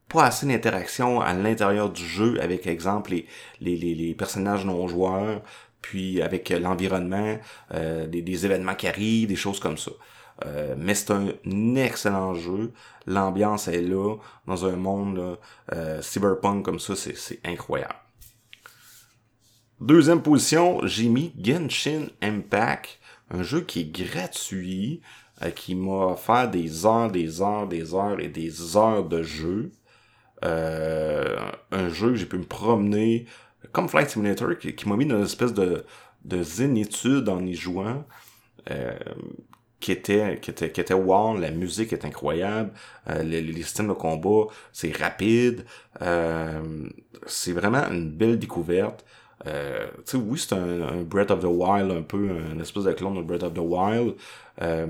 pas 0.09 0.25
assez 0.25 0.45
d'interaction 0.45 1.21
à 1.21 1.33
l'intérieur 1.33 1.89
du 1.89 2.05
jeu 2.05 2.39
avec, 2.41 2.65
exemple, 2.67 3.11
les, 3.11 3.25
les, 3.59 3.95
les, 3.95 4.13
personnages 4.15 4.65
non 4.65 4.87
joueurs 4.87 5.41
puis 5.81 6.21
avec 6.21 6.49
l'environnement, 6.49 7.37
des, 7.71 8.45
événements 8.45 8.75
qui 8.75 8.87
arrivent, 8.87 9.27
des 9.27 9.35
choses 9.35 9.59
comme 9.59 9.77
ça. 9.77 9.91
Euh, 10.45 10.75
mais 10.77 10.93
c'est 10.93 11.11
un 11.11 11.75
excellent 11.75 12.35
jeu. 12.35 12.71
L'ambiance 13.05 13.67
est 13.67 13.81
là, 13.81 14.15
dans 14.45 14.65
un 14.65 14.75
monde 14.75 15.37
euh, 15.73 16.01
cyberpunk 16.01 16.63
comme 16.63 16.79
ça, 16.79 16.95
c'est 16.95 17.39
incroyable. 17.43 17.95
Deuxième 19.79 20.21
position, 20.21 20.79
j'ai 20.85 21.07
mis 21.07 21.33
Genshin 21.39 22.07
Impact, 22.21 22.99
un 23.29 23.43
jeu 23.43 23.61
qui 23.61 23.81
est 23.81 23.91
gratuit, 23.91 25.01
qui 25.55 25.75
m'a 25.75 26.13
offert 26.13 26.49
des 26.49 26.85
heures, 26.85 27.11
des 27.11 27.41
heures, 27.41 27.67
des 27.67 27.93
heures 27.93 28.19
et 28.19 28.27
des 28.27 28.75
heures 28.75 29.03
de 29.03 29.21
jeu. 29.21 29.71
un 30.41 31.89
jeu 31.89 32.09
que 32.09 32.15
j'ai 32.15 32.25
pu 32.25 32.39
me 32.39 32.45
promener, 32.45 33.27
comme 33.71 33.87
Flight 33.87 34.09
Simulator, 34.09 34.57
qui, 34.57 34.89
m'a 34.89 34.95
mis 34.95 35.05
dans 35.05 35.17
une 35.17 35.25
espèce 35.25 35.53
de, 35.53 35.85
de 36.25 36.41
zénitude 36.43 37.29
en 37.29 37.45
y 37.45 37.53
jouant, 37.53 38.03
euh, 38.69 38.97
qui 39.79 39.91
était 39.91 40.39
qui 40.41 40.51
était 40.51 40.93
wow, 40.93 41.37
la 41.37 41.51
musique 41.51 41.93
est 41.93 42.05
incroyable, 42.05 42.71
euh, 43.09 43.23
les, 43.23 43.41
les, 43.41 43.61
systèmes 43.61 43.87
de 43.87 43.93
combat, 43.93 44.47
c'est 44.71 44.95
rapide, 44.95 45.65
euh, 46.01 46.87
c'est 47.25 47.51
vraiment 47.51 47.83
une 47.91 48.09
belle 48.09 48.39
découverte. 48.39 49.05
Euh, 49.45 49.87
tu 49.97 50.01
sais, 50.05 50.17
oui, 50.17 50.39
c'est 50.39 50.53
un, 50.53 50.81
un, 50.81 51.01
Breath 51.03 51.31
of 51.31 51.41
the 51.41 51.45
Wild, 51.45 51.91
un 51.91 52.01
peu, 52.01 52.29
un 52.31 52.59
espèce 52.59 52.83
de 52.83 52.91
clone 52.93 53.15
de 53.15 53.21
Breath 53.21 53.43
of 53.43 53.53
the 53.53 53.59
Wild, 53.59 54.15
euh, 54.61 54.87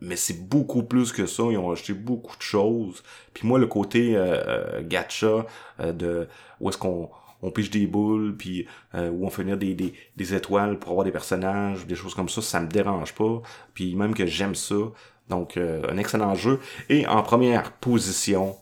mais 0.00 0.16
c'est 0.16 0.48
beaucoup 0.48 0.84
plus 0.84 1.12
que 1.12 1.26
ça. 1.26 1.44
Ils 1.50 1.58
ont 1.58 1.68
rajouté 1.68 1.92
beaucoup 1.92 2.36
de 2.36 2.42
choses. 2.42 3.02
Puis 3.34 3.46
moi, 3.46 3.58
le 3.58 3.66
côté 3.66 4.12
euh, 4.16 4.82
gacha 4.82 5.44
de 5.80 6.28
où 6.60 6.68
est-ce 6.70 6.78
qu'on 6.78 7.10
on 7.42 7.50
pige 7.50 7.70
des 7.70 7.86
boules, 7.86 8.36
puis 8.36 8.66
euh, 8.94 9.10
on 9.20 9.30
fait 9.30 9.42
venir 9.42 9.56
des, 9.56 9.74
des, 9.74 9.94
des, 10.16 10.34
étoiles 10.34 10.78
pour 10.78 10.90
avoir 10.90 11.04
des 11.04 11.12
personnages, 11.12 11.86
des 11.86 11.94
choses 11.94 12.14
comme 12.14 12.28
ça, 12.28 12.42
ça 12.42 12.60
me 12.60 12.66
dérange 12.66 13.14
pas. 13.14 13.42
Puis 13.74 13.94
même 13.94 14.14
que 14.14 14.26
j'aime 14.26 14.54
ça. 14.54 14.76
Donc, 15.28 15.56
euh, 15.56 15.82
un 15.88 15.98
excellent 15.98 16.34
jeu. 16.34 16.58
Et 16.88 17.06
en 17.06 17.22
première 17.22 17.72
position, 17.72 18.56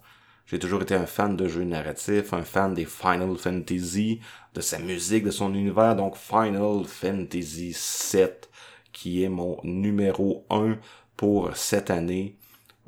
j'ai 0.47 0.59
toujours 0.59 0.83
été 0.83 0.95
un 0.95 1.07
fan 1.07 1.37
de 1.37 1.49
jeux 1.49 1.65
narratifs, 1.65 2.33
un 2.33 2.43
fan 2.43 2.75
des 2.75 2.85
Final 2.85 3.37
Fantasy, 3.37 4.21
de 4.55 4.61
sa 4.61 4.79
musique, 4.79 5.25
de 5.25 5.31
son 5.31 5.55
univers. 5.55 5.97
Donc, 5.97 6.17
Final 6.17 6.85
Fantasy 6.87 7.73
7, 7.73 8.51
qui 8.93 9.23
est 9.23 9.29
mon 9.29 9.59
numéro 9.63 10.45
1 10.51 10.77
pour 11.17 11.57
cette 11.57 11.91
année. 11.91 12.37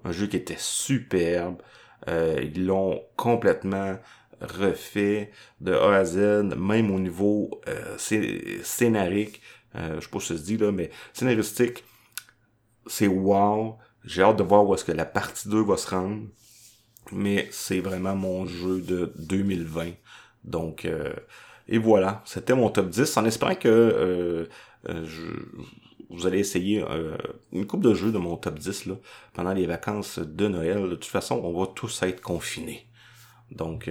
Un 0.04 0.12
jeu 0.12 0.26
qui 0.26 0.36
était 0.36 0.56
superbe. 0.58 1.62
Euh, 2.08 2.40
ils 2.42 2.64
l'ont 2.64 3.02
complètement 3.16 3.96
refait 4.40 5.30
de 5.60 5.72
A 5.72 5.96
à 5.96 6.04
Z, 6.04 6.54
même 6.56 6.90
au 6.94 6.98
niveau 6.98 7.60
euh, 7.68 7.96
scénarique. 8.62 9.40
Euh, 9.74 9.96
je 9.96 10.04
sais 10.04 10.10
pas 10.10 10.20
si 10.20 10.26
ça 10.28 10.36
se 10.36 10.42
dit 10.42 10.56
là, 10.56 10.72
mais 10.72 10.90
scénaristique, 11.12 11.84
c'est 12.86 13.06
wow. 13.06 13.78
J'ai 14.04 14.22
hâte 14.22 14.38
de 14.38 14.42
voir 14.42 14.66
où 14.66 14.74
est-ce 14.74 14.84
que 14.84 14.92
la 14.92 15.04
partie 15.04 15.48
2 15.48 15.62
va 15.62 15.76
se 15.76 15.90
rendre. 15.90 16.22
Mais 17.12 17.48
c'est 17.50 17.80
vraiment 17.80 18.14
mon 18.14 18.46
jeu 18.46 18.80
de 18.80 19.12
2020. 19.18 19.92
Donc, 20.44 20.84
euh, 20.84 21.12
et 21.68 21.78
voilà, 21.78 22.22
c'était 22.24 22.54
mon 22.54 22.70
top 22.70 22.88
10. 22.88 23.16
En 23.16 23.24
espérant 23.24 23.54
que 23.54 23.68
euh, 23.68 24.46
euh, 24.88 25.06
vous 26.10 26.26
allez 26.26 26.38
essayer 26.38 26.82
une 27.52 27.66
coupe 27.66 27.82
de 27.82 27.92
jeux 27.92 28.12
de 28.12 28.18
mon 28.18 28.36
top 28.36 28.58
10 28.58 28.86
là, 28.86 28.94
pendant 29.34 29.52
les 29.52 29.66
vacances 29.66 30.18
de 30.18 30.48
Noël. 30.48 30.82
De 30.82 30.94
toute 30.94 31.04
façon, 31.04 31.40
on 31.44 31.58
va 31.58 31.66
tous 31.66 32.02
être 32.02 32.22
confinés. 32.22 32.87
Donc, 33.50 33.90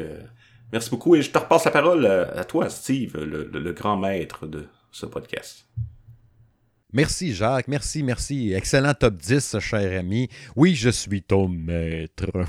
merci 0.72 0.90
beaucoup 0.90 1.16
et 1.16 1.22
je 1.22 1.32
te 1.32 1.38
repasse 1.38 1.66
la 1.66 1.72
parole 1.72 2.06
à, 2.06 2.44
toi, 2.46 2.70
Steve, 2.70 3.18
le 3.18 3.72
grand 3.74 3.98
maître 3.98 4.48
de 4.48 4.68
ce 4.92 5.06
podcast. 5.06 5.68
Merci 6.94 7.34
Jacques, 7.34 7.68
merci, 7.68 8.02
merci. 8.02 8.54
Excellent 8.54 8.94
top 8.94 9.16
10, 9.16 9.60
cher 9.60 10.00
ami. 10.00 10.30
Oui, 10.56 10.74
je 10.74 10.90
suis 10.90 11.22
ton 11.22 11.50
maître. 11.50 12.32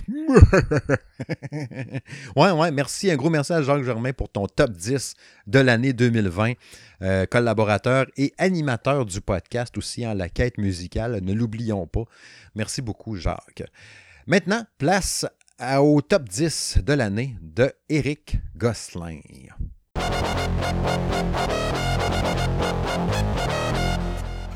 ouais, 2.36 2.50
ouais, 2.52 2.70
merci. 2.70 3.10
Un 3.10 3.16
gros 3.16 3.30
merci 3.30 3.52
à 3.52 3.62
Jacques 3.62 3.82
Germain 3.82 4.12
pour 4.12 4.28
ton 4.28 4.46
top 4.46 4.70
10 4.70 5.14
de 5.48 5.58
l'année 5.58 5.92
2020. 5.92 6.52
Euh, 7.02 7.26
collaborateur 7.26 8.06
et 8.16 8.32
animateur 8.38 9.06
du 9.06 9.20
podcast 9.20 9.76
aussi 9.76 10.06
en 10.06 10.14
la 10.14 10.28
quête 10.28 10.56
musicale. 10.56 11.18
Ne 11.20 11.32
l'oublions 11.32 11.88
pas. 11.88 12.04
Merci 12.54 12.80
beaucoup, 12.80 13.16
Jacques. 13.16 13.64
Maintenant, 14.28 14.64
place 14.78 15.26
au 15.60 16.00
top 16.00 16.28
10 16.28 16.78
de 16.86 16.92
l'année 16.92 17.34
de 17.42 17.72
Eric 17.88 18.36
Gosselin. 18.56 19.18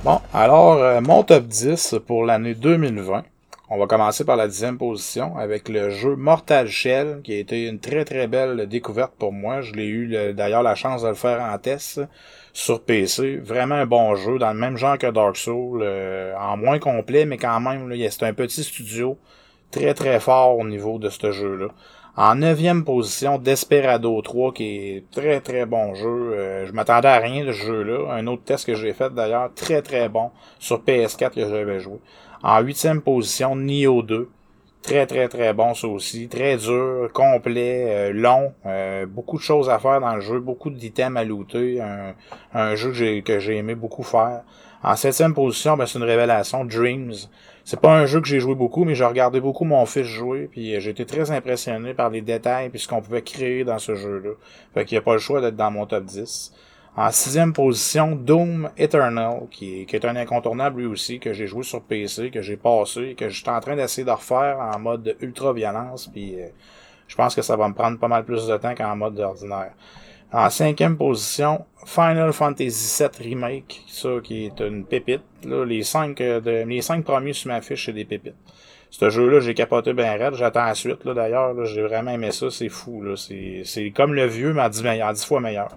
Bon, 0.04 0.20
alors, 0.32 0.74
euh, 0.74 1.00
mon 1.00 1.24
top 1.24 1.46
10 1.46 1.96
pour 2.06 2.24
l'année 2.24 2.54
2020. 2.54 3.24
On 3.70 3.78
va 3.78 3.86
commencer 3.86 4.24
par 4.24 4.36
la 4.36 4.46
dixième 4.46 4.78
position 4.78 5.36
avec 5.36 5.68
le 5.68 5.90
jeu 5.90 6.14
Mortal 6.14 6.68
Shell, 6.68 7.20
qui 7.24 7.32
a 7.32 7.38
été 7.38 7.66
une 7.66 7.80
très 7.80 8.04
très 8.04 8.28
belle 8.28 8.68
découverte 8.68 9.14
pour 9.18 9.32
moi. 9.32 9.60
Je 9.60 9.72
l'ai 9.72 9.86
eu 9.86 10.34
d'ailleurs 10.34 10.62
la 10.62 10.74
chance 10.74 11.02
de 11.02 11.08
le 11.08 11.14
faire 11.14 11.40
en 11.40 11.58
test 11.58 12.00
sur 12.52 12.82
PC. 12.84 13.38
Vraiment 13.38 13.76
un 13.76 13.86
bon 13.86 14.14
jeu, 14.14 14.38
dans 14.38 14.52
le 14.52 14.58
même 14.58 14.76
genre 14.76 14.98
que 14.98 15.10
Dark 15.10 15.36
Souls, 15.36 15.80
euh, 15.82 16.34
en 16.38 16.56
moins 16.56 16.78
complet, 16.78 17.24
mais 17.24 17.38
quand 17.38 17.58
même, 17.60 17.92
c'est 18.10 18.24
un 18.24 18.34
petit 18.34 18.62
studio 18.62 19.18
très 19.72 19.94
très 19.94 20.20
fort 20.20 20.56
au 20.58 20.64
niveau 20.64 20.98
de 21.00 21.08
ce 21.08 21.32
jeu-là. 21.32 21.68
En 22.14 22.34
neuvième 22.34 22.84
position, 22.84 23.38
Desperado 23.38 24.20
3, 24.20 24.52
qui 24.52 24.64
est 24.64 25.10
très 25.10 25.40
très 25.40 25.64
bon 25.64 25.94
jeu. 25.94 26.34
Euh, 26.34 26.66
je 26.66 26.72
m'attendais 26.72 27.08
à 27.08 27.16
rien 27.16 27.42
de 27.46 27.52
ce 27.52 27.62
jeu-là. 27.66 28.12
Un 28.12 28.26
autre 28.26 28.42
test 28.44 28.66
que 28.66 28.74
j'ai 28.74 28.92
fait 28.92 29.12
d'ailleurs, 29.14 29.50
très 29.54 29.80
très 29.80 30.10
bon, 30.10 30.30
sur 30.58 30.82
PS4 30.82 31.30
que 31.30 31.48
j'avais 31.48 31.80
joué. 31.80 31.98
En 32.42 32.60
huitième 32.60 33.00
position, 33.00 33.56
Nioh 33.56 34.02
2. 34.02 34.28
Très 34.82 35.06
très 35.06 35.28
très 35.28 35.54
bon 35.54 35.74
ça 35.74 35.86
aussi. 35.86 36.28
Très 36.28 36.56
dur, 36.56 37.08
complet, 37.14 37.86
euh, 37.88 38.12
long. 38.12 38.52
Euh, 38.66 39.06
beaucoup 39.06 39.38
de 39.38 39.42
choses 39.42 39.70
à 39.70 39.78
faire 39.78 40.00
dans 40.00 40.14
le 40.16 40.20
jeu, 40.20 40.38
beaucoup 40.38 40.68
d'items 40.68 41.16
à 41.16 41.24
looter. 41.24 41.80
Un, 42.52 42.74
jeu 42.74 42.92
que 43.22 43.38
j'ai 43.38 43.56
aimé 43.56 43.74
beaucoup 43.74 44.02
faire. 44.02 44.42
En 44.82 44.96
septième 44.96 45.32
position, 45.32 45.76
ben, 45.76 45.86
c'est 45.86 45.98
une 45.98 46.04
révélation, 46.04 46.64
Dreams. 46.64 47.14
C'est 47.64 47.80
pas 47.80 47.96
un 47.96 48.06
jeu 48.06 48.20
que 48.20 48.26
j'ai 48.26 48.40
joué 48.40 48.54
beaucoup, 48.56 48.84
mais 48.84 48.94
j'ai 48.94 49.04
regardé 49.04 49.40
beaucoup 49.40 49.64
mon 49.64 49.86
fils 49.86 50.04
jouer, 50.04 50.48
puis 50.50 50.74
euh, 50.74 50.80
j'ai 50.80 50.90
été 50.90 51.06
très 51.06 51.30
impressionné 51.30 51.94
par 51.94 52.10
les 52.10 52.20
détails 52.20 52.70
et 52.72 52.78
ce 52.78 52.88
qu'on 52.88 53.00
pouvait 53.00 53.22
créer 53.22 53.64
dans 53.64 53.78
ce 53.78 53.94
jeu-là. 53.94 54.30
Fait 54.74 54.84
qu'il 54.84 54.96
n'y 54.96 54.98
a 54.98 55.02
pas 55.02 55.12
le 55.12 55.20
choix 55.20 55.40
d'être 55.40 55.56
dans 55.56 55.70
mon 55.70 55.86
top 55.86 56.04
10. 56.04 56.52
En 56.96 57.10
sixième 57.10 57.52
position, 57.52 58.16
Doom 58.16 58.68
Eternal, 58.76 59.46
qui 59.50 59.80
est, 59.80 59.84
qui 59.86 59.96
est 59.96 60.04
un 60.04 60.16
incontournable 60.16 60.80
lui 60.80 60.86
aussi, 60.86 61.20
que 61.20 61.32
j'ai 61.32 61.46
joué 61.46 61.62
sur 61.62 61.80
PC, 61.82 62.30
que 62.30 62.42
j'ai 62.42 62.56
passé, 62.56 63.14
que 63.16 63.28
j'étais 63.28 63.50
en 63.50 63.60
train 63.60 63.76
d'essayer 63.76 64.04
de 64.04 64.10
refaire 64.10 64.58
en 64.58 64.78
mode 64.78 65.16
ultra-violence, 65.20 66.08
puis 66.08 66.34
euh, 66.34 66.48
je 67.06 67.16
pense 67.16 67.34
que 67.34 67.42
ça 67.42 67.56
va 67.56 67.68
me 67.68 67.74
prendre 67.74 67.98
pas 67.98 68.08
mal 68.08 68.24
plus 68.24 68.46
de 68.46 68.56
temps 68.56 68.74
qu'en 68.74 68.96
mode 68.96 69.18
ordinaire. 69.20 69.72
En 70.32 70.48
cinquième 70.48 70.96
position, 70.96 71.66
Final 71.84 72.32
Fantasy 72.32 73.02
VII 73.02 73.28
Remake, 73.28 73.82
ça 73.86 74.08
qui 74.24 74.46
est 74.46 74.60
une 74.60 74.86
pépite. 74.86 75.20
Là, 75.44 75.64
les 75.64 75.82
cinq 75.82 76.22
euh, 76.22 76.64
les 76.64 76.80
cinq 76.80 77.04
premiers 77.04 77.34
sur 77.34 77.48
ma 77.48 77.60
fiche, 77.60 77.86
c'est 77.86 77.92
des 77.92 78.06
pépites. 78.06 78.34
Ce 78.88 79.10
jeu-là, 79.10 79.40
j'ai 79.40 79.54
capoté 79.54 79.94
bien 79.94 80.12
raide. 80.12 80.34
J'attends 80.34 80.64
la 80.64 80.74
suite, 80.74 81.04
là, 81.04 81.14
d'ailleurs. 81.14 81.64
J'ai 81.64 81.82
vraiment 81.82 82.10
aimé 82.10 82.30
ça. 82.30 82.50
C'est 82.50 82.68
fou, 82.68 83.02
là. 83.02 83.14
C'est 83.16 83.90
comme 83.94 84.14
le 84.14 84.26
vieux, 84.26 84.52
mais 84.52 84.62
en 84.62 84.68
dix, 84.68 84.82
dix 84.82 85.24
fois 85.24 85.40
meilleur. 85.40 85.70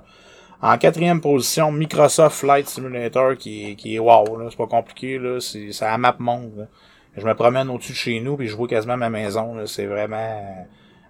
En 0.61 0.77
quatrième 0.77 1.21
position, 1.21 1.71
Microsoft 1.71 2.37
Flight 2.37 2.67
Simulator, 2.67 3.37
qui 3.37 3.71
est, 3.71 3.75
qui 3.75 3.95
est 3.95 3.99
wow, 3.99 4.37
là. 4.37 4.47
C'est 4.49 4.57
pas 4.57 4.67
compliqué, 4.67 5.17
là. 5.17 5.39
C'est, 5.39 5.71
c'est 5.71 5.85
à 5.85 5.97
map 5.97 6.15
monde, 6.19 6.67
Je 7.15 7.25
me 7.25 7.33
promène 7.33 7.69
au-dessus 7.69 7.93
de 7.93 7.97
chez 7.97 8.19
nous, 8.19 8.35
puis 8.35 8.47
je 8.47 8.55
vois 8.55 8.67
quasiment 8.67 8.97
ma 8.97 9.09
maison, 9.09 9.55
là. 9.55 9.65
C'est 9.65 9.85
vraiment, 9.85 10.65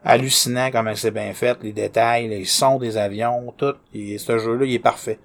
hallucinant 0.05 0.69
comment 0.71 0.95
c'est 0.95 1.11
bien 1.11 1.33
fait, 1.33 1.57
les 1.63 1.73
détails, 1.73 2.27
les 2.27 2.45
sons 2.45 2.77
des 2.77 2.95
avions, 2.97 3.53
tout. 3.57 3.73
Et 3.93 4.17
ce 4.17 4.37
jeu-là, 4.37 4.65
il 4.65 4.73
est 4.73 4.79
parfait. 4.79 5.19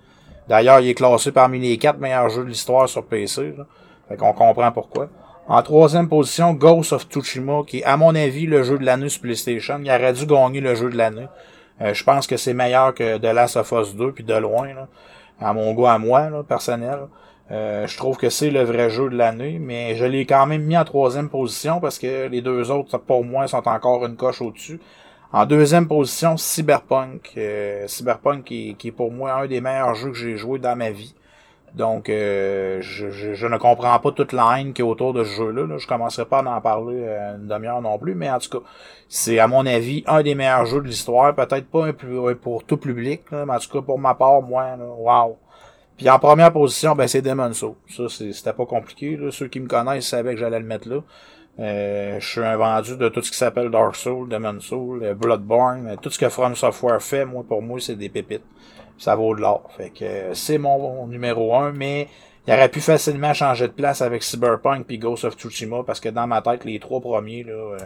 D'ailleurs, 0.49 0.81
il 0.81 0.89
est 0.89 0.95
classé 0.95 1.31
parmi 1.31 1.61
les 1.61 1.79
quatre 1.79 1.99
meilleurs 2.01 2.31
jeux 2.31 2.45
de 2.45 2.49
l'histoire 2.49 2.89
sur 2.89 3.05
PC. 3.05 3.55
Là. 3.57 3.67
Fait 4.09 4.17
qu'on 4.17 4.33
comprend 4.33 4.73
pourquoi. 4.73 5.09
En 5.47 5.63
troisième 5.63 6.09
position, 6.09 6.55
Ghost 6.55 6.93
of 6.93 7.07
Tsushima, 7.09 7.63
qui 7.67 7.81
est, 7.81 7.85
à 7.85 7.97
mon 7.97 8.15
avis, 8.15 8.47
le 8.47 8.63
jeu 8.63 8.79
de 8.79 8.85
l'année 8.85 9.09
sur 9.09 9.23
PlayStation. 9.23 9.81
Il 9.85 9.91
aurait 9.91 10.13
dû 10.13 10.27
gagner 10.27 10.61
le 10.61 10.75
jeu 10.75 10.91
de 10.91 10.97
l'année. 10.97 11.29
Euh, 11.81 11.95
je 11.95 12.03
pense 12.03 12.27
que 12.27 12.37
c'est 12.37 12.55
meilleur 12.55 12.95
que 12.95 13.19
The 13.19 13.35
Last 13.35 13.57
of 13.57 13.73
Us 13.73 13.95
2, 13.95 14.13
puis 14.13 14.25
de 14.25 14.35
loin, 14.35 14.69
à 15.41 15.53
mon 15.53 15.73
goût 15.73 15.87
à 15.87 15.99
moi, 15.99 16.31
là, 16.31 16.43
personnel. 16.43 17.01
Euh, 17.51 17.87
je 17.89 17.97
trouve 17.97 18.17
que 18.17 18.31
c'est 18.31 18.51
le 18.51 18.63
vrai 18.63 18.91
jeu 18.91 19.11
de 19.11 19.17
l'année, 19.17 19.59
mais 19.59 19.97
je 19.97 20.05
l'ai 20.05 20.25
quand 20.25 20.47
même 20.47 20.63
mis 20.63 20.77
en 20.77 20.85
troisième 20.85 21.29
position 21.29 21.81
parce 21.81 21.99
que 21.99 22.29
les 22.29 22.43
deux 22.43 22.71
autres, 22.71 22.97
pour 22.99 23.25
moi, 23.25 23.49
sont 23.49 23.67
encore 23.67 24.07
une 24.07 24.17
coche 24.17 24.41
au-dessus. 24.41 24.81
En 25.33 25.47
deuxième 25.47 25.89
position, 25.89 26.37
Cyberpunk. 26.37 27.33
Euh, 27.37 27.87
Cyberpunk 27.89 28.45
qui, 28.45 28.77
est 28.85 28.93
pour 28.93 29.11
moi 29.11 29.33
un 29.33 29.47
des 29.47 29.61
meilleurs 29.61 29.95
jeux 29.95 30.11
que 30.11 30.17
j'ai 30.17 30.37
joué 30.37 30.59
dans 30.61 30.77
ma 30.77 30.91
vie. 30.91 31.15
Donc, 31.75 32.09
euh, 32.09 32.81
je, 32.83 33.47
ne 33.47 33.57
comprends 33.57 33.99
pas 34.01 34.11
toute 34.11 34.33
la 34.33 34.59
haine 34.59 34.73
qui 34.73 34.83
est 34.83 34.85
autour 34.85 35.13
de 35.13 35.23
ce 35.23 35.31
jeu-là. 35.31 35.67
Là. 35.67 35.79
Je 35.79 35.87
commencerai 35.87 36.25
pas 36.25 36.41
à 36.41 36.57
en 36.57 36.61
parler 36.61 37.05
une 37.37 37.47
demi-heure 37.47 37.81
non 37.81 37.97
plus, 37.99 38.15
mais 38.15 38.31
en 38.31 38.39
tout 38.39 38.61
cas, 38.61 38.67
c'est 39.09 39.39
à 39.39 39.47
mon 39.47 39.67
avis 39.67 40.03
un 40.07 40.23
des 40.23 40.35
meilleurs 40.35 40.67
jeux 40.67 40.81
de 40.81 40.89
l'histoire. 40.89 41.35
Peut-être 41.35 41.69
pas 41.69 41.93
pour 42.43 42.65
tout 42.65 42.77
public, 42.77 43.23
mais 43.31 43.55
en 43.55 43.59
tout 43.59 43.71
cas 43.71 43.83
pour 43.83 43.99
ma 44.01 44.15
part, 44.15 44.43
moi, 44.43 44.77
là, 44.77 44.85
wow. 44.85 45.37
Puis 46.01 46.09
en 46.09 46.19
première 46.19 46.51
position, 46.51 46.95
ben 46.95 47.07
c'est 47.07 47.21
Demon 47.21 47.53
Soul. 47.53 47.75
Ça, 47.87 48.05
c'était 48.09 48.55
pas 48.55 48.65
compliqué. 48.65 49.19
Là. 49.19 49.31
Ceux 49.31 49.49
qui 49.49 49.61
me 49.61 49.69
connaissent 49.69 50.07
savaient 50.07 50.33
que 50.33 50.41
j'allais 50.41 50.59
le 50.59 50.65
mettre 50.65 50.89
là. 50.89 51.03
Euh, 51.59 52.19
je 52.19 52.27
suis 52.27 52.41
un 52.41 52.57
vendu 52.57 52.97
de 52.97 53.11
tout 53.11 53.21
ce 53.21 53.31
qui 53.31 53.37
s'appelle 53.37 53.71
Dark 53.71 53.95
Soul, 53.95 54.31
Demon 54.31 54.61
Soul, 54.61 55.03
euh, 55.03 55.13
Bloodborne, 55.13 55.89
euh, 55.89 55.97
tout 56.01 56.09
ce 56.09 56.19
que 56.19 56.31
From 56.31 56.57
Software 56.57 57.03
fait, 57.03 57.27
moi 57.27 57.45
pour 57.47 57.61
moi 57.61 57.81
c'est 57.81 57.97
des 57.97 58.09
pépites. 58.09 58.47
Ça 58.97 59.15
vaut 59.15 59.35
de 59.35 59.43
l'or. 59.43 59.71
Fait 59.77 59.91
que 59.91 60.33
c'est 60.33 60.57
mon, 60.57 61.07
numéro 61.07 61.55
un, 61.55 61.73
mais 61.73 62.09
il 62.47 62.55
aurait 62.55 62.71
pu 62.71 62.81
facilement 62.81 63.35
changer 63.35 63.69
de 63.69 63.73
place 63.73 64.01
avec 64.01 64.23
Cyberpunk 64.23 64.87
puis 64.87 64.97
Ghost 64.97 65.25
of 65.27 65.35
Tsushima 65.35 65.83
parce 65.83 66.01
que 66.01 66.09
dans 66.09 66.27
ma 66.27 66.41
tête 66.41 66.65
les 66.65 66.79
trois 66.79 67.03
premiers 67.03 67.45
là, 67.45 67.77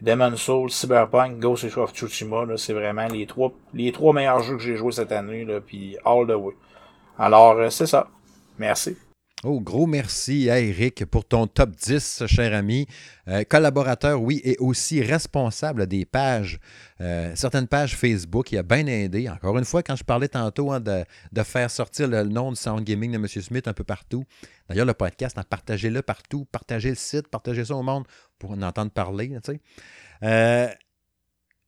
Demon 0.00 0.34
Soul, 0.36 0.70
Cyberpunk, 0.70 1.38
Ghost 1.38 1.76
of 1.76 1.92
Tsushima, 1.92 2.46
c'est 2.56 2.72
vraiment 2.72 3.08
les 3.08 3.26
trois 3.26 3.52
les 3.74 3.92
trois 3.92 4.14
meilleurs 4.14 4.40
jeux 4.40 4.56
que 4.56 4.62
j'ai 4.62 4.76
joué 4.76 4.92
cette 4.92 5.12
année 5.12 5.44
là, 5.44 5.60
puis 5.60 5.98
all 6.02 6.26
the 6.26 6.30
way. 6.30 6.54
Alors, 7.18 7.52
euh, 7.58 7.70
c'est 7.70 7.86
ça. 7.86 8.08
Merci. 8.58 8.96
Oh, 9.44 9.60
gros 9.60 9.86
merci 9.86 10.48
à 10.50 10.58
Eric 10.58 11.04
pour 11.04 11.24
ton 11.24 11.46
top 11.46 11.70
10, 11.70 12.24
cher 12.26 12.54
ami. 12.54 12.86
Euh, 13.28 13.44
collaborateur, 13.44 14.20
oui, 14.20 14.40
et 14.44 14.56
aussi 14.58 15.02
responsable 15.02 15.86
des 15.86 16.06
pages, 16.06 16.58
euh, 17.00 17.32
certaines 17.34 17.68
pages 17.68 17.94
Facebook. 17.96 18.50
Il 18.52 18.58
a 18.58 18.62
bien 18.62 18.86
aidé. 18.86 19.28
Encore 19.28 19.56
une 19.58 19.66
fois, 19.66 19.82
quand 19.82 19.94
je 19.94 20.04
parlais 20.04 20.28
tantôt 20.28 20.72
hein, 20.72 20.80
de, 20.80 21.04
faire 21.42 21.70
sortir 21.70 22.08
le 22.08 22.24
nom 22.24 22.50
de 22.50 22.56
Sound 22.56 22.82
Gaming 22.82 23.12
de 23.12 23.16
M. 23.16 23.28
Smith 23.28 23.68
un 23.68 23.74
peu 23.74 23.84
partout. 23.84 24.24
D'ailleurs, 24.68 24.86
le 24.86 24.94
podcast, 24.94 25.36
hein, 25.38 25.44
partagez-le 25.48 26.02
partout. 26.02 26.46
Partagez 26.50 26.88
le 26.88 26.96
site, 26.96 27.28
partagez 27.28 27.66
ça 27.66 27.76
au 27.76 27.82
monde 27.82 28.04
pour 28.38 28.52
en 28.52 28.62
entendre 28.62 28.90
parler. 28.90 29.38
Tu 29.44 29.52
sais 30.22 30.76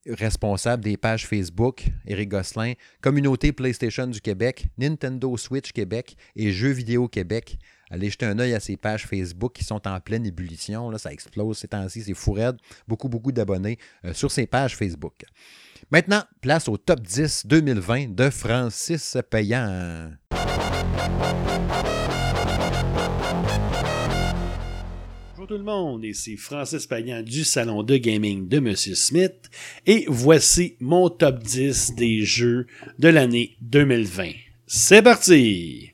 responsable 0.08 0.84
des 0.84 0.96
pages 0.96 1.26
Facebook, 1.26 1.84
Éric 2.06 2.30
Gosselin, 2.30 2.74
Communauté 3.00 3.52
PlayStation 3.52 4.06
du 4.06 4.20
Québec, 4.20 4.66
Nintendo 4.78 5.36
Switch 5.36 5.72
Québec 5.72 6.16
et 6.36 6.52
Jeux 6.52 6.70
vidéo 6.70 7.08
Québec. 7.08 7.58
Allez 7.90 8.10
jeter 8.10 8.26
un 8.26 8.38
œil 8.38 8.54
à 8.54 8.60
ces 8.60 8.76
pages 8.76 9.06
Facebook 9.06 9.54
qui 9.54 9.64
sont 9.64 9.86
en 9.88 10.00
pleine 10.00 10.26
ébullition. 10.26 10.90
Là, 10.90 10.98
ça 10.98 11.12
explose 11.12 11.58
ces 11.58 11.68
temps-ci, 11.68 12.02
c'est 12.02 12.14
fou 12.14 12.32
raide. 12.32 12.56
Beaucoup, 12.86 13.08
beaucoup 13.08 13.32
d'abonnés 13.32 13.78
euh, 14.04 14.12
sur 14.12 14.30
ces 14.30 14.46
pages 14.46 14.76
Facebook. 14.76 15.24
Maintenant, 15.90 16.22
place 16.40 16.68
au 16.68 16.76
top 16.76 17.00
10 17.00 17.46
2020 17.46 18.14
de 18.14 18.30
Francis 18.30 19.16
Payan. 19.30 20.10
Tout 25.48 25.56
le 25.56 25.64
monde, 25.64 26.04
ici 26.04 26.36
Francis 26.36 26.86
Payan 26.86 27.22
du 27.22 27.42
salon 27.42 27.82
de 27.82 27.96
gaming 27.96 28.48
de 28.48 28.58
Monsieur 28.58 28.94
Smith 28.94 29.48
et 29.86 30.04
voici 30.06 30.76
mon 30.78 31.08
top 31.08 31.42
10 31.42 31.94
des 31.94 32.22
jeux 32.22 32.66
de 32.98 33.08
l'année 33.08 33.56
2020. 33.62 34.32
C'est 34.66 35.00
parti! 35.00 35.92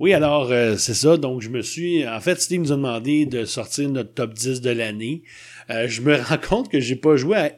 Oui, 0.00 0.12
alors 0.12 0.50
euh, 0.50 0.76
c'est 0.76 0.94
ça, 0.94 1.16
donc 1.18 1.40
je 1.40 1.50
me 1.50 1.62
suis... 1.62 2.04
En 2.08 2.18
fait, 2.18 2.40
Steve 2.40 2.62
nous 2.62 2.72
a 2.72 2.76
demandé 2.76 3.26
de 3.26 3.44
sortir 3.44 3.88
notre 3.88 4.12
top 4.12 4.34
10 4.34 4.60
de 4.60 4.70
l'année. 4.70 5.22
Euh, 5.70 5.86
je 5.86 6.02
me 6.02 6.16
rends 6.20 6.38
compte 6.38 6.68
que 6.68 6.80
j'ai 6.80 6.96
pas 6.96 7.14
joué 7.14 7.36
à 7.36 7.52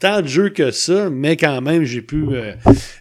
tant 0.00 0.20
de 0.20 0.26
jeux 0.26 0.50
que 0.50 0.72
ça, 0.72 1.10
mais 1.10 1.36
quand 1.36 1.60
même, 1.60 1.84
j'ai 1.84 2.02
pu 2.02 2.24
euh, 2.32 2.54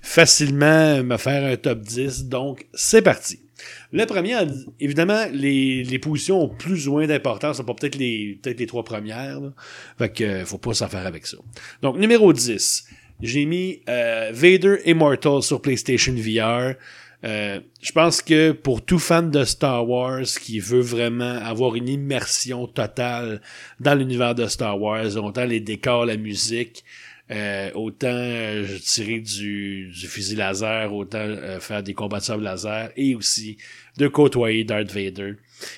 facilement 0.03 1.03
me 1.03 1.17
faire 1.17 1.51
un 1.51 1.57
top 1.57 1.81
10, 1.81 2.25
donc 2.25 2.67
c'est 2.75 3.01
parti. 3.01 3.46
Le 3.91 4.05
premier, 4.05 4.35
évidemment, 4.79 5.25
les, 5.31 5.83
les 5.83 5.99
positions 5.99 6.49
plus 6.49 6.87
ou 6.87 6.93
moins 6.93 7.07
d'importance, 7.07 7.61
pas 7.61 7.73
peut-être 7.73 7.95
les, 7.95 8.37
peut-être 8.41 8.59
les 8.59 8.67
trois 8.67 8.83
premières. 8.83 9.39
Là. 9.39 9.53
Fait 9.97 10.09
que 10.09 10.23
euh, 10.23 10.45
faut 10.45 10.57
pas 10.57 10.73
s'en 10.73 10.87
faire 10.87 11.05
avec 11.07 11.25
ça. 11.25 11.37
Donc, 11.81 11.97
numéro 11.97 12.33
10. 12.33 12.85
J'ai 13.21 13.45
mis 13.45 13.81
euh, 13.89 14.31
Vader 14.33 14.77
Immortal 14.85 15.41
sur 15.41 15.61
PlayStation 15.61 16.13
VR. 16.13 16.75
Euh, 17.23 17.59
je 17.81 17.91
pense 17.91 18.21
que 18.21 18.51
pour 18.51 18.85
tout 18.85 18.99
fan 18.99 19.31
de 19.31 19.43
Star 19.43 19.89
Wars 19.89 20.25
qui 20.39 20.59
veut 20.59 20.81
vraiment 20.81 21.39
avoir 21.43 21.75
une 21.75 21.89
immersion 21.89 22.67
totale 22.67 23.41
dans 23.79 23.95
l'univers 23.95 24.35
de 24.35 24.45
Star 24.45 24.79
Wars, 24.79 25.17
autant 25.17 25.45
les 25.45 25.59
décors, 25.59 26.05
la 26.05 26.15
musique, 26.15 26.83
euh, 27.29 27.71
autant 27.73 28.07
euh, 28.07 28.65
tirer 28.79 29.19
du, 29.19 29.91
fusil 30.07 30.35
laser, 30.35 30.93
autant 30.93 31.17
euh, 31.19 31.59
faire 31.59 31.83
des 31.83 31.93
combats 31.93 32.19
de 32.19 32.43
laser 32.43 32.91
et 32.95 33.15
aussi 33.15 33.57
de 33.97 34.07
côtoyer 34.07 34.63
Darth 34.63 34.91
Vader. 34.91 35.33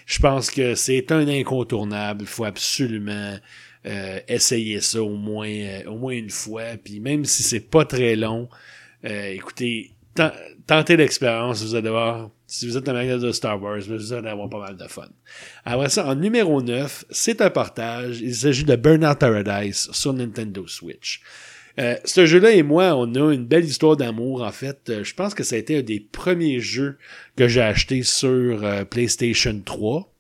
Je 0.06 0.20
pense 0.20 0.52
que 0.52 0.76
c'est 0.76 1.12
un 1.12 1.28
incontournable. 1.28 2.22
Il 2.22 2.28
faut 2.28 2.46
absolument 2.46 3.38
euh, 3.86 4.20
essayer 4.28 4.80
ça 4.82 5.02
au 5.02 5.16
moins, 5.16 5.82
au 5.88 5.98
moins 5.98 6.14
une 6.14 6.30
fois. 6.30 6.78
Puis 6.84 7.00
même 7.00 7.26
si 7.26 7.42
c'est 7.44 7.70
pas 7.70 7.86
très 7.86 8.16
long, 8.16 8.48
écoutez, 9.04 9.92
ten- 10.14 10.34
tentez 10.68 10.98
l'expérience. 10.98 11.64
Vous 11.64 11.76
allez 11.76 11.90
voir, 11.90 12.30
si 12.50 12.68
vous 12.68 12.78
êtes 12.78 12.90
un 12.90 12.94
magasin 12.94 13.28
de 13.28 13.32
Star 13.32 13.62
Wars, 13.62 13.80
vous 13.88 14.14
allez 14.14 14.28
avoir 14.28 14.50
pas 14.50 14.60
mal 14.60 14.76
de 14.76 14.88
fun. 14.88 15.08
Après 15.66 15.90
ça, 15.90 16.08
en 16.08 16.16
numéro 16.16 16.62
9, 16.62 17.06
c'est 17.12 17.42
un 17.42 17.52
partage. 17.52 18.22
Il 18.22 18.34
s'agit 18.34 18.64
de 18.64 18.76
Burnout 18.76 19.20
Paradise 19.20 19.88
sur 19.92 20.14
Nintendo 20.14 20.66
Switch. 20.68 21.22
Euh, 21.78 21.96
ce 22.04 22.26
jeu-là 22.26 22.52
et 22.52 22.64
moi, 22.64 22.96
on 22.96 23.14
a 23.14 23.34
une 23.34 23.46
belle 23.46 23.66
histoire 23.66 23.96
d'amour. 23.96 24.42
En 24.42 24.52
fait, 24.52 24.90
Euh, 24.90 25.04
je 25.04 25.14
pense 25.14 25.36
que 25.36 25.44
ça 25.44 25.56
a 25.56 25.60
été 25.60 25.78
un 25.78 25.82
des 25.84 26.00
premiers 26.00 26.60
jeux 26.60 26.98
que 27.36 27.48
j'ai 27.48 27.62
acheté 27.62 28.02
sur 28.02 28.64
euh, 28.64 28.84
PlayStation 28.84 29.62
3. 29.64 30.12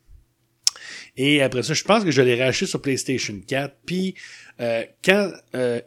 Et 1.17 1.41
après 1.41 1.63
ça, 1.63 1.73
je 1.73 1.83
pense 1.83 2.03
que 2.03 2.11
je 2.11 2.21
l'ai 2.21 2.41
racheté 2.41 2.67
sur 2.67 2.79
PlayStation 2.81 3.33
4. 3.45 3.75
Puis, 3.85 4.13
euh, 4.61 4.83
quand 5.03 5.31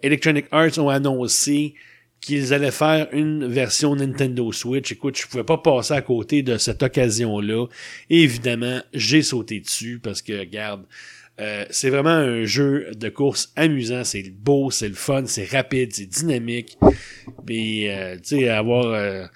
Electronic 0.02 0.46
Arts 0.50 0.78
ont 0.78 0.88
annoncé 0.88 1.74
qu'ils 2.22 2.54
allaient 2.54 2.70
faire 2.70 3.08
une 3.12 3.46
version 3.46 3.96
Nintendo 3.96 4.50
Switch, 4.52 4.92
écoute, 4.92 5.18
je 5.18 5.26
pouvais 5.26 5.44
pas 5.44 5.58
passer 5.58 5.92
à 5.92 6.00
côté 6.00 6.42
de 6.42 6.56
cette 6.56 6.82
occasion-là. 6.82 7.66
Évidemment, 8.08 8.80
j'ai 8.94 9.22
sauté 9.22 9.60
dessus 9.60 10.00
parce 10.02 10.22
que, 10.22 10.38
regarde, 10.38 10.84
euh, 11.40 11.64
c'est 11.70 11.90
vraiment 11.90 12.10
un 12.10 12.44
jeu 12.44 12.92
de 12.94 13.08
course 13.08 13.52
amusant, 13.56 14.04
c'est 14.04 14.22
beau, 14.30 14.70
c'est 14.70 14.88
le 14.88 14.94
fun, 14.94 15.24
c'est 15.26 15.50
rapide, 15.50 15.92
c'est 15.92 16.06
dynamique. 16.06 16.78
Puis, 17.44 17.88
euh, 17.88 18.16
tu 18.16 18.36
sais, 18.38 18.48
avoir, 18.48 18.86
euh, 18.86 19.26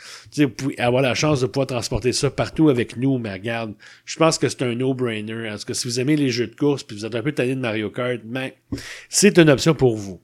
avoir 0.78 1.02
la 1.02 1.14
chance 1.14 1.40
de 1.40 1.46
pouvoir 1.46 1.66
transporter 1.66 2.12
ça 2.12 2.30
partout 2.30 2.68
avec 2.68 2.96
nous, 2.96 3.18
mais 3.18 3.32
regarde, 3.32 3.74
je 4.04 4.16
pense 4.16 4.38
que 4.38 4.48
c'est 4.48 4.62
un 4.62 4.76
no-brainer. 4.76 5.50
En 5.50 5.58
tout 5.58 5.74
si 5.74 5.88
vous 5.88 5.98
aimez 5.98 6.14
les 6.14 6.30
jeux 6.30 6.46
de 6.46 6.54
course, 6.54 6.84
puis 6.84 6.96
vous 6.96 7.04
êtes 7.04 7.14
un 7.16 7.22
peu 7.22 7.32
tanné 7.32 7.56
de 7.56 7.60
Mario 7.60 7.90
Kart, 7.90 8.20
ben, 8.22 8.52
c'est 9.08 9.38
une 9.38 9.50
option 9.50 9.74
pour 9.74 9.96
vous. 9.96 10.20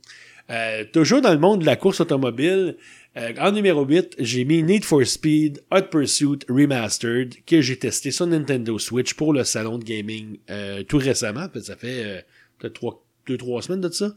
Euh, 0.51 0.85
toujours 0.93 1.21
dans 1.21 1.33
le 1.33 1.39
monde 1.39 1.61
de 1.61 1.67
la 1.67 1.77
course 1.77 2.01
automobile, 2.01 2.77
euh, 3.17 3.33
en 3.39 3.53
numéro 3.53 3.85
8, 3.85 4.17
j'ai 4.19 4.45
mis 4.45 4.63
Need 4.63 4.85
for 4.85 5.05
Speed 5.05 5.63
Hot 5.71 5.83
Pursuit 5.91 6.39
Remastered 6.49 7.35
que 7.45 7.61
j'ai 7.61 7.79
testé 7.79 8.11
sur 8.11 8.27
Nintendo 8.27 8.79
Switch 8.79 9.15
pour 9.15 9.35
le 9.35 9.45
salon 9.45 9.79
de 9.79 9.85
gaming 9.85 10.39
euh, 10.51 10.83
tout 10.83 10.97
récemment. 10.97 11.47
Ça 11.63 11.77
fait 11.77 12.05
euh, 12.05 12.21
peut-être 12.59 12.73
trois, 12.73 13.05
deux, 13.27 13.37
trois 13.37 13.61
semaines 13.61 13.83
de 13.83 13.91
ça. 13.91 14.15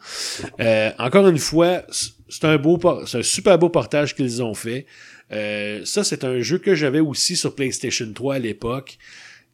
Euh, 0.62 0.92
encore 0.98 1.28
une 1.28 1.40
fois, 1.40 1.84
c'est 2.30 2.46
un 2.46 2.56
un 2.56 3.24
super 3.24 3.60
beau 3.60 3.70
portage 3.70 4.16
qu'ils 4.16 4.42
ont 4.42 4.54
fait. 4.54 4.86
Ça, 5.30 6.06
c'est 6.06 6.24
un 6.24 6.40
jeu 6.40 6.58
que 6.58 6.74
j'avais 6.74 7.02
aussi 7.02 7.36
sur 7.36 7.54
PlayStation 7.54 8.10
3 8.14 8.36
à 8.36 8.40
l'époque. 8.40 8.98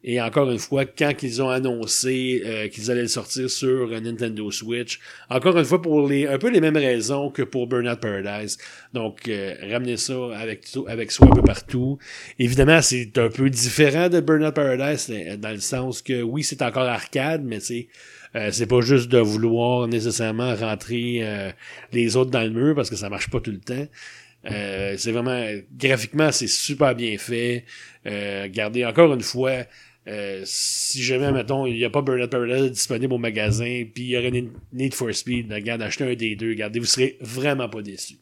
Et 0.04 0.20
encore 0.20 0.50
une 0.50 0.58
fois, 0.58 0.84
quand 0.84 1.22
ils 1.22 1.40
ont 1.42 1.48
annoncé 1.48 2.42
euh, 2.44 2.68
qu'ils 2.68 2.90
allaient 2.90 3.02
le 3.02 3.08
sortir 3.08 3.48
sur 3.48 3.88
Nintendo 4.00 4.50
Switch, 4.50 4.98
encore 5.30 5.56
une 5.56 5.64
fois 5.64 5.80
pour 5.80 6.08
les 6.08 6.26
un 6.26 6.38
peu 6.38 6.50
les 6.50 6.60
mêmes 6.60 6.76
raisons 6.76 7.30
que 7.30 7.42
pour 7.42 7.68
Burnout 7.68 8.00
Paradise. 8.00 8.58
Donc, 8.92 9.28
euh, 9.28 9.96
ça 9.96 10.14
avec 10.36 10.66
avec 10.88 11.12
soi 11.12 11.28
un 11.28 11.30
peu 11.30 11.42
partout. 11.42 11.98
Évidemment, 12.38 12.82
c'est 12.82 13.16
un 13.16 13.28
peu 13.28 13.48
différent 13.48 14.08
de 14.08 14.20
Burnout 14.20 14.54
Paradise 14.54 15.08
euh, 15.10 15.36
dans 15.36 15.52
le 15.52 15.60
sens 15.60 16.02
que 16.02 16.22
oui, 16.22 16.42
c'est 16.42 16.62
encore 16.62 16.84
arcade, 16.84 17.44
mais 17.44 17.60
c'est 17.60 17.88
euh, 18.34 18.48
c'est 18.50 18.66
pas 18.66 18.80
juste 18.80 19.10
de 19.10 19.18
vouloir 19.18 19.88
nécessairement 19.88 20.54
rentrer 20.54 21.20
euh, 21.22 21.50
les 21.92 22.16
autres 22.16 22.30
dans 22.30 22.42
le 22.42 22.50
mur 22.50 22.74
parce 22.74 22.88
que 22.88 22.96
ça 22.96 23.10
marche 23.10 23.28
pas 23.28 23.40
tout 23.40 23.50
le 23.50 23.60
temps. 23.60 23.86
Euh, 24.50 24.94
c'est 24.96 25.12
vraiment 25.12 25.46
graphiquement 25.76 26.32
c'est 26.32 26.48
super 26.48 26.94
bien 26.94 27.16
fait. 27.18 27.64
Euh, 28.06 28.44
regardez 28.44 28.84
encore 28.84 29.12
une 29.12 29.20
fois, 29.20 29.64
euh, 30.08 30.42
si 30.44 31.02
jamais 31.02 31.30
mettons 31.30 31.64
il 31.66 31.74
n'y 31.74 31.84
a 31.84 31.90
pas 31.90 32.02
Burnout 32.02 32.28
Paradise 32.28 32.70
disponible 32.72 33.12
au 33.12 33.18
magasin, 33.18 33.84
puis 33.94 34.04
il 34.04 34.10
y 34.10 34.16
aurait 34.18 34.32
Need- 34.72 34.94
for 34.94 35.14
Speed, 35.14 35.52
regarde 35.52 35.82
achetez 35.82 36.04
un 36.04 36.14
des 36.14 36.34
deux, 36.36 36.50
regardez 36.50 36.80
vous 36.80 36.86
serez 36.86 37.16
vraiment 37.20 37.68
pas 37.68 37.82
déçus. 37.82 38.16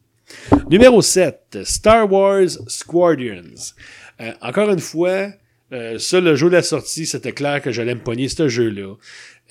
Numéro 0.70 1.02
7, 1.02 1.58
Star 1.64 2.10
Wars 2.10 2.48
Squadrons. 2.68 3.72
Euh, 4.20 4.32
encore 4.42 4.70
une 4.70 4.78
fois, 4.80 5.32
euh, 5.72 5.98
ça, 5.98 6.20
le 6.20 6.34
jour 6.36 6.50
de 6.50 6.56
la 6.56 6.62
sortie, 6.62 7.06
c'était 7.06 7.32
clair 7.32 7.60
que 7.62 7.72
j'allais 7.72 7.94
me 7.94 8.00
pogner 8.00 8.28
ce 8.28 8.48
jeu-là. 8.48 8.94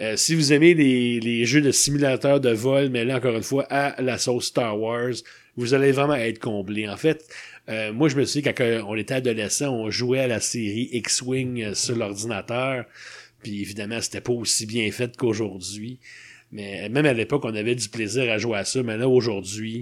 Euh, 0.02 0.16
si 0.16 0.36
vous 0.36 0.54
aimez 0.54 0.74
les, 0.74 1.20
les 1.20 1.46
jeux 1.46 1.62
de 1.62 1.72
simulateur 1.72 2.40
de 2.40 2.52
vol, 2.52 2.90
mais 2.90 3.04
là, 3.04 3.18
encore 3.18 3.36
une 3.36 3.44
fois, 3.44 3.66
à 3.70 4.02
la 4.02 4.18
sauce 4.18 4.46
Star 4.46 4.80
Wars, 4.80 5.12
vous 5.58 5.74
allez 5.74 5.92
vraiment 5.92 6.16
être 6.16 6.40
comblé. 6.40 6.88
En 6.88 6.96
fait, 6.96 7.26
euh, 7.70 7.94
moi, 7.94 8.10
je 8.10 8.16
me 8.16 8.26
souviens, 8.26 8.52
quand 8.52 8.64
euh, 8.64 8.82
on 8.88 8.96
était 8.96 9.16
adolescent, 9.16 9.70
on 9.70 9.90
jouait 9.90 10.20
à 10.20 10.28
la 10.28 10.40
série 10.40 10.90
X-Wing 10.92 11.62
euh, 11.62 11.74
sur 11.74 11.96
l'ordinateur. 11.96 12.86
Puis 13.44 13.62
évidemment, 13.62 14.02
c'était 14.02 14.22
pas 14.22 14.34
aussi 14.34 14.66
bien 14.66 14.92
fait 14.92 15.16
qu'aujourd'hui. 15.16 16.00
Mais 16.52 16.90
même 16.90 17.06
à 17.06 17.14
l'époque, 17.14 17.46
on 17.46 17.54
avait 17.54 17.76
du 17.76 17.90
plaisir 17.90 18.32
à 18.32 18.38
jouer 18.38 18.58
à 18.58 18.66
ça. 18.66 18.82
Mais 18.82 18.98
là, 18.98 19.08
aujourd'hui, 19.08 19.82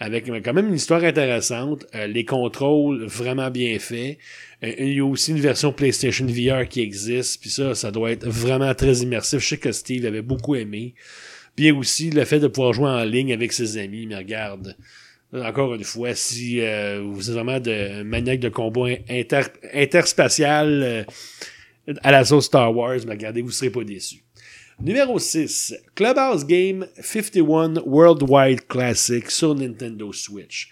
avec 0.00 0.28
euh, 0.28 0.40
quand 0.44 0.52
même 0.52 0.68
une 0.68 0.74
histoire 0.74 1.04
intéressante, 1.04 1.86
euh, 1.94 2.06
les 2.06 2.24
contrôles 2.24 3.04
vraiment 3.04 3.50
bien 3.50 3.78
faits. 3.78 4.18
Euh, 4.64 4.72
il 4.78 4.94
y 4.94 5.00
a 5.00 5.04
aussi 5.04 5.30
une 5.30 5.40
version 5.40 5.72
PlayStation 5.72 6.26
VR 6.26 6.66
qui 6.68 6.80
existe. 6.80 7.40
Puis 7.40 7.50
ça, 7.50 7.74
ça 7.74 7.92
doit 7.92 8.10
être 8.10 8.26
vraiment 8.26 8.74
très 8.74 8.98
immersif. 8.98 9.38
Je 9.38 9.48
sais 9.48 9.58
que 9.58 9.72
Steve 9.72 10.04
avait 10.04 10.22
beaucoup 10.22 10.56
aimé. 10.56 10.94
Puis 11.54 11.70
aussi 11.70 12.10
le 12.10 12.24
fait 12.24 12.40
de 12.40 12.48
pouvoir 12.48 12.72
jouer 12.72 12.88
en 12.88 13.04
ligne 13.04 13.32
avec 13.32 13.52
ses 13.52 13.78
amis. 13.78 14.06
Mais 14.06 14.16
regarde, 14.16 14.76
encore 15.32 15.74
une 15.74 15.84
fois, 15.84 16.14
si 16.14 16.60
euh, 16.60 17.02
vous 17.02 17.30
êtes 17.30 17.34
vraiment 17.34 17.60
de 17.60 18.02
maniaque 18.02 18.40
de 18.40 18.48
combat 18.48 18.88
inter, 19.08 19.42
interspatial 19.72 20.82
euh, 20.82 21.04
à 22.02 22.10
la 22.10 22.24
sauce 22.24 22.46
Star 22.46 22.74
Wars, 22.74 22.98
mais 23.06 23.12
regardez, 23.12 23.42
vous 23.42 23.50
serez 23.50 23.70
pas 23.70 23.84
déçus. 23.84 24.24
Numéro 24.82 25.18
6, 25.18 25.74
Clubhouse 25.94 26.46
Game 26.46 26.86
51 26.98 27.82
Worldwide 27.84 28.66
Classic 28.66 29.30
sur 29.30 29.54
Nintendo 29.54 30.12
Switch. 30.12 30.70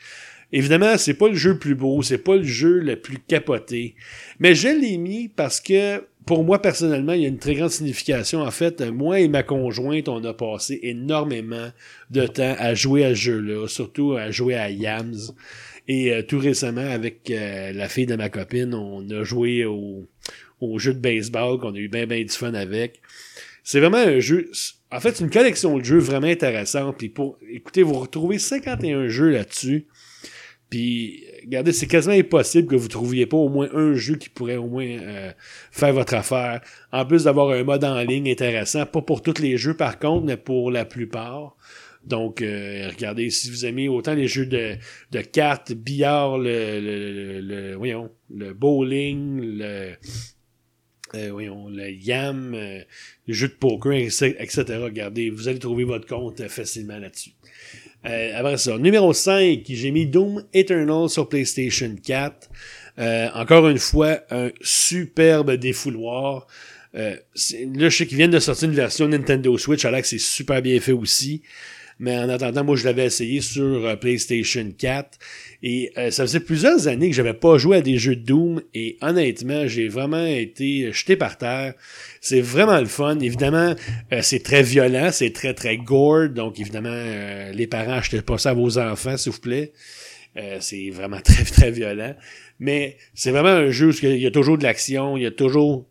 Évidemment, 0.50 0.96
c'est 0.96 1.14
pas 1.14 1.28
le 1.28 1.34
jeu 1.34 1.52
le 1.52 1.58
plus 1.58 1.74
beau, 1.74 2.02
c'est 2.02 2.18
pas 2.18 2.36
le 2.36 2.42
jeu 2.42 2.78
le 2.78 2.96
plus 2.96 3.18
capoté, 3.18 3.96
mais 4.38 4.54
je 4.54 4.68
l'ai 4.68 4.96
mis 4.96 5.28
parce 5.28 5.60
que 5.60 6.02
pour 6.28 6.44
moi 6.44 6.60
personnellement, 6.60 7.14
il 7.14 7.22
y 7.22 7.24
a 7.24 7.28
une 7.28 7.38
très 7.38 7.54
grande 7.54 7.70
signification. 7.70 8.42
En 8.42 8.50
fait, 8.50 8.82
moi 8.82 9.18
et 9.18 9.28
ma 9.28 9.42
conjointe, 9.42 10.10
on 10.10 10.22
a 10.24 10.34
passé 10.34 10.78
énormément 10.82 11.70
de 12.10 12.26
temps 12.26 12.54
à 12.58 12.74
jouer 12.74 13.06
à 13.06 13.14
ce 13.14 13.20
jeu-là, 13.20 13.66
surtout 13.66 14.12
à 14.12 14.30
jouer 14.30 14.54
à 14.54 14.68
Yams. 14.68 15.16
Et 15.88 16.12
euh, 16.12 16.20
tout 16.20 16.38
récemment, 16.38 16.86
avec 16.86 17.30
euh, 17.30 17.72
la 17.72 17.88
fille 17.88 18.04
de 18.04 18.14
ma 18.14 18.28
copine, 18.28 18.74
on 18.74 19.08
a 19.08 19.24
joué 19.24 19.64
au, 19.64 20.06
au 20.60 20.78
jeu 20.78 20.92
de 20.92 20.98
baseball 20.98 21.58
qu'on 21.60 21.74
a 21.74 21.78
eu 21.78 21.88
bien 21.88 22.06
bien 22.06 22.22
du 22.22 22.28
fun 22.28 22.52
avec. 22.52 23.00
C'est 23.64 23.80
vraiment 23.80 23.96
un 23.96 24.20
jeu. 24.20 24.50
En 24.92 25.00
fait, 25.00 25.16
c'est 25.16 25.24
une 25.24 25.30
collection 25.30 25.78
de 25.78 25.84
jeux 25.84 25.98
vraiment 25.98 26.26
intéressante. 26.26 26.98
Puis 26.98 27.08
pour 27.08 27.38
écoutez, 27.50 27.82
vous 27.82 27.94
retrouvez 27.94 28.38
51 28.38 29.08
jeux 29.08 29.30
là-dessus. 29.30 29.86
Puis 30.68 31.24
regardez, 31.44 31.72
c'est 31.72 31.86
quasiment 31.86 32.14
impossible 32.14 32.68
que 32.68 32.76
vous 32.76 32.88
trouviez 32.88 33.26
pas 33.26 33.36
au 33.36 33.48
moins 33.48 33.68
un 33.74 33.94
jeu 33.94 34.16
qui 34.16 34.28
pourrait 34.28 34.56
au 34.56 34.68
moins 34.68 34.86
euh, 34.86 35.32
faire 35.70 35.92
votre 35.92 36.14
affaire. 36.14 36.60
En 36.92 37.04
plus 37.04 37.24
d'avoir 37.24 37.50
un 37.50 37.64
mode 37.64 37.84
en 37.84 38.00
ligne 38.02 38.30
intéressant, 38.30 38.86
pas 38.86 39.02
pour 39.02 39.22
tous 39.22 39.40
les 39.40 39.56
jeux 39.56 39.74
par 39.74 39.98
contre, 39.98 40.24
mais 40.26 40.36
pour 40.36 40.70
la 40.70 40.84
plupart. 40.84 41.56
Donc, 42.04 42.40
euh, 42.40 42.88
regardez, 42.88 43.28
si 43.30 43.50
vous 43.50 43.66
aimez 43.66 43.88
autant 43.88 44.14
les 44.14 44.28
jeux 44.28 44.46
de, 44.46 44.76
de 45.10 45.20
cartes, 45.20 45.72
billard, 45.72 46.38
le, 46.38 46.80
le, 46.80 47.40
le, 47.40 47.74
voyons, 47.74 48.10
le 48.30 48.54
bowling, 48.54 49.40
le, 49.58 49.92
euh, 51.14 51.28
voyons, 51.30 51.68
le 51.68 51.90
YAM, 51.90 52.54
euh, 52.54 52.80
les 53.26 53.34
jeux 53.34 53.48
de 53.48 53.54
poker, 53.54 53.92
etc. 53.94 54.64
Regardez, 54.80 55.30
vous 55.30 55.48
allez 55.48 55.58
trouver 55.58 55.84
votre 55.84 56.06
compte 56.06 56.46
facilement 56.48 56.98
là-dessus. 56.98 57.32
Euh, 58.06 58.32
après 58.34 58.56
ça, 58.58 58.78
numéro 58.78 59.12
5, 59.12 59.62
j'ai 59.68 59.90
mis 59.90 60.06
Doom 60.06 60.44
Eternal 60.52 61.08
sur 61.08 61.28
PlayStation 61.28 61.94
4. 62.02 62.48
Euh, 62.98 63.28
encore 63.34 63.68
une 63.68 63.78
fois, 63.78 64.20
un 64.30 64.50
superbe 64.60 65.52
défouloir. 65.52 66.46
Euh, 66.94 67.16
là, 67.74 67.88
je 67.88 67.96
sais 67.96 68.06
qu'ils 68.06 68.16
viennent 68.16 68.30
de 68.30 68.38
sortir 68.38 68.68
une 68.68 68.74
version 68.74 69.08
Nintendo 69.08 69.56
Switch, 69.58 69.84
alors 69.84 70.00
que 70.00 70.06
c'est 70.06 70.18
super 70.18 70.62
bien 70.62 70.80
fait 70.80 70.92
aussi. 70.92 71.42
Mais 71.98 72.16
en 72.16 72.28
attendant, 72.28 72.64
moi, 72.64 72.76
je 72.76 72.84
l'avais 72.84 73.06
essayé 73.06 73.40
sur 73.40 73.86
euh, 73.86 73.96
PlayStation 73.96 74.70
4. 74.76 75.18
Et 75.62 75.92
euh, 75.96 76.10
ça 76.10 76.24
faisait 76.24 76.40
plusieurs 76.40 76.86
années 76.86 77.10
que 77.10 77.16
j'avais 77.16 77.34
pas 77.34 77.58
joué 77.58 77.78
à 77.78 77.80
des 77.80 77.98
jeux 77.98 78.16
de 78.16 78.24
Doom. 78.24 78.62
Et 78.74 78.96
honnêtement, 79.00 79.66
j'ai 79.66 79.88
vraiment 79.88 80.24
été 80.24 80.92
jeté 80.92 81.16
par 81.16 81.38
terre. 81.38 81.74
C'est 82.20 82.40
vraiment 82.40 82.78
le 82.78 82.86
fun. 82.86 83.18
Évidemment, 83.20 83.74
euh, 84.12 84.20
c'est 84.22 84.42
très 84.42 84.62
violent, 84.62 85.10
c'est 85.12 85.32
très, 85.32 85.54
très 85.54 85.76
gore. 85.76 86.28
Donc, 86.28 86.60
évidemment, 86.60 86.88
euh, 86.92 87.52
les 87.52 87.66
parents, 87.66 87.92
achetez 87.92 88.22
pas 88.22 88.38
ça 88.38 88.50
à 88.50 88.54
vos 88.54 88.78
enfants, 88.78 89.16
s'il 89.16 89.32
vous 89.32 89.40
plaît. 89.40 89.72
Euh, 90.36 90.58
c'est 90.60 90.90
vraiment 90.90 91.20
très, 91.24 91.44
très 91.44 91.70
violent. 91.70 92.14
Mais 92.58 92.96
c'est 93.14 93.30
vraiment 93.30 93.48
un 93.48 93.70
jeu 93.70 93.90
où 93.90 93.94
il 94.02 94.18
y 94.18 94.26
a 94.26 94.30
toujours 94.30 94.58
de 94.58 94.62
l'action, 94.62 95.16
il 95.16 95.22
y 95.22 95.26
a 95.26 95.30
toujours 95.30 95.88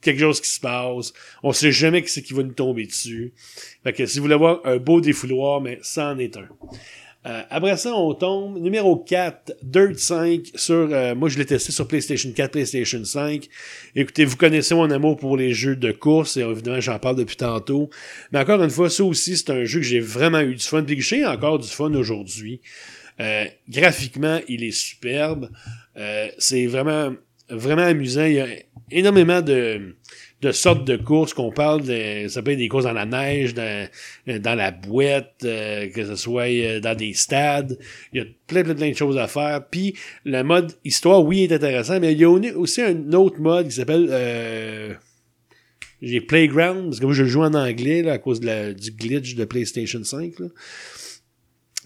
quelque 0.00 0.20
chose 0.20 0.40
qui 0.40 0.50
se 0.50 0.60
passe. 0.60 1.12
On 1.42 1.52
sait 1.52 1.72
jamais 1.72 2.02
qui 2.02 2.10
c'est 2.10 2.22
qui 2.22 2.34
va 2.34 2.42
nous 2.42 2.52
tomber 2.52 2.86
dessus. 2.86 3.32
Fait 3.82 3.92
que 3.92 4.06
si 4.06 4.18
vous 4.18 4.24
voulez 4.24 4.36
voir 4.36 4.60
un 4.64 4.76
beau 4.76 5.00
défouloir, 5.00 5.60
mais 5.60 5.78
ça 5.82 6.10
en 6.10 6.18
est 6.18 6.36
un. 6.36 6.48
Euh, 7.26 7.42
après 7.50 7.76
ça, 7.76 7.94
on 7.94 8.14
tombe. 8.14 8.58
Numéro 8.58 8.96
4, 8.96 9.56
Dirt 9.62 9.98
5 9.98 10.52
sur. 10.54 10.88
euh, 10.92 11.14
moi, 11.14 11.28
je 11.28 11.36
l'ai 11.36 11.44
testé 11.44 11.72
sur 11.72 11.86
PlayStation 11.86 12.30
4, 12.32 12.52
PlayStation 12.52 13.04
5. 13.04 13.48
Écoutez, 13.96 14.24
vous 14.24 14.36
connaissez 14.36 14.74
mon 14.74 14.90
amour 14.90 15.16
pour 15.16 15.36
les 15.36 15.52
jeux 15.52 15.76
de 15.76 15.90
course, 15.90 16.36
et 16.36 16.40
évidemment, 16.40 16.80
j'en 16.80 16.98
parle 16.98 17.16
depuis 17.16 17.36
tantôt. 17.36 17.90
Mais 18.32 18.38
encore 18.38 18.62
une 18.62 18.70
fois, 18.70 18.88
ça 18.88 19.04
aussi, 19.04 19.36
c'est 19.36 19.50
un 19.50 19.64
jeu 19.64 19.80
que 19.80 19.86
j'ai 19.86 20.00
vraiment 20.00 20.40
eu 20.40 20.54
du 20.54 20.64
fun. 20.64 20.84
Puis 20.84 20.96
que 20.96 21.02
j'ai 21.02 21.26
encore 21.26 21.58
du 21.58 21.68
fun 21.68 21.92
aujourd'hui. 21.94 22.60
Euh, 23.20 23.46
graphiquement, 23.68 24.40
il 24.48 24.62
est 24.62 24.70
superbe. 24.70 25.50
Euh, 25.96 26.28
c'est 26.38 26.66
vraiment, 26.66 27.12
vraiment 27.50 27.82
amusant. 27.82 28.24
Il 28.24 28.34
y 28.34 28.40
a 28.40 28.46
énormément 28.90 29.42
de, 29.42 29.96
de 30.40 30.52
sortes 30.52 30.86
de 30.86 30.96
courses 30.96 31.34
qu'on 31.34 31.50
parle. 31.50 31.82
De, 31.82 32.28
ça 32.28 32.42
peut 32.42 32.52
être 32.52 32.58
des 32.58 32.68
courses 32.68 32.84
dans 32.84 32.92
la 32.92 33.06
neige, 33.06 33.54
dans, 33.54 33.88
dans 34.26 34.54
la 34.54 34.70
boîte, 34.70 35.34
euh, 35.44 35.88
que 35.90 36.04
ce 36.04 36.16
soit 36.16 36.48
euh, 36.48 36.80
dans 36.80 36.96
des 36.96 37.14
stades. 37.14 37.78
Il 38.12 38.18
y 38.18 38.22
a 38.22 38.26
plein, 38.46 38.62
plein, 38.62 38.74
plein 38.74 38.90
de 38.90 38.96
choses 38.96 39.18
à 39.18 39.26
faire. 39.26 39.66
Puis 39.70 39.94
le 40.24 40.42
mode 40.42 40.72
histoire, 40.84 41.24
oui, 41.24 41.44
est 41.44 41.52
intéressant, 41.52 42.00
mais 42.00 42.12
il 42.12 42.18
y 42.18 42.24
a 42.24 42.30
aussi 42.30 42.82
un 42.82 43.12
autre 43.12 43.40
mode 43.40 43.68
qui 43.68 43.74
s'appelle... 43.74 44.08
Euh, 44.10 44.94
j'ai 46.00 46.20
Playground, 46.20 46.84
parce 46.84 47.00
que 47.00 47.06
moi 47.06 47.14
je 47.14 47.24
joue 47.24 47.42
en 47.42 47.54
anglais 47.54 48.02
là, 48.02 48.12
à 48.12 48.18
cause 48.18 48.38
du 48.38 48.92
glitch 48.92 49.34
de 49.34 49.44
PlayStation 49.44 50.04
5. 50.04 50.38
Là. 50.38 50.46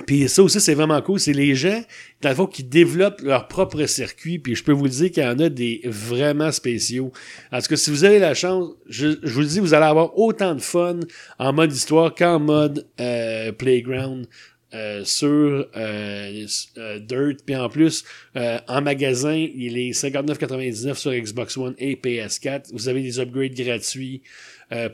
Puis 0.07 0.28
ça 0.28 0.43
aussi, 0.43 0.61
c'est 0.61 0.74
vraiment 0.74 1.01
cool. 1.03 1.20
C'est 1.20 1.32
les 1.32 1.55
gens, 1.55 1.82
dans 2.22 2.30
le 2.30 2.34
fond, 2.34 2.47
qui 2.47 2.64
développent 2.64 3.20
leur 3.20 3.47
propre 3.47 3.84
circuit. 3.86 4.38
Puis 4.38 4.55
je 4.55 4.64
peux 4.64 4.72
vous 4.72 4.88
dire 4.88 5.11
qu'il 5.11 5.22
y 5.22 5.26
en 5.26 5.38
a 5.38 5.49
des 5.49 5.80
vraiment 5.84 6.51
spéciaux. 6.51 7.12
En 7.53 7.61
tout 7.61 7.68
cas, 7.68 7.76
si 7.76 7.90
vous 7.90 8.05
avez 8.05 8.18
la 8.18 8.34
chance, 8.34 8.70
je, 8.88 9.09
vous 9.22 9.40
le 9.40 9.47
dis, 9.47 9.61
vous 9.61 9.74
allez 9.74 9.84
avoir 9.86 10.18
autant 10.18 10.55
de 10.55 10.61
fun 10.61 11.01
en 11.38 11.53
mode 11.53 11.72
histoire 11.72 12.14
qu'en 12.14 12.40
mode 12.40 12.86
euh, 13.01 13.53
playground. 13.53 14.26
euh, 14.74 15.05
sur 15.05 15.28
euh, 15.76 16.47
euh, 16.78 16.99
Dirt, 16.99 17.45
puis 17.45 17.57
en 17.57 17.68
plus, 17.68 18.05
en 18.34 18.80
magasin, 18.80 19.34
il 19.34 19.76
est 19.76 19.90
59,99 19.90 20.95
sur 20.95 21.12
Xbox 21.12 21.57
One 21.59 21.74
et 21.76 21.97
PS4. 21.97 22.72
Vous 22.72 22.88
avez 22.88 23.03
des 23.03 23.20
upgrades 23.20 23.55
gratuits 23.55 24.22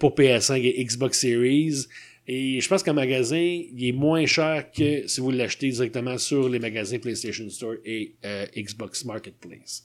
pour 0.01 0.17
PS5 0.17 0.61
et 0.63 0.85
Xbox 0.85 1.21
Series. 1.21 1.87
Et 2.31 2.61
je 2.61 2.69
pense 2.69 2.83
qu'en 2.83 2.93
magasin, 2.93 3.39
il 3.39 3.89
est 3.89 3.93
moins 3.93 4.27
cher 4.27 4.71
que 4.71 5.07
si 5.07 5.21
vous 5.23 5.31
l'achetez 5.31 5.71
directement 5.71 6.19
sur 6.19 6.47
les 6.51 6.59
magasins 6.59 6.99
PlayStation 6.99 7.49
Store 7.49 7.77
et 7.87 8.13
euh, 8.27 8.45
Xbox 8.55 9.07
Marketplace. 9.07 9.83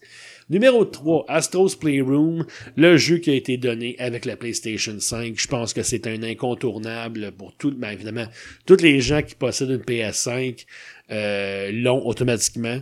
Numéro 0.49 0.83
3, 0.83 1.23
Astro's 1.29 1.77
Playroom, 1.77 2.45
le 2.75 2.97
jeu 2.97 3.19
qui 3.19 3.29
a 3.29 3.33
été 3.33 3.55
donné 3.55 3.95
avec 3.97 4.25
la 4.25 4.35
PlayStation 4.35 4.99
5. 4.99 5.35
Je 5.37 5.47
pense 5.47 5.73
que 5.73 5.83
c'est 5.83 6.05
un 6.05 6.21
incontournable 6.21 7.31
pour 7.31 7.55
tout, 7.55 7.71
ben 7.71 7.91
évidemment, 7.91 8.27
tous 8.65 8.81
les 8.81 8.99
gens 8.99 9.21
qui 9.21 9.35
possèdent 9.35 9.69
une 9.69 9.77
PS5 9.77 10.65
euh, 11.11 11.71
l'ont 11.71 12.05
automatiquement. 12.05 12.79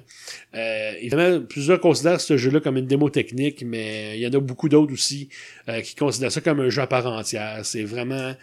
Euh, 0.55 0.93
évidemment, 0.99 1.41
plusieurs 1.41 1.79
considèrent 1.79 2.21
ce 2.21 2.37
jeu-là 2.37 2.61
comme 2.61 2.77
une 2.77 2.87
démo 2.87 3.09
technique, 3.09 3.63
mais 3.65 4.17
il 4.17 4.21
y 4.21 4.27
en 4.27 4.31
a 4.31 4.39
beaucoup 4.39 4.69
d'autres 4.69 4.93
aussi 4.93 5.29
euh, 5.69 5.81
qui 5.81 5.95
considèrent 5.95 6.31
ça 6.31 6.41
comme 6.41 6.59
un 6.61 6.69
jeu 6.69 6.81
à 6.81 6.87
part 6.87 7.05
entière. 7.05 7.59
C'est 7.63 7.83
vraiment 7.83 8.33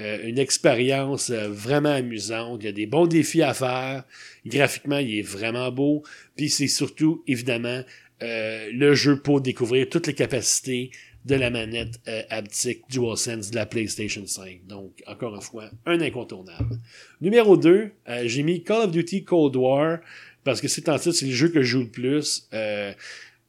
euh, 0.00 0.26
une 0.26 0.38
expérience 0.38 1.30
euh, 1.30 1.48
vraiment 1.48 1.92
amusante. 1.92 2.60
Il 2.62 2.66
y 2.66 2.68
a 2.68 2.72
des 2.72 2.86
bons 2.86 3.06
défis 3.06 3.42
à 3.42 3.52
faire. 3.52 4.04
Graphiquement, 4.46 4.98
il 4.98 5.18
est 5.18 5.22
vraiment 5.22 5.70
beau. 5.70 6.02
Puis 6.34 6.48
c'est 6.48 6.68
surtout, 6.68 7.22
évidemment, 7.26 7.82
euh, 8.22 8.70
le 8.72 8.94
jeu 8.94 9.20
pour 9.20 9.42
découvrir 9.42 9.88
toutes 9.90 10.06
les 10.06 10.14
capacités 10.14 10.90
de 11.26 11.34
la 11.36 11.50
manette 11.50 12.00
haptique 12.30 12.82
DualSense 12.90 13.50
de 13.50 13.56
la 13.56 13.66
PlayStation 13.66 14.26
5. 14.26 14.66
Donc, 14.66 15.02
encore 15.06 15.34
une 15.36 15.40
fois, 15.40 15.70
un 15.86 16.00
incontournable. 16.00 16.78
Numéro 17.20 17.56
2, 17.56 17.92
euh, 18.08 18.22
j'ai 18.26 18.42
mis 18.42 18.64
Call 18.64 18.86
of 18.86 18.90
Duty 18.90 19.22
Cold 19.22 19.54
War 19.54 19.98
parce 20.42 20.60
que 20.60 20.66
c'est 20.66 20.88
en 20.88 20.98
titre, 20.98 21.14
c'est 21.14 21.26
le 21.26 21.32
jeu 21.32 21.48
que 21.48 21.62
je 21.62 21.68
joue 21.68 21.80
le 21.82 21.90
plus. 21.90 22.48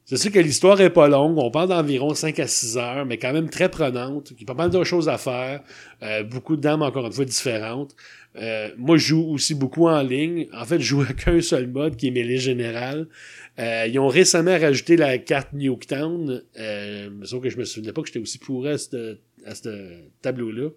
C'est 0.06 0.18
sûr 0.18 0.32
que 0.32 0.40
l'histoire 0.40 0.80
est 0.82 0.90
pas 0.90 1.08
longue, 1.08 1.38
on 1.38 1.50
parle 1.50 1.70
d'environ 1.70 2.14
5 2.14 2.40
à 2.40 2.48
6 2.48 2.78
heures, 2.78 3.06
mais 3.06 3.18
quand 3.18 3.32
même 3.32 3.50
très 3.50 3.70
prenante. 3.70 4.32
Il 4.32 4.42
y 4.42 4.44
a 4.44 4.48
pas 4.48 4.54
mal 4.54 4.70
de 4.70 4.84
choses 4.84 5.08
à 5.08 5.18
faire, 5.18 5.62
euh, 6.02 6.24
beaucoup 6.24 6.58
d'armes 6.58 6.82
encore 6.82 7.06
une 7.06 7.14
fois 7.14 7.26
différentes. 7.26 7.96
Euh, 8.36 8.70
moi, 8.78 8.98
je 8.98 9.08
joue 9.08 9.26
aussi 9.30 9.56
beaucoup 9.56 9.88
en 9.88 10.02
ligne. 10.02 10.48
En 10.54 10.66
fait, 10.66 10.80
je 10.80 10.86
joue 10.86 11.02
à 11.10 11.14
qu'un 11.14 11.42
seul 11.42 11.68
mode 11.68 11.96
qui 11.96 12.08
est 12.08 12.12
mêlée 12.12 12.38
générale. 12.38 13.08
Euh, 13.60 13.86
ils 13.88 14.00
ont 14.00 14.08
récemment 14.08 14.58
rajouté 14.58 14.98
la 14.98 15.18
carte 15.20 15.54
Nuketown. 15.54 16.42
Euh, 16.60 17.10
sauf 17.24 17.42
que 17.42 17.50
je 17.50 17.58
me 17.58 17.66
souvenais 17.66 17.94
pas 17.94 18.02
que 18.02 18.08
j'étais 18.08 18.20
aussi 18.20 18.40
pourri 18.40 18.70
à 18.70 18.78
ce 18.78 20.00
tableau-là. 20.22 20.70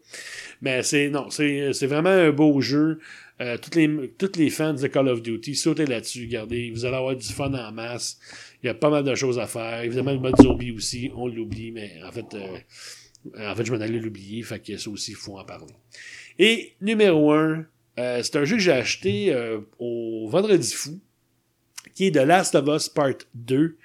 Mais 0.61 0.83
c'est 0.83 1.09
non, 1.09 1.31
c'est 1.31 1.87
vraiment 1.87 2.11
un 2.11 2.31
beau 2.31 2.61
jeu. 2.61 2.99
Euh, 3.39 3.59
toutes 3.59 3.75
les 3.75 4.15
toutes 4.17 4.37
les 4.37 4.49
fans 4.49 4.73
de 4.73 4.87
Call 4.87 5.09
of 5.09 5.21
Duty, 5.21 5.55
sautez 5.55 5.85
là-dessus, 5.85 6.25
regardez, 6.25 6.71
vous 6.71 6.87
allez 6.87 6.97
avoir 6.97 7.15
du 7.15 7.27
fun 7.27 7.53
en 7.53 7.71
masse. 7.71 8.19
Il 8.67 8.71
y 8.71 8.73
a 8.73 8.75
pas 8.75 8.91
mal 8.91 9.05
de 9.05 9.15
choses 9.15 9.39
à 9.39 9.47
faire. 9.47 9.85
Évidemment, 9.85 10.13
le 10.13 10.19
mode 10.19 10.37
zombie 10.43 10.73
aussi, 10.73 11.13
on 11.15 11.29
l'oublie, 11.29 11.71
mais 11.71 12.01
en 12.05 12.11
fait, 12.11 12.35
euh, 12.35 12.59
en 13.39 13.55
fait, 13.55 13.65
je 13.65 13.73
m'en 13.73 13.81
allais 13.81 14.01
l'oublier, 14.01 14.43
fait 14.43 14.59
que 14.59 14.77
ça 14.77 14.91
aussi, 14.91 15.13
il 15.13 15.17
faut 15.17 15.39
en 15.39 15.45
parler. 15.45 15.73
Et 16.41 16.75
numéro 16.81 17.33
un, 17.33 17.65
euh, 18.01 18.25
c'est 18.25 18.35
un 18.35 18.45
jeu 18.45 18.57
que 18.57 18.63
j'ai 18.63 18.73
acheté 18.73 19.33
euh, 19.33 19.61
au 19.79 20.29
Vendredi 20.29 20.73
fou, 20.73 21.01
qui 21.95 22.07
est 22.07 22.11
The 22.11 22.27
Last 22.27 22.57
of 22.57 22.67
Us 22.67 22.89
Part 22.89 23.19
2. 23.35 23.79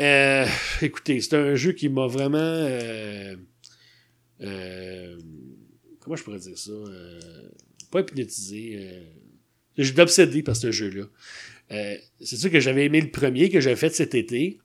Euh, 0.00 0.46
écoutez, 0.82 1.20
c'est 1.20 1.36
un 1.36 1.54
jeu 1.54 1.70
qui 1.70 1.88
m'a 1.88 2.08
vraiment... 2.08 2.66
comment 6.00 6.16
je 6.16 6.24
pourrais 6.24 6.40
dire 6.40 6.58
ça? 6.58 6.72
Pas 7.92 8.00
hypnotisé. 8.00 9.04
J'ai 9.78 9.92
d'obsédé 9.92 10.42
par 10.42 10.56
ce 10.56 10.72
jeu-là. 10.72 11.04
Euh, 11.72 11.96
c'est 12.20 12.36
sûr 12.36 12.50
que 12.50 12.60
j'avais 12.60 12.84
aimé 12.86 13.00
le 13.00 13.10
premier 13.10 13.48
que 13.48 13.60
j'avais 13.60 13.76
fait 13.76 13.94
cet 13.94 14.14
été. 14.14 14.58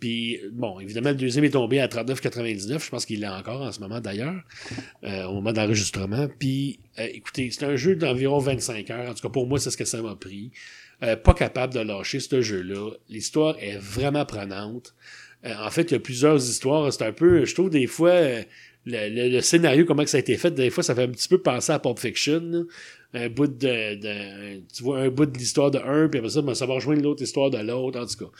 Puis, 0.00 0.40
bon, 0.52 0.78
évidemment, 0.78 1.10
le 1.10 1.16
deuxième 1.16 1.44
est 1.44 1.50
tombé 1.50 1.80
à 1.80 1.88
39,99. 1.88 2.84
Je 2.84 2.90
pense 2.90 3.04
qu'il 3.04 3.20
l'est 3.20 3.28
encore 3.28 3.62
en 3.62 3.72
ce 3.72 3.80
moment, 3.80 4.00
d'ailleurs, 4.00 4.40
euh, 5.04 5.24
au 5.24 5.34
moment 5.34 5.52
d'enregistrement. 5.52 6.28
Puis, 6.38 6.78
euh, 6.98 7.08
écoutez, 7.12 7.50
c'est 7.50 7.64
un 7.64 7.74
jeu 7.74 7.96
d'environ 7.96 8.38
25 8.38 8.90
heures. 8.90 9.10
En 9.10 9.14
tout 9.14 9.22
cas, 9.22 9.28
pour 9.28 9.48
moi, 9.48 9.58
c'est 9.58 9.70
ce 9.70 9.76
que 9.76 9.84
ça 9.84 10.00
m'a 10.02 10.14
pris. 10.14 10.52
Pas 11.00 11.32
capable 11.32 11.74
de 11.74 11.78
lâcher 11.78 12.18
ce 12.18 12.40
jeu-là. 12.40 12.90
L'histoire 13.08 13.56
est 13.60 13.78
vraiment 13.78 14.24
prenante. 14.24 14.96
En 15.44 15.70
fait, 15.70 15.82
il 15.82 15.92
y 15.92 15.94
a 15.94 16.00
plusieurs 16.00 16.38
histoires. 16.38 16.92
C'est 16.92 17.04
un 17.04 17.12
peu, 17.12 17.44
je 17.44 17.54
trouve, 17.54 17.70
des 17.70 17.86
fois, 17.86 18.20
le, 18.90 19.40
scénario, 19.40 19.84
comment 19.84 20.06
ça 20.06 20.16
a 20.16 20.20
été 20.20 20.36
fait, 20.36 20.50
des 20.50 20.70
fois, 20.70 20.82
ça 20.82 20.94
fait 20.94 21.04
un 21.04 21.08
petit 21.08 21.28
peu 21.28 21.38
penser 21.38 21.72
à 21.72 21.78
Pulp 21.78 21.98
Fiction. 21.98 22.66
Un 23.14 23.30
bout 23.30 23.46
de, 23.46 23.94
de- 23.94 24.62
tu 24.74 24.82
vois, 24.82 25.00
un 25.00 25.08
bout 25.08 25.24
de 25.24 25.38
l'histoire 25.38 25.70
de 25.70 25.78
un, 25.78 26.08
puis 26.08 26.18
après 26.18 26.30
ça, 26.30 26.42
ben, 26.42 26.54
ça 26.54 26.66
va 26.66 26.74
rejoindre 26.74 27.02
l'autre 27.02 27.22
histoire 27.22 27.48
de 27.48 27.56
l'autre, 27.56 27.98
en 27.98 28.04
tout 28.06 28.26
cas. 28.26 28.30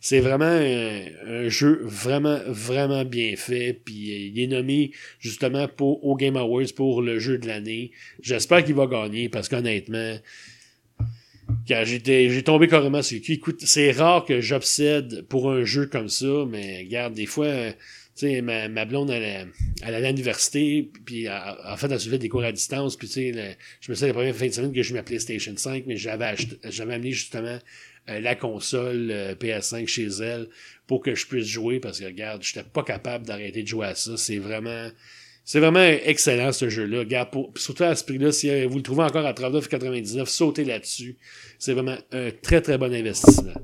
C'est 0.00 0.18
vraiment 0.18 0.44
un, 0.46 1.04
un 1.28 1.48
jeu 1.48 1.80
vraiment, 1.84 2.40
vraiment 2.48 3.04
bien 3.04 3.36
fait, 3.36 3.80
puis 3.84 4.12
euh, 4.12 4.30
il 4.34 4.40
est 4.40 4.48
nommé, 4.48 4.90
justement, 5.20 5.68
pour, 5.68 6.04
au 6.04 6.16
Game 6.16 6.36
Awards 6.36 6.72
pour 6.74 7.02
le 7.02 7.20
jeu 7.20 7.38
de 7.38 7.46
l'année. 7.46 7.92
J'espère 8.20 8.64
qu'il 8.64 8.74
va 8.74 8.86
gagner, 8.88 9.28
parce 9.28 9.48
qu'honnêtement, 9.48 10.18
j'ai 11.68 12.42
tombé 12.42 12.66
carrément 12.66 13.02
sur 13.02 13.18
le 13.18 13.22
cul. 13.22 13.34
Écoute, 13.34 13.60
c'est 13.60 13.92
rare 13.92 14.24
que 14.24 14.40
j'obsède 14.40 15.22
pour 15.28 15.52
un 15.52 15.62
jeu 15.62 15.86
comme 15.86 16.08
ça, 16.08 16.44
mais 16.48 16.80
regarde, 16.80 17.14
des 17.14 17.26
fois, 17.26 17.46
sais, 18.20 18.40
ma, 18.42 18.68
ma 18.68 18.84
blonde, 18.84 19.10
elle, 19.10 19.48
elle 19.82 19.94
allait 19.94 20.06
à 20.06 20.10
l'université, 20.10 20.90
puis 21.04 21.28
en 21.28 21.76
fait, 21.76 21.90
elle 21.90 22.00
suivait 22.00 22.18
des 22.18 22.28
cours 22.28 22.44
à 22.44 22.52
distance, 22.52 22.96
puis 22.96 23.08
tu 23.08 23.14
sais, 23.14 23.56
je 23.80 23.90
me 23.90 23.94
souviens 23.94 24.08
la 24.08 24.14
première 24.14 24.34
fin 24.34 24.46
de 24.46 24.52
semaine 24.52 24.72
que 24.72 24.82
j'ai 24.82 24.92
eu 24.92 24.94
ma 24.94 25.02
PlayStation 25.02 25.52
5, 25.56 25.84
mais 25.86 25.96
j'avais 25.96 26.34
j'avais 26.64 26.94
amené 26.94 27.12
justement 27.12 27.58
euh, 28.08 28.20
la 28.20 28.36
console 28.36 29.10
euh, 29.10 29.34
PS5 29.34 29.86
chez 29.88 30.06
elle 30.20 30.48
pour 30.86 31.02
que 31.02 31.14
je 31.14 31.26
puisse 31.26 31.46
jouer, 31.46 31.80
parce 31.80 31.98
que 31.98 32.04
regarde, 32.04 32.42
j'étais 32.42 32.62
pas 32.62 32.84
capable 32.84 33.26
d'arrêter 33.26 33.62
de 33.62 33.68
jouer 33.68 33.86
à 33.86 33.94
ça. 33.94 34.16
C'est 34.16 34.38
vraiment... 34.38 34.88
C'est 35.46 35.60
vraiment 35.60 35.80
excellent 35.80 36.50
ce 36.50 36.68
jeu-là. 36.68 37.04
Surtout 37.54 37.84
à 37.84 37.94
ce 37.94 38.02
prix-là, 38.02 38.32
si 38.32 38.50
euh, 38.50 38.66
vous 38.68 38.78
le 38.78 38.82
trouvez 38.82 39.04
encore 39.04 39.24
à 39.24 39.32
39,99, 39.32 40.26
sautez 40.26 40.64
là-dessus. 40.64 41.18
C'est 41.60 41.72
vraiment 41.72 41.96
un 42.10 42.30
très 42.42 42.60
très 42.60 42.76
bon 42.76 42.92
investissement. 42.92 43.54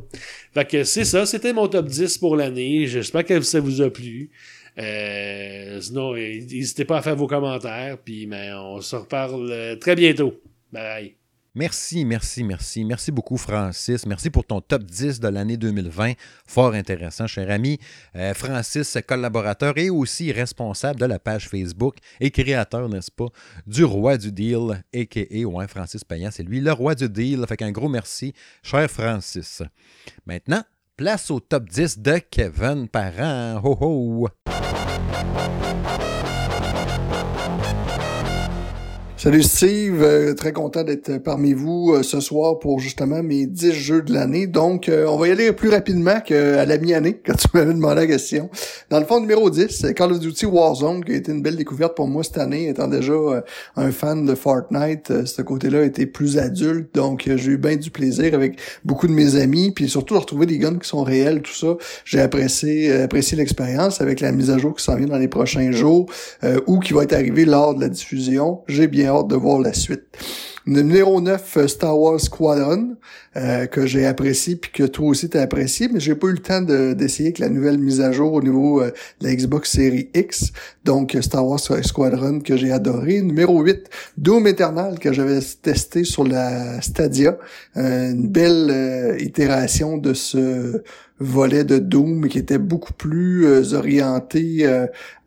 Fait 0.54 0.64
que 0.64 0.84
c'est 0.84 1.04
ça, 1.04 1.26
c'était 1.26 1.52
mon 1.52 1.66
top 1.66 1.86
10 1.86 2.18
pour 2.18 2.36
l'année. 2.36 2.86
J'espère 2.86 3.24
que 3.24 3.40
ça 3.40 3.58
vous 3.58 3.82
a 3.82 3.90
plu. 3.90 4.30
Euh, 4.78 5.80
sinon, 5.80 6.14
euh, 6.14 6.18
n'hésitez 6.18 6.84
pas 6.84 6.98
à 6.98 7.02
faire 7.02 7.16
vos 7.16 7.26
commentaires. 7.26 7.98
Puis 7.98 8.26
ben, 8.26 8.56
on 8.56 8.80
se 8.80 8.94
reparle 8.94 9.50
euh, 9.50 9.74
très 9.74 9.96
bientôt. 9.96 10.40
Bye 10.70 10.82
bye. 10.82 11.21
Merci, 11.54 12.06
merci, 12.06 12.44
merci. 12.44 12.82
Merci 12.82 13.12
beaucoup, 13.12 13.36
Francis. 13.36 14.06
Merci 14.06 14.30
pour 14.30 14.46
ton 14.46 14.62
top 14.62 14.84
10 14.84 15.20
de 15.20 15.28
l'année 15.28 15.58
2020. 15.58 16.12
Fort 16.46 16.72
intéressant, 16.72 17.26
cher 17.26 17.50
ami. 17.50 17.78
Euh, 18.16 18.32
Francis, 18.32 18.96
collaborateur 19.06 19.76
et 19.76 19.90
aussi 19.90 20.32
responsable 20.32 20.98
de 20.98 21.04
la 21.04 21.18
page 21.18 21.50
Facebook 21.50 21.96
et 22.20 22.30
créateur, 22.30 22.88
n'est-ce 22.88 23.10
pas, 23.10 23.26
du 23.66 23.84
roi 23.84 24.16
du 24.16 24.32
deal, 24.32 24.82
a.k.a. 24.94 25.44
Ouais, 25.44 25.68
Francis 25.68 26.04
Payan, 26.04 26.30
c'est 26.32 26.42
lui, 26.42 26.60
le 26.60 26.72
roi 26.72 26.94
du 26.94 27.08
deal. 27.10 27.44
Fait 27.46 27.58
qu'un 27.58 27.70
gros 27.72 27.88
merci, 27.88 28.32
cher 28.62 28.90
Francis. 28.90 29.62
Maintenant, 30.24 30.62
place 30.96 31.30
au 31.30 31.38
top 31.40 31.68
10 31.68 31.98
de 31.98 32.18
Kevin 32.30 32.88
Parent. 32.88 33.60
Ho 33.62 33.76
ho! 33.78 34.28
Salut 39.22 39.44
Steve, 39.44 40.02
euh, 40.02 40.34
très 40.34 40.52
content 40.52 40.82
d'être 40.82 41.18
parmi 41.18 41.52
vous 41.52 41.92
euh, 41.92 42.02
ce 42.02 42.18
soir 42.18 42.58
pour 42.58 42.80
justement 42.80 43.22
mes 43.22 43.46
10 43.46 43.70
jeux 43.70 44.02
de 44.02 44.12
l'année. 44.12 44.48
Donc, 44.48 44.88
euh, 44.88 45.06
on 45.06 45.16
va 45.16 45.28
y 45.28 45.30
aller 45.30 45.52
plus 45.52 45.68
rapidement 45.68 46.18
qu'à 46.18 46.64
la 46.64 46.76
mi-année, 46.76 47.20
quand 47.24 47.36
tu 47.36 47.46
m'avais 47.54 47.72
demandé 47.72 48.00
la 48.00 48.06
question. 48.08 48.50
Dans 48.90 48.98
le 48.98 49.06
fond, 49.06 49.20
numéro 49.20 49.48
10, 49.48 49.68
c'est 49.68 49.94
Call 49.94 50.10
of 50.10 50.18
Duty 50.18 50.46
Warzone, 50.46 51.04
qui 51.04 51.12
a 51.12 51.14
été 51.14 51.30
une 51.30 51.40
belle 51.40 51.54
découverte 51.54 51.94
pour 51.94 52.08
moi 52.08 52.24
cette 52.24 52.38
année, 52.38 52.68
étant 52.68 52.88
déjà 52.88 53.12
euh, 53.12 53.40
un 53.76 53.92
fan 53.92 54.26
de 54.26 54.34
Fortnite. 54.34 55.12
Euh, 55.12 55.24
ce 55.24 55.40
côté-là 55.40 55.84
était 55.84 56.06
plus 56.06 56.36
adulte, 56.38 56.94
donc 56.94 57.28
euh, 57.28 57.36
j'ai 57.36 57.52
eu 57.52 57.58
bien 57.58 57.76
du 57.76 57.90
plaisir 57.90 58.34
avec 58.34 58.58
beaucoup 58.84 59.06
de 59.06 59.12
mes 59.12 59.36
amis, 59.36 59.70
puis 59.70 59.88
surtout 59.88 60.14
de 60.14 60.18
retrouver 60.18 60.46
des 60.46 60.58
guns 60.58 60.78
qui 60.78 60.88
sont 60.88 61.04
réels, 61.04 61.42
tout 61.42 61.54
ça. 61.54 61.76
J'ai 62.04 62.20
apprécié, 62.20 62.90
euh, 62.90 63.04
apprécié 63.04 63.36
l'expérience 63.36 64.00
avec 64.00 64.20
la 64.20 64.32
mise 64.32 64.50
à 64.50 64.58
jour 64.58 64.74
qui 64.74 64.82
s'en 64.82 64.96
vient 64.96 65.06
dans 65.06 65.16
les 65.16 65.28
prochains 65.28 65.70
jours, 65.70 66.06
euh, 66.42 66.60
ou 66.66 66.80
qui 66.80 66.92
va 66.92 67.04
être 67.04 67.12
arrivée 67.12 67.44
lors 67.44 67.74
de 67.74 67.80
la 67.80 67.88
diffusion. 67.88 68.62
J'ai 68.66 68.88
bien 68.88 69.11
hâte 69.12 69.28
de 69.28 69.36
voir 69.36 69.60
la 69.60 69.72
suite. 69.72 70.04
Numéro 70.66 71.20
9, 71.20 71.56
euh, 71.56 71.68
Star 71.68 71.98
Wars 71.98 72.20
Squadron, 72.20 72.96
euh, 73.36 73.66
que 73.66 73.86
j'ai 73.86 74.04
apprécié 74.06 74.56
puis 74.56 74.70
que 74.72 74.82
toi 74.84 75.06
aussi 75.08 75.28
t'as 75.30 75.40
apprécié, 75.42 75.88
mais 75.92 76.00
j'ai 76.00 76.14
pas 76.14 76.26
eu 76.28 76.32
le 76.32 76.38
temps 76.38 76.60
de- 76.60 76.92
d'essayer 76.92 77.28
avec 77.28 77.38
la 77.38 77.48
nouvelle 77.48 77.78
mise 77.78 78.00
à 78.00 78.12
jour 78.12 78.32
au 78.34 78.42
niveau 78.42 78.82
euh, 78.82 78.90
de 79.20 79.26
la 79.26 79.34
Xbox 79.34 79.70
Series 79.72 80.08
X. 80.14 80.52
Donc 80.84 81.14
euh, 81.14 81.22
Star 81.22 81.46
Wars 81.46 81.60
Squadron 81.60 82.40
que 82.40 82.56
j'ai 82.56 82.72
adoré. 82.72 83.22
Numéro 83.22 83.60
8, 83.62 83.88
Doom 84.18 84.46
Eternal 84.46 84.98
que 84.98 85.12
j'avais 85.12 85.40
testé 85.62 86.04
sur 86.04 86.24
la 86.24 86.80
Stadia. 86.82 87.38
Une 87.74 88.28
belle 88.28 89.16
itération 89.20 89.96
de 89.96 90.12
ce 90.14 90.82
volet 91.18 91.64
de 91.64 91.78
Doom 91.78 92.28
qui 92.28 92.38
était 92.38 92.58
beaucoup 92.58 92.92
plus 92.92 93.72
orienté 93.74 94.66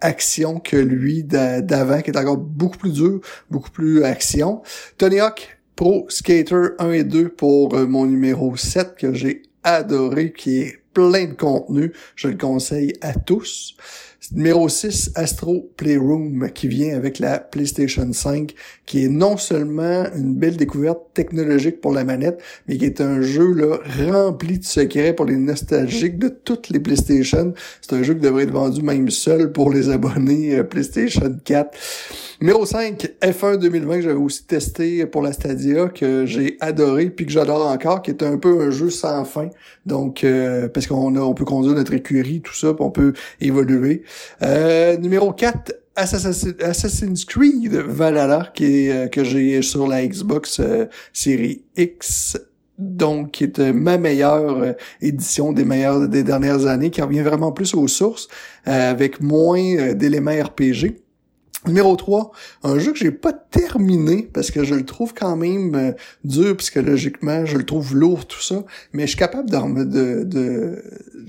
action 0.01 0.59
que 0.59 0.75
lui 0.77 1.23
d'a- 1.23 1.61
d'avant, 1.61 2.01
qui 2.01 2.11
est 2.11 2.17
encore 2.17 2.37
beaucoup 2.37 2.77
plus 2.77 2.93
dur, 2.93 3.21
beaucoup 3.49 3.71
plus 3.71 4.03
action. 4.03 4.61
Tony 4.97 5.19
Hawk 5.19 5.54
Pro 5.75 6.05
Skater 6.09 6.75
1 6.79 6.91
et 6.91 7.03
2 7.03 7.29
pour 7.29 7.75
euh, 7.75 7.85
mon 7.85 8.05
numéro 8.05 8.55
7 8.55 8.95
que 8.97 9.13
j'ai 9.13 9.43
adoré, 9.63 10.31
qui 10.31 10.59
est 10.61 10.77
plein 10.93 11.25
de 11.25 11.33
contenu. 11.33 11.91
Je 12.15 12.29
le 12.29 12.37
conseille 12.37 12.93
à 13.01 13.13
tous. 13.13 13.75
Numéro 14.31 14.69
6, 14.69 15.11
Astro 15.15 15.69
Playroom, 15.75 16.49
qui 16.51 16.67
vient 16.67 16.95
avec 16.95 17.19
la 17.19 17.39
PlayStation 17.39 18.11
5, 18.11 18.55
qui 18.85 19.03
est 19.03 19.09
non 19.09 19.37
seulement 19.37 20.05
une 20.15 20.35
belle 20.35 20.57
découverte 20.57 20.99
technologique 21.13 21.81
pour 21.81 21.93
la 21.93 22.03
manette, 22.03 22.41
mais 22.67 22.77
qui 22.77 22.85
est 22.85 23.01
un 23.01 23.21
jeu 23.21 23.53
là, 23.53 23.79
rempli 24.11 24.59
de 24.59 24.63
secrets 24.65 25.13
pour 25.13 25.25
les 25.25 25.37
nostalgiques 25.37 26.19
de 26.19 26.29
toutes 26.29 26.69
les 26.69 26.79
PlayStation. 26.79 27.53
C'est 27.81 27.93
un 27.93 28.03
jeu 28.03 28.13
qui 28.13 28.21
devrait 28.21 28.43
être 28.43 28.51
vendu 28.51 28.81
même 28.81 29.09
seul 29.09 29.51
pour 29.51 29.71
les 29.71 29.89
abonnés 29.89 30.57
euh, 30.57 30.63
PlayStation 30.63 31.35
4. 31.43 31.77
Numéro 32.41 32.65
5, 32.65 33.07
F1 33.21 33.57
2020, 33.57 33.95
que 33.95 34.01
j'avais 34.01 34.15
aussi 34.15 34.45
testé 34.45 35.05
pour 35.05 35.21
la 35.21 35.31
Stadia, 35.33 35.87
que 35.87 36.25
j'ai 36.25 36.57
adoré, 36.59 37.09
puis 37.09 37.25
que 37.25 37.31
j'adore 37.31 37.67
encore, 37.67 38.01
qui 38.01 38.11
est 38.11 38.23
un 38.23 38.37
peu 38.37 38.61
un 38.61 38.71
jeu 38.71 38.89
sans 38.89 39.23
fin. 39.25 39.49
Donc, 39.85 40.23
euh, 40.23 40.67
parce 40.67 40.85
qu'on 40.87 41.15
on 41.15 41.33
peut 41.33 41.45
conduire 41.45 41.75
notre 41.75 41.93
écurie, 41.93 42.41
tout 42.41 42.53
ça, 42.53 42.73
puis 42.73 42.83
on 42.83 42.91
peut 42.91 43.13
évoluer. 43.41 44.03
Euh, 44.41 44.97
numéro 44.97 45.31
4, 45.31 45.55
Assassin- 45.55 45.84
Assassin's 45.95 47.25
Creed 47.25 47.73
Valhalla, 47.73 48.51
qui 48.53 48.65
est, 48.65 48.91
euh, 48.91 49.07
que 49.07 49.23
j'ai 49.23 49.61
sur 49.61 49.87
la 49.87 50.05
Xbox 50.05 50.59
euh, 50.59 50.85
série 51.13 51.63
X. 51.77 52.37
Donc, 52.77 53.31
qui 53.31 53.45
est 53.45 53.59
euh, 53.59 53.71
ma 53.71 53.97
meilleure 53.97 54.75
édition 55.01 55.53
des 55.53 55.63
meilleures 55.63 56.09
des 56.09 56.23
dernières 56.23 56.65
années, 56.65 56.89
qui 56.89 57.01
revient 57.01 57.21
vraiment 57.21 57.53
plus 57.53 57.73
aux 57.73 57.87
sources, 57.87 58.27
avec 58.65 59.21
moins 59.21 59.93
d'éléments 59.93 60.31
RPG. 60.31 61.01
Numéro 61.67 61.95
3, 61.95 62.31
un 62.63 62.77
jeu 62.77 62.91
que 62.91 62.99
j'ai 62.99 63.11
pas 63.11 63.33
terminé 63.33 64.29
parce 64.31 64.51
que 64.51 64.63
je 64.63 64.75
le 64.75 64.85
trouve 64.85 65.15
quand 65.15 65.35
même 65.35 65.95
dur 66.23 66.55
psychologiquement, 66.57 67.45
je 67.45 67.57
le 67.57 67.65
trouve 67.65 67.95
lourd 67.95 68.27
tout 68.27 68.41
ça, 68.41 68.63
mais 68.93 69.03
je 69.03 69.07
suis 69.07 69.17
capable 69.17 69.49
de, 69.49 69.83
de, 69.83 70.23
de 70.25 70.83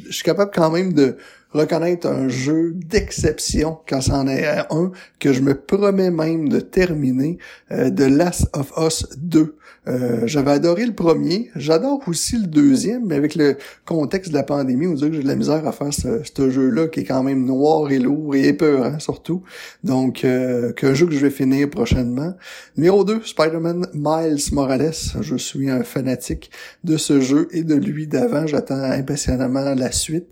je 0.07 0.13
suis 0.13 0.25
capable 0.25 0.51
quand 0.55 0.71
même 0.71 0.93
de 0.93 1.17
reconnaître 1.57 2.07
un 2.07 2.29
jeu 2.29 2.73
d'exception 2.75 3.79
quand 3.89 4.01
c'en 4.01 4.29
est 4.29 4.47
un 4.71 4.93
que 5.19 5.33
je 5.33 5.41
me 5.41 5.55
promets 5.55 6.11
même 6.11 6.49
de 6.49 6.61
terminer 6.61 7.39
euh, 7.71 7.91
de 7.91 8.05
Last 8.05 8.49
of 8.53 8.73
Us 8.77 9.07
2. 9.17 9.57
Euh, 9.89 10.27
J'avais 10.27 10.51
adoré 10.51 10.85
le 10.85 10.95
premier, 10.95 11.51
j'adore 11.55 12.01
aussi 12.09 12.37
le 12.39 12.47
deuxième, 12.47 13.07
mais 13.07 13.15
avec 13.15 13.35
le 13.37 13.57
contexte 13.85 14.31
de 14.31 14.37
la 14.37 14.43
pandémie, 14.43 14.87
on 14.87 14.95
dirait 14.95 15.11
que 15.11 15.17
j'ai 15.17 15.23
de 15.23 15.29
la 15.29 15.37
misère 15.37 15.67
à 15.67 15.73
faire 15.73 15.93
ce, 15.93 16.23
ce 16.25 16.51
jeu-là 16.51 16.89
qui 16.89 17.01
est 17.01 17.05
quand 17.05 17.23
même 17.23 17.45
noir 17.45 17.91
et 17.91 17.99
lourd 17.99 18.35
et 18.35 18.49
épeurant 18.49 18.99
surtout. 18.99 19.43
Donc, 19.85 20.25
euh, 20.25 20.73
qu'un 20.73 20.95
jeu 20.95 21.07
que 21.07 21.13
je 21.13 21.21
vais 21.21 21.31
finir 21.31 21.71
prochainement. 21.71 22.35
Numéro 22.77 23.05
2, 23.05 23.23
Spider-Man 23.25 23.87
Miles 23.95 24.53
Morales. 24.53 24.93
Je 25.21 25.37
suis 25.37 25.71
un 25.71 25.85
fanatique 25.85 26.51
de 26.85 26.97
ce 26.97 27.21
jeu 27.21 27.49
et 27.53 27.63
de 27.63 27.75
lui 27.75 28.07
d'avant. 28.07 28.47
J'attends 28.47 28.75
impatiemment 28.75 29.75
la 29.75 29.93
suite. 29.93 30.27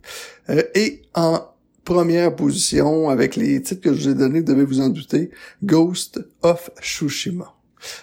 Euh, 0.51 0.63
et 0.75 1.03
en 1.15 1.41
première 1.85 2.35
position, 2.35 3.09
avec 3.09 3.37
les 3.37 3.61
titres 3.63 3.83
que 3.83 3.95
je 3.95 4.03
vous 4.05 4.09
ai 4.11 4.15
donnés, 4.15 4.41
vous 4.41 4.47
devez 4.47 4.65
vous 4.65 4.81
en 4.81 4.89
douter, 4.89 5.31
Ghost 5.63 6.21
of 6.43 6.71
Tsushima. 6.81 7.54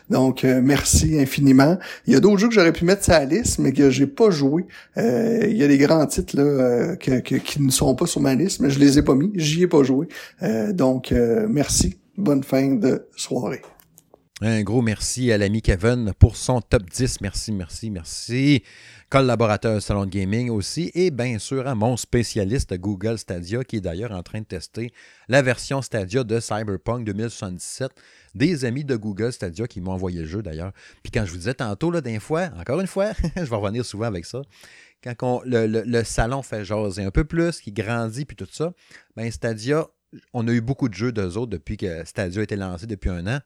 Donc, 0.10 0.44
euh, 0.44 0.62
merci 0.64 1.20
infiniment. 1.20 1.78
Il 2.08 2.14
y 2.14 2.16
a 2.16 2.20
d'autres 2.20 2.38
jeux 2.38 2.48
que 2.48 2.54
j'aurais 2.54 2.74
pu 2.74 2.86
mettre 2.86 3.04
sur 3.04 3.14
la 3.14 3.26
liste, 3.26 3.60
mais 3.60 3.72
que 3.74 3.90
j'ai 3.90 4.08
pas 4.08 4.30
joué. 4.30 4.66
Euh, 4.98 5.46
il 5.50 5.58
y 5.58 5.64
a 5.64 5.68
des 5.68 5.78
grands 5.78 6.06
titres 6.06 6.36
euh, 6.38 6.96
qui 6.96 7.62
ne 7.62 7.72
sont 7.72 7.96
pas 7.96 8.06
sur 8.06 8.22
ma 8.22 8.36
liste, 8.36 8.60
mais 8.60 8.70
je 8.70 8.80
les 8.80 8.98
ai 8.98 9.02
pas 9.02 9.16
mis. 9.16 9.32
J'y 9.36 9.64
ai 9.64 9.68
pas 9.68 9.84
joué. 9.84 10.08
Donc, 10.74 11.14
merci. 11.50 11.98
Bonne 12.18 12.44
fin 12.44 12.76
de 12.76 13.08
soirée. 13.16 13.62
Un 14.44 14.64
gros 14.64 14.82
merci 14.82 15.32
à 15.32 15.38
l'ami 15.38 15.62
Kevin 15.62 16.14
pour 16.18 16.36
son 16.36 16.62
top 16.62 16.90
10. 16.90 17.22
Merci, 17.22 17.52
merci, 17.52 17.92
merci. 17.92 18.64
Collaborateur 19.08 19.80
Salon 19.80 20.06
de 20.06 20.10
Gaming 20.10 20.50
aussi. 20.50 20.90
Et 20.96 21.12
bien 21.12 21.38
sûr 21.38 21.68
à 21.68 21.76
mon 21.76 21.96
spécialiste 21.96 22.74
Google 22.74 23.20
Stadia 23.20 23.64
qui 23.64 23.76
est 23.76 23.82
d'ailleurs 23.82 24.14
en 24.14 24.24
train 24.24 24.40
de 24.40 24.46
tester 24.46 24.94
la 25.28 25.44
version 25.44 25.84
Stadia 25.84 26.24
de 26.24 26.40
Cyberpunk 26.40 27.06
2077. 27.06 27.92
Des 28.34 28.66
amis 28.66 28.86
de 28.86 28.96
Google 28.96 29.34
Stadia 29.34 29.68
qui 29.68 29.82
m'ont 29.82 29.92
envoyé 29.92 30.22
le 30.22 30.26
jeu 30.26 30.42
d'ailleurs. 30.42 30.72
Puis 31.04 31.12
quand 31.12 31.26
je 31.26 31.32
vous 31.32 31.38
disais 31.38 31.54
tantôt, 31.54 31.92
là, 31.92 32.02
d'un 32.02 32.20
fois, 32.20 32.50
encore 32.58 32.80
une 32.80 32.88
fois, 32.88 33.12
je 33.36 33.42
vais 33.42 33.56
revenir 33.56 33.86
souvent 33.86 34.06
avec 34.06 34.26
ça. 34.26 34.42
Quand 35.04 35.42
le 35.46 36.04
salon 36.04 36.42
fait 36.44 36.64
jaser 36.64 37.04
un 37.04 37.12
peu 37.12 37.24
plus, 37.24 37.60
qui 37.60 37.72
grandit, 37.72 38.26
puis 38.26 38.36
tout 38.36 38.48
ça, 38.50 38.74
ben 39.16 39.30
Stadia, 39.32 39.88
on 40.34 40.48
a 40.48 40.52
eu 40.52 40.62
beaucoup 40.62 40.90
de 40.90 40.94
jeux 40.94 41.12
d'eux 41.12 41.38
autres 41.38 41.52
depuis 41.52 41.78
que 41.78 42.06
Stadia 42.06 42.42
a 42.42 42.44
été 42.44 42.56
lancé 42.56 42.86
depuis 42.86 43.10
un 43.10 43.26
an. 43.28 43.40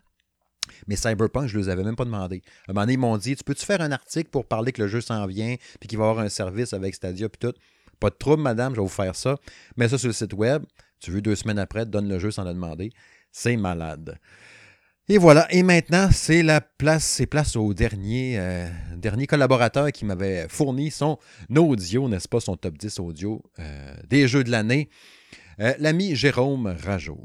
Mais 0.88 0.96
Cyberpunk, 0.96 1.48
je 1.48 1.58
ne 1.58 1.64
les 1.64 1.70
avais 1.70 1.84
même 1.84 1.96
pas 1.96 2.06
demandé. 2.06 2.42
À 2.68 2.72
un 2.72 2.74
moment 2.74 2.82
donné, 2.82 2.94
ils 2.94 3.00
m'ont 3.00 3.18
dit 3.18 3.36
Tu 3.36 3.44
peux-tu 3.44 3.66
faire 3.66 3.82
un 3.82 3.92
article 3.92 4.30
pour 4.30 4.46
parler 4.46 4.72
que 4.72 4.82
le 4.82 4.88
jeu 4.88 5.02
s'en 5.02 5.26
vient, 5.28 5.56
puis 5.80 5.88
qu'il 5.88 5.98
va 5.98 6.06
y 6.06 6.10
avoir 6.10 6.26
un 6.26 6.30
service 6.30 6.74
avec 6.74 6.96
Stadia, 6.96 7.30
puis 7.30 7.40
tout 7.40 7.58
Pas 8.00 8.10
de 8.10 8.16
trouble, 8.16 8.42
madame, 8.42 8.74
je 8.74 8.80
vais 8.80 8.86
vous 8.86 8.90
faire 8.90 9.16
ça. 9.16 9.38
Mets 9.78 9.90
ça 9.90 9.98
sur 9.98 10.08
le 10.08 10.14
site 10.14 10.34
web. 10.34 10.64
Tu 11.00 11.12
veux 11.12 11.22
deux 11.22 11.36
semaines 11.36 11.60
après, 11.60 11.86
donne 11.86 12.10
le 12.10 12.20
jeu 12.20 12.32
sans 12.32 12.44
le 12.44 12.54
demander. 12.54 12.92
C'est 13.32 13.58
malade. 13.58 14.18
Et 15.08 15.20
voilà. 15.20 15.45
Et 15.51 15.62
maintenant, 15.62 16.10
c'est 16.12 16.41
la 16.41 16.62
place, 16.62 17.06
c'est 17.06 17.28
place 17.28 17.56
au 17.56 17.76
dernier, 17.76 18.39
euh, 18.39 18.66
collaborateur 19.30 19.91
qui 19.91 20.03
m'avait 20.03 20.47
fourni 20.49 20.89
son 20.89 21.20
audio, 21.56 22.10
n'est-ce 22.10 22.28
pas, 22.28 22.39
son 22.39 22.58
top 22.58 22.76
10 22.76 22.99
audio 23.01 23.43
euh, 23.60 23.93
des 24.10 24.28
jeux 24.28 24.43
de 24.43 24.49
l'année. 24.49 24.89
euh, 25.60 25.74
l'ami 25.78 26.16
Jérôme 26.16 26.76
Rajo. 26.84 27.20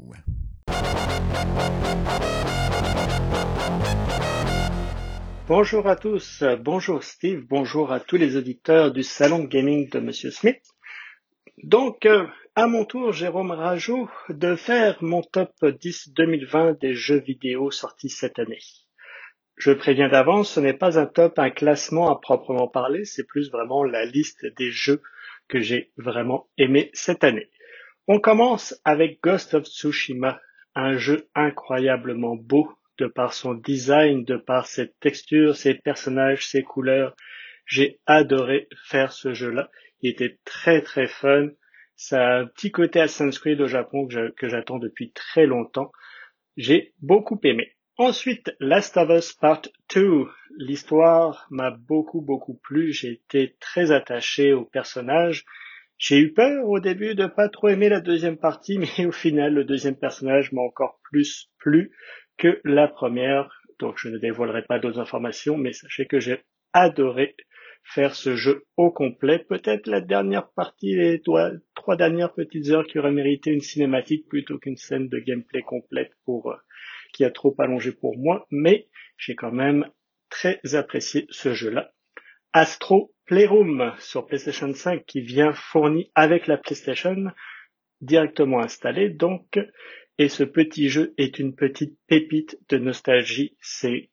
Bonjour 5.47 5.87
à 5.87 5.95
tous, 5.95 6.43
bonjour 6.63 7.03
Steve, 7.03 7.45
bonjour 7.49 7.91
à 7.91 7.99
tous 7.99 8.15
les 8.15 8.35
auditeurs 8.35 8.91
du 8.91 9.01
salon 9.01 9.43
gaming 9.45 9.89
de 9.89 9.99
Monsieur 9.99 10.29
Smith. 10.29 10.61
Donc, 11.63 12.07
à 12.55 12.67
mon 12.67 12.83
tour, 12.83 13.13
Jérôme 13.13 13.51
Rajo, 13.51 14.09
de 14.27 14.55
faire 14.55 15.01
mon 15.01 15.21
top 15.21 15.53
10 15.65 16.09
2020 16.13 16.79
des 16.81 16.93
jeux 16.93 17.19
vidéo 17.19 17.71
sortis 17.71 18.09
cette 18.09 18.39
année. 18.39 18.59
Je 19.55 19.71
préviens 19.71 20.09
d'avance, 20.09 20.53
ce 20.53 20.59
n'est 20.59 20.73
pas 20.73 20.99
un 20.99 21.05
top, 21.05 21.39
un 21.39 21.49
classement 21.49 22.11
à 22.11 22.19
proprement 22.19 22.67
parler, 22.67 23.05
c'est 23.05 23.25
plus 23.25 23.49
vraiment 23.51 23.85
la 23.85 24.03
liste 24.03 24.45
des 24.57 24.69
jeux 24.69 25.01
que 25.47 25.61
j'ai 25.61 25.91
vraiment 25.95 26.49
aimé 26.57 26.89
cette 26.93 27.23
année. 27.23 27.49
On 28.07 28.19
commence 28.19 28.77
avec 28.83 29.21
Ghost 29.23 29.53
of 29.53 29.65
Tsushima, 29.65 30.41
un 30.75 30.97
jeu 30.97 31.29
incroyablement 31.35 32.35
beau 32.35 32.69
de 32.97 33.07
par 33.07 33.33
son 33.33 33.53
design, 33.53 34.25
de 34.25 34.35
par 34.35 34.67
ses 34.67 34.91
textures, 34.99 35.55
ses 35.55 35.75
personnages, 35.75 36.47
ses 36.47 36.63
couleurs. 36.63 37.15
J'ai 37.65 37.99
adoré 38.05 38.67
faire 38.87 39.13
ce 39.13 39.33
jeu-là. 39.33 39.69
Il 40.01 40.09
était 40.09 40.37
très 40.43 40.81
très 40.81 41.07
fun. 41.07 41.49
Ça 42.03 42.19
a 42.19 42.39
un 42.39 42.45
petit 42.47 42.71
côté 42.71 42.99
Assassin's 42.99 43.37
Creed 43.37 43.61
au 43.61 43.67
Japon 43.67 44.07
que 44.07 44.49
j'attends 44.49 44.79
depuis 44.79 45.11
très 45.11 45.45
longtemps. 45.45 45.91
J'ai 46.57 46.95
beaucoup 46.99 47.39
aimé. 47.43 47.73
Ensuite, 47.95 48.55
Last 48.59 48.97
of 48.97 49.11
Us 49.11 49.33
Part 49.33 49.61
2. 49.93 50.25
L'histoire 50.57 51.45
m'a 51.51 51.69
beaucoup 51.69 52.21
beaucoup 52.21 52.55
plu. 52.55 52.91
J'ai 52.91 53.11
été 53.11 53.55
très 53.59 53.91
attaché 53.91 54.51
au 54.51 54.65
personnage. 54.65 55.45
J'ai 55.99 56.17
eu 56.17 56.33
peur 56.33 56.67
au 56.67 56.79
début 56.79 57.13
de 57.13 57.27
pas 57.27 57.49
trop 57.49 57.67
aimer 57.67 57.87
la 57.87 58.01
deuxième 58.01 58.37
partie, 58.37 58.79
mais 58.97 59.05
au 59.05 59.11
final, 59.11 59.53
le 59.53 59.63
deuxième 59.63 59.95
personnage 59.95 60.51
m'a 60.53 60.63
encore 60.63 60.99
plus 61.03 61.51
plu 61.59 61.91
que 62.39 62.61
la 62.63 62.87
première. 62.87 63.61
Donc 63.77 63.99
je 63.99 64.09
ne 64.09 64.17
dévoilerai 64.17 64.63
pas 64.63 64.79
d'autres 64.79 64.99
informations, 64.99 65.55
mais 65.55 65.71
sachez 65.71 66.07
que 66.07 66.19
j'ai 66.19 66.41
adoré 66.73 67.35
faire 67.83 68.15
ce 68.15 68.35
jeu 68.35 68.65
au 68.77 68.91
complet. 68.91 69.39
Peut-être 69.39 69.87
la 69.87 70.01
dernière 70.01 70.49
partie, 70.51 70.95
les 70.95 71.21
trois 71.21 71.95
dernières 71.95 72.33
petites 72.33 72.69
heures 72.69 72.85
qui 72.85 72.99
auraient 72.99 73.11
mérité 73.11 73.51
une 73.51 73.61
cinématique 73.61 74.27
plutôt 74.27 74.57
qu'une 74.57 74.77
scène 74.77 75.09
de 75.09 75.19
gameplay 75.19 75.61
complète 75.61 76.11
pour 76.25 76.51
euh, 76.51 76.55
qui 77.13 77.25
a 77.25 77.31
trop 77.31 77.55
allongé 77.59 77.91
pour 77.91 78.17
moi, 78.17 78.47
mais 78.49 78.87
j'ai 79.17 79.35
quand 79.35 79.51
même 79.51 79.89
très 80.29 80.59
apprécié 80.73 81.27
ce 81.29 81.53
jeu-là. 81.53 81.91
Astro 82.53 83.13
Playroom 83.25 83.93
sur 83.99 84.25
PlayStation 84.25 84.73
5 84.73 85.05
qui 85.05 85.21
vient 85.21 85.53
fourni 85.53 86.11
avec 86.15 86.47
la 86.47 86.57
PlayStation 86.57 87.31
directement 88.01 88.59
installé 88.59 89.09
donc 89.09 89.57
et 90.17 90.29
ce 90.29 90.43
petit 90.43 90.89
jeu 90.89 91.13
est 91.17 91.39
une 91.39 91.55
petite 91.55 91.97
pépite 92.07 92.57
de 92.69 92.77
nostalgie. 92.77 93.55
C'est, 93.59 94.11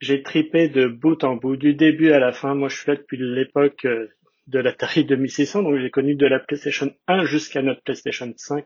j'ai 0.00 0.22
tripé 0.22 0.68
de 0.68 0.86
bout 0.86 1.24
en 1.24 1.36
bout, 1.36 1.56
du 1.56 1.74
début 1.74 2.12
à 2.12 2.18
la 2.18 2.32
fin. 2.32 2.54
Moi, 2.54 2.68
je 2.68 2.76
suis 2.76 2.90
là 2.90 2.96
depuis 2.96 3.18
l'époque 3.18 3.84
euh, 3.84 4.08
de 4.46 4.58
l'Atari 4.58 5.04
2600, 5.04 5.62
donc 5.62 5.78
j'ai 5.78 5.90
connu 5.90 6.14
de 6.14 6.26
la 6.26 6.38
PlayStation 6.38 6.94
1 7.06 7.24
jusqu'à 7.24 7.62
notre 7.62 7.82
PlayStation 7.82 8.32
5. 8.34 8.64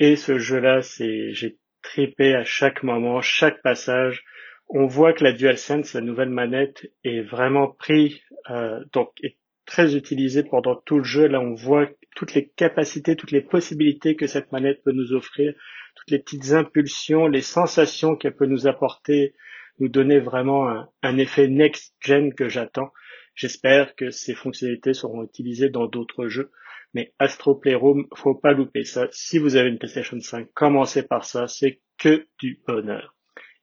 Et 0.00 0.16
ce 0.16 0.38
jeu-là, 0.38 0.82
c'est, 0.82 1.32
j'ai 1.32 1.58
tripé 1.82 2.34
à 2.34 2.44
chaque 2.44 2.82
moment, 2.82 3.20
chaque 3.20 3.62
passage. 3.62 4.24
On 4.68 4.86
voit 4.86 5.12
que 5.12 5.24
la 5.24 5.32
DualSense, 5.32 5.94
la 5.94 6.00
nouvelle 6.00 6.30
manette, 6.30 6.86
est 7.04 7.22
vraiment 7.22 7.68
pris, 7.68 8.22
euh, 8.50 8.80
donc 8.92 9.12
est 9.22 9.36
très 9.66 9.96
utilisée 9.96 10.42
pendant 10.42 10.76
tout 10.76 10.98
le 10.98 11.04
jeu. 11.04 11.26
Là, 11.26 11.40
on 11.40 11.54
voit 11.54 11.88
toutes 12.16 12.34
les 12.34 12.48
capacités, 12.48 13.16
toutes 13.16 13.32
les 13.32 13.42
possibilités 13.42 14.16
que 14.16 14.26
cette 14.26 14.50
manette 14.50 14.82
peut 14.82 14.92
nous 14.92 15.12
offrir 15.12 15.54
toutes 15.94 16.10
les 16.10 16.18
petites 16.18 16.52
impulsions, 16.52 17.26
les 17.26 17.42
sensations 17.42 18.16
qu'elle 18.16 18.36
peut 18.36 18.46
nous 18.46 18.66
apporter, 18.66 19.34
nous 19.78 19.88
donner 19.88 20.18
vraiment 20.18 20.68
un, 21.02 21.18
effet 21.18 21.48
next-gen 21.48 22.34
que 22.34 22.48
j'attends. 22.48 22.92
J'espère 23.34 23.94
que 23.94 24.10
ces 24.10 24.34
fonctionnalités 24.34 24.94
seront 24.94 25.22
utilisées 25.22 25.70
dans 25.70 25.86
d'autres 25.86 26.28
jeux. 26.28 26.50
Mais 26.94 27.12
Astro 27.18 27.54
Playroom, 27.54 28.06
faut 28.14 28.34
pas 28.34 28.52
louper 28.52 28.84
ça. 28.84 29.08
Si 29.12 29.38
vous 29.38 29.56
avez 29.56 29.68
une 29.68 29.78
PlayStation 29.78 30.18
5, 30.18 30.48
commencez 30.54 31.02
par 31.02 31.24
ça. 31.24 31.46
C'est 31.46 31.80
que 31.98 32.26
du 32.38 32.60
bonheur. 32.66 33.14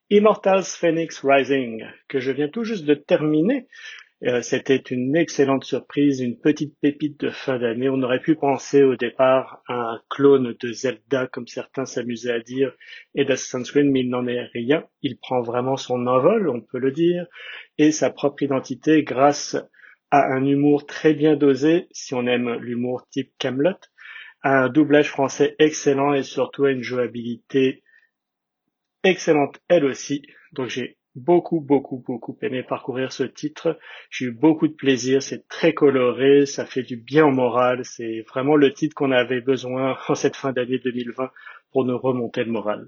Immortals 0.08 0.64
Phoenix 0.64 1.20
Rising, 1.24 1.84
que 2.08 2.20
je 2.20 2.30
viens 2.30 2.48
tout 2.48 2.62
juste 2.62 2.84
de 2.84 2.94
terminer, 2.94 3.66
euh, 4.24 4.40
c'était 4.40 4.76
une 4.76 5.14
excellente 5.14 5.64
surprise, 5.64 6.20
une 6.20 6.40
petite 6.40 6.74
pépite 6.80 7.20
de 7.20 7.30
fin 7.30 7.58
d'année. 7.58 7.90
On 7.90 8.02
aurait 8.02 8.20
pu 8.20 8.34
penser 8.34 8.82
au 8.82 8.96
départ 8.96 9.62
à 9.68 9.74
un 9.74 10.00
clone 10.08 10.54
de 10.58 10.72
Zelda, 10.72 11.26
comme 11.26 11.46
certains 11.46 11.84
s'amusaient 11.84 12.32
à 12.32 12.40
dire, 12.40 12.74
et 13.14 13.26
d'Assassin's 13.26 13.70
Creed, 13.70 13.86
mais 13.86 14.00
il 14.00 14.08
n'en 14.08 14.26
est 14.26 14.46
rien. 14.54 14.84
Il 15.02 15.18
prend 15.18 15.42
vraiment 15.42 15.76
son 15.76 16.06
envol, 16.06 16.48
on 16.48 16.62
peut 16.62 16.78
le 16.78 16.92
dire, 16.92 17.26
et 17.76 17.92
sa 17.92 18.08
propre 18.08 18.42
identité 18.42 19.02
grâce 19.02 19.56
à 20.10 20.32
un 20.32 20.46
humour 20.46 20.86
très 20.86 21.12
bien 21.12 21.36
dosé, 21.36 21.88
si 21.90 22.14
on 22.14 22.26
aime 22.26 22.54
l'humour 22.54 23.06
type 23.10 23.32
Camelot, 23.38 23.76
à 24.40 24.62
un 24.64 24.68
doublage 24.70 25.10
français 25.10 25.56
excellent 25.58 26.14
et 26.14 26.22
surtout 26.22 26.64
à 26.64 26.70
une 26.70 26.82
jouabilité 26.82 27.82
excellente 29.02 29.60
elle 29.68 29.84
aussi. 29.84 30.22
Donc 30.52 30.68
j'ai 30.68 30.96
beaucoup, 31.16 31.60
beaucoup, 31.60 32.04
beaucoup 32.06 32.38
aimé 32.42 32.62
parcourir 32.62 33.10
ce 33.10 33.24
titre. 33.24 33.78
J'ai 34.10 34.26
eu 34.26 34.30
beaucoup 34.30 34.68
de 34.68 34.74
plaisir, 34.74 35.22
c'est 35.22 35.48
très 35.48 35.72
coloré, 35.72 36.46
ça 36.46 36.66
fait 36.66 36.82
du 36.82 36.96
bien 36.96 37.26
au 37.26 37.32
moral, 37.32 37.84
c'est 37.84 38.24
vraiment 38.28 38.54
le 38.54 38.72
titre 38.72 38.94
qu'on 38.94 39.10
avait 39.10 39.40
besoin 39.40 39.98
en 40.08 40.14
cette 40.14 40.36
fin 40.36 40.52
d'année 40.52 40.78
2020 40.78 41.30
pour 41.72 41.84
nous 41.84 41.98
remonter 41.98 42.44
le 42.44 42.52
moral. 42.52 42.86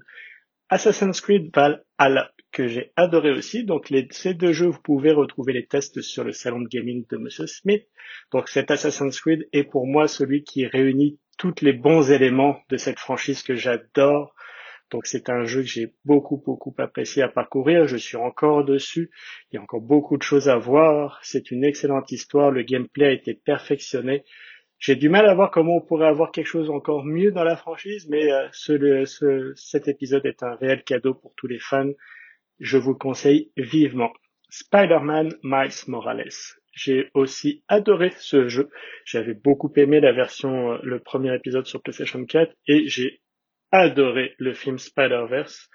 Assassin's 0.69 1.19
Creed 1.19 1.49
Valhalla, 1.53 2.31
que 2.51 2.67
j'ai 2.67 2.91
adoré 2.95 3.31
aussi. 3.31 3.63
Donc 3.63 3.91
ces 4.11 4.35
deux 4.35 4.53
jeux, 4.53 4.67
vous 4.67 4.81
pouvez 4.81 5.11
retrouver 5.11 5.51
les 5.51 5.65
tests 5.65 6.01
sur 6.01 6.23
le 6.23 6.31
salon 6.31 6.61
de 6.61 6.67
gaming 6.67 7.05
de 7.09 7.17
Monsieur 7.17 7.47
Smith. 7.47 7.87
Donc 8.31 8.49
cet 8.49 8.69
Assassin's 8.69 9.19
Creed 9.19 9.47
est 9.51 9.63
pour 9.63 9.87
moi 9.87 10.07
celui 10.07 10.43
qui 10.43 10.67
réunit 10.67 11.19
tous 11.39 11.55
les 11.61 11.73
bons 11.73 12.11
éléments 12.11 12.59
de 12.69 12.77
cette 12.77 12.99
franchise 12.99 13.41
que 13.41 13.55
j'adore. 13.55 14.35
Donc 14.91 15.05
c'est 15.05 15.29
un 15.29 15.43
jeu 15.45 15.61
que 15.61 15.67
j'ai 15.67 15.93
beaucoup 16.05 16.37
beaucoup 16.37 16.73
apprécié 16.77 17.21
à 17.21 17.27
parcourir. 17.27 17.87
Je 17.87 17.97
suis 17.97 18.17
encore 18.17 18.65
dessus. 18.65 19.11
Il 19.51 19.55
y 19.55 19.57
a 19.57 19.61
encore 19.61 19.81
beaucoup 19.81 20.17
de 20.17 20.23
choses 20.23 20.49
à 20.49 20.57
voir. 20.57 21.19
C'est 21.23 21.51
une 21.51 21.63
excellente 21.63 22.11
histoire. 22.11 22.51
Le 22.51 22.63
gameplay 22.63 23.05
a 23.05 23.11
été 23.11 23.33
perfectionné. 23.33 24.23
J'ai 24.79 24.95
du 24.95 25.09
mal 25.09 25.25
à 25.25 25.33
voir 25.33 25.51
comment 25.51 25.75
on 25.75 25.81
pourrait 25.81 26.07
avoir 26.07 26.31
quelque 26.31 26.47
chose 26.47 26.69
encore 26.69 27.03
mieux 27.03 27.31
dans 27.31 27.43
la 27.43 27.57
franchise, 27.57 28.07
mais 28.09 28.31
euh, 28.31 28.47
ce, 28.53 29.51
cet 29.55 29.89
épisode 29.89 30.25
est 30.25 30.41
un 30.41 30.55
réel 30.55 30.83
cadeau 30.83 31.13
pour 31.13 31.33
tous 31.35 31.47
les 31.47 31.59
fans. 31.59 31.91
Je 32.59 32.77
vous 32.77 32.95
conseille 32.95 33.51
vivement. 33.57 34.13
Spider-Man 34.49 35.35
Miles 35.43 35.83
Morales. 35.87 36.29
J'ai 36.71 37.09
aussi 37.13 37.63
adoré 37.67 38.13
ce 38.19 38.47
jeu. 38.47 38.69
J'avais 39.03 39.33
beaucoup 39.33 39.71
aimé 39.75 39.99
la 39.99 40.13
version, 40.13 40.71
euh, 40.71 40.77
le 40.81 40.99
premier 40.99 41.35
épisode 41.35 41.65
sur 41.65 41.81
PlayStation 41.81 42.23
4 42.23 42.53
et 42.67 42.87
j'ai 42.87 43.19
adoré 43.71 44.35
le 44.37 44.53
film 44.53 44.77
Spider-Verse. 44.77 45.69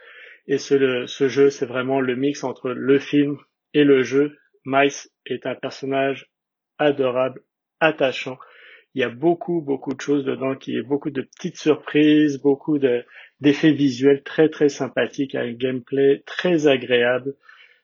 Et 0.47 0.59
ce, 0.59 1.07
jeu, 1.29 1.51
c'est 1.51 1.67
vraiment 1.67 2.01
le 2.01 2.17
mix 2.17 2.45
entre 2.45 2.71
le 2.71 2.99
film 2.99 3.39
et 3.73 3.85
le 3.85 4.03
jeu. 4.03 4.37
Miles 4.65 4.93
est 5.27 5.47
un 5.47 5.55
personnage 5.55 6.31
adorable, 6.79 7.43
attachant. 7.81 8.39
Il 8.95 9.01
y 9.01 9.05
a 9.05 9.09
beaucoup, 9.09 9.61
beaucoup 9.61 9.95
de 9.95 10.01
choses 10.01 10.25
dedans, 10.25 10.55
qui 10.55 10.77
est 10.77 10.83
beaucoup 10.83 11.11
de 11.11 11.23
petites 11.23 11.57
surprises, 11.57 12.41
beaucoup 12.41 12.79
de, 12.79 13.05
d'effets 13.41 13.73
visuels 13.73 14.23
très, 14.23 14.49
très 14.49 14.69
sympathiques, 14.69 15.35
un 15.35 15.53
gameplay 15.53 16.23
très 16.27 16.67
agréable, 16.67 17.35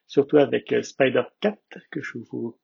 surtout 0.07 0.37
avec 0.37 0.71
euh, 0.71 0.83
Spider-Cat, 0.83 1.57
que 1.91 2.01
je 2.01 2.17
vous 2.31 2.57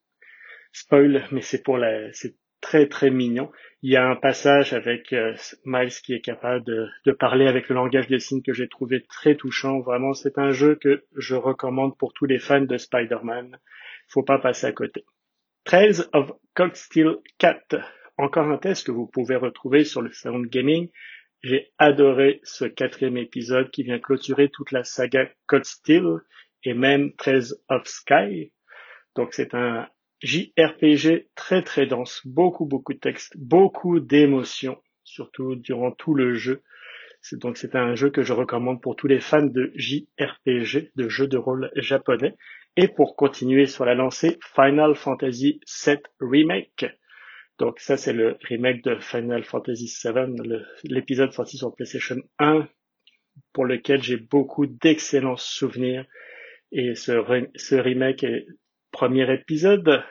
spoil, 0.72 1.26
mais 1.32 1.42
c'est 1.42 1.64
pour 1.64 1.78
la, 1.78 2.12
c'est 2.14 2.36
très, 2.62 2.88
très 2.88 3.10
mignon. 3.10 3.52
Il 3.82 3.92
y 3.92 3.96
a 3.96 4.08
un 4.08 4.16
passage 4.16 4.74
avec 4.74 5.14
euh, 5.14 5.36
Miles 5.66 5.94
qui 6.04 6.14
est 6.14 6.22
capable 6.22 6.66
de, 6.66 7.12
parler 7.12 7.48
avec 7.48 7.70
le 7.70 7.76
langage 7.76 8.08
des 8.08 8.20
signes 8.20 8.42
que 8.42 8.54
j'ai 8.54 8.68
trouvé 8.68 9.04
très 9.04 9.36
touchant. 9.36 9.80
Vraiment, 9.80 10.14
c'est 10.14 10.38
un 10.38 10.52
jeu 10.52 10.76
que 10.76 11.04
je 11.16 11.36
recommande 11.36 11.98
pour 11.98 12.14
tous 12.14 12.26
les 12.26 12.40
fans 12.40 12.62
de 12.62 12.78
Spider-Man. 12.78 13.58
Faut 14.10 14.24
pas 14.24 14.40
passer 14.40 14.68
à 14.68 14.72
côté. 14.72 15.06
Trails 15.64 16.02
of 16.14 16.32
Cocksteel 16.56 17.18
Cat. 17.38 17.64
Encore 18.18 18.50
un 18.50 18.58
test 18.58 18.88
que 18.88 18.92
vous 18.92 19.08
pouvez 19.08 19.36
retrouver 19.36 19.84
sur 19.84 20.02
le 20.02 20.12
salon 20.12 20.42
gaming. 20.42 20.90
J'ai 21.44 21.72
adoré 21.78 22.40
ce 22.44 22.66
quatrième 22.66 23.18
épisode 23.18 23.70
qui 23.70 23.84
vient 23.84 24.00
clôturer 24.00 24.50
toute 24.50 24.72
la 24.72 24.84
saga 24.84 25.30
Cocksteel 25.46 26.22
et 26.64 26.74
même 26.74 27.14
Trails 27.14 27.54
of 27.70 27.86
Sky. 27.86 28.52
Donc 29.16 29.34
c'est 29.34 29.54
un, 29.54 29.88
JRPG 30.22 31.28
très 31.36 31.62
très 31.62 31.86
dense, 31.86 32.22
beaucoup 32.26 32.66
beaucoup 32.66 32.94
de 32.94 33.00
textes, 33.00 33.38
beaucoup 33.38 34.00
d'émotions, 34.00 34.82
surtout 35.04 35.56
durant 35.56 35.92
tout 35.92 36.14
le 36.14 36.34
jeu. 36.34 36.62
C'est 37.22 37.40
donc 37.40 37.58
c'est 37.58 37.76
un 37.76 37.96
jeu 37.96 38.10
que 38.10 38.24
je 38.24 38.34
recommande 38.34 38.82
pour 38.82 38.96
tous 38.96 39.08
les 39.08 39.20
fans 39.20 39.46
de 39.46 39.72
JRPG, 39.76 40.92
de 40.96 41.10
jeux 41.10 41.28
de 41.28 41.38
rôle 41.38 41.72
japonais. 41.76 42.36
Et 42.76 42.88
pour 42.88 43.16
continuer 43.16 43.66
sur 43.66 43.86
la 43.86 43.96
lancée, 43.96 44.38
Final 44.56 44.96
Fantasy 44.96 45.60
VII 45.86 45.98
Remake. 46.20 46.86
Donc 47.58 47.80
ça, 47.80 47.98
c'est 47.98 48.14
le 48.14 48.38
remake 48.44 48.84
de 48.84 49.00
Final 49.00 49.44
Fantasy 49.44 49.92
VII, 50.04 50.62
l'épisode 50.84 51.32
sorti 51.32 51.58
sur 51.58 51.74
PlayStation 51.74 52.18
1, 52.38 52.68
pour 53.52 53.66
lequel 53.66 54.04
j'ai 54.04 54.18
beaucoup 54.18 54.68
d'excellents 54.68 55.38
souvenirs. 55.38 56.06
Et 56.72 56.94
ce, 56.94 57.14
ce 57.56 57.76
remake 57.76 58.24
est 58.24 58.46
premier 58.98 59.32
épisode, 59.32 60.04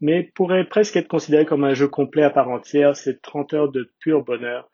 mais 0.00 0.30
pourrait 0.34 0.68
presque 0.68 0.94
être 0.96 1.08
considéré 1.08 1.44
comme 1.44 1.64
un 1.64 1.74
jeu 1.74 1.88
complet 1.88 2.22
à 2.22 2.30
part 2.30 2.48
entière. 2.48 2.96
C'est 2.96 3.20
30 3.20 3.52
heures 3.54 3.72
de 3.72 3.92
pur 3.98 4.22
bonheur. 4.22 4.70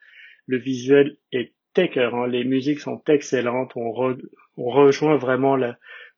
Le 0.47 0.59
visuel 0.59 1.17
est 1.33 1.55
écœurant, 1.77 2.27
les 2.27 2.45
musiques 2.45 2.81
sont 2.81 3.03
excellentes. 3.09 3.73
On, 3.75 3.89
re- 3.91 4.21
on 4.59 4.69
rejoint 4.69 5.17
vraiment 5.17 5.57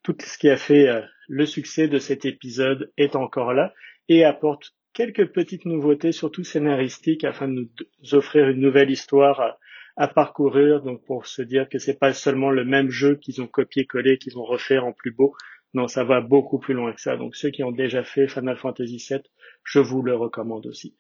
tout 0.03 0.17
ce 0.21 0.37
qui 0.39 0.51
a 0.51 0.57
fait 0.57 0.89
euh, 0.89 1.03
le 1.29 1.47
succès 1.47 1.87
de 1.87 1.99
cet 2.01 2.25
épisode 2.25 2.93
est 2.97 3.15
encore 3.15 3.55
là 3.55 3.73
et 4.09 4.25
apporte 4.25 4.75
quelques 4.93 5.27
petites 5.33 5.67
nouveautés, 5.67 6.11
surtout 6.11 6.43
scénaristiques, 6.43 7.23
afin 7.25 7.47
de 7.49 7.55
nous 7.55 8.15
offrir 8.15 8.49
une 8.49 8.61
nouvelle 8.61 8.91
histoire 8.91 9.41
à, 9.41 9.59
à 9.97 10.09
parcourir. 10.09 10.83
Donc 10.83 11.05
pour 11.05 11.27
se 11.27 11.43
dire 11.43 11.69
que 11.69 11.79
c'est 11.79 11.99
pas 11.99 12.13
seulement 12.13 12.51
le 12.51 12.65
même 12.65 12.91
jeu 12.91 13.15
qu'ils 13.15 13.41
ont 13.41 13.47
copié-collé, 13.47 14.19
qu'ils 14.19 14.37
ont 14.37 14.45
refait 14.45 14.79
en 14.79 14.93
plus 14.93 15.13
beau. 15.13 15.35
Non, 15.77 15.89
ça 15.89 16.05
va 16.05 16.23
beaucoup 16.23 16.59
plus 16.59 16.73
loin 16.73 16.95
que 16.95 17.03
ça. 17.03 17.19
Donc 17.19 17.37
ceux 17.37 17.51
qui 17.51 17.63
ont 17.63 17.71
déjà 17.71 18.03
fait 18.03 18.29
Final 18.29 18.57
Fantasy 18.57 18.97
VII, 18.97 19.21
je 19.63 19.79
vous 19.79 20.01
le 20.01 20.17
recommande 20.17 20.65
aussi. 20.65 20.97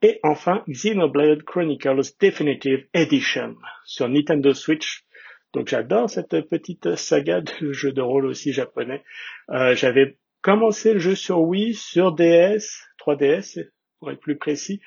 Et 0.00 0.20
enfin, 0.22 0.64
Xenoblade 0.68 1.42
Chronicles 1.42 2.14
Definitive 2.18 2.86
Edition 2.94 3.56
sur 3.84 4.08
Nintendo 4.08 4.54
Switch. 4.54 5.04
Donc 5.52 5.68
j'adore 5.68 6.08
cette 6.08 6.48
petite 6.48 6.96
saga 6.96 7.42
de 7.42 7.72
jeux 7.72 7.92
de 7.92 8.00
rôle 8.00 8.24
aussi 8.24 8.54
japonais. 8.54 9.04
Euh, 9.50 9.74
J'avais 9.74 10.16
commencé 10.40 10.94
le 10.94 10.98
jeu 10.98 11.14
sur 11.14 11.42
Wii, 11.42 11.74
sur 11.74 12.12
DS, 12.12 12.88
3DS 12.98 13.68
pour 13.98 14.10
être 14.10 14.20
plus 14.20 14.38
précis, 14.38 14.80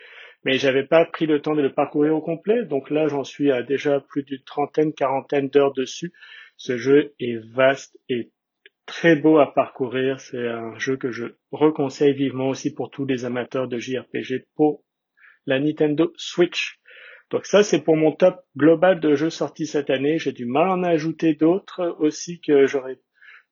mais 0.43 0.57
j'avais 0.57 0.87
pas 0.87 1.05
pris 1.05 1.27
le 1.27 1.39
temps 1.39 1.53
de 1.53 1.61
le 1.61 1.71
parcourir 1.71 2.15
au 2.15 2.21
complet. 2.21 2.65
Donc 2.65 2.89
là, 2.89 3.07
j'en 3.07 3.23
suis 3.23 3.51
à 3.51 3.61
déjà 3.61 3.99
plus 3.99 4.23
d'une 4.23 4.41
trentaine, 4.43 4.91
quarantaine 4.91 5.49
d'heures 5.49 5.73
dessus. 5.73 6.13
Ce 6.57 6.77
jeu 6.77 7.13
est 7.19 7.37
vaste 7.53 7.95
et 8.09 8.31
très 8.89 9.15
beau 9.15 9.37
à 9.37 9.53
parcourir. 9.53 10.19
C'est 10.19 10.47
un 10.47 10.77
jeu 10.79 10.97
que 10.97 11.11
je 11.11 11.25
reconseille 11.51 12.13
vivement 12.13 12.49
aussi 12.49 12.73
pour 12.73 12.89
tous 12.89 13.05
les 13.05 13.23
amateurs 13.23 13.67
de 13.67 13.77
JRPG 13.77 14.47
pour 14.55 14.83
la 15.45 15.59
Nintendo 15.59 16.11
Switch. 16.17 16.79
Donc 17.29 17.45
ça, 17.45 17.61
c'est 17.61 17.83
pour 17.83 17.95
mon 17.95 18.11
top 18.11 18.41
global 18.57 18.99
de 18.99 19.13
jeux 19.13 19.29
sortis 19.29 19.67
cette 19.67 19.91
année. 19.91 20.17
J'ai 20.17 20.31
du 20.31 20.47
mal 20.47 20.69
à 20.69 20.73
en 20.73 20.83
ajouter 20.83 21.35
d'autres 21.35 21.95
aussi 21.99 22.41
que 22.41 22.65
j'aurais 22.65 22.99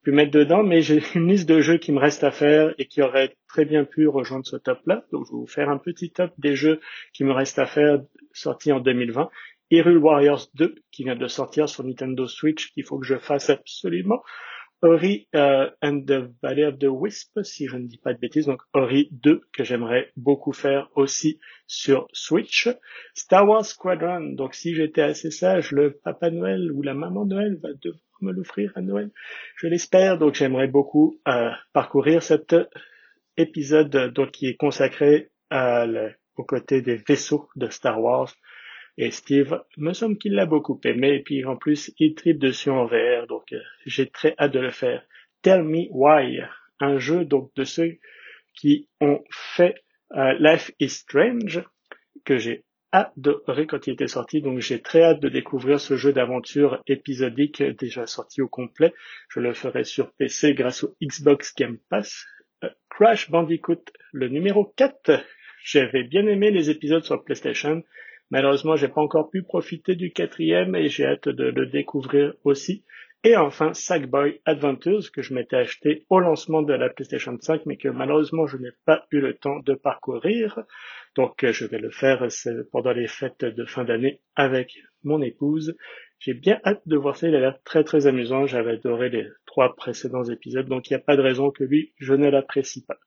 pu 0.02 0.12
mettre 0.12 0.32
dedans, 0.32 0.64
mais 0.64 0.82
j'ai 0.82 1.04
une 1.16 1.28
liste 1.28 1.48
de 1.48 1.62
jeux 1.62 1.78
qui 1.78 1.92
me 1.92 2.00
reste 2.00 2.24
à 2.24 2.32
faire 2.32 2.74
et 2.80 2.88
qui 2.88 3.04
auraient 3.04 3.38
très 3.48 3.66
bien 3.66 3.86
pu 3.86 4.08
rejoindre 4.08 4.48
ce 4.48 4.56
top-là. 4.56 5.06
Donc 5.12 5.28
je 5.28 5.32
vais 5.32 5.38
vous 5.38 5.48
faire 5.48 5.70
un 5.70 5.78
petit 5.78 6.10
top 6.10 6.32
des 6.40 6.56
jeux 6.56 6.80
qui 7.14 7.24
me 7.24 7.32
restent 7.32 7.60
à 7.60 7.68
faire 7.68 8.00
sortis 8.34 8.72
en 8.72 8.80
2020. 8.80 9.30
Hyrule 9.70 10.00
Warriors 10.00 10.48
2 10.56 10.74
qui 10.92 11.04
vient 11.04 11.16
de 11.16 11.28
sortir 11.28 11.70
sur 11.70 11.84
Nintendo 11.84 12.26
Switch 12.26 12.72
qu'il 12.72 12.86
faut 12.86 12.98
que 12.98 13.06
je 13.06 13.20
fasse 13.20 13.52
absolument. 13.52 14.24
Ori 14.82 15.28
euh, 15.36 15.70
and 15.82 16.02
the 16.06 16.30
Valley 16.42 16.64
of 16.66 16.78
the 16.80 16.88
Wisp, 16.90 17.40
si 17.44 17.68
je 17.68 17.78
ne 17.78 17.88
dis 17.88 17.98
pas 17.98 18.14
de 18.14 18.20
bêtises, 18.20 18.46
donc 18.46 18.62
Ori 18.74 19.10
2 19.12 19.42
que 19.52 19.64
j'aimerais 19.64 20.12
beaucoup 20.16 20.54
faire 20.54 20.90
aussi 20.96 21.40
sur 21.66 22.08
Switch. 22.14 22.70
Star 23.14 23.48
Wars 23.48 23.66
Squadron, 23.66 24.34
donc 24.34 24.54
si 24.54 24.76
j'étais 24.76 25.02
assez 25.02 25.32
sage, 25.32 25.72
le 25.72 25.92
Papa 25.92 26.30
Noël 26.30 26.72
ou 26.72 26.82
la 26.82 26.94
Maman 26.94 27.26
Noël 27.26 27.58
va 27.62 27.70
devoir 27.74 28.02
me 28.22 28.32
l'offrir 28.32 28.72
à 28.76 28.82
Noël, 28.82 29.12
je 29.58 29.68
l'espère, 29.68 30.18
donc 30.18 30.36
j'aimerais 30.36 30.68
beaucoup 30.68 31.20
euh, 31.28 31.50
parcourir 31.74 32.24
cet 32.24 32.56
épisode 33.38 34.12
donc 34.14 34.32
qui 34.32 34.48
est 34.48 34.56
consacré 34.56 35.30
à 35.50 35.86
aux 36.38 36.44
côtés 36.44 36.82
des 36.82 36.96
vaisseaux 36.96 37.50
de 37.56 37.68
Star 37.70 38.02
Wars. 38.02 38.34
Et 38.98 39.12
Steve, 39.12 39.62
me 39.78 39.94
semble 39.94 40.18
qu'il 40.18 40.34
l'a 40.34 40.48
beaucoup 40.48 40.80
aimé, 40.84 41.14
et 41.16 41.22
puis 41.22 41.46
en 41.46 41.56
plus, 41.56 41.94
il 42.00 42.16
tripe 42.16 42.40
dessus 42.40 42.72
en 42.72 42.86
VR, 42.86 43.28
donc 43.28 43.54
euh, 43.54 43.60
j'ai 43.86 44.10
très 44.10 44.34
hâte 44.40 44.54
de 44.54 44.60
le 44.60 44.72
faire. 44.72 45.04
Tell 45.44 45.64
Me 45.64 45.86
Why, 45.92 46.42
un 46.80 46.98
jeu 46.98 47.24
donc 47.24 47.52
de 47.56 47.64
ceux 47.64 47.98
qui 48.56 48.90
ont 49.00 49.24
fait 49.32 49.84
euh, 50.16 50.34
Life 50.40 50.72
is 50.80 50.90
Strange, 50.90 51.64
que 52.26 52.38
j'ai 52.38 52.64
adoré 52.92 53.68
quand 53.68 53.86
il 53.86 53.94
était 53.94 54.08
sorti, 54.08 54.42
donc 54.42 54.60
j'ai 54.62 54.82
très 54.82 55.04
hâte 55.04 55.20
de 55.20 55.30
découvrir 55.30 55.80
ce 55.80 55.96
jeu 55.96 56.14
d'aventure 56.14 56.82
épisodique 56.88 57.62
déjà 57.62 58.08
sorti 58.08 58.42
au 58.42 58.48
complet. 58.48 58.94
Je 59.30 59.40
le 59.40 59.54
ferai 59.54 59.84
sur 59.84 60.12
PC 60.14 60.54
grâce 60.54 60.84
au 60.84 60.96
Xbox 61.04 61.54
Game 61.56 61.78
Pass. 61.90 62.26
Euh, 62.64 62.70
Crash 62.90 63.30
Bandicoot, 63.30 63.84
le 64.12 64.30
numéro 64.30 64.66
4. 64.66 65.24
J'avais 65.64 66.04
bien 66.04 66.26
aimé 66.26 66.50
les 66.50 66.70
épisodes 66.70 67.04
sur 67.04 67.24
PlayStation. 67.24 67.84
Malheureusement, 68.30 68.76
j'ai 68.76 68.90
pas 68.90 69.02
encore 69.02 69.30
pu 69.30 69.44
profiter 69.44 69.96
du 69.96 70.12
quatrième 70.12 70.76
et 70.76 70.90
j'ai 70.90 71.06
hâte 71.06 71.30
de 71.30 71.46
le 71.46 71.66
découvrir 71.66 72.34
aussi. 72.44 72.84
Et 73.24 73.36
enfin, 73.36 73.74
Sackboy 73.74 74.42
Adventures, 74.46 75.12
que 75.12 75.22
je 75.22 75.34
m'étais 75.34 75.56
acheté 75.56 76.06
au 76.10 76.20
lancement 76.20 76.62
de 76.62 76.74
la 76.74 76.90
PlayStation 76.90 77.36
5, 77.40 77.66
mais 77.66 77.78
que 77.78 77.90
malheureusement 77.90 78.46
je 78.46 78.58
n'ai 78.58 78.72
pas 78.86 79.06
eu 79.12 79.20
le 79.20 79.34
temps 79.34 79.60
de 79.60 79.74
parcourir. 79.74 80.60
Donc 81.16 81.44
euh, 81.44 81.52
je 81.52 81.66
vais 81.66 81.80
le 81.80 81.90
faire 81.90 82.26
pendant 82.72 82.92
les 82.92 83.08
fêtes 83.08 83.44
de 83.44 83.66
fin 83.66 83.84
d'année 83.86 84.22
avec 84.36 84.78
mon 85.04 85.22
épouse. 85.22 85.76
J'ai 86.20 86.36
bien 86.36 86.60
hâte 86.64 86.82
de 86.86 86.96
voir 86.96 87.18
ça, 87.18 87.28
il 87.28 87.36
a 87.36 87.40
l'air 87.40 87.62
très 87.64 87.84
très 87.84 88.08
amusant. 88.08 88.46
J'avais 88.46 88.74
adoré 88.74 89.10
les 89.10 89.28
trois 89.46 89.76
précédents 89.76 90.24
épisodes, 90.24 90.68
donc 90.68 90.90
il 90.90 90.94
n'y 90.94 90.98
a 90.98 91.04
pas 91.04 91.18
de 91.18 91.22
raison 91.22 91.50
que 91.50 91.64
lui, 91.64 91.94
je 91.98 92.14
ne 92.14 92.30
l'apprécie 92.30 92.86
pas. 92.86 92.98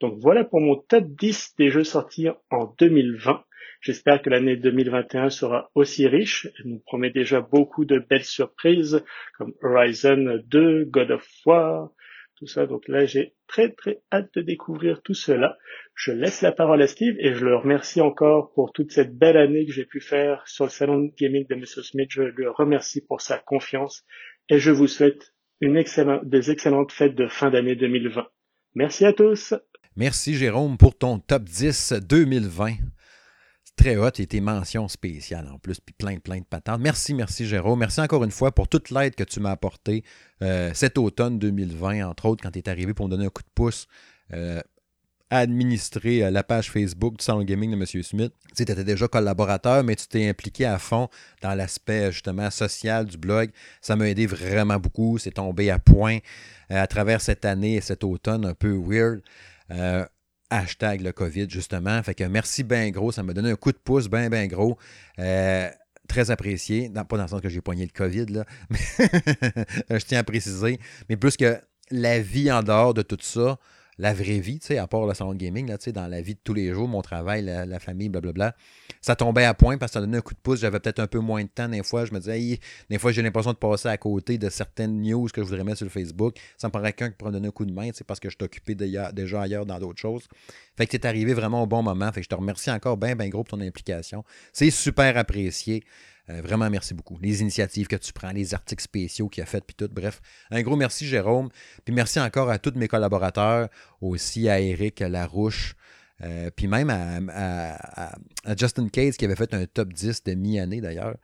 Donc 0.00 0.18
voilà 0.18 0.44
pour 0.44 0.60
mon 0.60 0.76
top 0.76 1.04
10 1.04 1.54
des 1.58 1.70
jeux 1.70 1.84
sortis 1.84 2.28
en 2.50 2.74
2020. 2.78 3.44
J'espère 3.80 4.20
que 4.20 4.30
l'année 4.30 4.56
2021 4.56 5.30
sera 5.30 5.70
aussi 5.74 6.06
riche. 6.06 6.48
Elle 6.58 6.72
nous 6.72 6.80
promet 6.80 7.10
déjà 7.10 7.40
beaucoup 7.40 7.84
de 7.84 7.98
belles 7.98 8.24
surprises 8.24 9.02
comme 9.38 9.54
Horizon 9.62 10.40
2, 10.46 10.84
God 10.84 11.10
of 11.12 11.28
War, 11.46 11.90
tout 12.36 12.46
ça. 12.46 12.66
Donc 12.66 12.88
là, 12.88 13.06
j'ai 13.06 13.34
très 13.46 13.70
très 13.70 14.00
hâte 14.12 14.30
de 14.34 14.42
découvrir 14.42 15.02
tout 15.02 15.14
cela. 15.14 15.56
Je 15.94 16.12
laisse 16.12 16.42
la 16.42 16.52
parole 16.52 16.82
à 16.82 16.86
Steve 16.86 17.16
et 17.18 17.34
je 17.34 17.44
le 17.44 17.56
remercie 17.56 18.00
encore 18.00 18.52
pour 18.54 18.72
toute 18.72 18.92
cette 18.92 19.16
belle 19.16 19.36
année 19.36 19.66
que 19.66 19.72
j'ai 19.72 19.84
pu 19.84 20.00
faire 20.00 20.46
sur 20.46 20.64
le 20.64 20.70
salon 20.70 20.98
de 20.98 21.12
gaming 21.18 21.46
de 21.48 21.54
Mr. 21.54 21.82
Smith. 21.82 22.08
Je 22.10 22.22
le 22.22 22.50
remercie 22.50 23.04
pour 23.04 23.20
sa 23.20 23.38
confiance 23.38 24.04
et 24.48 24.58
je 24.58 24.70
vous 24.70 24.86
souhaite 24.86 25.34
une 25.60 25.76
excellente, 25.76 26.26
des 26.26 26.50
excellentes 26.50 26.92
fêtes 26.92 27.14
de 27.14 27.28
fin 27.28 27.50
d'année 27.50 27.76
2020. 27.76 28.26
Merci 28.74 29.04
à 29.04 29.12
tous. 29.12 29.54
Merci 29.96 30.34
Jérôme 30.34 30.78
pour 30.78 30.96
ton 30.96 31.18
top 31.18 31.42
10 31.44 31.94
2020. 32.08 32.76
Très 33.80 33.96
hot 33.96 34.10
et 34.18 34.26
tes 34.26 34.40
mentions 34.40 34.88
spéciales 34.88 35.48
en 35.48 35.58
plus, 35.58 35.80
puis 35.80 35.94
plein, 35.96 36.18
plein 36.18 36.38
de 36.38 36.44
patentes. 36.44 36.80
Merci, 36.80 37.14
merci 37.14 37.46
Jérôme. 37.46 37.78
Merci 37.78 38.00
encore 38.00 38.22
une 38.24 38.30
fois 38.30 38.54
pour 38.54 38.68
toute 38.68 38.90
l'aide 38.90 39.14
que 39.14 39.24
tu 39.24 39.40
m'as 39.40 39.52
apportée 39.52 40.04
euh, 40.42 40.70
cet 40.74 40.98
automne 40.98 41.38
2020, 41.38 42.06
entre 42.06 42.26
autres, 42.26 42.42
quand 42.42 42.50
tu 42.50 42.58
es 42.58 42.68
arrivé 42.68 42.92
pour 42.92 43.06
me 43.06 43.10
donner 43.10 43.26
un 43.26 43.30
coup 43.30 43.42
de 43.42 43.48
pouce. 43.54 43.86
euh, 44.34 44.60
à 45.30 45.38
administrer 45.38 46.24
euh, 46.24 46.30
la 46.30 46.42
page 46.42 46.70
Facebook 46.70 47.16
du 47.16 47.24
Salon 47.24 47.42
Gaming 47.42 47.70
de 47.70 47.76
M. 47.76 48.02
Smith. 48.02 48.32
Tu 48.54 48.62
étais 48.62 48.84
déjà 48.84 49.06
collaborateur, 49.06 49.84
mais 49.84 49.94
tu 49.94 50.08
t'es 50.08 50.28
impliqué 50.28 50.66
à 50.66 50.78
fond 50.78 51.08
dans 51.40 51.54
l'aspect 51.54 52.10
justement 52.10 52.50
social 52.50 53.06
du 53.06 53.16
blog. 53.16 53.50
Ça 53.80 53.94
m'a 53.96 54.08
aidé 54.08 54.26
vraiment 54.26 54.78
beaucoup. 54.78 55.18
C'est 55.18 55.30
tombé 55.30 55.70
à 55.70 55.78
point 55.78 56.18
euh, 56.70 56.82
à 56.82 56.86
travers 56.88 57.20
cette 57.20 57.44
année 57.44 57.76
et 57.76 57.80
cet 57.80 58.02
automne 58.02 58.44
un 58.44 58.54
peu 58.54 58.72
weird. 58.72 59.22
Euh, 59.70 60.04
hashtag 60.50 61.00
le 61.00 61.12
COVID, 61.12 61.48
justement. 61.48 62.02
Fait 62.02 62.14
que 62.14 62.24
merci 62.24 62.62
bien 62.62 62.90
gros. 62.90 63.12
Ça 63.12 63.22
m'a 63.22 63.32
donné 63.32 63.50
un 63.50 63.56
coup 63.56 63.72
de 63.72 63.78
pouce 63.78 64.08
bien, 64.08 64.28
bien 64.28 64.46
gros. 64.46 64.76
Euh, 65.18 65.68
très 66.08 66.30
apprécié. 66.30 66.90
Pas 66.90 67.04
dans 67.16 67.22
le 67.22 67.28
sens 67.28 67.40
que 67.40 67.48
j'ai 67.48 67.60
poigné 67.60 67.84
le 67.84 67.92
COVID, 67.92 68.26
là. 68.26 68.44
Mais 68.70 69.98
je 69.98 70.04
tiens 70.04 70.20
à 70.20 70.24
préciser. 70.24 70.78
Mais 71.08 71.16
plus 71.16 71.36
que 71.36 71.58
la 71.90 72.20
vie 72.20 72.50
en 72.52 72.62
dehors 72.62 72.94
de 72.94 73.02
tout 73.02 73.18
ça, 73.20 73.58
la 74.00 74.14
vraie 74.14 74.40
vie, 74.40 74.58
tu 74.58 74.68
sais, 74.68 74.78
à 74.78 74.86
part 74.86 75.04
le 75.04 75.12
salon 75.12 75.34
gaming, 75.34 75.68
là, 75.68 75.76
tu 75.76 75.84
sais, 75.84 75.92
dans 75.92 76.06
la 76.06 76.22
vie 76.22 76.34
de 76.34 76.40
tous 76.42 76.54
les 76.54 76.72
jours, 76.72 76.88
mon 76.88 77.02
travail, 77.02 77.42
la, 77.44 77.66
la 77.66 77.78
famille, 77.78 78.08
blablabla, 78.08 78.56
ça 79.02 79.14
tombait 79.14 79.44
à 79.44 79.52
point 79.52 79.76
parce 79.76 79.92
que 79.92 79.94
ça 79.94 80.00
donnait 80.00 80.16
un 80.16 80.22
coup 80.22 80.32
de 80.32 80.38
pouce. 80.38 80.60
J'avais 80.60 80.80
peut-être 80.80 81.00
un 81.00 81.06
peu 81.06 81.18
moins 81.18 81.42
de 81.42 81.48
temps 81.48 81.68
des 81.68 81.82
fois. 81.82 82.06
Je 82.06 82.14
me 82.14 82.18
disais, 82.18 82.58
des 82.88 82.98
fois, 82.98 83.12
j'ai 83.12 83.20
l'impression 83.20 83.52
de 83.52 83.58
passer 83.58 83.88
à 83.88 83.98
côté 83.98 84.38
de 84.38 84.48
certaines 84.48 85.02
news 85.02 85.26
que 85.26 85.42
je 85.42 85.46
voudrais 85.46 85.64
mettre 85.64 85.78
sur 85.78 85.90
Facebook. 85.90 86.36
Ça 86.56 86.68
me 86.68 86.72
paraît 86.72 86.94
quelqu'un 86.94 87.10
qui 87.10 87.16
pourrait 87.18 87.32
donner 87.32 87.48
un 87.48 87.50
coup 87.50 87.66
de 87.66 87.72
main, 87.72 87.90
c'est 87.92 88.06
parce 88.06 88.20
que 88.20 88.30
je 88.30 88.36
déjà, 88.72 89.12
déjà 89.12 89.42
ailleurs 89.42 89.66
dans 89.66 89.78
d'autres 89.78 90.00
choses. 90.00 90.26
Fait 90.78 90.86
que 90.86 90.92
tu 90.92 90.96
es 90.96 91.06
arrivé 91.06 91.34
vraiment 91.34 91.62
au 91.62 91.66
bon 91.66 91.82
moment. 91.82 92.10
Fait 92.10 92.20
que 92.20 92.24
je 92.24 92.28
te 92.30 92.34
remercie 92.34 92.70
encore 92.70 92.96
bien, 92.96 93.14
bien 93.14 93.28
gros 93.28 93.44
pour 93.44 93.58
ton 93.58 93.62
implication. 93.62 94.24
C'est 94.54 94.70
super 94.70 95.18
apprécié. 95.18 95.84
Euh, 96.28 96.42
vraiment, 96.42 96.68
merci 96.70 96.94
beaucoup. 96.94 97.18
Les 97.20 97.40
initiatives 97.40 97.86
que 97.86 97.96
tu 97.96 98.12
prends, 98.12 98.30
les 98.30 98.54
articles 98.54 98.82
spéciaux 98.82 99.28
qu'il 99.28 99.42
a 99.42 99.46
fait, 99.46 99.64
puis 99.64 99.74
tout. 99.74 99.88
Bref, 99.92 100.20
un 100.50 100.62
gros 100.62 100.76
merci, 100.76 101.06
Jérôme. 101.06 101.48
Puis 101.84 101.94
merci 101.94 102.20
encore 102.20 102.50
à 102.50 102.58
tous 102.58 102.74
mes 102.76 102.88
collaborateurs, 102.88 103.68
aussi 104.00 104.48
à 104.48 104.60
Eric 104.60 105.00
Larouche, 105.00 105.74
euh, 106.22 106.50
puis 106.54 106.66
même 106.66 106.90
à, 106.90 108.12
Justin 108.56 108.88
Case 108.88 109.16
qui 109.16 109.24
avait 109.24 109.36
fait 109.36 109.54
un 109.54 109.64
top 109.66 109.92
10 109.92 110.24
de 110.24 110.34
mi-année 110.34 110.80
d'ailleurs. 110.80 111.16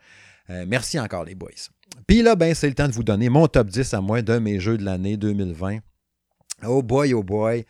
Euh, 0.51 0.65
merci 0.67 0.99
encore, 0.99 1.25
les 1.25 1.35
boys. 1.35 1.51
Puis 2.07 2.23
là, 2.23 2.37
ben, 2.37 2.55
c'est 2.55 2.69
le 2.69 2.75
temps 2.75 2.89
de 2.89 2.93
vous 2.93 3.05
donner 3.05 3.29
mon 3.29 3.47
top 3.47 3.69
10 3.69 3.95
à 3.95 4.01
moi 4.01 4.23
de 4.23 4.39
mes 4.39 4.61
jeux 4.61 4.79
de 4.79 4.85
l'année 4.85 5.17
2020. 5.17 5.79
Oh 6.67 6.83
boy, 6.83 7.13
oh 7.15 7.23
boy. 7.23 7.65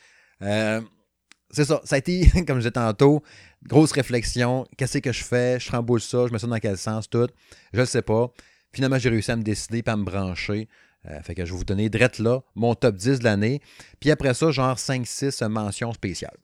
C'est 1.51 1.65
ça. 1.65 1.81
Ça 1.85 1.97
a 1.97 1.99
été, 1.99 2.29
comme 2.47 2.57
je 2.57 2.69
disais 2.69 2.71
tantôt, 2.73 3.23
grosse 3.67 3.93
réflexion. 3.93 4.67
Qu'est-ce 4.77 4.99
que 4.99 5.13
je 5.13 5.25
fais? 5.25 5.59
Je 5.61 5.71
remboule 5.71 6.01
ça, 6.01 6.27
je 6.27 6.33
mets 6.33 6.39
ça 6.39 6.47
dans 6.47 6.59
quel 6.59 6.79
sens, 6.79 7.09
tout. 7.09 7.29
Je 7.73 7.81
le 7.81 7.87
sais 7.87 8.03
pas. 8.03 8.33
Finalement, 8.73 8.99
j'ai 8.99 9.09
réussi 9.09 9.31
à 9.31 9.37
me 9.37 9.43
décider 9.43 9.83
pas 9.83 9.93
à 9.93 9.97
me 9.97 10.05
brancher. 10.05 10.69
Euh, 11.09 11.21
fait 11.23 11.35
que 11.35 11.45
je 11.45 11.53
vais 11.53 11.59
vous 11.59 11.65
donner 11.65 11.89
direct 11.89 12.19
là 12.19 12.41
mon 12.55 12.75
top 12.75 12.97
10 12.97 13.21
de 13.21 13.25
l'année. 13.25 13.61
Puis 14.01 14.11
après 14.11 14.35
ça, 14.35 14.51
genre 14.51 14.77
5-6 14.77 15.47
mentions 15.49 15.93
spéciales. 15.93 16.37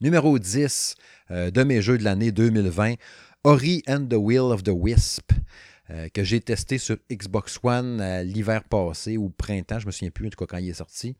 Numéro 0.00 0.38
10 0.38 0.94
euh, 1.30 1.50
de 1.50 1.62
mes 1.62 1.82
jeux 1.82 1.98
de 1.98 2.04
l'année 2.04 2.32
2020, 2.32 2.94
Ori 3.44 3.82
and 3.86 4.06
the 4.06 4.14
Will 4.14 4.52
of 4.52 4.62
the 4.62 4.72
Wisp, 4.72 5.32
euh, 5.90 6.08
que 6.08 6.24
j'ai 6.24 6.40
testé 6.40 6.78
sur 6.78 6.96
Xbox 7.10 7.58
One 7.62 8.22
l'hiver 8.22 8.64
passé 8.64 9.16
ou 9.16 9.30
printemps, 9.30 9.78
je 9.78 9.86
me 9.86 9.92
souviens 9.92 10.10
plus 10.10 10.26
en 10.26 10.30
tout 10.30 10.44
cas 10.44 10.56
quand 10.56 10.58
il 10.58 10.70
est 10.70 10.74
sorti. 10.74 11.16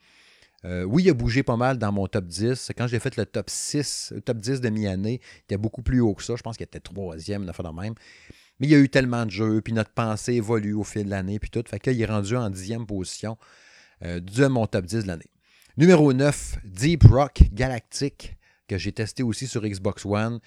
Oui, 0.64 1.04
il 1.04 1.10
a 1.10 1.14
bougé 1.14 1.42
pas 1.42 1.56
mal 1.56 1.78
dans 1.78 1.92
mon 1.92 2.06
top 2.06 2.26
10. 2.26 2.72
Quand 2.76 2.86
j'ai 2.86 2.98
fait 2.98 3.16
le 3.16 3.26
top 3.26 3.48
6, 3.48 4.12
le 4.14 4.20
top 4.20 4.38
10 4.38 4.60
de 4.60 4.68
mi-année, 4.68 5.20
il 5.22 5.40
était 5.40 5.56
beaucoup 5.56 5.82
plus 5.82 6.00
haut 6.00 6.14
que 6.14 6.22
ça. 6.22 6.36
Je 6.36 6.42
pense 6.42 6.56
qu'il 6.56 6.64
était 6.64 6.80
troisième, 6.80 7.42
une 7.42 7.48
affaire 7.48 7.72
de 7.72 7.80
même. 7.80 7.94
Mais 8.60 8.66
il 8.66 8.70
y 8.70 8.74
a 8.74 8.78
eu 8.78 8.90
tellement 8.90 9.24
de 9.24 9.30
jeux, 9.30 9.62
puis 9.62 9.72
notre 9.72 9.90
pensée 9.90 10.34
évolue 10.34 10.74
au 10.74 10.84
fil 10.84 11.06
de 11.06 11.10
l'année, 11.10 11.38
puis 11.38 11.48
tout. 11.48 11.64
Fait 11.66 11.80
qu'il 11.80 12.00
est 12.00 12.06
rendu 12.06 12.36
en 12.36 12.50
dixième 12.50 12.86
position 12.86 13.38
euh, 14.04 14.20
de 14.20 14.46
mon 14.46 14.66
top 14.66 14.84
10 14.84 15.04
de 15.04 15.08
l'année. 15.08 15.30
Numéro 15.78 16.12
9, 16.12 16.58
Deep 16.64 17.04
Rock 17.04 17.42
Galactic, 17.52 18.36
que 18.68 18.76
j'ai 18.76 18.92
testé 18.92 19.22
aussi 19.22 19.46
sur 19.46 19.62
Xbox 19.62 20.04
One. 20.04 20.40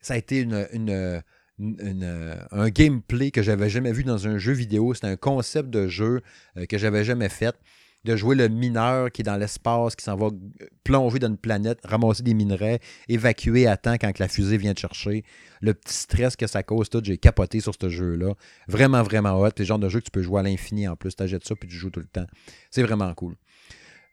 Ça 0.00 0.14
a 0.14 0.16
été 0.18 0.40
une, 0.40 1.22
un 1.58 2.68
gameplay 2.68 3.30
que 3.30 3.42
j'avais 3.42 3.70
jamais 3.70 3.92
vu 3.92 4.04
dans 4.04 4.28
un 4.28 4.36
jeu 4.36 4.52
vidéo. 4.52 4.92
C'est 4.92 5.06
un 5.06 5.16
concept 5.16 5.70
de 5.70 5.88
jeu 5.88 6.20
euh, 6.58 6.66
que 6.66 6.76
j'avais 6.76 7.04
jamais 7.04 7.30
fait 7.30 7.56
de 8.04 8.16
jouer 8.16 8.36
le 8.36 8.48
mineur 8.48 9.10
qui 9.10 9.22
est 9.22 9.24
dans 9.24 9.36
l'espace, 9.36 9.96
qui 9.96 10.04
s'en 10.04 10.16
va 10.16 10.28
plonger 10.84 11.18
dans 11.18 11.28
une 11.28 11.38
planète, 11.38 11.78
ramasser 11.84 12.22
des 12.22 12.34
minerais, 12.34 12.80
évacuer 13.08 13.66
à 13.66 13.76
temps 13.76 13.94
quand 13.94 14.18
la 14.18 14.28
fusée 14.28 14.58
vient 14.58 14.74
te 14.74 14.80
chercher. 14.80 15.24
Le 15.60 15.72
petit 15.74 15.94
stress 15.94 16.36
que 16.36 16.46
ça 16.46 16.62
cause, 16.62 16.90
tout, 16.90 17.00
j'ai 17.02 17.16
capoté 17.16 17.60
sur 17.60 17.74
ce 17.80 17.88
jeu-là. 17.88 18.34
Vraiment, 18.68 19.02
vraiment 19.02 19.40
hot. 19.40 19.48
C'est 19.56 19.60
le 19.60 19.64
genre 19.64 19.78
de 19.78 19.88
jeu 19.88 20.00
que 20.00 20.04
tu 20.04 20.10
peux 20.10 20.22
jouer 20.22 20.40
à 20.40 20.42
l'infini 20.42 20.86
en 20.86 20.96
plus. 20.96 21.16
Tu 21.16 21.22
achètes 21.22 21.46
ça 21.46 21.54
puis 21.54 21.68
tu 21.68 21.76
joues 21.76 21.90
tout 21.90 22.00
le 22.00 22.06
temps. 22.06 22.26
C'est 22.70 22.82
vraiment 22.82 23.12
cool. 23.14 23.36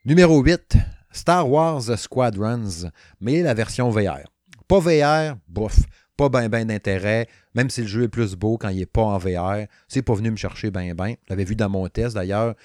Numéro 0.06 0.42
8, 0.42 0.78
Star 1.12 1.50
Wars 1.50 1.84
Squadrons, 1.98 2.90
mais 3.20 3.42
la 3.42 3.54
version 3.54 3.90
VR. 3.90 4.22
Pas 4.68 4.80
VR, 4.80 5.36
bof, 5.50 5.80
pas 6.16 6.30
bien 6.30 6.50
ben 6.50 6.66
d'intérêt, 6.66 7.28
même 7.56 7.70
si 7.70 7.82
le 7.82 7.88
jeu 7.88 8.04
est 8.04 8.08
plus 8.08 8.36
beau 8.36 8.58
quand 8.58 8.70
il 8.70 8.78
n'est 8.78 8.86
pas 8.86 9.02
en 9.02 9.18
VR. 9.18 9.66
C'est 9.88 10.02
pas 10.02 10.14
venu 10.14 10.32
me 10.32 10.38
chercher 10.38 10.72
ben 10.72 10.94
ben. 10.94 11.16
L'avais 11.28 11.44
vu 11.44 11.56
dans 11.56 11.70
mon 11.70 11.88
test 11.90 12.16
d'ailleurs. 12.16 12.56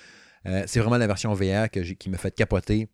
Euh, 0.46 0.64
c'est 0.66 0.80
vraiment 0.80 0.96
la 0.96 1.06
version 1.06 1.32
VR 1.34 1.68
qui 1.70 2.10
m'a 2.10 2.18
fait 2.18 2.34
capoter 2.34 2.88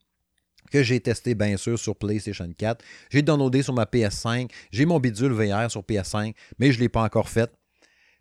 que 0.70 0.82
j'ai 0.82 1.00
testé 1.00 1.34
bien 1.34 1.56
sûr 1.56 1.78
sur 1.78 1.94
PlayStation 1.94 2.50
4. 2.56 2.82
J'ai 3.10 3.22
downloadé 3.22 3.62
sur 3.62 3.74
ma 3.74 3.84
PS5. 3.84 4.50
J'ai 4.70 4.86
mon 4.86 4.98
bidule 4.98 5.32
VR 5.32 5.70
sur 5.70 5.82
PS5, 5.82 6.34
mais 6.58 6.72
je 6.72 6.78
ne 6.78 6.82
l'ai 6.82 6.88
pas 6.88 7.02
encore 7.02 7.28
fait. 7.28 7.50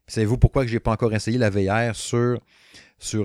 Savez-vous 0.07 0.38
pourquoi 0.38 0.67
je 0.67 0.73
n'ai 0.73 0.79
pas 0.79 0.91
encore 0.91 1.13
essayé 1.13 1.38
la 1.38 1.49
VR 1.49 1.95
sur, 1.95 2.41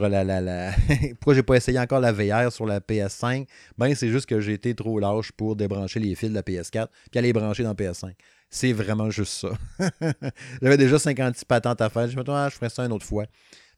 la. 0.08 0.22
la, 0.22 0.40
la... 0.40 0.72
pourquoi 1.18 1.34
j'ai 1.34 1.42
pas 1.42 1.56
essayé 1.56 1.80
encore 1.80 1.98
la 1.98 2.12
VR 2.12 2.52
sur 2.52 2.66
la 2.66 2.78
PS5? 2.78 3.46
Ben, 3.76 3.94
c'est 3.94 4.08
juste 4.08 4.26
que 4.26 4.40
j'ai 4.40 4.52
été 4.52 4.74
trop 4.74 5.00
lâche 5.00 5.32
pour 5.32 5.56
débrancher 5.56 5.98
les 5.98 6.14
fils 6.14 6.30
de 6.30 6.34
la 6.34 6.42
PS4 6.42 6.86
puis 7.10 7.18
aller 7.18 7.28
les 7.28 7.32
brancher 7.32 7.64
dans 7.64 7.70
la 7.70 7.74
PS5. 7.74 8.12
C'est 8.48 8.72
vraiment 8.72 9.10
juste 9.10 9.32
ça. 9.32 9.50
J'avais 10.62 10.76
déjà 10.76 11.00
56 11.00 11.44
patentes 11.46 11.80
à 11.80 11.90
faire. 11.90 12.06
Je 12.08 12.16
me 12.16 12.22
dis, 12.22 12.30
ah, 12.30 12.48
je 12.48 12.54
ferai 12.54 12.68
ça 12.68 12.84
une 12.84 12.92
autre 12.92 13.04
fois. 13.04 13.26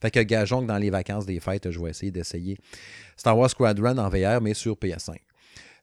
Fait 0.00 0.10
que 0.10 0.20
gageons 0.20 0.62
que 0.62 0.66
dans 0.66 0.78
les 0.78 0.90
vacances 0.90 1.26
des 1.26 1.40
fêtes, 1.40 1.70
je 1.70 1.80
vais 1.80 1.90
essayer 1.90 2.12
d'essayer 2.12 2.56
Star 3.16 3.36
Wars 3.36 3.50
Squadron 3.50 3.98
en 3.98 4.08
VR, 4.08 4.40
mais 4.40 4.54
sur 4.54 4.74
PS5. 4.74 5.16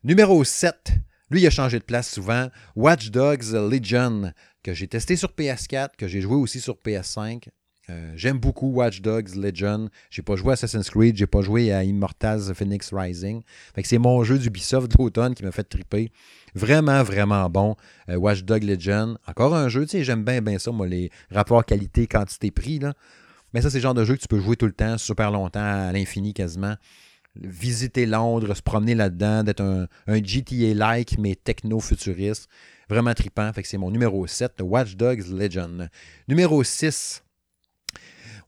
Numéro 0.03 0.43
7, 0.43 0.93
lui, 1.31 1.41
il 1.41 1.47
a 1.47 1.49
changé 1.49 1.79
de 1.79 1.83
place 1.83 2.11
souvent. 2.11 2.49
Watch 2.75 3.09
Dogs 3.09 3.51
Legion, 3.53 4.31
que 4.63 4.73
j'ai 4.73 4.87
testé 4.87 5.15
sur 5.15 5.29
PS4, 5.29 5.89
que 5.97 6.07
j'ai 6.07 6.21
joué 6.21 6.35
aussi 6.35 6.61
sur 6.61 6.75
PS5. 6.75 7.47
Euh, 7.89 8.13
j'aime 8.15 8.39
beaucoup 8.39 8.71
Watch 8.71 9.01
Dogs 9.01 9.35
Legion. 9.35 9.89
J'ai 10.09 10.21
pas 10.21 10.35
joué 10.35 10.51
à 10.51 10.53
Assassin's 10.53 10.89
Creed, 10.89 11.17
j'ai 11.17 11.27
pas 11.27 11.41
joué 11.41 11.71
à 11.71 11.83
Immortals 11.83 12.53
Phoenix 12.55 12.91
Rising. 12.93 13.41
Fait 13.73 13.81
que 13.81 13.87
c'est 13.87 13.97
mon 13.97 14.23
jeu 14.23 14.39
d'Ubisoft 14.39 14.91
d'automne 14.95 15.35
qui 15.35 15.43
m'a 15.43 15.51
fait 15.51 15.63
triper. 15.63 16.11
Vraiment, 16.53 17.03
vraiment 17.03 17.49
bon. 17.49 17.75
Euh, 18.09 18.15
Watch 18.15 18.43
Dogs 18.43 18.63
Legion. 18.63 19.17
Encore 19.27 19.55
un 19.55 19.69
jeu, 19.69 19.85
tu 19.85 19.91
sais, 19.91 20.03
j'aime 20.03 20.23
bien, 20.23 20.41
bien 20.41 20.57
ça, 20.59 20.71
moi, 20.71 20.87
les 20.87 21.11
rapports 21.31 21.65
qualité-quantité-prix. 21.65 22.79
Là. 22.79 22.93
Mais 23.55 23.61
ça, 23.61 23.69
c'est 23.69 23.77
le 23.77 23.83
genre 23.83 23.93
de 23.93 24.03
jeu 24.03 24.17
que 24.17 24.21
tu 24.21 24.27
peux 24.27 24.41
jouer 24.41 24.57
tout 24.57 24.65
le 24.65 24.73
temps, 24.73 24.97
super 24.97 25.31
longtemps, 25.31 25.61
à 25.61 25.93
l'infini 25.93 26.33
quasiment. 26.33 26.75
Visiter 27.37 28.05
Londres, 28.05 28.53
se 28.53 28.61
promener 28.61 28.95
là-dedans, 28.95 29.43
d'être 29.43 29.61
un, 29.61 29.87
GTA-like, 30.21 31.17
mais 31.19 31.35
techno-futuriste. 31.35 32.49
Vraiment 32.89 33.13
trippant. 33.13 33.53
Fait 33.53 33.61
que 33.61 33.69
c'est 33.69 33.77
mon 33.77 33.91
numéro 33.91 34.27
7, 34.27 34.55
Watch 34.59 34.97
Dogs 34.97 35.29
Legend. 35.31 35.89
Numéro 36.27 36.65
6. 36.65 37.23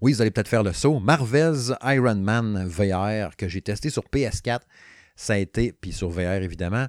Oui, 0.02 0.12
vous 0.12 0.22
allez 0.22 0.30
peut-être 0.30 0.50
faire 0.50 0.64
le 0.64 0.74
saut. 0.74 1.00
Marvel's 1.00 1.72
Iron 1.86 2.16
Man 2.16 2.68
VR 2.68 3.38
que 3.38 3.48
j'ai 3.48 3.62
testé 3.62 3.90
sur 3.90 4.04
PS4. 4.14 4.60
Ça 5.16 5.36
a 5.36 5.38
été, 5.38 5.72
puis 5.72 5.94
sur 5.94 6.10
VR 6.10 6.44
évidemment. 6.44 6.88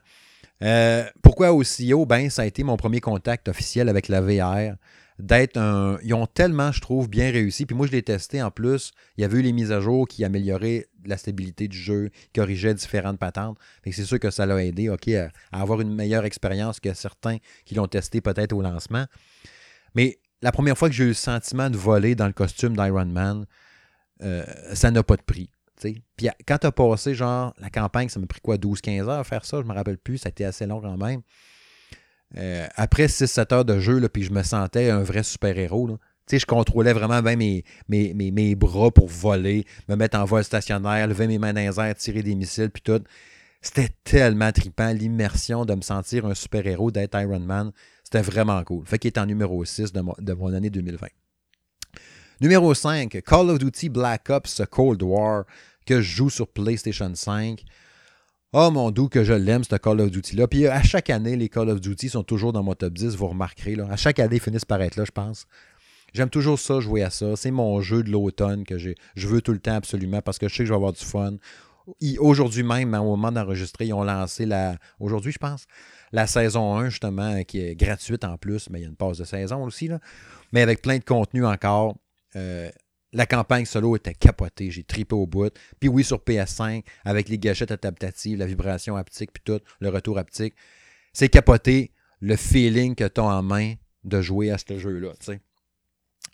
Euh, 0.60 1.04
pourquoi 1.22 1.52
aussi 1.52 1.92
haut? 1.92 2.04
Ben, 2.04 2.30
ça 2.30 2.42
a 2.42 2.46
été 2.46 2.64
mon 2.64 2.76
premier 2.76 3.00
contact 3.00 3.48
officiel 3.48 3.88
avec 3.88 4.08
la 4.08 4.20
VR 4.20 4.74
d'être 5.18 5.56
un. 5.56 5.98
Ils 6.02 6.14
ont 6.14 6.26
tellement, 6.26 6.72
je 6.72 6.80
trouve, 6.80 7.08
bien 7.08 7.30
réussi. 7.30 7.66
Puis 7.66 7.74
moi, 7.74 7.86
je 7.86 7.92
l'ai 7.92 8.02
testé 8.02 8.42
en 8.42 8.50
plus. 8.50 8.92
Il 9.16 9.22
y 9.22 9.24
avait 9.24 9.38
eu 9.38 9.42
les 9.42 9.52
mises 9.52 9.72
à 9.72 9.80
jour 9.80 10.06
qui 10.06 10.24
amélioraient 10.24 10.86
la 11.04 11.16
stabilité 11.16 11.68
du 11.68 11.76
jeu, 11.76 12.10
corrigeaient 12.34 12.74
différentes 12.74 13.18
patentes. 13.18 13.58
c'est 13.84 14.04
sûr 14.04 14.18
que 14.18 14.30
ça 14.30 14.46
l'a 14.46 14.62
aidé, 14.64 14.88
OK, 14.88 15.08
à, 15.08 15.30
avoir 15.52 15.80
une 15.80 15.94
meilleure 15.94 16.24
expérience 16.24 16.80
que 16.80 16.92
certains 16.94 17.38
qui 17.64 17.74
l'ont 17.74 17.88
testé 17.88 18.20
peut-être 18.20 18.52
au 18.52 18.62
lancement. 18.62 19.06
Mais 19.94 20.18
la 20.42 20.52
première 20.52 20.76
fois 20.76 20.88
que 20.88 20.94
j'ai 20.94 21.04
eu 21.04 21.08
le 21.08 21.14
sentiment 21.14 21.70
de 21.70 21.76
voler 21.76 22.14
dans 22.14 22.26
le 22.26 22.32
costume 22.32 22.76
d'Iron 22.76 23.06
Man, 23.06 23.46
euh, 24.22 24.44
ça 24.74 24.90
n'a 24.90 25.02
pas 25.02 25.16
de 25.16 25.22
prix. 25.22 25.50
Puis 26.16 26.28
quand 26.46 26.58
tu 26.58 26.66
as 26.66 26.72
passé, 26.72 27.14
genre, 27.14 27.54
la 27.58 27.70
campagne, 27.70 28.08
ça 28.08 28.18
m'a 28.18 28.26
pris 28.26 28.40
quoi, 28.40 28.56
12-15 28.56 29.02
heures 29.02 29.10
à 29.10 29.24
faire 29.24 29.44
ça, 29.44 29.60
je 29.62 29.66
me 29.66 29.72
rappelle 29.72 29.98
plus, 29.98 30.18
ça 30.18 30.28
a 30.28 30.30
été 30.30 30.44
assez 30.44 30.66
long 30.66 30.80
quand 30.80 30.96
même. 30.96 31.22
Euh, 32.36 32.66
après 32.76 33.06
6-7 33.06 33.54
heures 33.54 33.64
de 33.64 33.78
jeu, 33.78 33.98
là, 33.98 34.08
puis 34.08 34.22
je 34.22 34.32
me 34.32 34.42
sentais 34.42 34.90
un 34.90 35.02
vrai 35.02 35.22
super-héros. 35.22 35.98
Je 36.30 36.44
contrôlais 36.44 36.92
vraiment 36.92 37.22
mes, 37.22 37.64
mes, 37.88 38.12
mes, 38.14 38.54
bras 38.54 38.90
pour 38.90 39.08
voler, 39.08 39.64
me 39.88 39.96
mettre 39.96 40.18
en 40.18 40.26
vol 40.26 40.44
stationnaire, 40.44 41.06
lever 41.06 41.26
mes 41.26 41.38
mains 41.38 41.54
dans 41.54 41.60
les 41.60 41.80
airs, 41.80 41.94
tirer 41.94 42.22
des 42.22 42.34
missiles, 42.34 42.70
puis 42.70 42.82
tout. 42.82 43.02
C'était 43.62 43.88
tellement 44.04 44.52
trippant, 44.52 44.92
l'immersion 44.92 45.64
de 45.64 45.74
me 45.74 45.80
sentir 45.80 46.26
un 46.26 46.34
super-héros, 46.34 46.90
d'être 46.90 47.18
Iron 47.18 47.40
Man. 47.40 47.72
C'était 48.04 48.20
vraiment 48.20 48.62
cool. 48.62 48.86
Fait 48.86 48.98
qu'il 48.98 49.08
est 49.08 49.18
en 49.18 49.26
numéro 49.26 49.64
6 49.64 49.92
de, 49.92 50.02
de 50.18 50.32
mon 50.34 50.52
année 50.52 50.70
2020. 50.70 51.08
Numéro 52.40 52.72
5, 52.72 53.20
Call 53.26 53.50
of 53.50 53.58
Duty 53.58 53.88
Black 53.88 54.30
Ops 54.30 54.62
Cold 54.70 55.02
War, 55.02 55.44
que 55.84 56.00
je 56.00 56.16
joue 56.16 56.30
sur 56.30 56.46
PlayStation 56.46 57.12
5. 57.12 57.64
Oh 58.54 58.70
mon 58.70 58.90
doux 58.90 59.10
que 59.10 59.24
je 59.24 59.34
l'aime, 59.34 59.62
ce 59.62 59.76
Call 59.76 60.00
of 60.00 60.10
Duty-là. 60.10 60.48
Puis 60.48 60.66
à 60.66 60.82
chaque 60.82 61.10
année, 61.10 61.36
les 61.36 61.50
Call 61.50 61.68
of 61.68 61.82
Duty 61.82 62.08
sont 62.08 62.22
toujours 62.22 62.54
dans 62.54 62.62
mon 62.62 62.74
top 62.74 62.94
10, 62.94 63.14
vous 63.14 63.28
remarquerez. 63.28 63.74
Là. 63.74 63.86
À 63.90 63.96
chaque 63.96 64.18
année, 64.18 64.36
ils 64.36 64.40
finissent 64.40 64.64
par 64.64 64.80
être 64.80 64.96
là, 64.96 65.04
je 65.04 65.10
pense. 65.10 65.46
J'aime 66.14 66.30
toujours 66.30 66.58
ça, 66.58 66.80
jouer 66.80 67.02
à 67.02 67.10
ça. 67.10 67.36
C'est 67.36 67.50
mon 67.50 67.82
jeu 67.82 68.02
de 68.02 68.10
l'automne 68.10 68.64
que 68.64 68.78
j'ai. 68.78 68.94
je 69.16 69.28
veux 69.28 69.42
tout 69.42 69.52
le 69.52 69.58
temps 69.58 69.74
absolument 69.74 70.22
parce 70.22 70.38
que 70.38 70.48
je 70.48 70.54
sais 70.54 70.62
que 70.62 70.64
je 70.64 70.72
vais 70.72 70.76
avoir 70.76 70.94
du 70.94 71.04
fun. 71.04 71.34
Aujourd'hui 72.18 72.62
même, 72.62 72.94
au 72.94 73.16
moment 73.16 73.30
d'enregistrer, 73.30 73.86
ils 73.86 73.92
ont 73.92 74.04
lancé 74.04 74.46
la. 74.46 74.76
Aujourd'hui, 74.98 75.32
je 75.32 75.38
pense, 75.38 75.66
la 76.12 76.26
saison 76.26 76.78
1, 76.78 76.88
justement, 76.88 77.44
qui 77.44 77.60
est 77.60 77.76
gratuite 77.76 78.24
en 78.24 78.38
plus, 78.38 78.70
mais 78.70 78.80
il 78.80 78.82
y 78.82 78.86
a 78.86 78.88
une 78.88 78.96
pause 78.96 79.18
de 79.18 79.24
saison 79.24 79.62
aussi. 79.64 79.90
Mais 80.52 80.62
avec 80.62 80.80
plein 80.80 80.96
de 80.96 81.04
contenu 81.04 81.44
encore. 81.44 81.96
Euh, 82.34 82.70
la 83.12 83.26
campagne 83.26 83.64
solo 83.64 83.96
était 83.96 84.14
capotée, 84.14 84.70
j'ai 84.70 84.84
tripé 84.84 85.14
au 85.14 85.26
bout. 85.26 85.52
Puis 85.80 85.88
oui, 85.88 86.04
sur 86.04 86.18
PS5, 86.18 86.84
avec 87.04 87.28
les 87.28 87.38
gâchettes 87.38 87.70
adaptatives, 87.70 88.38
la 88.38 88.46
vibration 88.46 88.96
haptique, 88.96 89.32
puis 89.32 89.42
tout, 89.44 89.60
le 89.80 89.88
retour 89.88 90.18
haptique, 90.18 90.54
c'est 91.12 91.28
capoté 91.28 91.92
le 92.20 92.36
feeling 92.36 92.94
que 92.94 93.04
tu 93.04 93.20
as 93.20 93.24
en 93.24 93.42
main 93.42 93.74
de 94.04 94.20
jouer 94.20 94.50
à 94.50 94.58
ce 94.58 94.78
jeu-là. 94.78 95.12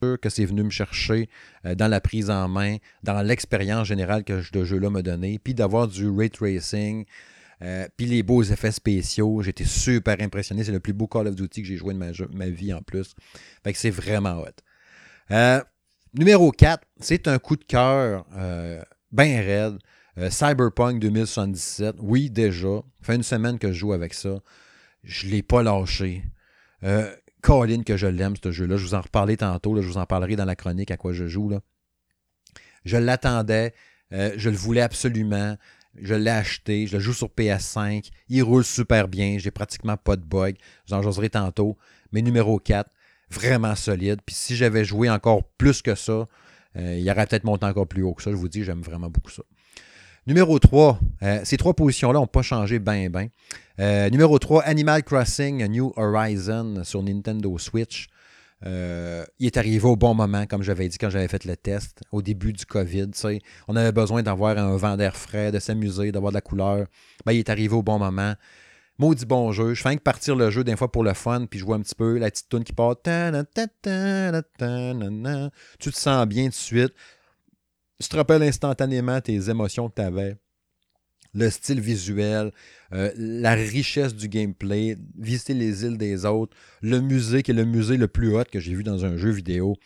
que 0.01 0.29
c'est 0.29 0.45
venu 0.45 0.65
me 0.65 0.71
chercher 0.71 1.29
euh, 1.65 1.75
dans 1.75 1.89
la 1.89 2.01
prise 2.01 2.29
en 2.29 2.49
main, 2.49 2.77
dans 3.03 3.23
l'expérience 3.23 3.87
générale 3.87 4.25
que 4.25 4.43
ce 4.43 4.65
jeu-là 4.65 4.91
m'a 4.91 5.03
donné, 5.03 5.39
puis 5.39 5.55
d'avoir 5.55 5.89
du 5.89 6.09
ray 6.09 6.31
tracing, 6.31 7.07
euh, 7.63 7.87
puis 7.97 8.07
les 8.07 8.23
beaux 8.23 8.43
effets 8.43 8.73
spéciaux. 8.73 9.43
J'étais 9.43 9.65
super 9.65 10.17
impressionné. 10.21 10.65
C'est 10.65 10.73
le 10.73 10.81
plus 10.81 10.93
beau 10.93 11.07
Call 11.07 11.29
of 11.29 11.37
Duty 11.37 11.63
que 11.63 11.69
j'ai 11.69 11.77
joué 11.77 11.95
de 11.95 11.99
ma, 11.99 12.49
vie 12.49 12.73
en 12.73 12.83
plus. 12.83 13.15
Fait 13.63 13.73
que 13.73 13.79
c'est 13.79 13.91
vraiment 13.91 14.41
hot. 14.41 14.49
Euh, 15.31 15.63
Numéro 16.17 16.53
4, 16.53 16.87
c'est 17.01 17.27
un 17.27 17.41
coup 17.41 17.57
de 17.57 17.65
cœur 17.65 18.25
euh, 18.37 18.81
bien 19.11 19.43
raide. 19.43 19.79
Euh, 20.17 20.31
Cyberpunk 20.31 21.01
2077, 21.01 21.97
oui, 21.99 22.31
déjà. 22.31 22.83
fait 23.03 23.17
une 23.17 23.25
semaine 23.25 23.59
que 23.59 23.73
je 23.73 23.79
joue 23.81 23.93
avec 23.93 24.15
ça. 24.15 24.39
Je 25.03 25.27
ne 25.27 25.33
l'ai 25.33 25.43
pas 25.43 25.65
lâché. 25.65 26.23
Euh, 26.85 27.13
Colin, 27.43 27.83
que 27.83 27.97
je 27.97 28.07
l'aime, 28.07 28.35
ce 28.41 28.53
jeu-là. 28.53 28.77
Je 28.77 28.85
vous 28.85 28.95
en 28.95 29.01
reparlerai 29.01 29.39
tantôt. 29.39 29.75
je 29.83 29.89
vous 29.89 29.97
en 29.97 30.07
parlerai 30.07 30.37
dans 30.37 30.45
la 30.45 30.55
chronique 30.55 30.93
à 30.93 30.97
quoi 30.97 31.13
je 31.13 31.27
joue. 31.27 31.49
Là. 31.49 31.59
Je 32.85 32.97
l'attendais. 32.97 33.75
je 34.13 34.51
le 34.51 34.57
voulais 34.57 34.83
absolument. 34.83 35.57
Je 35.97 36.15
l'ai 36.15 36.31
acheté, 36.31 36.87
je 36.87 36.97
le 36.97 37.03
joue 37.03 37.13
sur 37.13 37.29
PS5. 37.29 38.09
Il 38.29 38.45
roule 38.45 38.65
super 38.65 39.09
bien, 39.09 39.39
j'ai 39.39 39.51
pratiquement 39.51 39.97
pas 39.97 40.15
de 40.15 40.25
bug. 40.25 40.57
J'en 40.87 41.03
jaserai 41.03 41.31
tantôt. 41.31 41.77
Mais 42.13 42.23
numéro 42.23 42.61
4, 42.61 42.89
vraiment 43.35 43.75
solide. 43.75 44.21
Puis 44.25 44.35
si 44.35 44.57
j'avais 44.57 44.85
joué 44.85 45.11
encore 45.11 45.45
plus 45.59 45.83
que 45.83 45.95
ça, 45.95 46.27
euh, 46.77 46.99
il 46.99 47.11
aurait 47.11 47.27
peut-être 47.27 47.45
monté 47.45 47.67
encore 47.67 47.87
plus 47.87 48.03
haut 48.03 48.15
que 48.15 48.23
ça. 48.23 48.31
Je 48.31 48.37
vous 48.37 48.49
dis, 48.49 48.65
j'aime 48.65 48.83
vraiment 48.83 49.09
beaucoup 49.11 49.31
ça. 49.31 49.43
Numéro 50.27 50.59
3, 50.59 51.01
euh, 51.23 51.41
ces 51.45 51.59
trois 51.59 51.75
positions-là 51.75 52.19
n'ont 52.19 52.27
pas 52.27 52.41
changé 52.41 52.79
bien, 52.79 53.11
bien. 53.11 53.29
Euh, 53.79 54.09
numéro 54.09 54.39
3, 54.39 54.63
Animal 54.63 55.03
Crossing 55.03 55.63
New 55.67 55.93
Horizon 55.97 56.83
sur 56.83 57.03
Nintendo 57.03 57.59
Switch. 57.59 58.09
Euh, 58.65 59.25
il 59.39 59.47
est 59.47 59.59
arrivé 59.59 59.85
au 59.85 59.97
bon 59.97 60.15
moment, 60.15 60.47
comme 60.47 60.63
j'avais 60.63 60.89
dit 60.89 60.97
quand 60.97 61.11
j'avais 61.11 61.29
fait 61.29 61.45
le 61.45 61.57
test, 61.57 62.01
au 62.11 62.23
début 62.23 62.55
du 62.55 62.65
COVID. 62.65 63.11
On 63.69 63.77
avait 63.77 63.93
besoin 63.93 64.23
d'avoir 64.23 64.57
un 64.57 64.77
vent 64.79 64.97
d'air 64.97 65.15
frais, 65.15 65.53
de 65.53 65.59
s'amuser, 65.59 66.11
d'avoir 66.11 66.33
de 66.33 66.37
la 66.37 66.41
couleur. 66.41 66.87
Ben, 67.27 67.33
il 67.33 67.41
est 67.41 67.51
arrivé 67.51 67.75
au 67.75 67.83
bon 67.83 67.99
moment. 67.99 68.35
Maudit 68.99 69.27
bon 69.27 69.51
jeu. 69.51 69.75
Je 69.75 69.83
fais 69.83 69.97
que 69.97 70.03
partir 70.03 70.37
le 70.37 70.51
jeu 70.51 70.63
des 70.63 70.77
fois 70.77 70.91
pour 70.91 71.03
le 71.03 71.15
fun, 71.15 71.47
puis 71.47 71.59
je 71.59 71.65
vois 71.65 71.77
un 71.77 71.81
petit 71.81 71.97
peu 71.97 72.17
la 72.17 72.31
petite 72.31 72.49
tune 72.49 72.63
qui 72.63 72.73
part. 72.73 72.95
Tu 72.97 73.11
te 75.91 75.97
sens 75.97 76.27
bien 76.27 76.45
tout 76.45 76.51
de 76.51 76.55
suite. 76.55 76.93
Tu 78.01 78.09
te 78.09 78.17
rappelles 78.17 78.43
instantanément 78.43 79.21
tes 79.21 79.51
émotions 79.51 79.89
que 79.89 79.95
tu 79.97 80.03
avais, 80.03 80.37
le 81.33 81.51
style 81.51 81.81
visuel, 81.81 82.53
euh, 82.93 83.11
la 83.17 83.55
richesse 83.55 84.15
du 84.15 84.29
gameplay, 84.29 84.97
visiter 85.19 85.55
les 85.55 85.85
îles 85.85 85.99
des 85.99 86.25
autres, 86.25 86.57
le 86.83 87.01
musée 87.01 87.43
qui 87.43 87.51
est 87.51 87.55
le 87.55 87.65
musée 87.65 87.97
le 87.97 88.09
plus 88.09 88.35
hot 88.37 88.45
que 88.51 88.61
j'ai 88.61 88.75
vu 88.75 88.83
dans 88.83 89.05
un 89.05 89.17
jeu 89.17 89.31
vidéo, 89.31 89.77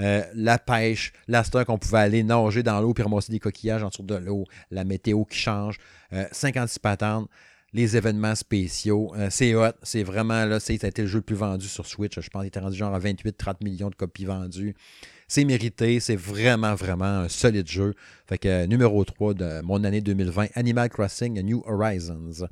euh, 0.00 0.22
la 0.34 0.58
pêche, 0.58 1.12
la 1.28 1.44
qu'on 1.64 1.78
pouvait 1.78 1.98
aller 1.98 2.22
nager 2.22 2.62
dans 2.62 2.80
l'eau 2.80 2.94
puis 2.94 3.02
ramasser 3.02 3.32
des 3.32 3.40
coquillages 3.40 3.82
en 3.82 3.88
dessous 3.88 4.02
de 4.02 4.16
l'eau, 4.16 4.44
la 4.70 4.84
météo 4.84 5.24
qui 5.24 5.38
change, 5.38 5.78
56 6.32 6.76
euh, 6.76 6.80
patentes, 6.82 7.28
les 7.74 7.96
événements 7.96 8.34
spéciaux. 8.34 9.12
c'est 9.30 9.54
hot, 9.54 9.72
c'est 9.82 10.02
vraiment 10.02 10.46
là, 10.46 10.60
ça 10.60 10.72
a 10.72 10.76
été 10.76 11.02
le 11.02 11.08
jeu 11.08 11.18
le 11.18 11.22
plus 11.22 11.36
vendu 11.36 11.66
sur 11.66 11.86
Switch. 11.86 12.18
Je 12.18 12.30
pense 12.30 12.42
qu'il 12.42 12.48
était 12.48 12.60
rendu 12.60 12.76
genre 12.76 12.94
à 12.94 13.00
28-30 13.00 13.62
millions 13.62 13.90
de 13.90 13.94
copies 13.94 14.24
vendues. 14.24 14.74
C'est 15.28 15.44
mérité, 15.44 16.00
c'est 16.00 16.16
vraiment, 16.16 16.74
vraiment 16.74 17.04
un 17.04 17.28
solide 17.28 17.68
jeu. 17.68 17.94
Fait 18.26 18.38
que 18.38 18.48
euh, 18.48 18.66
numéro 18.66 19.04
3 19.04 19.34
de 19.34 19.60
mon 19.62 19.82
année 19.84 20.00
2020, 20.00 20.48
Animal 20.54 20.88
Crossing 20.88 21.40
New 21.42 21.62
Horizons. 21.66 22.46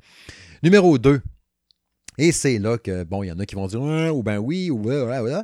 Numéro 0.61 0.97
2, 0.97 1.21
et 2.17 2.31
c'est 2.31 2.59
là 2.59 2.77
que, 2.77 3.03
bon, 3.03 3.23
il 3.23 3.27
y 3.27 3.31
en 3.31 3.39
a 3.39 3.45
qui 3.45 3.55
vont 3.55 3.67
dire, 3.67 3.81
ou 3.81 4.23
ben 4.23 4.37
oui, 4.37 4.69
ou 4.69 4.81
voilà, 4.81 5.21
voilà. 5.21 5.43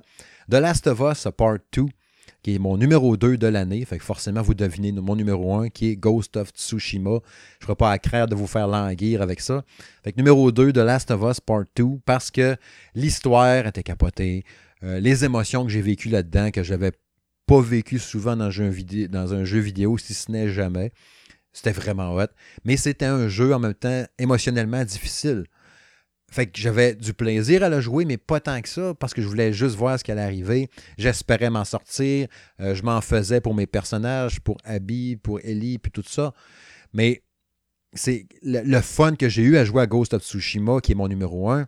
The 0.50 0.56
Last 0.56 0.88
of 0.88 1.00
Us 1.00 1.28
Part 1.36 1.58
2, 1.72 1.86
qui 2.44 2.56
est 2.56 2.60
mon 2.60 2.78
numéro 2.78 3.18
2 3.18 3.38
de 3.38 3.48
l'année. 3.48 3.84
Fait 3.86 3.98
que 3.98 4.04
forcément, 4.04 4.42
vous 4.42 4.54
devinez 4.54 4.92
mon 4.92 5.16
numéro 5.16 5.56
1, 5.56 5.70
qui 5.70 5.90
est 5.90 5.96
Ghost 5.96 6.38
of 6.38 6.50
Tsushima. 6.50 7.10
Je 7.12 7.16
ne 7.16 7.66
serai 7.66 7.76
pas 7.76 7.92
à 7.92 7.98
craindre 7.98 8.30
de 8.30 8.36
vous 8.36 8.48
faire 8.48 8.68
languir 8.68 9.22
avec 9.22 9.40
ça. 9.40 9.64
Fait 10.04 10.12
que 10.12 10.18
numéro 10.18 10.52
2, 10.52 10.74
The 10.74 10.78
Last 10.78 11.12
of 11.12 11.22
Us 11.30 11.40
Part 11.40 11.66
2, 11.76 12.00
parce 12.06 12.32
que 12.32 12.56
l'histoire 12.96 13.68
était 13.68 13.84
capotée. 13.84 14.44
Euh, 14.84 15.00
les 15.00 15.26
émotions 15.26 15.66
que 15.66 15.72
j'ai 15.72 15.82
vécues 15.82 16.10
là-dedans, 16.10 16.52
que 16.52 16.64
j'avais 16.64 16.92
pas 17.46 17.62
vécu 17.62 18.00
souvent 18.00 18.36
dans 18.36 18.62
un 18.62 18.70
vidéo, 18.70 19.08
dans 19.08 19.34
un 19.34 19.44
jeu 19.44 19.60
vidéo 19.60 19.98
si 19.98 20.14
ce 20.14 20.32
n'est 20.32 20.50
jamais. 20.50 20.92
C'était 21.52 21.72
vraiment 21.72 22.16
hot. 22.16 22.28
Mais 22.64 22.78
c'était 22.78 23.06
un 23.06 23.28
jeu 23.28 23.54
en 23.54 23.60
même 23.60 23.74
temps 23.74 24.06
émotionnellement 24.20 24.84
difficile. 24.86 25.46
Fait 26.32 26.46
que 26.46 26.60
j'avais 26.60 26.94
du 26.94 27.14
plaisir 27.14 27.64
à 27.64 27.70
le 27.70 27.82
jouer, 27.82 28.06
mais 28.06 28.18
pas 28.18 28.40
tant 28.40 28.62
que 28.62 28.70
ça, 28.70 28.94
parce 28.94 29.14
que 29.14 29.22
je 29.22 29.28
voulais 29.28 29.52
juste 29.52 29.76
voir 29.76 29.98
ce 29.98 30.04
qui 30.04 30.12
allait 30.12 30.22
arriver. 30.22 30.70
J'espérais 30.98 31.50
m'en 31.50 31.66
sortir. 31.66 32.28
Euh, 32.60 32.76
je 32.76 32.84
m'en 32.84 33.02
faisais 33.02 33.42
pour 33.42 33.56
mes 33.56 33.66
personnages, 33.66 34.40
pour 34.40 34.58
Abby, 34.64 35.16
pour 35.16 35.40
Ellie, 35.42 35.80
puis 35.80 35.92
tout 35.92 36.04
ça. 36.06 36.34
Mais 36.94 37.24
c'est 37.94 38.28
le, 38.44 38.82
fun 38.82 39.16
que 39.16 39.28
j'ai 39.28 39.42
eu 39.42 39.58
à 39.58 39.66
jouer 39.66 39.82
à 39.82 39.88
Ghost 39.88 40.14
of 40.14 40.24
Tsushima, 40.24 40.80
qui 40.82 40.92
est 40.92 40.96
mon 40.96 41.08
numéro 41.08 41.50
un. 41.50 41.68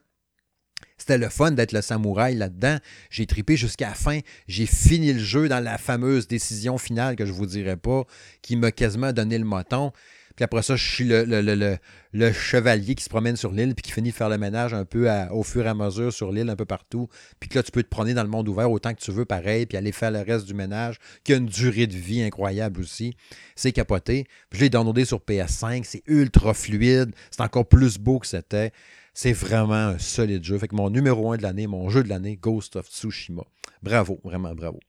C'était 0.98 1.18
le 1.18 1.30
fun 1.30 1.52
d'être 1.52 1.72
le 1.72 1.82
samouraï 1.82 2.36
là-dedans. 2.36 2.78
J'ai 3.10 3.26
tripé 3.26 3.58
jusqu'à 3.58 3.90
la 3.90 3.96
fin. 3.96 4.20
J'ai 4.48 4.68
fini 4.68 5.12
le 5.12 5.20
jeu 5.20 5.50
dans 5.50 5.60
la 5.60 5.80
fameuse 5.80 6.28
décision 6.28 6.78
finale 6.78 7.16
que 7.16 7.26
je 7.26 7.32
ne 7.32 7.38
vous 7.38 7.48
dirai 7.48 7.76
pas, 7.76 8.04
qui 8.44 8.56
m'a 8.56 8.72
quasiment 8.72 9.12
donné 9.12 9.40
le 9.40 9.46
moton. 9.46 9.92
Puis 10.36 10.44
après 10.44 10.62
ça, 10.62 10.76
je 10.76 10.84
suis 10.84 11.06
le, 11.06 12.32
chevalier 12.34 12.95
qui 12.95 13.03
se 13.03 13.10
promène 13.10 13.36
sur 13.36 13.52
l'île 13.52 13.76
puis 13.76 13.84
qui 13.84 13.91
finit 13.91 14.12
de 14.12 14.16
faire 14.16 14.30
le 14.30 14.38
ménage 14.38 14.74
un 14.74 14.86
peu 14.86 15.10
au 15.32 15.44
fur 15.44 15.66
et 15.66 15.70
à 15.70 15.74
mesure 15.74 16.12
sur 16.12 16.32
l'île, 16.32 16.49
un 16.49 16.56
peu 16.56 16.66
partout. 16.66 17.08
Puis 17.40 17.49
que 17.49 17.60
là, 17.60 17.64
tu 17.64 17.72
peux 17.72 17.84
te 17.84 17.90
promener 17.90 18.14
dans 18.14 18.24
le 18.24 18.30
monde 18.30 18.48
ouvert 18.48 18.72
autant 18.72 18.94
que 18.94 18.99
tu 18.99 19.12
veux, 19.12 19.26
pareil, 19.26 19.66
puis 19.66 19.78
aller 19.78 19.91
faire 19.91 20.12
le 20.12 20.22
reste 20.22 20.45
du 20.45 20.53
ménage, 20.53 20.99
qui 21.24 21.34
a 21.34 21.38
une 21.38 21.45
durée 21.45 21.88
de 21.88 21.95
vie 21.95 22.22
incroyable 22.22 22.82
aussi. 22.82 23.16
C'est 23.56 23.72
capoté. 23.72 24.26
Je 24.52 24.60
l'ai 24.60 24.70
downloadé 24.70 25.06
sur 25.06 25.20
PS5. 25.20 25.84
C'est 25.84 26.03
ultra 26.08 26.53
fluide. 26.53 27.12
C'est 27.30 27.41
encore 27.41 27.68
plus 27.68 27.98
beau 27.98 28.20
que 28.20 28.28
c'était. 28.28 28.72
C'est 29.14 29.34
vraiment 29.34 29.74
un 29.74 29.99
solide 29.99 30.44
jeu. 30.44 30.58
Fait 30.58 30.68
que 30.68 30.76
mon 30.76 30.90
numéro 30.90 31.32
1 31.32 31.38
de 31.38 31.44
l'année, 31.44 31.68
mon 31.68 31.90
jeu 31.90 32.03
de 32.03 32.10
l'année, 32.10 32.38
Ghost 32.41 32.78
of 32.78 32.88
Tsushima. 32.88 33.44
Bravo, 33.84 34.20
vraiment 34.24 34.53
bravo. 34.53 34.80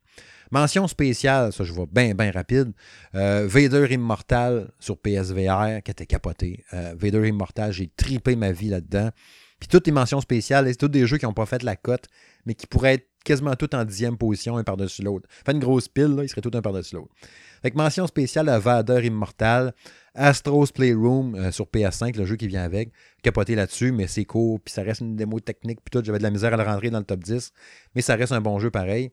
Mention 0.52 0.86
spéciale, 0.86 1.50
ça 1.52 1.64
je 1.64 1.72
vois 1.72 1.86
bien, 1.90 2.14
bien 2.14 2.30
rapide. 2.30 2.72
Euh, 3.14 3.46
Vader 3.48 3.86
Immortal 3.90 4.70
sur 4.78 4.98
PSVR, 4.98 5.82
qui 5.82 5.90
était 5.90 6.06
capoté. 6.06 6.62
Euh, 6.74 6.94
Vader 6.96 7.26
Immortal, 7.26 7.72
j'ai 7.72 7.88
tripé 7.88 8.36
ma 8.36 8.52
vie 8.52 8.68
là-dedans. 8.68 9.10
Puis 9.58 9.68
toutes 9.68 9.86
les 9.86 9.92
mentions 9.92 10.20
spéciales, 10.20 10.68
c'est 10.68 10.76
tous 10.76 10.88
des 10.88 11.06
jeux 11.06 11.16
qui 11.16 11.24
n'ont 11.24 11.32
pas 11.32 11.46
fait 11.46 11.62
la 11.62 11.74
cote, 11.74 12.04
mais 12.44 12.54
qui 12.54 12.66
pourraient 12.66 12.94
être 12.94 13.08
quasiment 13.24 13.54
tous 13.54 13.74
en 13.74 13.84
dixième 13.84 14.18
position, 14.18 14.58
un 14.58 14.64
par-dessus 14.64 15.02
l'autre. 15.02 15.26
Fait 15.46 15.52
une 15.52 15.58
grosse 15.60 15.88
pile, 15.88 16.16
là, 16.16 16.24
ils 16.24 16.28
seraient 16.28 16.40
tous 16.42 16.54
un 16.54 16.60
par-dessus 16.60 16.96
l'autre. 16.96 17.14
Que 17.62 17.76
mention 17.76 18.06
spéciale 18.06 18.48
à 18.48 18.58
Vader 18.58 19.00
Immortal. 19.06 19.72
Astro's 20.14 20.70
Playroom 20.72 21.34
euh, 21.34 21.50
sur 21.50 21.64
PS5, 21.66 22.18
le 22.18 22.26
jeu 22.26 22.36
qui 22.36 22.46
vient 22.46 22.64
avec. 22.64 22.92
Capoté 23.22 23.54
là-dessus, 23.54 23.92
mais 23.92 24.06
c'est 24.06 24.26
court, 24.26 24.60
puis 24.60 24.74
ça 24.74 24.82
reste 24.82 25.00
une 25.00 25.16
démo 25.16 25.40
technique, 25.40 25.78
puis 25.82 25.90
tout. 25.90 26.04
J'avais 26.04 26.18
de 26.18 26.24
la 26.24 26.30
misère 26.30 26.52
à 26.52 26.56
le 26.58 26.62
rentrer 26.62 26.90
dans 26.90 26.98
le 26.98 27.04
top 27.04 27.20
10, 27.20 27.52
mais 27.94 28.02
ça 28.02 28.16
reste 28.16 28.32
un 28.32 28.42
bon 28.42 28.58
jeu 28.58 28.70
pareil. 28.70 29.12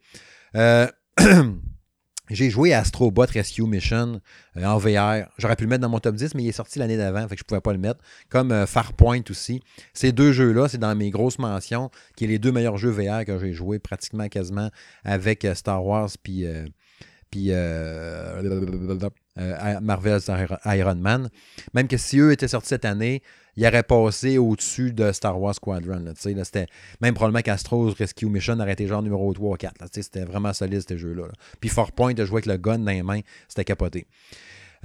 Euh, 0.56 0.88
j'ai 2.30 2.50
joué 2.50 2.74
Astrobot 2.74 3.26
Rescue 3.26 3.64
Mission 3.64 4.22
euh, 4.58 4.66
en 4.66 4.78
VR. 4.78 5.30
J'aurais 5.38 5.56
pu 5.56 5.64
le 5.64 5.70
mettre 5.70 5.82
dans 5.82 5.90
mon 5.90 6.00
top 6.00 6.16
10, 6.16 6.36
mais 6.36 6.44
il 6.44 6.50
est 6.50 6.54
sorti 6.54 6.80
l'année 6.80 6.98
d'avant, 6.98 7.28
fait 7.28 7.36
que 7.36 7.40
je 7.40 7.46
pouvais 7.46 7.62
pas 7.62 7.74
le 7.74 7.80
mettre. 7.80 8.00
Comme 8.30 8.66
Farpoint 8.66 9.22
aussi. 9.30 9.62
Ces 9.94 10.12
deux 10.12 10.32
jeux-là, 10.32 10.68
c'est 10.68 10.78
dans 10.78 10.96
mes 10.96 11.10
grosses 11.10 11.40
mentions, 11.40 11.90
qui 12.16 12.26
est 12.26 12.28
les 12.28 12.40
deux 12.40 12.52
meilleurs 12.52 12.78
jeux 12.78 12.92
VR 12.92 13.26
que 13.26 13.38
j'ai 13.40 13.54
joué 13.54 13.80
pratiquement 13.80 14.28
quasiment 14.28 14.70
avec 15.04 15.48
Star 15.56 15.86
Wars 15.86 16.10
puis 16.22 16.46
puis 17.32 17.48
euh, 17.52 18.42
Marvel's 19.82 20.30
Iron 20.66 20.96
Man. 20.96 21.30
Même 21.74 21.88
que 21.88 21.98
si 21.98 22.20
eux 22.20 22.32
étaient 22.32 22.48
sortis 22.48 22.70
cette 22.70 22.86
année, 22.86 23.22
ils 23.60 23.68
auraient 23.68 23.84
passé 23.84 24.38
au-dessus 24.38 24.94
de 24.94 25.12
Star 25.12 25.40
Wars 25.40 25.54
Squadron. 25.54 26.14
c'était, 26.16 26.68
même 27.02 27.14
probablement 27.14 27.42
qu'Astro's 27.42 27.94
Rescue 27.94 28.28
Mission 28.28 28.58
aurait 28.60 28.74
été 28.74 28.88
genre 28.88 29.04
numéro 29.04 29.34
3 29.34 29.52
ou 29.52 29.56
4. 29.56 29.76
c'était 29.92 30.24
vraiment 30.24 30.54
solide, 30.54 30.82
ce 30.88 30.98
jeu-là. 30.98 31.26
Puis 31.60 31.70
Fort 31.70 31.92
Point, 31.92 32.14
de 32.14 32.24
jouer 32.24 32.38
avec 32.38 32.46
le 32.46 32.58
gun 32.58 32.80
dans 32.80 32.92
les 32.92 33.04
mains, 33.04 33.20
c'était 33.50 33.66
capoté. 33.66 34.08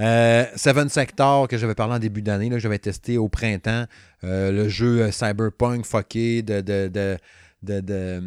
Euh, 0.01 0.45
Seven 0.57 0.89
Sector, 0.89 1.47
que 1.47 1.57
j'avais 1.57 1.77
parlé 1.77 1.95
en 1.95 1.99
début 2.01 2.23
d'année, 2.23 2.51
que 2.51 2.59
j'avais 2.59 2.81
testé 2.81 3.17
au 3.17 3.29
printemps. 3.29 3.85
Euh, 4.25 4.51
le 4.51 4.69
jeu 4.69 5.09
Cyberpunk 5.13 5.87
fucké 5.87 6.43
de, 6.43 6.61
de, 6.61 6.89
de 6.89 7.17
de, 7.65 8.23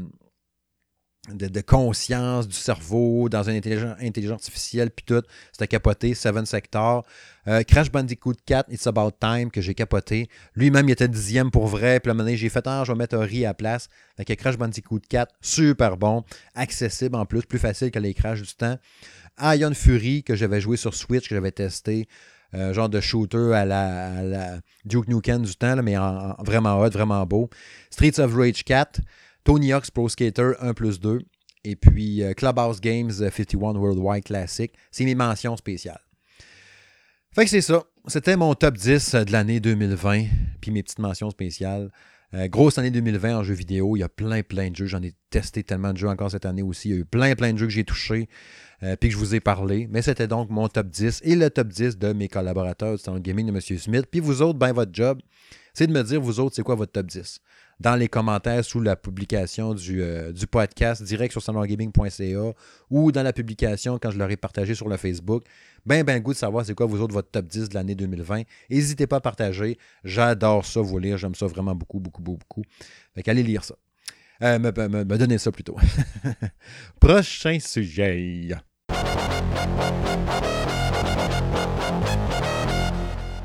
conscience 1.62 2.48
du 2.48 2.56
cerveau 2.56 3.30
dans 3.30 3.44
une 3.50 3.56
intelligence, 3.56 4.32
artificielle, 4.32 4.92
puis 4.92 5.06
tout. 5.06 5.24
C'était 5.52 5.68
capoté, 5.68 6.14
Seven 6.14 6.46
Sector. 6.46 7.06
Euh, 7.48 7.64
Crash 7.64 7.92
Bandicoot 7.92 8.36
4, 8.46 8.72
It's 8.72 8.88
About 8.88 9.12
Time, 9.20 9.52
que 9.52 9.62
j'ai 9.62 9.74
capoté. 9.74 10.30
Lui-même, 10.56 10.88
il 10.90 10.92
était 10.92 11.08
dixième 11.08 11.52
pour 11.52 11.68
vrai. 11.68 12.00
Puis 12.00 12.14
là, 12.14 12.36
j'ai 12.36 12.50
fait, 12.50 12.66
ah, 12.68 12.84
je 12.86 12.92
vais 12.92 12.98
mettre 12.98 13.18
Ori 13.18 13.46
à 13.46 13.50
la 13.50 13.54
place. 13.54 13.90
Crash 14.38 14.58
Bandicoot 14.58 15.02
4, 15.10 15.34
super 15.42 15.98
bon. 15.98 16.24
Accessible 16.56 17.16
en 17.16 17.26
plus, 17.26 17.44
plus 17.44 17.60
facile 17.60 17.92
que 17.92 18.00
les 18.00 18.14
Crash 18.14 18.42
du 18.42 18.54
temps. 18.54 18.78
Ion 19.40 19.74
Fury, 19.74 20.24
que 20.24 20.36
j'avais 20.36 20.62
joué 20.62 20.78
sur 20.78 20.94
Switch, 20.94 21.30
que 21.30 21.36
j'avais 21.36 21.52
testé. 21.52 22.08
Euh, 22.54 22.74
genre 22.74 22.88
de 22.88 23.02
shooter 23.02 23.54
à 23.54 23.66
la, 23.66 24.60
Duke 24.86 25.10
Nukem 25.10 25.42
du 25.44 25.56
temps, 25.56 25.76
mais 25.84 25.96
vraiment 26.40 26.80
hot, 26.80 26.90
vraiment 26.90 27.26
beau. 27.26 27.50
Streets 27.90 28.20
of 28.20 28.34
Rage 28.34 28.64
4. 28.64 29.02
Tony 29.48 29.72
Hawk's 29.72 29.90
Pro 29.90 30.10
Skater 30.10 30.56
1 30.60 30.74
plus 30.74 31.00
2. 31.00 31.22
Et 31.64 31.78
puis 31.78 32.22
euh, 32.22 32.34
Clubhouse 32.34 32.82
Games 32.82 33.12
51 33.12 33.58
euh, 33.58 33.80
Worldwide 33.80 34.26
Classic. 34.26 34.74
C'est 34.92 35.06
mes 35.06 35.16
mentions 35.16 35.56
spéciales. 35.56 36.02
Fait 37.34 37.46
que 37.46 37.50
c'est 37.50 37.62
ça. 37.62 37.86
C'était 38.08 38.36
mon 38.36 38.56
top 38.56 38.76
10 38.76 39.16
de 39.16 39.32
l'année 39.32 39.62
2020. 39.62 40.26
Puis 40.60 40.72
mes 40.72 40.84
petites 40.84 41.00
mentions 41.00 41.30
spéciales. 41.30 41.90
Euh, 42.34 42.50
grosse 42.50 42.78
année 42.78 42.92
2020 42.92 43.38
en 43.38 43.44
jeux 43.44 43.54
vidéo. 43.54 43.96
Il 43.96 44.02
y 44.02 44.04
a 44.04 44.10
plein, 44.10 44.44
plein 44.44 44.70
de 44.70 44.76
jeux. 44.76 44.88
J'en 44.88 45.02
ai 45.02 45.14
testé 45.30 45.64
tellement 45.64 45.94
de 45.94 45.98
jeux 45.98 46.10
encore 46.10 46.30
cette 46.30 46.46
année 46.46 46.62
aussi. 46.62 46.90
Il 46.90 46.92
y 46.92 46.96
a 46.96 47.00
eu 47.00 47.06
plein, 47.06 47.34
plein 47.36 47.54
de 47.54 47.58
jeux 47.58 47.68
que 47.68 47.74
j'ai 47.74 47.86
touchés. 47.86 48.28
puis 48.82 49.08
que 49.08 49.12
je 49.12 49.18
vous 49.18 49.34
ai 49.34 49.40
parlé. 49.40 49.88
Mais 49.90 50.02
c'était 50.02 50.28
donc 50.28 50.50
mon 50.50 50.68
top 50.68 50.90
10 50.90 51.22
et 51.24 51.38
le 51.38 51.50
top 51.50 51.70
10 51.70 51.98
de 51.98 52.12
mes 52.12 52.28
collaborateurs 52.28 52.98
du 52.98 53.02
Salon 53.02 53.20
Gaming 53.20 53.48
de 53.48 53.54
M. 53.54 53.62
Smith. 53.62 54.08
Puis 54.12 54.20
vous 54.20 54.42
autres, 54.42 54.60
ben 54.60 54.74
votre 54.74 54.94
job, 54.94 55.22
c'est 55.74 55.88
de 55.88 55.94
me 55.94 56.04
dire, 56.04 56.20
vous 56.20 56.42
autres, 56.42 56.54
c'est 56.54 56.64
quoi 56.64 56.76
votre 56.76 56.92
top 56.92 57.06
10 57.06 57.40
dans 57.80 57.96
les 57.96 58.08
commentaires 58.08 58.64
sous 58.66 58.80
la 58.80 58.96
publication 58.96 59.74
du, 59.74 60.02
euh, 60.02 60.34
podcast 60.50 61.04
direct 61.04 61.32
sur 61.32 61.42
salongaming.ca 61.42 62.54
ou 62.90 63.12
dans 63.12 63.24
la 63.24 63.34
publication 63.34 64.00
quand 64.00 64.12
je 64.12 64.18
l'aurai 64.18 64.38
partagé 64.38 64.76
sur 64.76 64.88
le 64.90 64.98
Facebook. 64.98 65.44
Ben, 65.86 66.04
ben, 66.04 66.20
goût 66.20 66.34
de 66.34 66.38
savoir 66.38 66.66
c'est 66.66 66.74
quoi 66.74 66.86
vous 66.86 67.02
autres 67.02 67.14
votre 67.14 67.30
top 67.30 67.46
10 67.46 67.70
de 67.70 67.76
l'année 67.76 67.96
2020. 67.96 68.44
N'hésitez 68.70 69.08
pas 69.08 69.18
à 69.18 69.22
partager. 69.22 69.78
J'adore 70.04 70.66
ça, 70.66 70.82
vous 70.82 70.98
lire. 71.00 71.18
J'aime 71.18 71.36
ça 71.36 71.48
vraiment 71.48 71.76
beaucoup, 71.76 72.00
beaucoup, 72.00 72.22
beaucoup, 72.22 72.40
beaucoup. 72.40 72.64
Fait 73.16 73.24
qu'allez 73.24 73.44
lire 73.44 73.64
ça. 73.64 73.76
Euh, 74.44 74.60
me, 74.60 74.72
me, 74.72 75.04
me 75.04 75.18
donner 75.18 75.38
ça 75.38 75.52
plutôt. 75.52 75.78
Prochain 77.00 77.58
sujet. 77.60 78.50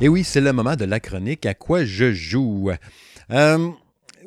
Et 0.03 0.09
oui, 0.09 0.25
c'est 0.25 0.41
le 0.41 0.53
moment 0.53 0.75
de 0.75 0.85
la 0.85 0.99
chronique 0.99 1.47
à 1.47 1.55
quoi 1.55 1.85
je 1.85 2.13
joue. 2.13 2.73
Euh, 3.31 3.71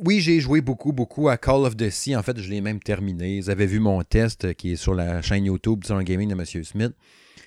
oui, 0.04 0.20
j'ai 0.20 0.40
joué 0.40 0.62
beaucoup, 0.62 0.92
beaucoup 0.92 1.30
à 1.30 1.38
Call 1.38 1.66
of 1.66 1.76
Duty. 1.76 2.16
En 2.16 2.24
fait, 2.24 2.40
je 2.40 2.50
l'ai 2.50 2.62
même 2.62 2.80
terminé. 2.80 3.40
Vous 3.40 3.50
avez 3.50 3.66
vu 3.66 3.80
mon 3.80 4.04
test 4.04 4.54
qui 4.56 4.74
est 4.74 4.76
sur 4.76 4.94
la 4.94 5.22
chaîne 5.22 5.46
YouTube 5.46 5.84
du 5.84 6.04
Gaming 6.04 6.30
de 6.30 6.34
M. 6.34 6.64
Smith. 6.64 6.94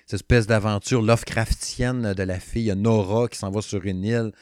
Cette 0.06 0.20
espèce 0.20 0.46
d'aventure 0.46 1.02
Lovecraftienne 1.02 2.14
de 2.14 2.22
la 2.22 2.40
fille 2.40 2.72
Nora 2.74 3.28
qui 3.28 3.38
s'en 3.38 3.50
va 3.50 3.60
sur 3.60 3.84
une 3.84 4.04
île 4.04 4.32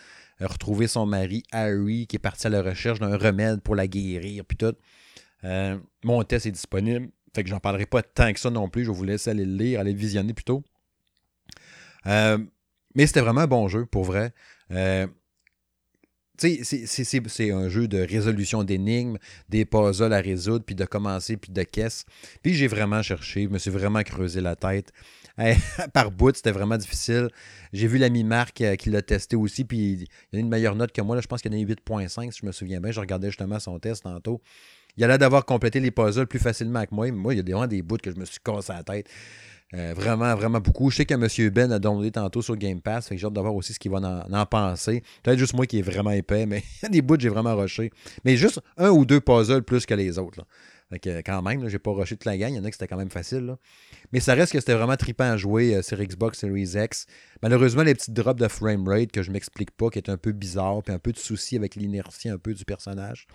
retrouver 0.41 0.87
son 0.87 1.07
mari 1.07 1.43
Harry 1.51 2.07
qui 2.07 2.16
est 2.16 2.20
parti 2.20 2.47
à 2.47 2.51
la 2.51 2.62
recherche 2.62 2.99
d'un 2.99 3.16
remède 3.16 3.62
pour 3.62 3.74
la 3.74 3.87
guérir, 3.87 4.45
puis 4.45 4.57
tout. 4.57 4.74
Euh, 5.45 5.78
mon 6.05 6.23
test 6.24 6.47
est 6.47 6.53
disponible. 6.53 7.09
Fait 7.35 7.43
que 7.43 7.51
j'en 7.51 7.61
parlerai 7.61 7.87
pas 7.87 8.03
tant 8.03 8.33
que 8.33 8.41
ça 8.41 8.51
non 8.51 8.69
plus. 8.69 8.85
Je 8.85 8.91
vous 8.91 9.05
laisser 9.05 9.31
aller 9.31 9.45
le 9.45 9.57
lire, 9.57 9.81
aller 9.81 9.93
le 9.93 9.99
visionner 9.99 10.33
plutôt. 10.33 10.65
Euh, 12.07 12.39
mais 12.95 13.07
c'était 13.07 13.20
vraiment 13.20 13.43
un 13.43 13.47
bon 13.47 13.69
jeu, 13.69 13.85
pour 13.87 14.05
vrai. 14.05 14.33
Euh, 14.70 15.07
c'est 16.39 17.51
un 17.51 17.69
jeu 17.69 17.89
de 17.89 17.99
résolution 17.99 18.65
d'énigmes, 18.65 19.17
des 19.49 19.65
puzzles 19.65 20.13
à 20.13 20.21
résoudre, 20.21 20.65
puis 20.65 20.75
de 20.75 20.85
commencer, 20.85 21.37
puis 21.37 21.53
de 21.53 21.63
caisse. 21.63 22.05
Puis 22.43 22.55
j'ai 22.55 22.67
vraiment 22.67 23.03
cherché, 23.03 23.45
je 23.45 23.49
me 23.49 23.59
suis 23.59 23.71
vraiment 23.71 24.03
creusé 24.03 24.41
la 24.41 24.57
tête. 24.57 24.93
Par 25.93 26.11
bout, 26.11 26.35
c'était 26.35 26.51
vraiment 26.51 26.77
difficile. 26.79 27.29
J'ai 27.73 27.87
vu 27.87 27.99
l'ami 27.99 28.25
Marc 28.25 28.61
euh, 28.61 28.77
qui 28.77 28.91
l'a 28.91 29.03
testé 29.03 29.37
aussi, 29.37 29.65
puis 29.65 30.09
il 30.33 30.39
a 30.39 30.41
une 30.41 30.49
meilleure 30.49 30.75
note 30.75 30.93
que 30.93 31.03
moi. 31.03 31.21
Je 31.21 31.27
pense 31.27 31.43
qu'il 31.43 31.53
y 31.53 31.57
en 31.57 31.67
a 31.67 31.71
8.5, 31.71 32.33
si 32.33 32.41
je 32.41 32.47
me 32.47 32.53
souviens 32.53 32.81
bien. 32.81 32.91
Je 32.91 33.01
regardais 33.01 33.29
justement 33.29 33.59
son 33.59 33.79
test 33.79 34.05
tantôt. 34.05 34.41
Il 34.97 35.05
a 35.05 35.09
l'air 35.09 35.19
d'avoir 35.19 35.45
complété 35.45 35.79
les 35.79 35.91
puzzles 35.91 36.27
plus 36.27 36.39
facilement 36.39 36.85
que 36.87 36.95
moi. 36.95 37.11
Moi, 37.13 37.35
il 37.35 37.37
y 37.37 37.41
a 37.41 37.43
vraiment 37.43 37.67
des 37.67 37.83
bouts 37.83 37.99
que 37.99 38.11
je 38.11 38.17
me 38.17 38.25
suis 38.25 38.39
cassé 38.43 38.73
la 38.73 38.83
tête. 38.83 39.09
Euh, 39.74 39.94
vraiment, 39.97 40.34
vraiment 40.36 40.60
beaucoup. 40.60 40.90
Je 40.90 40.97
sais 40.97 41.06
que 41.06 41.14
M. 41.14 41.51
Ben 41.51 41.72
a 41.72 41.78
downloadé 41.78 42.12
tantôt 42.12 42.40
sur 42.40 42.56
Game 42.56 42.80
Pass. 42.80 43.09
J'ai 43.10 43.26
hâte 43.26 43.32
de 43.32 43.40
voir 43.40 43.55
aussi 43.55 43.72
ce 43.72 43.78
qu'il 43.78 43.90
va 43.90 44.26
en, 44.30 44.47
penser. 44.47 45.02
Peut-être 45.22 45.38
juste 45.38 45.55
moi 45.55 45.66
qui 45.66 45.80
est 45.80 45.82
vraiment 45.82 46.12
épais, 46.12 46.47
mais 46.47 46.62
des 46.90 47.02
bouts 47.02 47.18
j'ai 47.18 47.28
vraiment 47.28 47.56
rushé. 47.56 47.90
Mais 48.24 48.36
juste 48.36 48.60
un 48.76 48.90
ou 48.90 49.05
deux 49.05 49.20
puzzles 49.20 49.62
plus 49.62 49.84
que 49.84 49.94
les 49.94 50.18
autres. 50.18 50.47
Quand 51.24 51.43
même, 51.43 51.68
j'ai 51.68 51.80
pas 51.80 51.90
rushé 51.90 52.16
toute 52.16 52.26
la 52.26 52.38
gang. 52.38 52.52
Il 52.52 52.56
y 52.56 52.60
en 52.60 52.64
a 52.64 52.68
qui 52.68 52.74
c'était 52.74 52.86
quand 52.86 52.97
même 52.97 53.10
facile. 53.10 53.56
Mais 54.12 54.20
ça 54.20 54.34
reste 54.34 54.52
que 54.52 54.60
c'était 54.60 54.74
vraiment 54.74 54.97
trippant 54.97 55.32
à 55.32 55.36
jouer 55.36 55.74
euh, 55.74 55.82
sur 55.82 55.98
Xbox 55.98 56.38
Series 56.38 56.74
X. 56.76 57.06
Malheureusement, 57.43 57.82
les 57.82 57.94
petites 57.94 58.14
drops 58.14 58.40
de 58.40 58.47
framerate 58.47 59.10
que 59.10 59.22
je 59.24 59.32
m'explique 59.32 59.72
pas, 59.72 59.90
qui 59.90 59.98
est 59.98 60.09
un 60.09 60.16
peu 60.16 60.30
bizarre, 60.30 60.84
puis 60.84 60.94
un 60.94 61.01
peu 61.01 61.10
de 61.10 61.18
souci 61.18 61.56
avec 61.56 61.74
l'inertie 61.74 62.28
un 62.28 62.38
peu 62.38 62.55
du 62.55 62.64
personnage. 62.64 63.26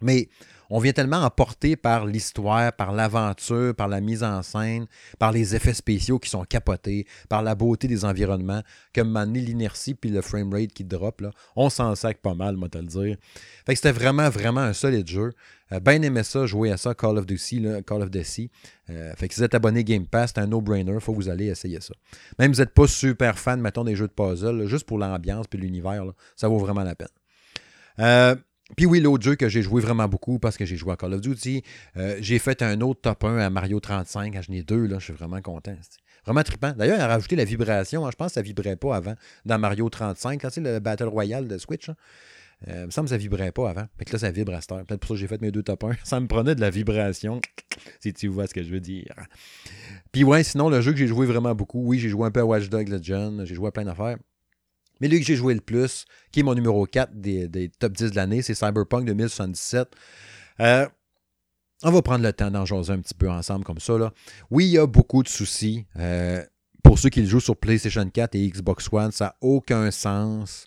Mais 0.00 0.28
on 0.70 0.78
vient 0.78 0.92
tellement 0.92 1.22
emporté 1.22 1.76
par 1.76 2.06
l'histoire, 2.06 2.72
par 2.72 2.92
l'aventure, 2.92 3.74
par 3.74 3.88
la 3.88 4.00
mise 4.00 4.22
en 4.22 4.42
scène, 4.42 4.86
par 5.18 5.32
les 5.32 5.54
effets 5.54 5.74
spéciaux 5.74 6.18
qui 6.18 6.28
sont 6.28 6.44
capotés, 6.44 7.06
par 7.28 7.42
la 7.42 7.54
beauté 7.54 7.88
des 7.88 8.04
environnements, 8.04 8.62
que 8.92 9.00
donné, 9.00 9.40
l'inertie 9.40 9.94
puis 9.94 10.10
le 10.10 10.20
framerate 10.20 10.72
qui 10.72 10.84
drop, 10.84 11.22
là, 11.22 11.30
on 11.56 11.70
s'en 11.70 11.94
sac 11.94 12.18
pas 12.18 12.34
mal, 12.34 12.56
moi 12.56 12.68
te 12.68 12.78
le 12.78 12.86
dire. 12.86 13.16
Fait 13.64 13.72
que 13.72 13.76
c'était 13.76 13.92
vraiment, 13.92 14.28
vraiment 14.28 14.60
un 14.60 14.72
solide 14.72 15.08
jeu. 15.08 15.32
Bien 15.82 16.00
aimé 16.00 16.22
ça, 16.22 16.46
jouer 16.46 16.70
à 16.72 16.78
ça, 16.78 16.94
Call 16.94 17.18
of 17.18 17.26
Duty, 17.26 17.66
Call 17.86 18.02
of 18.02 18.10
Duty. 18.10 18.50
Euh, 18.88 19.12
fait 19.16 19.28
que 19.28 19.34
si 19.34 19.40
vous 19.40 19.44
êtes 19.44 19.54
abonné 19.54 19.84
Game 19.84 20.06
Pass, 20.06 20.32
c'est 20.34 20.40
un 20.40 20.46
no-brainer, 20.46 20.98
faut 20.98 21.12
que 21.12 21.18
vous 21.18 21.28
allez 21.28 21.46
essayer 21.46 21.80
ça. 21.80 21.92
Même 22.38 22.54
si 22.54 22.58
vous 22.58 22.64
n'êtes 22.64 22.74
pas 22.74 22.86
super 22.86 23.38
fan, 23.38 23.60
mettons, 23.60 23.84
des 23.84 23.94
jeux 23.94 24.08
de 24.08 24.12
puzzle, 24.12 24.66
juste 24.66 24.86
pour 24.86 24.98
l'ambiance 24.98 25.46
puis 25.46 25.58
l'univers, 25.58 26.04
ça 26.36 26.48
vaut 26.48 26.58
vraiment 26.58 26.84
la 26.84 26.94
peine. 26.94 27.08
Euh, 27.98 28.36
puis 28.76 28.86
oui, 28.86 29.00
l'autre 29.00 29.24
jeu 29.24 29.34
que 29.34 29.48
j'ai 29.48 29.62
joué 29.62 29.80
vraiment 29.80 30.08
beaucoup 30.08 30.38
parce 30.38 30.56
que 30.56 30.64
j'ai 30.64 30.76
joué 30.76 30.92
à 30.92 30.96
Call 30.96 31.14
of 31.14 31.20
Duty, 31.20 31.62
euh, 31.96 32.16
j'ai 32.20 32.38
fait 32.38 32.62
un 32.62 32.80
autre 32.80 33.00
top 33.00 33.24
1 33.24 33.38
à 33.38 33.50
Mario 33.50 33.80
35, 33.80 34.34
j'en 34.34 34.52
ai 34.52 34.62
deux, 34.62 34.86
là, 34.86 34.98
je 34.98 35.04
suis 35.04 35.12
vraiment 35.12 35.40
content. 35.40 35.76
Vraiment 36.24 36.42
trippant. 36.42 36.72
D'ailleurs, 36.76 36.98
il 36.98 37.02
a 37.02 37.06
rajouté 37.06 37.36
la 37.36 37.44
vibration. 37.44 38.06
Hein, 38.06 38.10
je 38.10 38.16
pense 38.16 38.28
que 38.28 38.34
ça 38.34 38.42
vibrait 38.42 38.76
pas 38.76 38.94
avant 38.94 39.14
dans 39.46 39.58
Mario 39.58 39.88
35. 39.88 40.42
Là, 40.42 40.50
tu 40.50 40.60
le 40.60 40.78
Battle 40.78 41.04
Royale 41.04 41.48
de 41.48 41.56
Switch. 41.56 41.88
Euh, 42.66 42.80
il 42.82 42.86
me 42.86 42.90
semble 42.90 43.06
que 43.06 43.10
ça 43.10 43.16
vibrait 43.16 43.52
pas 43.52 43.70
avant. 43.70 43.86
Fait 43.98 44.04
que 44.04 44.12
là, 44.12 44.18
ça 44.18 44.30
vibre 44.30 44.52
à 44.52 44.60
cette 44.60 44.72
heure. 44.72 44.84
Peut-être 44.84 45.00
pour 45.00 45.08
ça 45.08 45.14
que 45.14 45.20
j'ai 45.20 45.26
fait 45.26 45.40
mes 45.40 45.50
deux 45.50 45.62
top 45.62 45.84
1. 45.84 45.92
Ça 46.04 46.18
me 46.20 46.26
prenait 46.26 46.54
de 46.54 46.60
la 46.60 46.70
vibration. 46.70 47.40
Si 48.00 48.12
tu 48.12 48.26
vois 48.26 48.48
ce 48.48 48.54
que 48.54 48.62
je 48.62 48.70
veux 48.70 48.80
dire. 48.80 49.14
Puis 50.10 50.24
ouais, 50.24 50.42
sinon, 50.42 50.68
le 50.68 50.80
jeu 50.80 50.90
que 50.90 50.98
j'ai 50.98 51.06
joué 51.06 51.26
vraiment 51.26 51.54
beaucoup, 51.54 51.80
oui, 51.80 52.00
j'ai 52.00 52.08
joué 52.08 52.26
un 52.26 52.30
peu 52.32 52.40
à 52.40 52.44
Watch 52.44 52.68
Dogs 52.68 52.88
Legion, 52.88 53.44
j'ai 53.44 53.54
joué 53.54 53.68
à 53.68 53.70
plein 53.70 53.84
d'affaires. 53.84 54.18
Mais 55.00 55.08
lui 55.08 55.20
que 55.20 55.26
j'ai 55.26 55.36
joué 55.36 55.54
le 55.54 55.60
plus, 55.60 56.04
qui 56.32 56.40
est 56.40 56.42
mon 56.42 56.54
numéro 56.54 56.84
4 56.86 57.12
des, 57.14 57.70
top 57.78 57.92
10 57.92 58.10
de 58.10 58.16
l'année, 58.16 58.42
c'est 58.42 58.54
Cyberpunk 58.54 59.04
2077. 59.06 59.88
Euh, 60.60 60.86
on 61.84 61.90
va 61.90 62.02
prendre 62.02 62.24
le 62.24 62.32
temps 62.32 62.50
d'en 62.50 62.64
jaser 62.64 62.92
un 62.92 63.00
petit 63.00 63.14
peu 63.14 63.30
ensemble 63.30 63.64
comme 63.64 63.78
ça. 63.78 63.96
Là. 63.96 64.12
Oui, 64.50 64.66
il 64.66 64.70
y 64.72 64.78
a 64.78 64.86
beaucoup 64.86 65.22
de 65.22 65.28
soucis. 65.28 65.86
Euh, 65.96 66.44
pour 66.82 66.98
ceux 66.98 67.10
qui 67.10 67.20
le 67.20 67.28
jouent 67.28 67.40
sur 67.40 67.56
PlayStation 67.56 68.08
4 68.08 68.34
et 68.34 68.48
Xbox 68.48 68.88
One, 68.90 69.12
ça 69.12 69.26
n'a 69.26 69.36
aucun 69.40 69.90
sens 69.90 70.66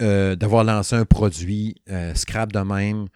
euh, 0.00 0.36
d'avoir 0.36 0.64
lancé 0.64 0.96
un 0.96 1.04
produit 1.04 1.82
scrap 2.14 2.52
de 2.52 2.60
même 2.60 3.08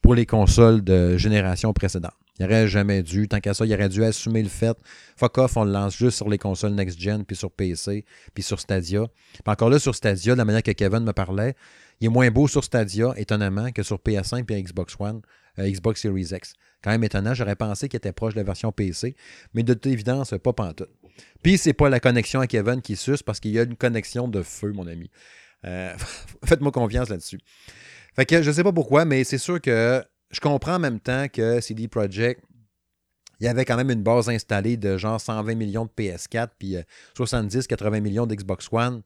pour 0.00 0.14
les 0.14 0.26
consoles 0.26 0.82
de 0.82 1.16
génération 1.16 1.72
précédente. 1.72 2.12
Il 2.38 2.42
n'aurait 2.42 2.66
jamais 2.66 3.02
dû. 3.02 3.28
Tant 3.28 3.40
qu'à 3.40 3.54
ça, 3.54 3.64
il 3.64 3.72
aurait 3.72 3.88
dû 3.88 4.02
assumer 4.02 4.42
le 4.42 4.48
fait. 4.48 4.76
Fuck 5.16 5.38
off, 5.38 5.56
on 5.56 5.64
le 5.64 5.72
lance 5.72 5.96
juste 5.96 6.16
sur 6.16 6.28
les 6.28 6.38
consoles 6.38 6.72
next-gen, 6.72 7.24
puis 7.24 7.36
sur 7.36 7.50
PC, 7.50 8.04
puis 8.34 8.42
sur 8.42 8.58
Stadia. 8.58 9.06
Puis 9.32 9.42
encore 9.46 9.70
là, 9.70 9.78
sur 9.78 9.94
Stadia, 9.94 10.32
de 10.32 10.38
la 10.38 10.44
manière 10.44 10.62
que 10.62 10.72
Kevin 10.72 11.00
me 11.00 11.12
parlait, 11.12 11.54
il 12.00 12.06
est 12.06 12.10
moins 12.10 12.30
beau 12.30 12.48
sur 12.48 12.64
Stadia, 12.64 13.14
étonnamment, 13.16 13.70
que 13.70 13.82
sur 13.82 13.98
PS5 13.98 14.52
et 14.52 14.62
Xbox 14.62 14.96
One, 14.98 15.22
euh, 15.58 15.70
Xbox 15.70 16.00
Series 16.00 16.30
X. 16.32 16.54
Quand 16.82 16.90
même 16.90 17.04
étonnant, 17.04 17.34
j'aurais 17.34 17.56
pensé 17.56 17.88
qu'il 17.88 17.98
était 17.98 18.12
proche 18.12 18.34
de 18.34 18.40
la 18.40 18.44
version 18.44 18.72
PC, 18.72 19.14
mais 19.54 19.62
de 19.62 19.72
toute 19.74 19.86
évidence, 19.86 20.34
pas 20.42 20.52
pantoute. 20.52 20.90
Puis 21.42 21.56
c'est 21.56 21.72
pas 21.72 21.88
la 21.88 22.00
connexion 22.00 22.40
à 22.40 22.48
Kevin 22.48 22.82
qui 22.82 22.96
suce, 22.96 23.22
parce 23.22 23.38
qu'il 23.38 23.52
y 23.52 23.60
a 23.60 23.62
une 23.62 23.76
connexion 23.76 24.26
de 24.26 24.42
feu, 24.42 24.72
mon 24.72 24.88
ami. 24.88 25.08
Euh, 25.64 25.94
faites-moi 26.44 26.72
confiance 26.72 27.08
là-dessus. 27.08 27.38
Fait 28.16 28.26
que 28.26 28.42
je 28.42 28.50
sais 28.50 28.62
pas 28.64 28.72
pourquoi, 28.72 29.04
mais 29.04 29.24
c'est 29.24 29.38
sûr 29.38 29.60
que 29.60 30.04
je 30.34 30.40
comprends 30.40 30.74
en 30.74 30.78
même 30.80 31.00
temps 31.00 31.28
que 31.28 31.60
CD 31.60 31.86
Projekt, 31.86 32.42
il 33.40 33.46
y 33.46 33.48
avait 33.48 33.64
quand 33.64 33.76
même 33.76 33.90
une 33.90 34.02
base 34.02 34.28
installée 34.28 34.76
de 34.76 34.96
genre 34.96 35.20
120 35.20 35.54
millions 35.54 35.84
de 35.84 35.90
PS4 35.90 36.48
puis 36.58 36.76
70-80 37.16 37.84
euh, 37.84 38.00
millions 38.00 38.26
d'Xbox 38.26 38.68
One. 38.72 39.02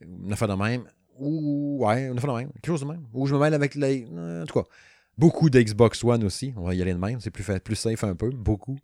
Une 0.00 0.32
affaire 0.32 0.48
de 0.48 0.54
même. 0.54 0.84
Ou, 1.18 1.84
ouais, 1.86 2.06
une 2.06 2.18
affaire 2.18 2.32
de 2.32 2.38
même. 2.38 2.52
Quelque 2.52 2.66
chose 2.66 2.80
de 2.80 2.86
même. 2.86 3.06
Ou 3.12 3.26
je 3.26 3.34
me 3.34 3.40
mêle 3.40 3.54
avec 3.54 3.74
les. 3.74 4.06
En 4.06 4.44
tout 4.46 4.60
cas, 4.60 4.68
beaucoup 5.16 5.50
d'Xbox 5.50 6.02
One 6.04 6.24
aussi. 6.24 6.52
On 6.56 6.64
va 6.64 6.74
y 6.74 6.82
aller 6.82 6.94
de 6.94 6.98
même. 6.98 7.20
C'est 7.20 7.30
plus, 7.30 7.44
plus 7.60 7.76
safe 7.76 8.04
un 8.04 8.14
peu. 8.14 8.30
Beaucoup. 8.30 8.78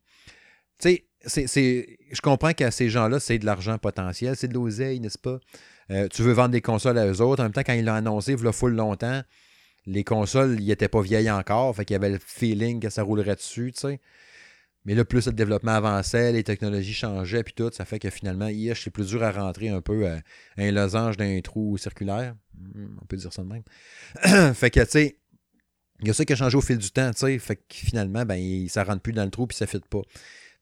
Tu 0.79 1.03
sais, 1.25 1.99
je 2.13 2.21
comprends 2.21 2.53
qu'à 2.53 2.71
ces 2.71 2.89
gens-là, 2.89 3.21
c'est 3.21 3.39
de 3.39 3.47
l'argent 3.47 3.79
potentiel. 3.79 4.37
C'est 4.37 4.49
de 4.49 4.55
l'oseille, 4.55 5.01
n'est-ce 5.01 5.19
pas? 5.19 5.39
Euh, 5.91 6.09
tu 6.09 6.23
veux 6.23 6.33
vendre 6.33 6.51
des 6.51 6.61
consoles 6.61 6.99
à 6.99 7.07
eux 7.07 7.21
autres. 7.21 7.41
En 7.41 7.45
même 7.45 7.53
temps, 7.53 7.63
quand 7.65 7.73
ils 7.73 7.85
l'ont 7.85 7.95
annoncé, 7.95 8.33
il 8.33 8.43
le 8.43 8.53
full 8.53 8.75
longtemps 8.75 9.23
les 9.87 10.05
consoles, 10.05 10.61
ils 10.61 10.67
n'étaient 10.67 10.89
pas 10.89 11.01
vieilles 11.01 11.31
encore, 11.31 11.75
fait 11.75 11.89
y 11.91 11.95
avait 11.95 12.11
le 12.11 12.19
feeling 12.19 12.81
que 12.81 12.91
ça 12.91 13.03
roulerait 13.03 13.37
dessus, 13.37 13.73
tu 13.75 13.81
sais. 13.81 14.01
Mais 14.85 14.95
là, 14.95 15.05
plus 15.05 15.27
le 15.27 15.33
développement 15.33 15.73
avançait, 15.73 16.31
les 16.31 16.45
technologies 16.45 16.95
changeaient, 16.95 17.43
puis 17.43 17.55
tout, 17.55 17.71
ça 17.73 17.85
fait 17.85 17.99
que 17.99 18.09
finalement, 18.09 18.49
c'est 18.75 18.91
plus 18.91 19.09
dur 19.09 19.23
à 19.25 19.33
rentrer 19.33 19.69
un 19.69 19.81
peu 19.81 20.07
à, 20.07 20.21
un 20.59 20.71
losange 20.71 21.17
d'un 21.17 21.41
trou 21.41 21.77
circulaire. 21.77 22.37
Hmm, 22.55 22.97
on 23.03 23.07
peut 23.07 23.17
dire 23.17 23.33
ça 23.33 23.43
de 23.43 23.49
même. 23.49 23.65
fait 24.55 24.71
que, 24.71 24.81
tu 24.81 24.91
sais, 24.91 25.19
il 26.01 26.07
y 26.07 26.11
a 26.11 26.15
ça 26.15 26.25
qui 26.25 26.33
a 26.33 26.37
changé 26.37 26.57
au 26.57 26.61
fil 26.61 26.79
du 26.79 26.91
temps, 26.93 27.11
tu 27.11 27.19
sais. 27.19 27.39
Fait 27.39 27.61
finalement, 27.69 28.25
ben, 28.25 28.69
ça 28.69 28.85
rentre 28.85 29.03
plus 29.03 29.13
dans 29.13 29.25
le 29.25 29.31
trou, 29.31 29.49
puis 29.49 29.57
ça 29.57 29.65
ne 29.65 29.71
fit 29.71 29.81
pas. 29.91 30.03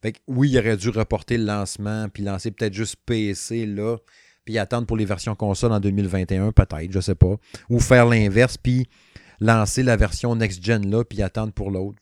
Fait 0.01 0.12
que 0.12 0.20
oui, 0.26 0.51
il 0.51 0.59
aurait 0.59 0.78
dû 0.78 0.88
reporter 0.88 1.36
le 1.36 1.44
lancement, 1.44 2.09
puis 2.09 2.22
lancer 2.22 2.51
peut-être 2.51 2.74
juste 2.74 2.96
PC 3.05 3.66
là, 3.66 3.98
puis 4.44 4.58
attendre 4.58 4.86
pour 4.86 4.96
les 4.96 5.04
versions 5.04 5.34
console 5.34 5.72
en 5.72 5.80
2021, 5.80 6.52
peut-être, 6.52 6.92
je 6.92 7.00
sais 7.00 7.14
pas. 7.14 7.36
Ou 7.70 7.80
faire 7.80 8.06
l'inverse, 8.06 8.56
puis 8.56 8.86
lancer 9.40 9.82
la 9.82 9.96
version 9.96 10.34
next-gen 10.36 10.88
là, 10.90 11.04
puis 11.04 11.22
attendre 11.22 11.52
pour 11.52 11.70
l'autre. 11.70 11.98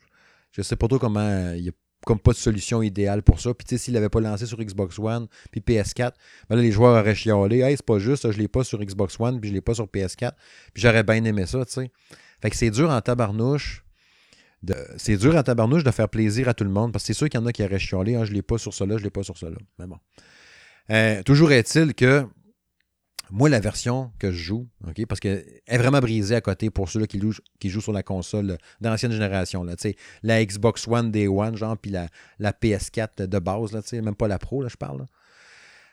Je 0.53 0.63
sais 0.63 0.77
pas 0.77 0.89
trop 0.89 0.99
comment. 0.99 1.53
Il 1.53 1.63
n'y 1.63 1.69
a 1.69 1.73
comme 2.05 2.19
pas 2.19 2.33
de 2.33 2.37
solution 2.37 2.83
idéale 2.83 3.23
pour 3.23 3.41
ça. 3.41 3.55
Puis 3.55 3.65
tu 3.65 3.77
sais, 3.77 3.85
s'il 3.85 3.95
l'avait 3.95 4.09
pas 4.09 4.21
lancé 4.21 4.47
sur 4.47 4.59
Xbox 4.59 4.99
One, 4.99 5.29
puis 5.51 5.61
PS4, 5.61 6.13
ben 6.49 6.57
là, 6.57 6.63
les 6.63 6.73
joueurs 6.73 7.01
auraient 7.01 7.15
chialé. 7.15 7.61
Hey, 7.61 7.77
c'est 7.77 7.87
pas 7.87 7.99
juste, 7.99 8.31
je 8.31 8.39
l'ai 8.39 8.49
pas 8.49 8.65
sur 8.65 8.81
Xbox 8.81 9.19
One, 9.19 9.41
puis 9.41 9.51
je 9.51 9.55
l'ai 9.55 9.61
pas 9.61 9.75
sur 9.75 9.87
PS4. 9.87 10.33
Puis 10.75 10.83
j'aurais 10.83 11.05
bien 11.05 11.25
aimé 11.25 11.47
ça, 11.47 11.65
tu 11.65 11.73
sais. 11.73 11.91
Fait 12.41 12.51
que 12.51 12.57
c'est 12.57 12.71
dur 12.71 12.91
en 12.91 13.01
tabarnouche. 13.01 13.85
C'est 14.97 15.17
dur 15.17 15.35
en 15.37 15.43
tabarnouche 15.43 15.85
de 15.85 15.91
faire 15.91 16.09
plaisir 16.09 16.49
à 16.49 16.55
tout 16.55 16.65
le 16.65 16.71
monde, 16.71 16.93
parce 16.93 17.05
que 17.05 17.07
c'est 17.07 17.19
sûr 17.19 17.29
qu'il 17.29 17.41
y 17.41 17.43
en 17.43 17.47
a 17.47 17.53
qui 17.53 17.65
auraient 17.65 17.79
chialé. 17.79 18.17
Hein, 18.17 18.25
je 18.25 18.33
l'ai 18.33 18.43
pas 18.43 18.59
sur 18.59 18.75
cela, 18.75 18.97
je 18.97 19.03
l'ai 19.03 19.11
pas 19.11 19.23
sur 19.23 19.39
cela. 19.39 19.57
Mais 19.79 19.87
bon. 19.87 19.99
Euh, 20.93 21.23
toujours 21.23 21.53
est-il 21.53 21.95
que 21.95 22.27
moi, 23.31 23.49
la 23.49 23.61
version 23.61 24.13
que 24.19 24.31
je 24.31 24.37
joue, 24.37 24.69
parce 25.09 25.19
qu'elle 25.19 25.43
est 25.67 25.79
vraiment 25.79 26.01
brisée 26.01 26.35
à 26.35 26.43
côté 26.43 26.69
pour 26.69 26.91
ceux-là 26.91 27.07
qui, 27.07 27.19
jouent- 27.19 27.41
qui 27.59 27.71
jouent 27.71 27.81
sur 27.81 27.95
la 27.95 28.03
console 28.03 28.59
d'ancienne 28.83 29.11
génération. 29.13 29.65
Là, 29.65 29.75
la 30.23 30.45
Xbox 30.45 30.87
One 30.87 31.11
Day 31.11 31.29
One, 31.29 31.57
genre, 31.57 31.79
puis 31.79 31.91
la, 31.91 32.09
la 32.39 32.53
PS4 32.53 33.27
de 33.27 33.39
base, 33.39 33.73
là, 33.73 33.81
même 34.03 34.15
pas 34.15 34.29
la 34.29 34.39
Pro, 34.39 34.63
là, 34.63 34.69
je 34.69 34.77
parle. 34.77 35.07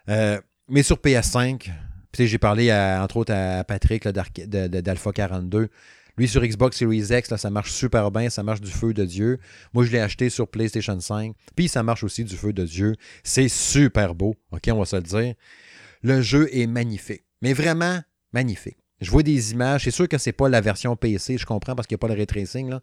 Euh, 0.09 0.41
mais 0.67 0.83
sur 0.83 0.97
PS5, 0.97 1.59
puis 1.59 1.71
tu 2.11 2.23
sais, 2.23 2.27
j'ai 2.27 2.39
parlé 2.39 2.73
entre 2.73 3.17
autres 3.17 3.33
à 3.33 3.63
Patrick 3.63 4.05
d'Alpha 4.05 5.11
42. 5.13 5.69
Lui, 6.19 6.27
sur 6.27 6.45
Xbox 6.45 6.75
Series 6.75 7.13
X, 7.17 7.31
là, 7.31 7.37
ça 7.37 7.49
marche 7.49 7.71
super 7.71 8.11
bien, 8.11 8.29
ça 8.29 8.43
marche 8.43 8.59
du 8.59 8.69
feu 8.69 8.93
de 8.93 9.05
Dieu. 9.05 9.39
Moi, 9.73 9.85
je 9.85 9.91
l'ai 9.93 10.01
acheté 10.01 10.29
sur 10.29 10.49
PlayStation 10.49 10.99
5, 10.99 11.33
puis 11.55 11.69
ça 11.69 11.81
marche 11.81 12.03
aussi 12.03 12.25
du 12.25 12.35
feu 12.35 12.51
de 12.51 12.65
Dieu. 12.65 12.97
C'est 13.23 13.47
super 13.47 14.15
beau, 14.15 14.35
OK, 14.51 14.63
on 14.69 14.79
va 14.79 14.85
se 14.85 14.97
le 14.97 15.01
dire. 15.01 15.33
Le 16.01 16.21
jeu 16.21 16.49
est 16.51 16.67
magnifique, 16.67 17.23
mais 17.41 17.53
vraiment 17.53 18.01
magnifique. 18.33 18.75
Je 18.99 19.09
vois 19.09 19.23
des 19.23 19.53
images, 19.53 19.85
c'est 19.85 19.91
sûr 19.91 20.09
que 20.09 20.17
c'est 20.17 20.33
pas 20.33 20.49
la 20.49 20.59
version 20.59 20.93
PC, 20.97 21.37
je 21.37 21.45
comprends 21.45 21.73
parce 21.73 21.87
qu'il 21.87 21.95
n'y 21.95 21.99
a 21.99 22.03
pas 22.05 22.09
le 22.09 22.15
ray 22.15 22.27
tracing, 22.27 22.69
là. 22.69 22.81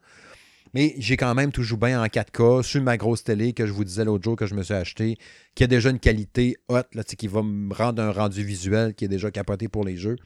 Mais 0.73 0.95
j'ai 0.97 1.19
quand 1.19 1.35
même 1.35 1.53
tout 1.53 1.63
joue 1.63 1.77
bien 1.77 2.03
en 2.03 2.07
4K 2.07 2.63
sur 2.63 2.83
ma 2.83 2.97
grosse 2.97 3.23
télé 3.23 3.53
que 3.53 3.67
je 3.67 3.73
vous 3.73 3.85
disais 3.85 4.07
l'autre 4.07 4.25
jour 4.25 4.37
que 4.37 4.47
je 4.47 4.55
me 4.55 4.63
suis 4.63 4.73
acheté, 4.73 5.19
qui 5.55 5.63
a 5.63 5.67
déjà 5.67 5.91
une 5.91 6.01
qualité 6.01 6.57
haute, 6.69 6.95
là, 6.95 7.05
qui 7.05 7.29
va 7.29 7.43
me 7.43 7.75
rendre 7.75 8.03
un 8.03 8.13
rendu 8.13 8.43
visuel 8.43 8.95
qui 8.95 9.05
est 9.05 9.09
déjà 9.09 9.31
capoté 9.31 9.69
pour 9.69 9.85
les 9.85 9.99
jeux. 9.99 10.17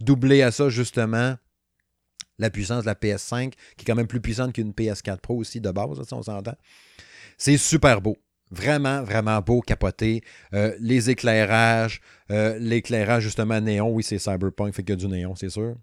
Doublé 0.00 0.42
à 0.42 0.52
ça, 0.52 0.68
justement, 0.68 1.34
la 2.40 2.50
puissance 2.50 2.82
de 2.82 2.86
la 2.86 2.94
PS5, 2.94 3.52
qui 3.76 3.82
est 3.82 3.84
quand 3.84 3.94
même 3.94 4.06
plus 4.06 4.20
puissante 4.20 4.52
qu'une 4.52 4.72
PS4 4.72 5.18
Pro 5.18 5.36
aussi 5.36 5.60
de 5.60 5.70
base, 5.70 6.02
si 6.06 6.14
on 6.14 6.22
s'entend. 6.22 6.56
C'est 7.38 7.56
super 7.56 8.00
beau. 8.00 8.16
Vraiment, 8.50 9.02
vraiment 9.04 9.40
beau, 9.40 9.60
capoté. 9.60 10.22
Euh, 10.54 10.74
les 10.80 11.08
éclairages, 11.08 12.00
euh, 12.30 12.58
l'éclairage 12.58 13.22
justement 13.22 13.60
néon, 13.60 13.90
oui, 13.90 14.02
c'est 14.02 14.18
Cyberpunk, 14.18 14.74
fait 14.74 14.82
qu'il 14.82 14.90
y 14.90 14.92
a 14.94 14.96
du 14.96 15.06
néon, 15.06 15.36
c'est 15.36 15.50
sûr. 15.50 15.76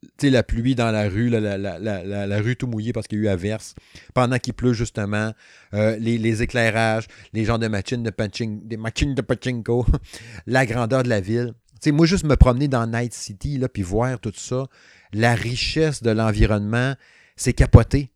Tu 0.00 0.08
sais, 0.20 0.30
la 0.30 0.42
pluie 0.42 0.74
dans 0.74 0.90
la 0.90 1.08
rue, 1.08 1.28
la, 1.28 2.40
rue 2.40 2.56
tout 2.56 2.66
mouillée 2.66 2.92
parce 2.92 3.08
qu'il 3.08 3.18
y 3.18 3.22
a 3.22 3.24
eu 3.24 3.28
averse. 3.28 3.74
Pendant 4.14 4.38
qu'il 4.38 4.54
pleut, 4.54 4.72
justement, 4.72 5.32
euh, 5.74 5.96
les, 5.98 6.42
éclairages, 6.42 7.08
les 7.32 7.44
genres 7.44 7.58
de 7.58 7.68
machines 7.68 8.02
de 8.02 8.10
pachinko, 8.10 8.64
des 8.64 8.76
machines 8.76 9.14
de 9.14 9.22
pachinko, 9.22 9.84
la 10.46 10.66
grandeur 10.66 11.02
de 11.02 11.08
la 11.08 11.20
ville. 11.20 11.52
Tu 11.74 11.90
sais, 11.90 11.92
moi, 11.92 12.06
juste 12.06 12.24
me 12.24 12.36
promener 12.36 12.68
dans 12.68 12.86
Night 12.86 13.12
City, 13.12 13.58
là, 13.58 13.68
puis 13.68 13.82
voir 13.82 14.18
tout 14.18 14.32
ça, 14.34 14.66
la 15.12 15.34
richesse 15.34 16.02
de 16.02 16.10
l'environnement, 16.10 16.94
c'est 17.36 17.52
capoté. 17.52 18.10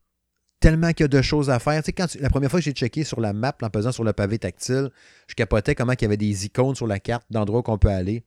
Tellement 0.61 0.93
qu'il 0.93 1.05
y 1.05 1.05
a 1.05 1.09
de 1.09 1.23
choses 1.23 1.51
à 1.51 1.59
faire. 1.59 1.83
Tu 1.83 1.93
quand 1.93 2.07
la 2.21 2.31
première 2.31 2.51
fois 2.51 2.61
que 2.61 2.65
j'ai 2.65 2.73
checké 2.73 3.03
sur 3.03 3.21
la 3.21 3.33
map, 3.33 3.57
en 3.63 3.71
pesant 3.71 3.91
sur 3.91 4.05
le 4.05 4.13
pavé 4.13 4.39
tactile, 4.39 4.91
je 5.27 5.35
capotais 5.35 5.75
comment 5.75 5.93
il 5.93 6.03
y 6.03 6.05
avait 6.05 6.17
des 6.17 6.47
icônes 6.47 6.77
sur 6.77 6.87
la 6.87 7.01
carte 7.01 7.25
d'endroits 7.31 7.63
qu'on 7.65 7.79
peut 7.79 7.89
aller. 7.89 8.25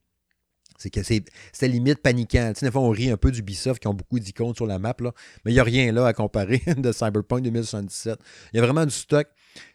C'est 0.78 0.90
que 0.90 1.02
c'est- 1.04 1.24
limite 1.62 2.02
paniquant. 2.02 2.52
Tu 2.54 2.70
fois, 2.70 2.82
on 2.82 2.90
rit 2.90 3.10
un 3.10 3.16
peu 3.16 3.32
d'Ubisoft 3.32 3.82
qui 3.82 3.88
ont 3.88 3.94
beaucoup 3.94 4.20
d'icônes 4.20 4.54
sur 4.54 4.66
la 4.68 4.78
map, 4.80 4.94
mais 5.00 5.52
il 5.52 5.54
n'y 5.54 5.60
a 5.60 5.64
rien 5.64 5.92
là 5.94 6.06
à 6.06 6.14
comparer 6.14 6.62
de 6.78 6.92
Cyberpunk 6.92 7.44
2077. 7.44 8.20
Il 8.52 8.58
y 8.58 8.60
a 8.60 8.66
vraiment 8.66 8.86
du 8.86 8.92
stock. 8.94 9.28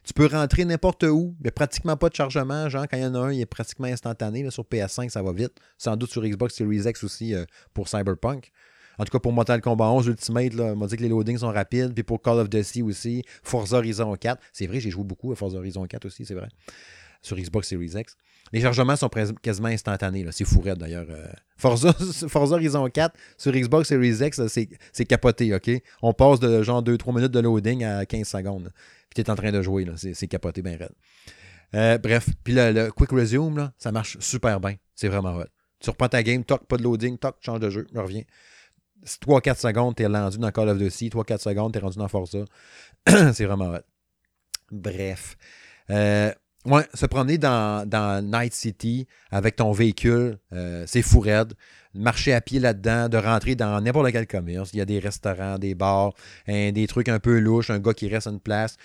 Tu 0.03 0.13
peux 0.13 0.27
rentrer 0.27 0.63
n'importe 0.63 1.03
où. 1.03 1.35
A 1.43 1.49
pratiquement 1.51 1.97
pas 1.97 2.09
de 2.09 2.15
chargement. 2.15 2.69
Genre, 2.69 2.85
quand 2.87 2.97
il 2.97 3.03
y 3.03 3.05
en 3.05 3.15
a 3.15 3.19
un, 3.19 3.31
il 3.31 3.41
est 3.41 3.47
pratiquement 3.47 3.87
instantané. 3.87 4.47
sur 4.51 4.63
PS5, 4.63 5.09
ça 5.09 5.23
va 5.23 5.31
vite. 5.33 5.53
Sans 5.79 5.95
doute 5.97 6.11
sur 6.11 6.21
Xbox 6.21 6.53
Series 6.53 6.87
X 6.87 7.03
aussi 7.03 7.33
euh, 7.33 7.45
pour 7.73 7.87
Cyberpunk. 7.87 8.51
En 9.01 9.03
tout 9.03 9.11
cas, 9.13 9.19
pour 9.19 9.33
Mortal 9.33 9.61
Kombat 9.61 9.89
11 9.89 10.05
Ultimate, 10.09 10.53
on 10.59 10.75
m'a 10.75 10.85
dit 10.85 10.95
que 10.95 11.01
les 11.01 11.09
loadings 11.09 11.39
sont 11.39 11.51
rapides. 11.51 11.91
Puis 11.95 12.03
pour 12.03 12.21
Call 12.21 12.37
of 12.37 12.51
Duty 12.51 12.83
aussi, 12.83 13.23
Forza 13.41 13.77
Horizon 13.77 14.15
4. 14.15 14.39
C'est 14.53 14.67
vrai, 14.67 14.79
j'ai 14.79 14.91
joué 14.91 15.03
beaucoup 15.03 15.31
à 15.31 15.35
Forza 15.35 15.57
Horizon 15.57 15.87
4 15.87 16.05
aussi, 16.05 16.23
c'est 16.23 16.35
vrai. 16.35 16.49
Sur 17.23 17.35
Xbox 17.35 17.67
Series 17.67 17.93
X. 17.95 18.15
Les 18.53 18.61
chargements 18.61 18.95
sont 18.95 19.09
quasiment 19.41 19.69
instantanés. 19.69 20.23
C'est 20.29 20.45
fourré 20.45 20.75
d'ailleurs. 20.75 21.07
euh. 21.09 21.25
Forza, 21.57 21.95
Horizon 22.35 22.87
4 22.87 23.15
sur 23.39 23.51
Xbox 23.51 23.89
Series 23.89 24.23
X, 24.23 24.39
c'est 24.93 25.05
capoté, 25.05 25.51
OK? 25.55 25.71
On 26.03 26.13
passe 26.13 26.39
de 26.39 26.61
genre 26.61 26.83
2-3 26.83 27.15
minutes 27.15 27.31
de 27.31 27.39
loading 27.39 27.83
à 27.83 28.05
15 28.05 28.27
secondes. 28.27 28.71
Puis 29.09 29.15
tu 29.15 29.21
es 29.21 29.31
en 29.31 29.35
train 29.35 29.51
de 29.51 29.63
jouer. 29.63 29.87
C'est 29.95 30.27
capoté 30.27 30.61
bien 30.61 30.77
raide. 30.77 30.93
Euh, 31.73 31.97
bref, 31.97 32.29
puis 32.43 32.53
le, 32.53 32.91
Quick 32.91 33.09
Resume, 33.09 33.71
ça 33.79 33.91
marche 33.91 34.19
super 34.19 34.59
bien. 34.59 34.75
C'est 34.93 35.07
vraiment 35.07 35.37
hot. 35.37 35.45
Tu 35.79 35.89
reprends 35.89 36.09
ta 36.09 36.21
game, 36.21 36.43
toc, 36.43 36.67
pas 36.67 36.77
de 36.77 36.83
loading, 36.83 37.17
toc, 37.17 37.37
change 37.41 37.59
de 37.59 37.71
jeu, 37.71 37.87
reviens. 37.95 38.21
3-4 39.05 39.59
secondes, 39.59 39.95
t'es 39.95 40.05
rendu 40.05 40.37
dans 40.37 40.51
Call 40.51 40.69
of 40.69 40.77
Duty. 40.77 41.09
3-4 41.09 41.39
secondes, 41.39 41.73
t'es 41.73 41.79
rendu 41.79 41.97
dans 41.97 42.07
Forza. 42.07 42.39
c'est 43.07 43.45
vraiment 43.45 43.71
hot. 43.71 43.79
Bref. 44.71 45.37
Euh, 45.89 46.31
ouais, 46.65 46.87
se 46.93 47.05
promener 47.05 47.37
dans, 47.37 47.87
dans 47.87 48.23
Night 48.23 48.53
City 48.53 49.07
avec 49.31 49.57
ton 49.57 49.71
véhicule, 49.71 50.37
euh, 50.53 50.83
c'est 50.87 51.01
fou 51.01 51.19
raide. 51.19 51.53
Marcher 51.93 52.33
à 52.33 52.39
pied 52.39 52.59
là-dedans, 52.59 53.09
de 53.09 53.17
rentrer 53.17 53.55
dans 53.55 53.81
n'importe 53.81 54.11
quel 54.11 54.25
commerce. 54.25 54.71
Il 54.73 54.77
y 54.77 54.81
a 54.81 54.85
des 54.85 54.99
restaurants, 54.99 55.57
des 55.57 55.75
bars, 55.75 56.13
des 56.47 56.85
trucs 56.87 57.09
un 57.09 57.19
peu 57.19 57.37
louches, 57.39 57.69
un 57.69 57.79
gars 57.79 57.93
qui 57.93 58.07
reste 58.07 58.27
à 58.27 58.29
une 58.29 58.39
place. 58.39 58.77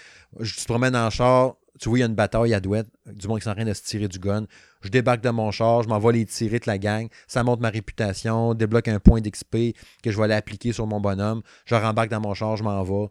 Tu 0.42 0.56
te 0.56 0.64
promènes 0.64 0.96
en 0.96 1.08
char, 1.10 1.54
tu 1.78 1.88
vois, 1.88 1.98
il 1.98 2.00
y 2.00 2.04
a 2.04 2.06
une 2.06 2.14
bataille 2.14 2.54
à 2.54 2.60
douette, 2.60 2.88
du 3.06 3.28
monde 3.28 3.40
qui 3.40 3.46
est 3.46 3.50
en 3.50 3.54
train 3.54 3.64
de 3.64 3.74
se 3.74 3.82
tirer 3.82 4.08
du 4.08 4.18
gun. 4.18 4.46
Je 4.82 4.90
débarque 4.90 5.20
de 5.22 5.30
mon 5.30 5.50
char, 5.50 5.82
je 5.82 5.88
m'en 5.88 5.98
vais 5.98 6.12
les 6.12 6.26
tirer 6.26 6.58
de 6.58 6.66
la 6.66 6.78
gang. 6.78 7.08
Ça 7.26 7.42
monte 7.42 7.60
ma 7.60 7.70
réputation, 7.70 8.54
débloque 8.54 8.88
un 8.88 9.00
point 9.00 9.20
d'XP 9.20 9.74
que 10.02 10.10
je 10.10 10.16
vais 10.16 10.24
aller 10.24 10.34
appliquer 10.34 10.72
sur 10.72 10.86
mon 10.86 11.00
bonhomme. 11.00 11.42
Je 11.64 11.74
rembarque 11.74 12.10
dans 12.10 12.20
mon 12.20 12.34
char, 12.34 12.56
je 12.56 12.64
m'en 12.64 12.82
vais. 12.82 13.08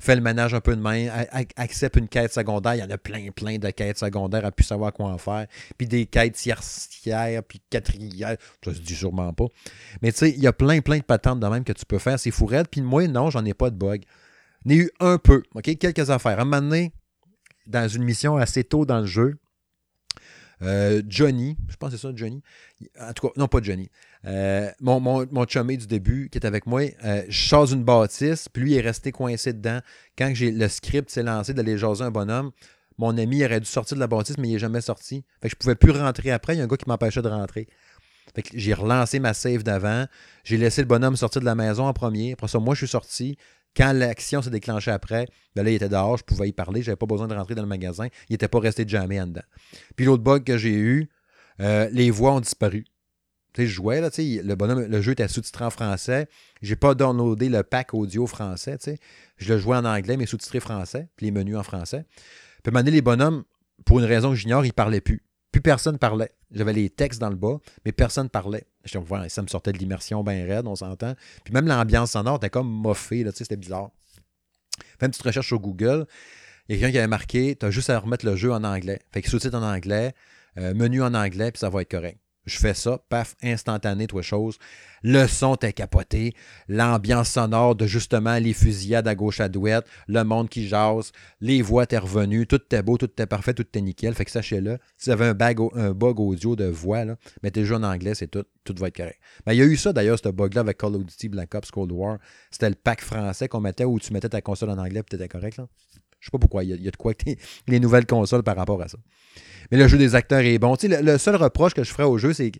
Fais 0.00 0.16
le 0.16 0.22
ménage 0.22 0.54
un 0.54 0.62
peu 0.62 0.74
de 0.74 0.80
main, 0.80 1.08
accepte 1.56 1.96
une 1.96 2.08
quête 2.08 2.32
secondaire. 2.32 2.74
Il 2.74 2.78
y 2.78 2.82
en 2.82 2.88
a 2.88 2.96
plein, 2.96 3.30
plein 3.32 3.58
de 3.58 3.68
quêtes 3.68 3.98
secondaires 3.98 4.46
à 4.46 4.50
plus 4.50 4.64
savoir 4.64 4.94
quoi 4.94 5.10
en 5.10 5.18
faire. 5.18 5.46
Puis 5.76 5.86
des 5.86 6.06
quêtes 6.06 6.36
tiercières, 6.36 7.42
puis 7.42 7.60
quatrières. 7.68 8.38
Ça 8.64 8.72
se 8.72 8.80
dit 8.80 8.94
sûrement 8.94 9.34
pas. 9.34 9.44
Mais 10.00 10.10
tu 10.10 10.20
sais, 10.20 10.30
il 10.30 10.40
y 10.40 10.46
a 10.46 10.54
plein, 10.54 10.80
plein 10.80 10.96
de 10.96 11.02
patentes 11.02 11.38
de 11.38 11.46
même 11.46 11.64
que 11.64 11.74
tu 11.74 11.84
peux 11.84 11.98
faire. 11.98 12.18
C'est 12.18 12.30
fourrette. 12.30 12.68
Puis 12.70 12.80
moi, 12.80 13.06
non, 13.08 13.28
j'en 13.28 13.44
ai 13.44 13.52
pas 13.52 13.68
de 13.68 13.76
bug. 13.76 14.04
J'en 14.64 14.74
ai 14.74 14.78
eu 14.78 14.90
un 15.00 15.18
peu. 15.18 15.42
OK? 15.54 15.76
Quelques 15.76 16.08
affaires. 16.08 16.38
À 16.38 16.42
un 16.42 16.44
moment 16.46 16.62
donné, 16.62 16.94
dans 17.66 17.86
une 17.86 18.04
mission 18.04 18.38
assez 18.38 18.64
tôt 18.64 18.86
dans 18.86 19.00
le 19.00 19.06
jeu, 19.06 19.36
euh, 20.62 21.02
Johnny, 21.08 21.56
je 21.68 21.76
pense 21.76 21.90
que 21.90 21.96
c'est 21.96 22.06
ça, 22.06 22.12
Johnny. 22.14 22.42
En 23.00 23.12
tout 23.12 23.28
cas, 23.28 23.32
non, 23.36 23.48
pas 23.48 23.60
Johnny. 23.62 23.88
Euh, 24.26 24.70
mon, 24.80 25.00
mon, 25.00 25.24
du 25.24 25.86
début 25.86 26.28
qui 26.30 26.38
est 26.38 26.46
avec 26.46 26.66
moi, 26.66 26.82
euh, 27.04 27.22
je 27.28 27.48
sors 27.48 27.72
une 27.72 27.84
bâtisse, 27.84 28.48
puis 28.48 28.62
lui 28.62 28.74
est 28.74 28.80
resté 28.80 29.12
coincé 29.12 29.52
dedans. 29.52 29.80
Quand 30.18 30.32
j'ai 30.34 30.50
le 30.50 30.68
script 30.68 31.10
s'est 31.10 31.22
lancé 31.22 31.54
d'aller 31.54 31.78
jaser 31.78 32.04
un 32.04 32.10
bonhomme, 32.10 32.50
mon 32.98 33.16
ami 33.16 33.44
aurait 33.44 33.60
dû 33.60 33.66
sortir 33.66 33.96
de 33.96 34.00
la 34.00 34.06
bâtisse, 34.06 34.36
mais 34.36 34.48
il 34.48 34.52
n'est 34.52 34.58
jamais 34.58 34.82
sorti. 34.82 35.24
Fait 35.40 35.48
que 35.48 35.54
je 35.54 35.56
pouvais 35.56 35.74
plus 35.74 35.92
rentrer 35.92 36.30
après. 36.30 36.54
Il 36.54 36.58
y 36.58 36.60
a 36.60 36.64
un 36.64 36.66
gars 36.66 36.76
qui 36.76 36.88
m'empêchait 36.88 37.22
de 37.22 37.28
rentrer. 37.28 37.66
Fait 38.34 38.44
j'ai 38.54 38.74
relancé 38.74 39.18
ma 39.18 39.32
save 39.32 39.62
d'avant. 39.62 40.06
J'ai 40.44 40.58
laissé 40.58 40.82
le 40.82 40.86
bonhomme 40.86 41.16
sortir 41.16 41.40
de 41.40 41.46
la 41.46 41.54
maison 41.54 41.86
en 41.86 41.92
premier. 41.92 42.32
Après 42.32 42.48
ça, 42.48 42.58
moi, 42.58 42.74
je 42.74 42.80
suis 42.80 42.88
sorti. 42.88 43.38
Quand 43.76 43.92
l'action 43.92 44.42
s'est 44.42 44.50
déclenchée 44.50 44.90
après, 44.90 45.26
ben 45.54 45.62
là, 45.62 45.70
il 45.70 45.74
était 45.74 45.88
dehors, 45.88 46.16
je 46.16 46.24
pouvais 46.24 46.48
y 46.48 46.52
parler, 46.52 46.82
j'avais 46.82 46.96
pas 46.96 47.06
besoin 47.06 47.28
de 47.28 47.34
rentrer 47.34 47.54
dans 47.54 47.62
le 47.62 47.68
magasin. 47.68 48.08
Il 48.28 48.32
n'était 48.32 48.48
pas 48.48 48.58
resté 48.58 48.84
jamais 48.86 49.20
en 49.20 49.26
dedans. 49.26 49.42
Puis 49.96 50.06
l'autre 50.06 50.22
bug 50.22 50.44
que 50.44 50.58
j'ai 50.58 50.74
eu, 50.74 51.08
euh, 51.60 51.88
les 51.92 52.10
voix 52.10 52.32
ont 52.32 52.40
disparu. 52.40 52.84
Tu 53.52 53.62
sais, 53.62 53.68
je 53.68 53.72
jouais, 53.72 54.00
là, 54.00 54.10
tu 54.10 54.36
sais, 54.36 54.42
le 54.42 54.54
bonhomme, 54.54 54.84
le 54.84 55.00
jeu 55.00 55.12
était 55.12 55.26
sous-titré 55.26 55.64
en 55.64 55.70
français. 55.70 56.28
J'ai 56.62 56.76
pas 56.76 56.94
downloadé 56.94 57.48
le 57.48 57.62
pack 57.62 57.94
audio 57.94 58.26
français, 58.26 58.78
tu 58.78 58.92
sais. 58.92 58.98
Je 59.38 59.52
le 59.52 59.58
jouais 59.58 59.76
en 59.76 59.84
anglais, 59.84 60.16
mais 60.16 60.26
sous-titré 60.26 60.60
français, 60.60 61.08
puis 61.16 61.26
les 61.26 61.32
menus 61.32 61.56
en 61.56 61.62
français. 61.62 62.04
Puis 62.62 62.66
à 62.66 62.68
un 62.68 62.72
moment 62.72 62.84
donné, 62.84 62.92
les 62.92 63.02
bonhommes, 63.02 63.44
pour 63.84 63.98
une 63.98 64.04
raison 64.04 64.30
que 64.30 64.36
j'ignore, 64.36 64.64
ils 64.64 64.72
parlaient 64.72 65.00
plus. 65.00 65.22
Plus 65.52 65.60
personne 65.60 65.98
parlait. 65.98 66.30
J'avais 66.52 66.72
les 66.72 66.90
textes 66.90 67.20
dans 67.20 67.30
le 67.30 67.36
bas, 67.36 67.58
mais 67.84 67.92
personne 67.92 68.28
parlait. 68.28 68.64
J'étais, 68.84 68.98
ouais, 68.98 69.28
ça 69.28 69.42
me 69.42 69.48
sortait 69.48 69.72
de 69.72 69.78
l'immersion 69.78 70.22
bien 70.22 70.46
raide, 70.46 70.66
on 70.66 70.76
s'entend. 70.76 71.14
Puis 71.44 71.52
même 71.52 71.66
l'ambiance 71.66 72.12
sonore 72.12 72.36
était 72.36 72.50
comme 72.50 72.68
moffée, 72.68 73.24
là, 73.24 73.32
tu 73.32 73.38
sais, 73.38 73.44
c'était 73.44 73.56
bizarre. 73.56 73.90
Fais 74.98 75.06
une 75.06 75.10
petite 75.10 75.24
recherche 75.24 75.48
sur 75.48 75.58
Google. 75.58 76.06
Il 76.68 76.76
y 76.76 76.78
a 76.78 76.80
quelqu'un 76.80 76.92
qui 76.92 76.98
avait 76.98 77.08
marqué, 77.08 77.56
tu 77.56 77.66
as 77.66 77.70
juste 77.70 77.90
à 77.90 77.98
remettre 77.98 78.24
le 78.24 78.36
jeu 78.36 78.52
en 78.52 78.62
anglais. 78.62 79.00
Fait 79.12 79.22
que 79.22 79.28
sous-titre 79.28 79.56
en 79.56 79.62
anglais, 79.62 80.14
euh, 80.56 80.72
menu 80.72 81.02
en 81.02 81.14
anglais, 81.14 81.50
puis 81.50 81.58
ça 81.58 81.68
va 81.68 81.82
être 81.82 81.90
correct. 81.90 82.18
Je 82.46 82.58
fais 82.58 82.74
ça, 82.74 82.98
paf, 83.08 83.36
instantané, 83.42 84.06
toi 84.06 84.22
chose. 84.22 84.58
Le 85.02 85.26
son 85.26 85.56
t'es 85.56 85.72
capoté. 85.72 86.34
L'ambiance 86.68 87.30
sonore 87.30 87.74
de 87.74 87.86
justement 87.86 88.38
les 88.38 88.52
fusillades 88.52 89.08
à 89.08 89.14
gauche 89.14 89.40
à 89.40 89.48
douette, 89.48 89.86
le 90.08 90.22
monde 90.24 90.48
qui 90.48 90.66
jase, 90.66 91.12
les 91.40 91.62
voix 91.62 91.86
t'es 91.86 91.98
revenu, 91.98 92.46
tout 92.46 92.56
était 92.56 92.82
beau, 92.82 92.96
tout 92.96 93.06
était 93.06 93.26
parfait, 93.26 93.54
tout 93.54 93.62
était 93.62 93.80
nickel. 93.80 94.14
Fait 94.14 94.24
que 94.24 94.30
sachez-le, 94.30 94.78
si 94.96 95.10
vous 95.10 95.22
un, 95.22 95.34
bag, 95.34 95.58
un 95.74 95.92
bug 95.92 96.18
audio 96.18 96.56
de 96.56 96.64
voix, 96.64 97.04
là, 97.04 97.16
mettez 97.42 97.64
jeu 97.64 97.76
en 97.76 97.82
anglais, 97.82 98.14
c'est 98.14 98.28
tout, 98.28 98.44
tout 98.64 98.74
va 98.78 98.88
être 98.88 98.96
correct. 98.96 99.20
Ben, 99.44 99.52
il 99.52 99.58
y 99.58 99.62
a 99.62 99.66
eu 99.66 99.76
ça 99.76 99.92
d'ailleurs, 99.92 100.18
ce 100.18 100.28
bug-là 100.28 100.62
avec 100.62 100.78
Call 100.78 100.96
of 100.96 101.04
Duty 101.04 101.28
Black 101.28 101.54
Ops 101.54 101.70
Cold 101.70 101.92
War. 101.92 102.18
C'était 102.50 102.70
le 102.70 102.74
pack 102.74 103.02
français 103.02 103.48
qu'on 103.48 103.60
mettait 103.60 103.84
où 103.84 103.98
tu 103.98 104.12
mettais 104.12 104.28
ta 104.28 104.40
console 104.40 104.70
en 104.70 104.78
anglais 104.78 105.00
et 105.00 105.04
t'étais 105.04 105.28
correct. 105.28 105.58
Là. 105.58 105.68
Je 106.20 106.26
sais 106.26 106.30
pas 106.30 106.38
pourquoi, 106.38 106.64
il 106.64 106.70
y, 106.70 106.88
a, 106.88 106.90
de 106.90 106.96
quoi 106.96 107.14
que 107.14 107.24
les 107.66 107.80
nouvelles 107.80 108.06
consoles 108.06 108.42
par 108.42 108.56
rapport 108.56 108.80
à 108.82 108.88
ça. 108.88 108.98
Mais 109.70 109.78
le 109.78 109.88
jeu 109.88 109.96
des 109.96 110.14
acteurs 110.14 110.40
est 110.40 110.58
bon. 110.58 110.76
Tu 110.76 110.88
le, 110.88 111.18
seul 111.18 111.36
reproche 111.36 111.74
que 111.74 111.82
je 111.82 111.90
ferais 111.90 112.04
au 112.04 112.18
jeu, 112.18 112.32
c'est 112.32 112.52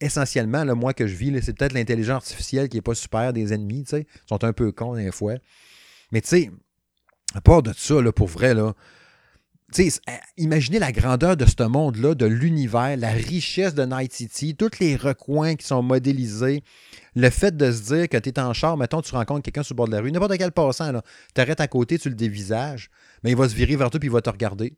essentiellement, 0.00 0.64
le 0.64 0.74
moi 0.74 0.94
que 0.94 1.06
je 1.06 1.14
vis, 1.14 1.32
c'est 1.42 1.56
peut-être 1.56 1.72
l'intelligence 1.72 2.22
artificielle 2.24 2.68
qui 2.68 2.76
est 2.76 2.82
pas 2.82 2.94
super 2.94 3.32
des 3.32 3.52
ennemis. 3.52 3.84
tu. 3.84 3.96
Ils 3.96 4.06
sont 4.28 4.44
un 4.44 4.52
peu 4.52 4.70
cons 4.70 4.94
des 4.94 5.10
fois. 5.10 5.34
Mais 6.12 6.20
tu 6.20 6.28
sais, 6.28 6.50
à 7.34 7.40
part 7.40 7.62
de 7.62 7.72
ça, 7.76 8.00
là, 8.00 8.12
pour 8.12 8.28
vrai, 8.28 8.54
là, 8.54 8.74
tu 9.72 9.90
sais, 9.90 10.00
euh, 10.08 10.12
imaginez 10.38 10.78
la 10.78 10.92
grandeur 10.92 11.36
de 11.36 11.44
ce 11.44 11.62
monde-là, 11.62 12.14
de 12.14 12.24
l'univers, 12.24 12.96
la 12.96 13.10
richesse 13.10 13.74
de 13.74 13.84
Night 13.84 14.12
City, 14.12 14.56
tous 14.56 14.78
les 14.80 14.96
recoins 14.96 15.56
qui 15.56 15.66
sont 15.66 15.82
modélisés, 15.82 16.62
le 17.14 17.28
fait 17.28 17.54
de 17.54 17.70
se 17.70 17.94
dire 17.94 18.08
que 18.08 18.16
tu 18.16 18.30
es 18.30 18.38
en 18.38 18.54
char, 18.54 18.78
mettons, 18.78 19.02
tu 19.02 19.14
rencontres 19.14 19.42
quelqu'un 19.42 19.62
sur 19.62 19.74
le 19.74 19.76
bord 19.76 19.86
de 19.88 19.92
la 19.92 20.00
rue, 20.00 20.10
n'importe 20.10 20.38
quel 20.38 20.52
passant, 20.52 20.90
là, 20.90 21.02
t'arrêtes 21.34 21.60
à 21.60 21.68
côté, 21.68 21.98
tu 21.98 22.08
le 22.08 22.14
dévisages, 22.14 22.90
mais 23.22 23.32
il 23.32 23.36
va 23.36 23.46
se 23.48 23.54
virer 23.54 23.76
vers 23.76 23.90
toi 23.90 24.00
puis 24.00 24.08
il 24.08 24.12
va 24.12 24.22
te 24.22 24.30
regarder. 24.30 24.74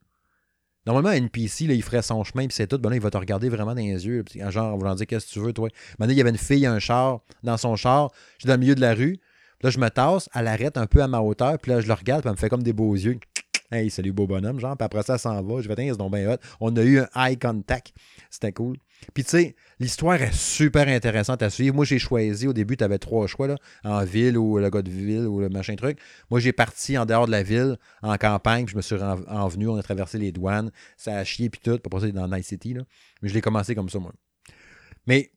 Normalement, 0.87 1.11
un 1.11 1.25
NPC, 1.25 1.67
là, 1.67 1.75
il 1.75 1.83
ferait 1.83 2.03
son 2.03 2.25
chemin, 2.25 2.47
puis 2.47 2.55
c'est 2.55 2.67
tout. 2.67 2.79
Ben 2.79 2.89
là, 2.89 2.97
il 2.97 3.03
va 3.03 3.11
te 3.11 3.19
regarder 3.19 3.51
vraiment 3.51 3.75
dans 3.75 3.83
les 3.83 4.07
yeux. 4.07 4.25
Genre, 4.35 4.75
en 4.75 4.79
voulant 4.79 4.95
dire 4.95 5.07
qu'est-ce 5.07 5.27
que 5.27 5.33
tu 5.33 5.41
veux, 5.41 5.53
toi? 5.53 5.69
Maintenant, 5.99 6.15
il 6.15 6.17
y 6.17 6.21
avait 6.23 6.31
une 6.31 6.39
fille, 6.39 6.65
un 6.65 6.79
char, 6.79 7.21
dans 7.43 7.59
son 7.59 7.77
char. 7.77 8.11
Je 8.39 8.45
suis 8.45 8.47
dans 8.49 8.55
le 8.55 8.61
milieu 8.61 8.75
de 8.75 8.81
la 8.81 8.95
rue. 8.95 9.21
Là, 9.63 9.69
je 9.69 9.79
me 9.79 9.91
tasse, 9.91 10.31
elle 10.35 10.47
arrête 10.47 10.79
un 10.79 10.87
peu 10.87 11.03
à 11.03 11.07
ma 11.07 11.21
hauteur, 11.21 11.59
puis 11.59 11.71
là, 11.71 11.83
je 11.83 11.87
le 11.87 11.93
regarde, 11.93 12.23
puis 12.23 12.29
elle 12.29 12.35
me 12.35 12.39
fait 12.39 12.49
comme 12.49 12.63
des 12.63 12.73
beaux 12.73 12.95
yeux. 12.95 13.19
Hey, 13.73 13.89
salut, 13.89 14.13
beau 14.13 14.27
bonhomme, 14.27 14.59
genre. 14.59 14.77
Puis 14.77 14.85
après 14.85 15.03
ça, 15.05 15.17
s'en 15.17 15.41
va. 15.43 15.61
Je 15.61 15.69
vais 15.69 15.77
dire, 15.77 15.95
c'est 15.97 16.09
bien 16.11 16.33
hot. 16.33 16.39
On 16.59 16.75
a 16.75 16.83
eu 16.83 16.99
un 16.99 17.09
eye 17.15 17.39
contact. 17.39 17.93
C'était 18.29 18.53
cool. 18.53 18.77
Puis 19.15 19.23
tu 19.23 19.31
sais, 19.31 19.57
l'histoire 19.79 20.21
est 20.21 20.35
super 20.35 20.89
intéressante 20.89 21.41
à 21.43 21.51
suivre. 21.51 21.77
Moi, 21.77 21.85
j'ai 21.85 22.01
choisi, 22.01 22.49
au 22.49 22.53
début, 22.53 22.77
tu 22.77 22.83
avais 22.83 22.99
trois 22.99 23.29
choix, 23.29 23.47
là, 23.47 23.55
en 23.85 24.05
ville 24.05 24.37
ou 24.37 24.59
le 24.59 24.69
gars 24.71 24.83
de 24.83 24.91
ville 24.91 25.27
ou 25.27 25.41
le 25.41 25.49
machin 25.49 25.77
truc. 25.77 25.99
Moi, 26.31 26.41
j'ai 26.41 26.53
parti 26.53 26.99
en 26.99 27.07
dehors 27.07 27.27
de 27.27 27.31
la 27.31 27.45
ville, 27.45 27.79
en 28.03 28.17
campagne, 28.17 28.65
puis 28.65 28.73
je 28.73 28.77
me 28.77 28.83
suis 28.83 28.97
en, 28.97 29.23
en 29.29 29.49
venu, 29.49 29.69
on 29.69 29.77
a 29.77 29.83
traversé 29.83 30.19
les 30.19 30.33
douanes, 30.33 30.71
ça 30.97 31.17
a 31.17 31.25
chié, 31.25 31.49
puis 31.49 31.61
tout, 31.63 31.79
pour 31.79 31.91
passer 31.91 32.13
dans 32.13 32.27
Night 32.27 32.45
City, 32.45 32.75
là. 32.75 32.83
Mais 33.23 33.29
je 33.29 33.35
l'ai 33.35 33.41
commencé 33.41 33.75
comme 33.75 33.89
ça, 33.89 33.99
moi. 33.99 34.13
Mais 35.07 35.31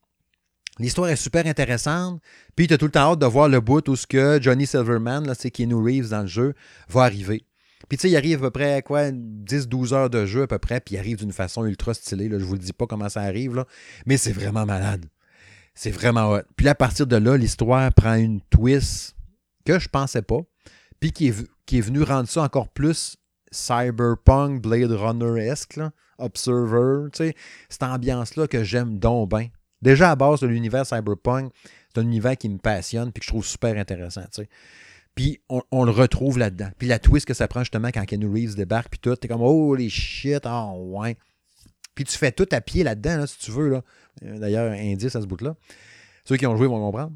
L'histoire 0.79 1.07
est 1.09 1.15
super 1.15 1.45
intéressante. 1.45 2.19
Puis 2.55 2.67
tu 2.67 2.73
as 2.73 2.79
tout 2.79 2.85
le 2.85 2.91
temps 2.91 3.11
hâte 3.11 3.19
de 3.19 3.27
voir 3.27 3.47
le 3.47 3.59
bout 3.59 3.87
où 3.89 3.95
ce 3.95 4.07
que 4.07 4.39
Johnny 4.41 4.65
Silverman, 4.65 5.23
là, 5.27 5.35
c'est 5.35 5.51
Keanu 5.51 5.75
Reeves 5.75 6.09
dans 6.09 6.21
le 6.21 6.27
jeu, 6.27 6.55
va 6.89 7.03
arriver. 7.03 7.45
Puis 7.89 7.97
tu 7.97 8.03
sais, 8.03 8.09
il 8.09 8.17
arrive 8.17 8.39
à 8.39 8.47
peu 8.47 8.51
près 8.51 8.81
quoi, 8.81 9.11
10-12 9.11 9.93
heures 9.93 10.09
de 10.09 10.25
jeu 10.25 10.43
à 10.43 10.47
peu 10.47 10.59
près, 10.59 10.79
puis 10.79 10.95
il 10.95 10.97
arrive 10.97 11.17
d'une 11.17 11.33
façon 11.33 11.65
ultra 11.65 11.93
stylée. 11.93 12.29
Là. 12.29 12.39
Je 12.39 12.45
vous 12.45 12.53
le 12.53 12.59
dis 12.59 12.73
pas 12.73 12.87
comment 12.87 13.09
ça 13.09 13.21
arrive, 13.21 13.55
là, 13.55 13.65
mais 14.05 14.17
c'est 14.17 14.31
vraiment 14.31 14.65
malade. 14.65 15.05
C'est 15.75 15.91
vraiment 15.91 16.31
hot. 16.31 16.41
Puis 16.55 16.67
à 16.67 16.75
partir 16.75 17.07
de 17.07 17.15
là, 17.15 17.35
l'histoire 17.35 17.91
prend 17.93 18.15
une 18.15 18.41
twist 18.49 19.15
que 19.65 19.79
je 19.79 19.89
pensais 19.89 20.21
pas, 20.21 20.41
puis 20.99 21.11
qui 21.11 21.27
est, 21.27 21.47
qui 21.65 21.79
est 21.79 21.81
venu 21.81 22.03
rendre 22.03 22.29
ça 22.29 22.43
encore 22.43 22.69
plus 22.69 23.17
cyberpunk, 23.51 24.61
Blade 24.61 24.91
Runner-esque, 24.91 25.79
Observer, 26.19 27.09
tu 27.11 27.17
sais, 27.17 27.35
cette 27.69 27.83
ambiance-là 27.83 28.47
que 28.47 28.63
j'aime 28.63 28.99
donc 28.99 29.31
bien. 29.31 29.47
Déjà 29.81 30.11
à 30.11 30.15
base 30.15 30.39
de 30.39 30.47
l'univers 30.47 30.85
cyberpunk, 30.85 31.51
c'est 31.93 31.99
un 31.99 32.03
univers 32.03 32.37
qui 32.37 32.49
me 32.49 32.57
passionne 32.57 33.11
puis 33.11 33.19
que 33.19 33.25
je 33.25 33.31
trouve 33.31 33.45
super 33.45 33.77
intéressant, 33.77 34.23
tu 34.31 34.43
sais. 34.43 34.49
Puis 35.15 35.41
on, 35.49 35.83
le 35.83 35.91
retrouve 35.91 36.39
là-dedans. 36.39 36.69
Puis 36.77 36.87
la 36.87 36.97
twist 36.97 37.27
que 37.27 37.33
ça 37.33 37.47
prend 37.47 37.61
justement 37.61 37.89
quand 37.89 38.03
Keanu 38.05 38.27
Reeves 38.27 38.55
débarque, 38.55 38.89
puis 38.89 38.99
tout, 38.99 39.15
t'es 39.15 39.27
comme, 39.27 39.43
oh 39.43 39.75
les 39.75 39.89
shit, 39.89 40.45
oh 40.45 40.97
ouais. 40.97 41.17
Puis 41.93 42.03
tu 42.05 42.17
fais 42.17 42.31
tout 42.31 42.47
à 42.51 42.61
pied 42.61 42.83
là-dedans, 42.83 43.17
là, 43.17 43.27
si 43.27 43.37
tu 43.37 43.51
veux. 43.51 43.69
Là. 43.69 43.83
Euh, 44.23 44.39
D'ailleurs, 44.39 44.71
indice 44.71 45.15
à 45.15 45.21
ce 45.21 45.27
bout-là. 45.27 45.55
Ceux 46.25 46.37
qui 46.37 46.47
ont 46.47 46.57
joué 46.57 46.67
vont 46.67 46.79
comprendre. 46.79 47.13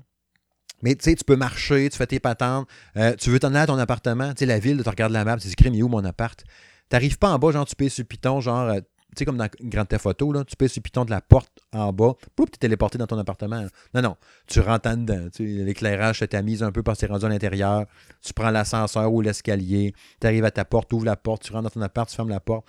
Mais 0.83 0.93
tu 0.95 1.05
sais, 1.05 1.15
tu 1.15 1.23
peux 1.23 1.35
marcher, 1.35 1.89
tu 1.89 1.97
fais 1.97 2.05
tes 2.05 2.19
patentes, 2.19 2.67
euh, 2.97 3.15
tu 3.15 3.31
veux 3.31 3.39
t'en 3.39 3.47
aller 3.47 3.57
à 3.59 3.65
ton 3.65 3.79
appartement, 3.79 4.31
tu 4.33 4.39
sais, 4.39 4.45
la 4.45 4.59
ville, 4.59 4.83
tu 4.83 4.89
regardes 4.89 5.11
la 5.11 5.25
map, 5.25 5.37
tu 5.37 5.47
dis, 5.47 5.55
mais 5.71 5.81
où 5.81 5.87
mon 5.87 6.05
appart? 6.05 6.43
T'arrives 6.89 7.17
pas 7.17 7.31
en 7.31 7.39
bas, 7.39 7.51
genre, 7.51 7.65
tu 7.65 7.75
payes 7.75 7.89
sur 7.89 8.03
le 8.03 8.07
piton, 8.07 8.41
genre, 8.41 8.69
euh, 8.69 8.79
sais, 9.19 9.25
comme 9.25 9.37
dans 9.37 9.47
une 9.59 9.69
grande 9.69 9.87
photo, 9.97 10.31
là, 10.31 10.43
tu 10.43 10.55
sur 10.67 10.79
le 10.79 10.81
piton 10.81 11.05
de 11.05 11.11
la 11.11 11.21
porte 11.21 11.59
en 11.73 11.93
bas, 11.93 12.13
tu 12.35 12.43
es 12.43 12.45
téléporté 12.59 12.97
dans 12.97 13.07
ton 13.07 13.17
appartement. 13.17 13.65
Non, 13.93 14.01
non, 14.01 14.15
tu 14.47 14.59
rentres 14.59 14.89
en 14.89 14.97
dedans, 14.97 15.29
tu 15.33 15.57
sais, 15.57 15.63
l'éclairage 15.63 16.19
se 16.19 16.25
tamise 16.25 16.63
un 16.63 16.71
peu 16.71 16.83
parce 16.83 16.99
que 16.99 17.05
tu 17.05 17.11
rendu 17.11 17.25
à 17.25 17.29
l'intérieur, 17.29 17.85
tu 18.21 18.33
prends 18.33 18.51
l'ascenseur 18.51 19.11
ou 19.11 19.21
l'escalier, 19.21 19.93
tu 20.19 20.27
arrives 20.27 20.45
à 20.45 20.51
ta 20.51 20.65
porte, 20.65 20.89
tu 20.89 20.95
ouvres 20.95 21.05
la 21.05 21.15
porte, 21.15 21.43
tu 21.43 21.53
rentres 21.53 21.63
dans 21.63 21.69
ton 21.69 21.81
appart, 21.81 22.09
tu 22.09 22.15
fermes 22.15 22.29
la 22.29 22.39
porte 22.39 22.65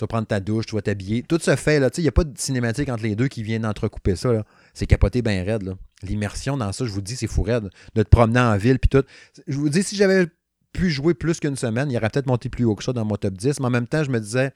tu 0.00 0.04
vas 0.04 0.08
prendre 0.08 0.26
ta 0.26 0.40
douche, 0.40 0.64
tu 0.64 0.74
vas 0.74 0.80
t'habiller. 0.80 1.22
Tout 1.22 1.38
se 1.38 1.54
fait, 1.56 1.78
là. 1.78 1.90
Il 1.98 2.02
n'y 2.02 2.08
a 2.08 2.12
pas 2.12 2.24
de 2.24 2.32
cinématique 2.38 2.88
entre 2.88 3.02
les 3.02 3.14
deux 3.14 3.28
qui 3.28 3.42
viennent 3.42 3.66
entrecouper 3.66 4.16
ça. 4.16 4.46
C'est 4.72 4.86
capoté 4.86 5.20
bien 5.20 5.44
raide. 5.44 5.74
L'immersion 6.02 6.56
dans 6.56 6.72
ça, 6.72 6.86
je 6.86 6.90
vous 6.90 7.02
dis, 7.02 7.16
c'est 7.16 7.26
fou 7.26 7.42
raide. 7.42 7.68
De 7.94 8.02
te 8.02 8.08
promener 8.08 8.40
en 8.40 8.56
ville, 8.56 8.78
puis 8.78 8.88
tout. 8.88 9.04
Je 9.46 9.56
vous 9.58 9.68
dis, 9.68 9.82
si 9.82 9.96
j'avais 9.96 10.26
pu 10.72 10.88
jouer 10.88 11.12
plus 11.12 11.38
qu'une 11.38 11.56
semaine, 11.56 11.90
il 11.90 11.96
aurait 11.98 12.08
peut-être 12.08 12.28
monté 12.28 12.48
plus 12.48 12.64
haut 12.64 12.76
que 12.76 12.84
ça 12.84 12.94
dans 12.94 13.04
mon 13.04 13.16
top 13.16 13.34
10. 13.34 13.60
Mais 13.60 13.66
en 13.66 13.70
même 13.70 13.86
temps, 13.86 14.02
je 14.02 14.10
me 14.10 14.20
disais, 14.20 14.52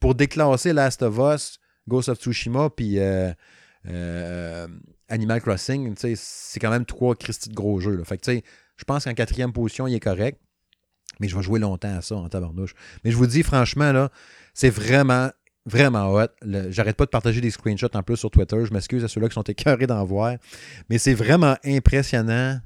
pour 0.00 0.14
déclasser 0.14 0.72
Last 0.72 1.02
of 1.02 1.18
Us, 1.18 1.58
Ghost 1.88 2.08
of 2.08 2.18
Tsushima, 2.18 2.70
puis 2.70 2.98
euh, 2.98 3.32
euh, 3.88 4.68
Animal 5.08 5.40
Crossing, 5.40 5.94
c'est 5.96 6.60
quand 6.60 6.70
même 6.70 6.84
trois 6.84 7.14
Christy 7.14 7.48
de 7.48 7.54
gros 7.54 7.80
jeux. 7.80 8.02
je 8.04 8.84
pense 8.84 9.04
qu'en 9.04 9.14
quatrième 9.14 9.52
position, 9.52 9.86
il 9.86 9.94
est 9.94 10.00
correct. 10.00 10.40
Mais 11.20 11.28
je 11.28 11.36
vais 11.36 11.42
jouer 11.42 11.58
longtemps 11.58 11.96
à 11.96 12.02
ça 12.02 12.14
en 12.14 12.28
tabarnouche. 12.28 12.74
Mais 13.04 13.10
je 13.10 13.16
vous 13.16 13.26
dis, 13.26 13.42
franchement, 13.42 13.92
là, 13.92 14.10
c'est 14.54 14.70
vraiment, 14.70 15.30
vraiment 15.66 16.12
hot. 16.12 16.28
J'arrête 16.68 16.96
pas 16.96 17.06
de 17.06 17.10
partager 17.10 17.40
des 17.40 17.50
screenshots 17.50 17.94
en 17.94 18.02
plus 18.02 18.16
sur 18.16 18.30
Twitter. 18.30 18.64
Je 18.64 18.72
m'excuse 18.72 19.02
à 19.02 19.08
ceux-là 19.08 19.28
qui 19.28 19.34
sont 19.34 19.42
écœurés 19.42 19.86
d'en 19.86 20.04
voir. 20.04 20.36
Mais 20.88 20.98
c'est 20.98 21.14
vraiment 21.14 21.56
impressionnant 21.64 22.60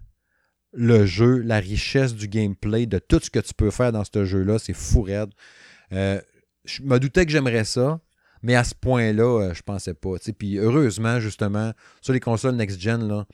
le 0.74 1.06
jeu, 1.06 1.38
la 1.38 1.58
richesse 1.58 2.14
du 2.14 2.28
gameplay, 2.28 2.86
de 2.86 2.98
tout 2.98 3.20
ce 3.22 3.30
que 3.30 3.38
tu 3.38 3.54
peux 3.54 3.70
faire 3.70 3.92
dans 3.92 4.04
ce 4.04 4.24
jeu-là. 4.24 4.58
C'est 4.58 4.74
fou 4.74 5.02
raide. 5.02 5.30
Euh, 5.92 6.20
je 6.64 6.82
me 6.82 6.98
doutais 6.98 7.26
que 7.26 7.32
j'aimerais 7.32 7.64
ça. 7.64 8.00
Mais 8.42 8.56
à 8.56 8.64
ce 8.64 8.74
point-là, 8.74 9.40
euh, 9.40 9.54
je 9.54 9.62
pensais 9.62 9.94
pas. 9.94 10.14
Puis 10.36 10.58
heureusement, 10.58 11.20
justement, 11.20 11.72
sur 12.00 12.12
les 12.12 12.20
consoles 12.20 12.56
next-gen, 12.56 13.24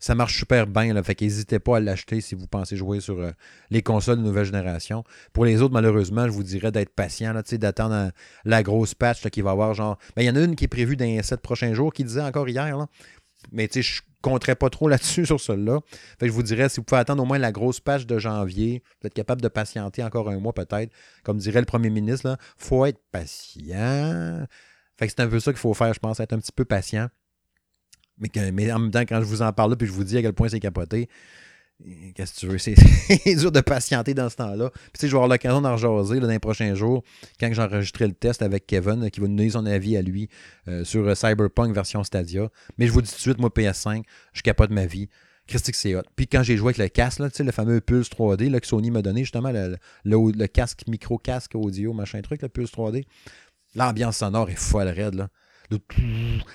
ça 0.00 0.14
marche 0.14 0.38
super 0.38 0.66
bien. 0.66 0.92
Là, 0.92 1.02
fait 1.02 1.14
qu'hésitez 1.14 1.58
pas 1.58 1.76
à 1.76 1.80
l'acheter 1.80 2.20
si 2.20 2.34
vous 2.34 2.46
pensez 2.46 2.76
jouer 2.76 3.00
sur 3.00 3.20
euh, 3.20 3.30
les 3.70 3.82
consoles 3.82 4.18
de 4.18 4.22
nouvelle 4.22 4.44
génération. 4.44 5.04
Pour 5.32 5.44
les 5.44 5.62
autres, 5.62 5.74
malheureusement, 5.74 6.26
je 6.26 6.32
vous 6.32 6.42
dirais 6.42 6.72
d'être 6.72 6.90
patient, 6.90 7.34
d'attendre 7.52 7.94
euh, 7.94 8.10
la 8.44 8.62
grosse 8.62 8.94
patch 8.94 9.28
qui 9.28 9.42
va 9.42 9.52
avoir 9.52 9.74
genre. 9.74 9.98
Ben, 10.16 10.22
il 10.22 10.26
y 10.26 10.30
en 10.30 10.36
a 10.36 10.40
une 10.40 10.56
qui 10.56 10.64
est 10.64 10.68
prévue 10.68 10.96
dans 10.96 11.04
les 11.04 11.22
7 11.22 11.40
prochains 11.40 11.74
jours 11.74 11.92
qui 11.92 12.04
disait 12.04 12.22
encore 12.22 12.48
hier. 12.48 12.86
Mais 13.52 13.68
tu 13.68 13.82
sais, 13.82 13.82
je 13.82 14.02
compterais 14.22 14.56
pas 14.56 14.70
trop 14.70 14.88
là-dessus 14.88 15.26
sur 15.26 15.40
celle-là. 15.40 15.80
Je 16.20 16.30
vous 16.30 16.42
dirais, 16.42 16.68
si 16.68 16.76
vous 16.76 16.84
pouvez 16.84 17.00
attendre 17.00 17.22
au 17.22 17.26
moins 17.26 17.38
la 17.38 17.52
grosse 17.52 17.80
patch 17.80 18.06
de 18.06 18.18
janvier, 18.18 18.82
vous 19.00 19.06
êtes 19.06 19.14
capable 19.14 19.40
de 19.40 19.48
patienter 19.48 20.02
encore 20.02 20.28
un 20.28 20.38
mois 20.38 20.52
peut-être. 20.52 20.92
Comme 21.22 21.38
dirait 21.38 21.60
le 21.60 21.66
premier 21.66 21.90
ministre, 21.90 22.28
là, 22.28 22.36
faut 22.56 22.84
être 22.86 23.00
patient. 23.12 24.46
Fait 24.98 25.06
que 25.06 25.12
c'est 25.16 25.20
un 25.20 25.28
peu 25.28 25.40
ça 25.40 25.52
qu'il 25.52 25.60
faut 25.60 25.74
faire, 25.74 25.94
je 25.94 26.00
pense, 26.00 26.20
être 26.20 26.32
un 26.32 26.38
petit 26.38 26.52
peu 26.52 26.64
patient. 26.64 27.08
Mais, 28.18 28.30
mais 28.52 28.72
en 28.72 28.80
même 28.80 28.90
temps, 28.90 29.02
quand 29.02 29.20
je 29.20 29.26
vous 29.26 29.42
en 29.42 29.52
parle 29.52 29.70
là, 29.70 29.76
puis 29.76 29.86
je 29.86 29.92
vous 29.92 30.04
dis 30.04 30.18
à 30.18 30.22
quel 30.22 30.32
point 30.32 30.48
c'est 30.48 30.58
capoté, 30.58 31.08
qu'est-ce 32.14 32.34
que 32.34 32.40
tu 32.40 32.46
veux? 32.46 32.58
C'est 32.58 33.34
dur 33.36 33.52
de 33.52 33.60
patienter 33.60 34.14
dans 34.14 34.28
ce 34.28 34.36
temps-là. 34.36 34.70
Puis 34.70 34.80
tu 34.94 35.00
sais, 35.00 35.06
je 35.08 35.12
vais 35.12 35.16
avoir 35.18 35.28
l'occasion 35.28 35.60
d'en 35.60 35.72
rejaser 35.76 36.16
là, 36.16 36.26
dans 36.26 36.32
les 36.32 36.38
prochains 36.38 36.74
jours, 36.74 37.02
quand 37.40 37.52
j'enregistrerai 37.52 38.08
le 38.08 38.14
test 38.14 38.42
avec 38.42 38.66
Kevin, 38.66 39.10
qui 39.10 39.20
va 39.20 39.28
nous 39.28 39.36
donner 39.36 39.50
son 39.50 39.66
avis 39.66 39.96
à 39.96 40.02
lui 40.02 40.28
euh, 40.68 40.84
sur 40.84 41.06
euh, 41.06 41.14
Cyberpunk 41.14 41.74
version 41.74 42.02
Stadia. 42.04 42.48
Mais 42.78 42.86
je 42.86 42.92
vous 42.92 43.02
dis 43.02 43.08
tout 43.10 43.16
de 43.16 43.20
suite, 43.20 43.38
moi, 43.38 43.50
PS5, 43.54 44.02
je 44.32 44.42
capote 44.42 44.70
ma 44.70 44.86
vie. 44.86 45.08
Christique, 45.46 45.76
c'est 45.76 45.94
hot. 45.94 46.02
Puis 46.14 46.26
quand 46.26 46.42
j'ai 46.42 46.58
joué 46.58 46.66
avec 46.68 46.78
le 46.78 46.88
casque, 46.88 47.20
là, 47.20 47.30
tu 47.30 47.36
sais, 47.36 47.44
le 47.44 47.52
fameux 47.52 47.80
Pulse 47.80 48.10
3D 48.10 48.50
là, 48.50 48.60
que 48.60 48.66
Sony 48.66 48.90
m'a 48.90 49.00
donné, 49.00 49.20
justement, 49.22 49.50
le, 49.50 49.76
le- 50.04 50.32
le 50.32 50.46
casque, 50.46 50.82
micro-casque 50.88 51.54
audio, 51.54 51.94
machin 51.94 52.20
truc, 52.20 52.42
le 52.42 52.50
Pulse 52.50 52.70
3D, 52.70 53.04
l'ambiance 53.74 54.18
sonore 54.18 54.50
est 54.50 54.58
folle 54.58 54.88
raide, 54.88 55.14
là. 55.14 55.28
Le 55.70 55.78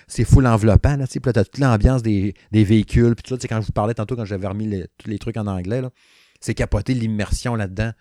c'est 0.08 0.24
full 0.24 0.48
enveloppant, 0.48 0.96
là, 0.98 1.06
tu 1.08 1.20
là, 1.24 1.34
toute 1.34 1.60
l'ambiance 1.60 2.02
des, 2.02 2.34
des 2.52 2.64
véhicules, 2.64 3.14
puis 3.16 3.24
tout 3.24 3.40
ça, 3.40 3.48
quand 3.48 3.62
je 3.62 3.68
vous 3.68 3.72
parlais 3.72 3.94
tantôt, 3.94 4.16
quand 4.16 4.26
j'avais 4.26 4.48
remis 4.48 4.66
les- 4.68 4.88
tous 4.98 5.10
les 5.10 5.20
trucs 5.20 5.38
en 5.38 5.46
anglais, 5.48 5.82
là, 5.82 5.92
c'est 6.40 6.56
capoter 6.56 6.94
l'immersion 6.96 7.56
là-dedans. 7.56 7.92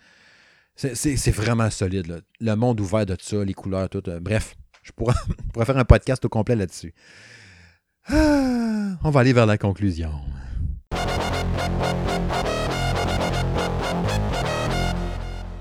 C'est- 0.75 1.31
vraiment 1.31 1.69
solide, 1.71 2.07
là. 2.07 2.17
Le 2.41 2.55
monde 2.57 2.81
ouvert 2.81 3.05
de 3.05 3.15
ça, 3.21 3.45
les 3.45 3.53
couleurs, 3.55 3.89
tout. 3.91 4.03
euh, 4.09 4.21
bref, 4.21 4.55
je 4.83 4.93
pourrais, 4.93 5.15
pourrais 5.53 5.67
faire 5.67 5.77
un 5.79 5.85
podcast 5.85 6.25
au 6.25 6.29
complet 6.31 6.57
là-dessus. 6.57 6.95
Ah, 8.09 8.97
on 9.05 9.11
va 9.11 9.21
aller 9.21 9.33
vers 9.35 9.47
la 9.47 9.59
conclusion. 9.59 10.13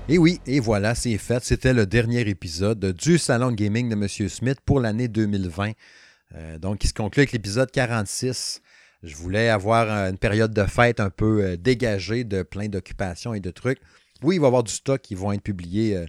Et 0.08 0.18
oui, 0.18 0.40
et 0.46 0.58
voilà, 0.58 0.94
c'est 0.94 1.16
fait. 1.16 1.44
C'était 1.44 1.72
le 1.72 1.86
dernier 1.86 2.20
épisode 2.28 2.92
du 2.92 3.18
Salon 3.18 3.52
Gaming 3.52 3.88
de 3.88 3.94
M. 3.94 4.28
Smith 4.28 4.58
pour 4.64 4.80
l'année 4.80 5.08
2020. 5.08 5.72
Euh, 6.34 6.58
donc, 6.58 6.82
il 6.82 6.88
se 6.88 6.92
conclut 6.92 7.20
avec 7.20 7.32
l'épisode 7.32 7.70
46. 7.70 8.60
Je 9.04 9.14
voulais 9.14 9.48
avoir 9.48 9.88
euh, 9.88 10.10
une 10.10 10.18
période 10.18 10.52
de 10.52 10.64
fête 10.64 10.98
un 10.98 11.10
peu 11.10 11.44
euh, 11.44 11.56
dégagée 11.56 12.24
de 12.24 12.42
plein 12.42 12.68
d'occupations 12.68 13.32
et 13.32 13.40
de 13.40 13.50
trucs. 13.50 13.78
Oui, 14.22 14.36
il 14.36 14.40
va 14.40 14.46
y 14.46 14.48
avoir 14.48 14.64
du 14.64 14.72
stock 14.72 15.00
qui 15.00 15.14
vont 15.14 15.32
être 15.32 15.42
publiés 15.42 15.96
euh, 15.96 16.06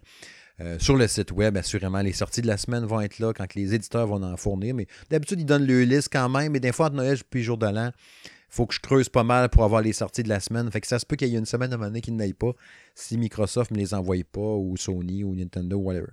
euh, 0.61 0.77
sur 0.79 0.95
le 0.95 1.07
site 1.07 1.31
web. 1.31 1.57
Assurément, 1.57 2.01
les 2.01 2.13
sorties 2.13 2.41
de 2.41 2.47
la 2.47 2.57
semaine 2.57 2.85
vont 2.85 3.01
être 3.01 3.19
là 3.19 3.33
quand 3.33 3.55
les 3.55 3.73
éditeurs 3.73 4.07
vont 4.07 4.21
en 4.21 4.37
fournir. 4.37 4.75
Mais 4.75 4.87
d'habitude, 5.09 5.39
ils 5.39 5.45
donnent 5.45 5.65
le 5.65 5.83
liste 5.83 6.09
quand 6.11 6.29
même. 6.29 6.51
Mais 6.51 6.59
des 6.59 6.71
fois, 6.71 6.87
entre 6.87 6.95
Noël 6.95 7.17
et 7.33 7.41
jour 7.41 7.57
de 7.57 7.65
l'an, 7.65 7.91
faut 8.53 8.67
que 8.67 8.75
je 8.75 8.79
creuse 8.79 9.09
pas 9.09 9.23
mal 9.23 9.49
pour 9.49 9.63
avoir 9.63 9.81
les 9.81 9.93
sorties 9.93 10.21
de 10.21 10.29
la 10.29 10.39
semaine. 10.39 10.69
Fait 10.71 10.79
que 10.79 10.85
ça 10.85 10.99
se 10.99 11.07
peut 11.07 11.15
qu'il 11.15 11.27
y 11.29 11.35
ait 11.35 11.39
une 11.39 11.45
semaine 11.45 11.71
de 11.71 11.75
monnaie 11.75 12.01
qui 12.01 12.11
n'aille 12.11 12.33
pas 12.33 12.51
si 12.93 13.17
Microsoft 13.17 13.71
ne 13.71 13.77
les 13.77 13.95
envoie 13.95 14.17
pas, 14.31 14.39
ou 14.39 14.77
Sony, 14.77 15.23
ou 15.23 15.33
Nintendo, 15.35 15.77
whatever. 15.77 16.11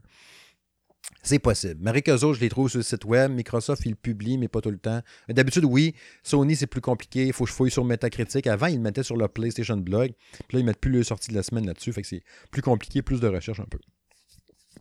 C'est 1.23 1.39
possible. 1.39 1.87
Eux 1.87 2.25
autres, 2.25 2.35
je 2.35 2.41
les 2.41 2.49
trouve 2.49 2.71
sur 2.71 2.79
le 2.79 2.83
site 2.83 3.05
web. 3.05 3.31
Microsoft, 3.31 3.85
ils 3.85 3.91
le 3.91 3.95
publient, 3.95 4.39
mais 4.39 4.49
pas 4.49 4.63
tout 4.63 4.71
le 4.71 4.79
temps. 4.79 5.03
D'habitude, 5.29 5.67
oui. 5.67 5.95
Sony, 6.23 6.57
c'est 6.57 6.67
plus 6.67 6.81
compliqué. 6.81 7.27
Il 7.27 7.35
faut 7.35 7.45
que 7.45 7.51
je 7.51 7.55
fouille 7.55 7.71
sur 7.71 7.85
Metacritic. 7.85 8.47
Avant, 8.47 8.69
ils 8.69 8.77
le 8.77 8.81
mettaient 8.81 9.03
sur 9.03 9.19
le 9.19 9.29
PlayStation 9.29 9.77
Blog. 9.77 10.13
Puis 10.49 10.57
là, 10.57 10.61
ils 10.61 10.65
mettent 10.65 10.81
plus 10.81 10.93
le 10.93 11.03
sortie 11.03 11.31
de 11.31 11.37
la 11.37 11.43
semaine 11.43 11.67
là-dessus. 11.67 11.93
Fait 11.93 12.01
que 12.01 12.09
c'est 12.09 12.23
plus 12.51 12.63
compliqué, 12.63 13.03
plus 13.03 13.21
de 13.21 13.29
recherche 13.29 13.61
un 13.61 13.67
peu. 13.67 13.79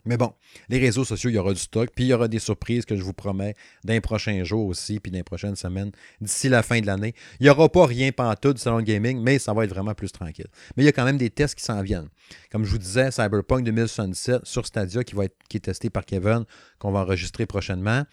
Mais 0.05 0.17
bon, 0.17 0.33
les 0.69 0.79
réseaux 0.79 1.03
sociaux, 1.03 1.29
il 1.29 1.35
y 1.35 1.37
aura 1.37 1.53
du 1.53 1.59
stock, 1.59 1.89
puis 1.95 2.05
il 2.05 2.07
y 2.07 2.13
aura 2.13 2.27
des 2.27 2.39
surprises 2.39 2.85
que 2.85 2.95
je 2.95 3.03
vous 3.03 3.13
promets 3.13 3.55
d'un 3.83 3.99
prochain 3.99 4.43
jour 4.43 4.65
aussi, 4.67 4.99
puis 4.99 5.11
dans 5.11 5.17
les 5.17 5.23
prochaines 5.23 5.55
semaines, 5.55 5.91
d'ici 6.21 6.49
la 6.49 6.63
fin 6.63 6.79
de 6.79 6.85
l'année. 6.85 7.13
Il 7.39 7.43
n'y 7.43 7.49
aura 7.49 7.69
pas 7.69 7.85
rien 7.85 8.11
pantoute 8.11 8.57
du 8.57 8.61
salon 8.61 8.81
gaming, 8.81 9.21
mais 9.21 9.39
ça 9.39 9.53
va 9.53 9.63
être 9.65 9.71
vraiment 9.71 9.93
plus 9.93 10.11
tranquille. 10.11 10.47
Mais 10.75 10.83
il 10.83 10.85
y 10.85 10.89
a 10.89 10.93
quand 10.93 11.05
même 11.05 11.17
des 11.17 11.29
tests 11.29 11.55
qui 11.55 11.63
s'en 11.63 11.81
viennent. 11.81 12.09
Comme 12.51 12.65
je 12.65 12.71
vous 12.71 12.77
disais, 12.77 13.11
Cyberpunk 13.11 13.63
2077 13.63 14.45
sur 14.45 14.65
Stadia, 14.65 15.03
qui, 15.03 15.15
va 15.15 15.25
être, 15.25 15.35
est 15.53 15.59
testé 15.59 15.89
par 15.89 16.05
Kevin, 16.05 16.45
qu'on 16.77 16.91
va 16.91 16.99
enregistrer 16.99 17.45
prochainement. 17.45 18.05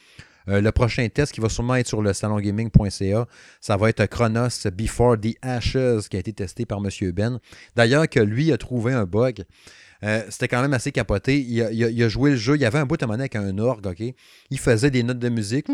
Euh, 0.49 0.61
le 0.61 0.73
prochain 0.73 1.09
test 1.09 1.33
qui 1.33 1.41
va 1.41 1.49
sûrement 1.49 1.75
être 1.75 1.89
sur 1.89 2.03
le 2.03 2.13
salongaming.ca, 2.13 3.27
ça 3.61 3.77
va 3.77 3.89
être 3.89 4.07
Chronos 4.07 4.71
Before 4.73 5.17
the 5.21 5.37
Ashes 5.43 6.09
qui 6.09 6.17
a 6.17 6.21
été 6.21 6.33
testé 6.33 6.67
par 6.67 6.79
M. 6.79 7.11
Ben. 7.13 7.41
D'ailleurs, 7.75 8.09
que 8.09 8.21
lui 8.21 8.53
a 8.53 8.59
trouvé 8.59 8.93
un 8.93 9.05
bug. 9.05 9.45
Euh, 10.05 10.23
c'était 10.29 10.49
quand 10.49 10.63
même 10.63 10.75
assez 10.75 10.93
capoté. 10.93 11.41
Il 11.41 12.03
a, 12.03 12.09
joué 12.09 12.31
le 12.31 12.37
jeu. 12.37 12.57
Il 12.57 12.61
y 12.61 12.65
avait 12.65 12.79
un 12.79 12.87
bout 12.87 12.97
de 12.97 13.07
monnaie 13.07 13.23
avec 13.23 13.37
un 13.37 13.59
orgue, 13.59 13.87
OK? 13.87 14.03
Il 14.51 14.59
faisait 14.59 14.91
des 14.91 15.03
notes 15.03 15.19
de 15.19 15.29
musique. 15.29 15.67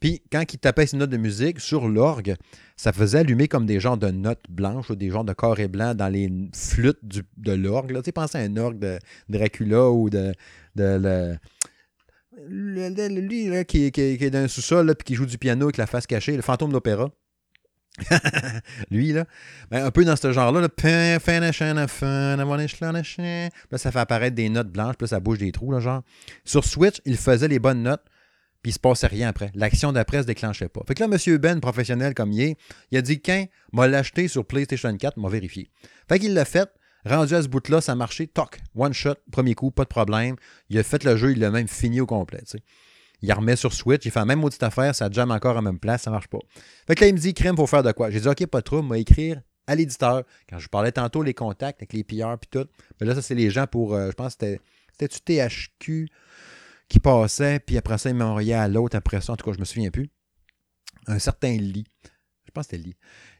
Puis 0.00 0.20
quand 0.32 0.42
il 0.52 0.58
tapait 0.58 0.86
ses 0.86 0.96
notes 0.96 1.10
de 1.10 1.16
musique 1.16 1.60
sur 1.60 1.88
l'orgue, 1.88 2.34
ça 2.76 2.92
faisait 2.92 3.18
allumer 3.18 3.46
comme 3.46 3.66
des 3.66 3.78
genres 3.78 3.96
de 3.96 4.08
notes 4.08 4.44
blanches 4.48 4.90
ou 4.90 4.96
des 4.96 5.10
genres 5.10 5.24
de 5.24 5.32
carrés 5.32 5.68
blancs 5.68 5.96
dans 5.96 6.08
les 6.08 6.28
flûtes 6.52 6.98
de 7.02 7.52
l'orgue. 7.52 7.94
Tu 7.94 8.00
sais, 8.06 8.12
pensez 8.12 8.38
à 8.38 8.40
un 8.40 8.56
orgue 8.56 8.80
de 8.80 8.98
Dracula 9.28 9.90
ou 9.90 10.10
de, 10.10 10.32
de 10.74 11.38
lui 12.38 13.64
qui, 13.66 13.84
est 13.84 14.30
dans 14.30 14.40
un 14.40 14.48
sous-sol 14.48 14.92
puis 14.96 15.04
qui 15.04 15.14
joue 15.14 15.26
du 15.26 15.38
piano 15.38 15.66
avec 15.66 15.76
la 15.76 15.86
face 15.86 16.06
cachée, 16.06 16.34
le 16.34 16.42
fantôme 16.42 16.72
d'opéra. 16.72 17.10
Lui, 18.90 19.12
là, 19.12 19.26
ben, 19.70 19.84
un 19.84 19.90
peu 19.90 20.04
dans 20.04 20.16
ce 20.16 20.32
genre-là, 20.32 20.60
là, 20.60 20.68
ça 23.78 23.92
fait 23.92 23.98
apparaître 23.98 24.34
des 24.34 24.48
notes 24.48 24.70
blanches, 24.70 24.96
puis 24.96 25.08
ça 25.08 25.20
bouge 25.20 25.38
des 25.38 25.52
trous, 25.52 25.72
là, 25.72 25.80
genre. 25.80 26.02
Sur 26.44 26.64
Switch, 26.64 27.00
il 27.04 27.16
faisait 27.16 27.48
les 27.48 27.58
bonnes 27.58 27.82
notes, 27.82 28.04
puis 28.62 28.70
il 28.70 28.74
se 28.74 28.78
passait 28.78 29.08
rien 29.08 29.28
après. 29.28 29.50
L'action 29.54 29.92
d'après 29.92 30.22
se 30.22 30.26
déclenchait 30.26 30.68
pas. 30.68 30.80
Fait 30.86 30.94
que 30.94 31.04
là, 31.04 31.08
M. 31.10 31.38
Ben, 31.38 31.60
professionnel 31.60 32.14
comme 32.14 32.32
il 32.32 32.40
est, 32.42 32.56
il 32.90 32.98
a 32.98 33.02
dit 33.02 33.20
qu'un 33.20 33.46
m'a 33.72 33.88
l'acheté 33.88 34.28
sur 34.28 34.46
PlayStation 34.46 34.96
4, 34.96 35.18
m'a 35.18 35.28
vérifié. 35.28 35.70
Fait 36.08 36.18
qu'il 36.18 36.34
l'a 36.34 36.44
fait. 36.44 36.70
Rendu 37.04 37.34
à 37.34 37.42
ce 37.42 37.48
bout-là, 37.48 37.80
ça 37.80 37.92
a 37.92 37.94
marché. 37.96 38.28
Toc, 38.28 38.60
one 38.76 38.92
shot, 38.92 39.16
premier 39.32 39.56
coup, 39.56 39.72
pas 39.72 39.82
de 39.82 39.88
problème. 39.88 40.36
Il 40.70 40.78
a 40.78 40.84
fait 40.84 41.02
le 41.02 41.16
jeu, 41.16 41.32
il 41.32 41.40
l'a 41.40 41.50
même 41.50 41.66
fini 41.66 42.00
au 42.00 42.06
complet. 42.06 42.38
tu 42.42 42.58
sais. 42.58 42.62
Il 43.22 43.32
remet 43.32 43.56
sur 43.56 43.72
Switch, 43.72 44.04
il 44.04 44.10
fait 44.10 44.18
la 44.18 44.26
même 44.26 44.40
maudite 44.40 44.62
affaire, 44.62 44.94
ça 44.94 45.08
jamme 45.10 45.30
encore 45.30 45.56
à 45.56 45.62
même 45.62 45.78
place, 45.78 46.02
ça 46.02 46.10
marche 46.10 46.28
pas. 46.28 46.40
Fait 46.86 46.94
que 46.94 47.00
là, 47.02 47.08
il 47.08 47.14
me 47.14 47.18
dit, 47.18 47.34
crème, 47.34 47.56
faut 47.56 47.66
faire 47.66 47.82
de 47.82 47.92
quoi? 47.92 48.10
J'ai 48.10 48.20
dit, 48.20 48.28
OK, 48.28 48.46
pas 48.46 48.62
trouble, 48.62 48.88
m'a 48.88 48.98
écrire 48.98 49.40
à 49.66 49.74
l'éditeur. 49.74 50.24
Quand 50.48 50.58
je 50.58 50.68
parlais 50.68 50.92
tantôt, 50.92 51.22
les 51.22 51.34
contacts 51.34 51.80
avec 51.80 51.92
les 51.92 52.04
PR 52.04 52.36
puis 52.40 52.48
tout. 52.50 52.66
Mais 53.00 53.06
là, 53.06 53.14
ça, 53.14 53.22
c'est 53.22 53.34
les 53.34 53.50
gens 53.50 53.66
pour, 53.66 53.94
euh, 53.94 54.10
je 54.10 54.14
pense 54.14 54.32
c'était, 54.32 54.60
c'était-tu 54.92 55.20
THQ 55.20 56.08
qui 56.88 56.98
passait, 56.98 57.60
puis 57.60 57.78
après 57.78 57.96
ça, 57.96 58.10
il 58.10 58.16
m'a 58.16 58.26
envoyé 58.26 58.54
à 58.54 58.68
l'autre 58.68 58.96
après 58.96 59.20
ça. 59.20 59.32
En 59.32 59.36
tout 59.36 59.46
cas, 59.46 59.52
je 59.54 59.60
me 59.60 59.64
souviens 59.64 59.90
plus. 59.90 60.10
Un 61.06 61.18
certain 61.18 61.52
lit. 61.52 61.86
Je 62.52 62.60
pense 62.60 62.66
que 62.66 62.76
c'était 62.76 62.88
lit. 62.88 62.96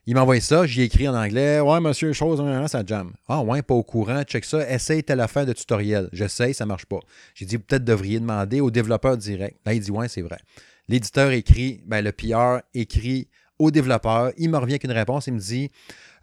Il 0.07 0.15
m'a 0.15 0.39
ça, 0.39 0.65
j'y 0.65 0.81
ai 0.81 0.85
écrit 0.85 1.07
en 1.07 1.13
anglais. 1.13 1.59
Ouais, 1.59 1.79
monsieur, 1.79 2.13
chose, 2.13 2.41
hein, 2.41 2.63
hein, 2.63 2.67
ça 2.67 2.83
jamme. 2.83 3.13
Ah, 3.27 3.43
ouais, 3.43 3.61
pas 3.61 3.75
au 3.75 3.83
courant, 3.83 4.23
check 4.23 4.43
ça. 4.43 4.67
Essaye 4.67 5.03
telle 5.03 5.19
affaire 5.19 5.45
de 5.45 5.53
tutoriel. 5.53 6.09
J'essaye, 6.11 6.55
ça 6.55 6.65
marche 6.65 6.87
pas. 6.87 6.97
J'ai 7.35 7.45
dit, 7.45 7.59
peut-être 7.59 7.83
devriez 7.83 8.19
demander 8.19 8.59
au 8.59 8.71
développeur 8.71 9.15
direct. 9.15 9.59
Là, 9.67 9.75
il 9.75 9.81
dit, 9.81 9.91
ouais, 9.91 10.07
c'est 10.07 10.23
vrai. 10.23 10.39
L'éditeur 10.87 11.29
écrit, 11.29 11.83
ben, 11.85 12.03
le 12.03 12.11
PR 12.11 12.63
écrit 12.73 13.27
au 13.59 13.69
développeur. 13.69 14.31
Il 14.39 14.49
me 14.49 14.57
revient 14.57 14.73
avec 14.73 14.83
une 14.83 14.91
réponse. 14.91 15.27
Il 15.27 15.33
me 15.33 15.39
dit, 15.39 15.69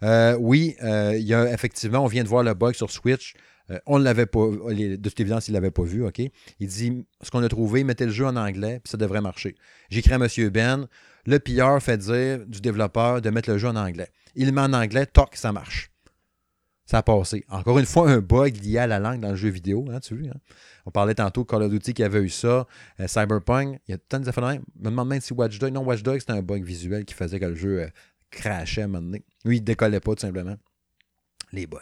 euh, 0.03 0.35
oui, 0.37 0.75
euh, 0.83 1.17
y 1.17 1.33
a 1.33 1.49
effectivement, 1.53 1.99
on 1.99 2.07
vient 2.07 2.23
de 2.23 2.29
voir 2.29 2.43
le 2.43 2.53
bug 2.53 2.73
sur 2.73 2.91
Switch. 2.91 3.35
Euh, 3.69 3.79
on 3.85 3.99
ne 3.99 4.03
l'avait 4.03 4.25
pas, 4.25 4.47
de 4.47 4.97
toute 4.97 5.19
évidence, 5.21 5.47
il 5.47 5.51
ne 5.51 5.57
l'avait 5.57 5.71
pas 5.71 5.83
vu, 5.83 6.05
OK? 6.05 6.19
Il 6.59 6.67
dit, 6.67 7.05
ce 7.21 7.31
qu'on 7.31 7.41
a 7.41 7.47
trouvé, 7.47 7.85
mettez 7.85 8.05
le 8.05 8.11
jeu 8.11 8.25
en 8.25 8.35
anglais, 8.35 8.81
puis 8.83 8.91
ça 8.91 8.97
devrait 8.97 9.21
marcher. 9.21 9.55
J'écris 9.89 10.13
à 10.13 10.15
M. 10.15 10.49
Ben, 10.49 10.87
le 11.25 11.39
PR 11.39 11.81
fait 11.81 11.97
dire 11.97 12.45
du 12.45 12.61
développeur 12.61 13.21
de 13.21 13.29
mettre 13.29 13.49
le 13.49 13.57
jeu 13.57 13.67
en 13.67 13.75
anglais. 13.75 14.09
Il 14.35 14.51
met 14.53 14.61
en 14.61 14.73
anglais, 14.73 15.05
toc, 15.05 15.35
ça 15.35 15.51
marche. 15.51 15.91
Ça 16.85 16.97
a 16.97 17.03
passé. 17.03 17.45
Encore 17.47 17.79
une 17.79 17.85
fois, 17.85 18.09
un 18.09 18.19
bug 18.19 18.57
lié 18.61 18.79
à 18.79 18.87
la 18.87 18.99
langue 18.99 19.21
dans 19.21 19.29
le 19.29 19.35
jeu 19.35 19.49
vidéo, 19.49 19.85
hein, 19.91 19.99
tu 19.99 20.15
vois. 20.17 20.31
hein? 20.31 20.39
On 20.85 20.91
parlait 20.91 21.15
tantôt 21.15 21.43
de 21.43 21.47
Call 21.47 21.63
of 21.63 21.71
Duty 21.71 21.93
qui 21.93 22.03
avait 22.03 22.19
eu 22.19 22.29
ça, 22.29 22.67
euh, 22.99 23.07
Cyberpunk, 23.07 23.79
il 23.87 23.91
y 23.91 23.93
a 23.93 23.97
tant 23.97 24.19
de 24.19 24.27
affaires. 24.27 24.51
Je 24.51 24.59
me 24.79 24.89
demande 24.89 25.07
même 25.07 25.21
si 25.21 25.31
Watch 25.31 25.57
Dogs, 25.57 25.71
non, 25.71 25.83
Watch 25.85 26.03
Dogs, 26.03 26.19
c'était 26.19 26.33
un 26.33 26.41
bug 26.41 26.63
visuel 26.63 27.05
qui 27.05 27.13
faisait 27.13 27.39
que 27.39 27.45
le 27.45 27.55
jeu 27.55 27.83
euh, 27.83 27.87
crashait 28.29 28.81
à 28.81 28.85
un 28.85 28.87
moment 28.87 29.03
donné. 29.03 29.23
Lui, 29.45 29.57
il 29.57 29.61
décollait 29.61 29.99
pas, 29.99 30.15
tout 30.15 30.21
simplement. 30.21 30.57
Les 31.53 31.67
bugs. 31.67 31.79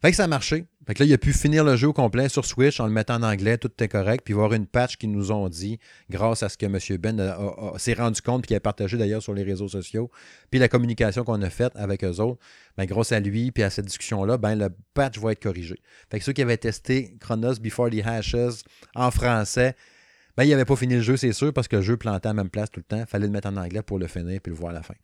Fait 0.00 0.10
que 0.10 0.16
ça 0.16 0.24
a 0.24 0.28
marché. 0.28 0.66
Là, 0.86 1.04
il 1.04 1.12
a 1.12 1.18
pu 1.18 1.32
finir 1.32 1.64
le 1.64 1.76
jeu 1.76 1.88
au 1.88 1.92
complet 1.92 2.28
sur 2.28 2.46
Switch 2.46 2.80
en 2.80 2.86
le 2.86 2.92
mettant 2.92 3.16
en 3.16 3.22
anglais, 3.22 3.58
tout 3.58 3.68
était 3.68 3.88
correct. 3.88 4.22
Puis 4.24 4.32
avoir 4.32 4.54
une 4.54 4.66
patch 4.66 4.96
qu'ils 4.96 5.10
nous 5.10 5.32
ont 5.32 5.48
dit, 5.48 5.78
grâce 6.08 6.42
à 6.42 6.48
ce 6.48 6.56
que 6.56 6.66
M. 6.66 6.78
Ben 6.98 7.36
s'est 7.76 7.92
rendu 7.94 8.22
compte, 8.22 8.42
puis 8.42 8.48
qu'il 8.48 8.56
a 8.56 8.60
partagé 8.60 8.96
d'ailleurs 8.96 9.22
sur 9.22 9.34
les 9.34 9.42
réseaux 9.42 9.68
sociaux, 9.68 10.10
puis 10.50 10.58
la 10.58 10.68
communication 10.68 11.24
qu'on 11.24 11.42
a 11.42 11.50
faite 11.50 11.72
avec 11.74 12.04
eux 12.04 12.20
autres, 12.20 12.38
ben, 12.76 12.86
grâce 12.86 13.12
à 13.12 13.20
lui, 13.20 13.50
puis 13.50 13.62
à 13.64 13.70
cette 13.70 13.84
discussion-là, 13.84 14.38
ben, 14.38 14.54
le 14.54 14.68
patch 14.94 15.18
va 15.18 15.32
être 15.32 15.42
corrigé. 15.42 15.76
Fait 16.10 16.20
que 16.20 16.24
ceux 16.24 16.32
qui 16.32 16.42
avaient 16.42 16.56
testé 16.56 17.16
Chronos 17.20 17.56
Before 17.60 17.90
the 17.90 18.06
Hashes 18.06 18.62
en 18.94 19.10
français, 19.10 19.74
ben, 20.38 20.44
ils 20.44 20.50
n'avaient 20.50 20.64
pas 20.64 20.76
fini 20.76 20.94
le 20.94 21.02
jeu, 21.02 21.16
c'est 21.16 21.32
sûr, 21.32 21.52
parce 21.52 21.68
que 21.68 21.76
le 21.76 21.82
jeu 21.82 21.96
plantait 21.96 22.28
à 22.28 22.30
la 22.30 22.34
même 22.34 22.50
place 22.50 22.70
tout 22.70 22.80
le 22.80 22.84
temps. 22.84 23.04
fallait 23.04 23.26
le 23.26 23.32
mettre 23.32 23.48
en 23.48 23.56
anglais 23.56 23.82
pour 23.82 23.98
le 23.98 24.06
finir, 24.06 24.40
puis 24.40 24.52
le 24.52 24.56
voir 24.56 24.70
à 24.70 24.74
la 24.74 24.82
fin. 24.82 24.94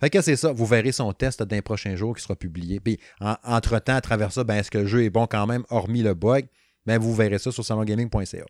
Fait 0.00 0.10
que 0.10 0.20
c'est 0.22 0.36
ça, 0.36 0.52
vous 0.52 0.66
verrez 0.66 0.92
son 0.92 1.12
test 1.12 1.42
dans 1.42 1.54
les 1.54 1.62
prochains 1.62 1.94
jours 1.96 2.16
qui 2.16 2.22
sera 2.22 2.34
publié. 2.36 2.80
Puis 2.80 2.98
en- 3.20 3.36
entre-temps, 3.44 3.94
à 3.96 4.00
travers 4.00 4.32
ça, 4.32 4.44
ben, 4.44 4.56
est-ce 4.56 4.70
que 4.70 4.78
le 4.78 4.86
jeu 4.86 5.04
est 5.04 5.10
bon 5.10 5.26
quand 5.26 5.46
même, 5.46 5.64
hormis 5.70 6.02
le 6.02 6.14
bug? 6.14 6.46
Ben, 6.86 6.98
vous 6.98 7.14
verrez 7.14 7.38
ça 7.38 7.52
sur 7.52 7.64
salongaming.ca. 7.64 8.44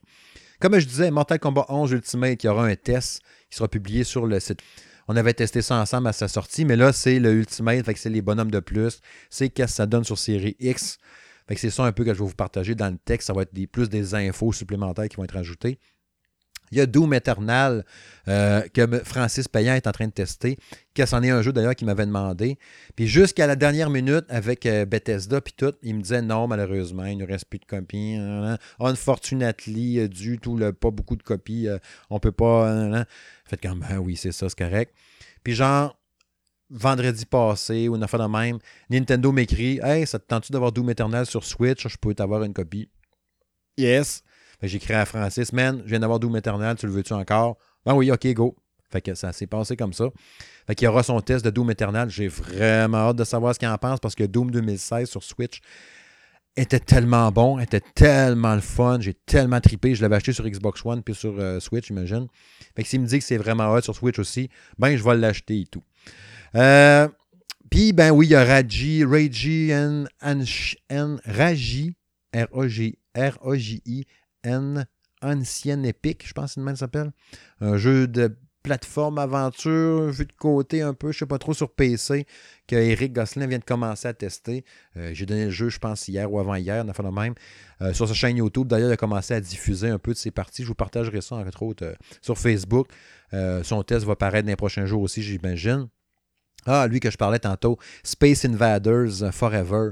Comme 0.60 0.78
je 0.78 0.86
disais, 0.86 1.10
Mortal 1.10 1.39
Kombat 1.40 1.66
11 1.68 1.90
Ultimate, 1.93 2.43
il 2.44 2.47
y 2.47 2.51
aura 2.51 2.66
un 2.66 2.77
test 2.77 3.20
qui 3.51 3.56
sera 3.56 3.66
publié 3.68 4.05
sur 4.05 4.27
le 4.27 4.39
site. 4.40 4.60
On 5.09 5.16
avait 5.16 5.32
testé 5.35 5.60
ça 5.62 5.74
ensemble 5.77 6.06
à 6.06 6.12
sa 6.12 6.28
sortie, 6.28 6.64
mais 6.64 6.77
là, 6.77 6.93
c'est 6.93 7.18
le 7.18 7.32
Ultimate, 7.32 7.85
fait 7.85 7.94
que 7.94 7.98
c'est 8.01 8.10
les 8.10 8.22
bonhommes 8.22 8.51
de 8.52 8.60
plus. 8.60 9.01
C'est 9.28 9.48
qu'est-ce 9.48 9.72
que 9.72 9.77
ça 9.77 9.86
donne 9.86 10.05
sur 10.05 10.18
série 10.18 10.56
X. 10.60 10.98
Fait 11.48 11.55
que 11.56 11.60
c'est 11.60 11.70
ça 11.70 11.85
un 11.85 11.90
peu 11.90 12.05
que 12.05 12.14
je 12.14 12.18
vais 12.20 12.28
vous 12.28 12.35
partager 12.36 12.77
dans 12.77 12.90
le 12.90 12.98
texte. 12.98 13.27
Ça 13.27 13.32
va 13.32 13.43
être 13.43 13.52
des, 13.52 13.66
plus 13.66 13.89
des 13.89 14.14
infos 14.14 14.52
supplémentaires 14.52 15.09
qui 15.09 15.16
vont 15.16 15.24
être 15.24 15.36
ajoutées. 15.36 15.81
Il 16.70 16.78
y 16.78 16.80
a 16.80 16.86
Doom 16.86 17.14
Eternal 17.14 17.84
euh, 18.28 18.62
que 18.72 19.02
Francis 19.05 19.48
Payan 19.48 19.74
est 19.74 19.86
en 19.86 19.92
train 19.92 20.06
de 20.06 20.12
tester. 20.12 20.56
Que 20.94 21.05
c'en 21.05 21.22
est 21.22 21.30
un 21.30 21.42
jeu 21.42 21.52
d'ailleurs 21.52 21.74
qu'il 21.74 21.86
m'avait 21.86 22.06
demandé. 22.06 22.59
Puis 22.94 23.06
jusqu'à 23.06 23.47
la 23.47 23.56
dernière 23.56 23.90
minute 23.90 24.24
avec 24.28 24.66
euh, 24.66 24.84
Bethesda 24.84 25.40
puis 25.40 25.55
tout, 25.56 25.72
il 25.82 25.97
me 25.97 26.02
disait 26.02 26.22
non, 26.22 26.47
malheureusement, 26.47 27.05
il 27.06 27.18
ne 27.18 27.26
reste 27.26 27.47
plus 27.47 27.59
de 27.59 27.64
copies. 27.64 28.18
Unfortunately, 28.78 30.01
euh, 30.01 30.09
du 30.09 30.38
tout, 30.38 30.59
pas 30.80 30.90
beaucoup 30.90 31.16
de 31.16 31.22
copies. 31.22 31.68
on 32.09 32.20
peut 32.20 32.32
pas. 32.32 33.05
Faites 33.44 33.60
comme 33.60 33.80
ben 33.80 33.98
oui, 33.98 34.16
c'est 34.16 34.32
ça, 34.32 34.48
c'est 34.48 34.59
correct. 34.59 34.94
Puis 35.42 35.55
genre, 35.55 35.97
vendredi 36.70 37.26
passé 37.26 37.88
ou 37.88 37.97
une 37.97 38.02
affaire 38.02 38.20
de 38.20 38.32
même, 38.32 38.59
Nintendo 38.88 39.32
m'écrit 39.32 39.80
Hey, 39.82 40.06
ça 40.06 40.18
te 40.18 40.26
tente-tu 40.26 40.52
d'avoir 40.52 40.72
Doom 40.72 40.90
Eternal 40.90 41.26
sur 41.26 41.44
Switch? 41.44 41.86
Je 41.86 41.97
peux 41.97 42.14
t'avoir 42.14 42.44
une 42.44 42.55
copie. 42.55 42.88
Yes. 43.76 44.22
Que 44.60 44.66
J'écris 44.66 44.94
à 44.94 45.06
Francis, 45.06 45.52
man, 45.52 45.82
je 45.84 45.90
viens 45.90 46.00
d'avoir 46.00 46.20
Doom 46.20 46.36
Eternal, 46.36 46.76
tu 46.76 46.86
le 46.86 46.92
veux-tu 46.92 47.12
encore? 47.12 47.56
Ben 47.84 47.94
oui, 47.94 48.10
ok, 48.10 48.26
go. 48.34 48.56
Fait 48.90 49.00
que 49.00 49.14
ça 49.14 49.32
s'est 49.32 49.46
passé 49.46 49.76
comme 49.76 49.92
ça. 49.92 50.06
Fait 50.66 50.74
qu'il 50.74 50.86
y 50.86 50.88
aura 50.88 51.02
son 51.02 51.20
test 51.20 51.44
de 51.44 51.50
Doom 51.50 51.70
Eternal. 51.70 52.10
J'ai 52.10 52.28
vraiment 52.28 52.98
hâte 52.98 53.16
de 53.16 53.24
savoir 53.24 53.54
ce 53.54 53.58
qu'il 53.58 53.68
en 53.68 53.78
pense 53.78 54.00
parce 54.00 54.14
que 54.14 54.24
Doom 54.24 54.50
2016 54.50 55.08
sur 55.08 55.22
Switch 55.22 55.60
était 56.56 56.80
tellement 56.80 57.30
bon, 57.30 57.60
était 57.60 57.80
tellement 57.80 58.54
le 58.56 58.60
fun. 58.60 58.98
J'ai 59.00 59.14
tellement 59.14 59.60
trippé. 59.60 59.94
Je 59.94 60.02
l'avais 60.02 60.16
acheté 60.16 60.32
sur 60.32 60.44
Xbox 60.44 60.84
One 60.84 61.02
puis 61.04 61.14
sur 61.14 61.38
euh, 61.38 61.60
Switch, 61.60 61.86
j'imagine. 61.86 62.26
Fait 62.74 62.82
que 62.82 62.88
s'il 62.88 63.00
me 63.00 63.06
dit 63.06 63.20
que 63.20 63.24
c'est 63.24 63.36
vraiment 63.36 63.72
hot 63.72 63.82
sur 63.82 63.94
Switch 63.94 64.18
aussi, 64.18 64.50
ben 64.76 64.96
je 64.96 65.04
vais 65.04 65.16
l'acheter 65.16 65.60
et 65.60 65.66
tout. 65.66 65.84
Euh, 66.56 67.06
puis, 67.70 67.92
ben 67.92 68.10
oui, 68.10 68.26
il 68.26 68.30
y 68.30 68.34
a 68.34 68.44
Raji, 68.44 69.04
Raji, 69.04 69.70
N, 69.70 70.08
N, 70.20 70.44
N, 70.88 71.20
Raji, 71.24 71.94
R-A-J, 72.34 72.98
R-A-J-I, 74.44 74.52
N, 74.52 74.86
Ancienne 75.22 75.84
Epic, 75.84 76.26
je 76.26 76.32
pense 76.32 76.54
que 76.54 76.74
s'appelle. 76.74 77.12
Un 77.60 77.76
jeu 77.76 78.06
de 78.06 78.36
plateforme 78.62 79.18
aventure, 79.18 80.10
vu 80.10 80.26
de 80.26 80.32
côté 80.32 80.82
un 80.82 80.92
peu, 80.92 81.12
je 81.12 81.18
sais 81.18 81.26
pas 81.26 81.38
trop, 81.38 81.54
sur 81.54 81.70
PC, 81.70 82.26
que 82.66 82.76
Eric 82.76 83.12
Gosselin 83.12 83.46
vient 83.46 83.58
de 83.58 83.64
commencer 83.64 84.06
à 84.08 84.12
tester. 84.12 84.64
Euh, 84.96 85.10
J'ai 85.14 85.26
donné 85.26 85.46
le 85.46 85.50
jeu, 85.50 85.68
je 85.70 85.78
pense, 85.78 86.08
hier 86.08 86.30
ou 86.30 86.38
avant-hier, 86.38 86.82
on 86.84 86.88
a 86.88 86.92
fait 86.92 87.02
le 87.02 87.10
même. 87.10 87.34
Euh, 87.80 87.92
sur 87.94 88.06
sa 88.06 88.14
chaîne 88.14 88.36
YouTube, 88.36 88.68
d'ailleurs, 88.68 88.90
il 88.90 88.92
a 88.92 88.98
commencé 88.98 89.34
à 89.34 89.40
diffuser 89.40 89.88
un 89.88 89.98
peu 89.98 90.12
de 90.12 90.18
ses 90.18 90.30
parties. 90.30 90.62
Je 90.62 90.68
vous 90.68 90.74
partagerai 90.74 91.20
ça, 91.20 91.36
entre 91.36 91.62
autres, 91.62 91.84
euh, 91.84 91.94
sur 92.20 92.38
Facebook. 92.38 92.88
Son 93.62 93.84
test 93.84 94.04
va 94.04 94.16
paraître 94.16 94.44
dans 94.44 94.50
les 94.50 94.56
prochains 94.56 94.86
jours 94.86 95.02
aussi, 95.02 95.22
j'imagine. 95.22 95.88
Ah, 96.66 96.88
lui 96.88 96.98
que 96.98 97.10
je 97.10 97.16
parlais 97.16 97.38
tantôt, 97.38 97.78
Space 98.02 98.44
Invaders 98.44 99.32
Forever, 99.32 99.90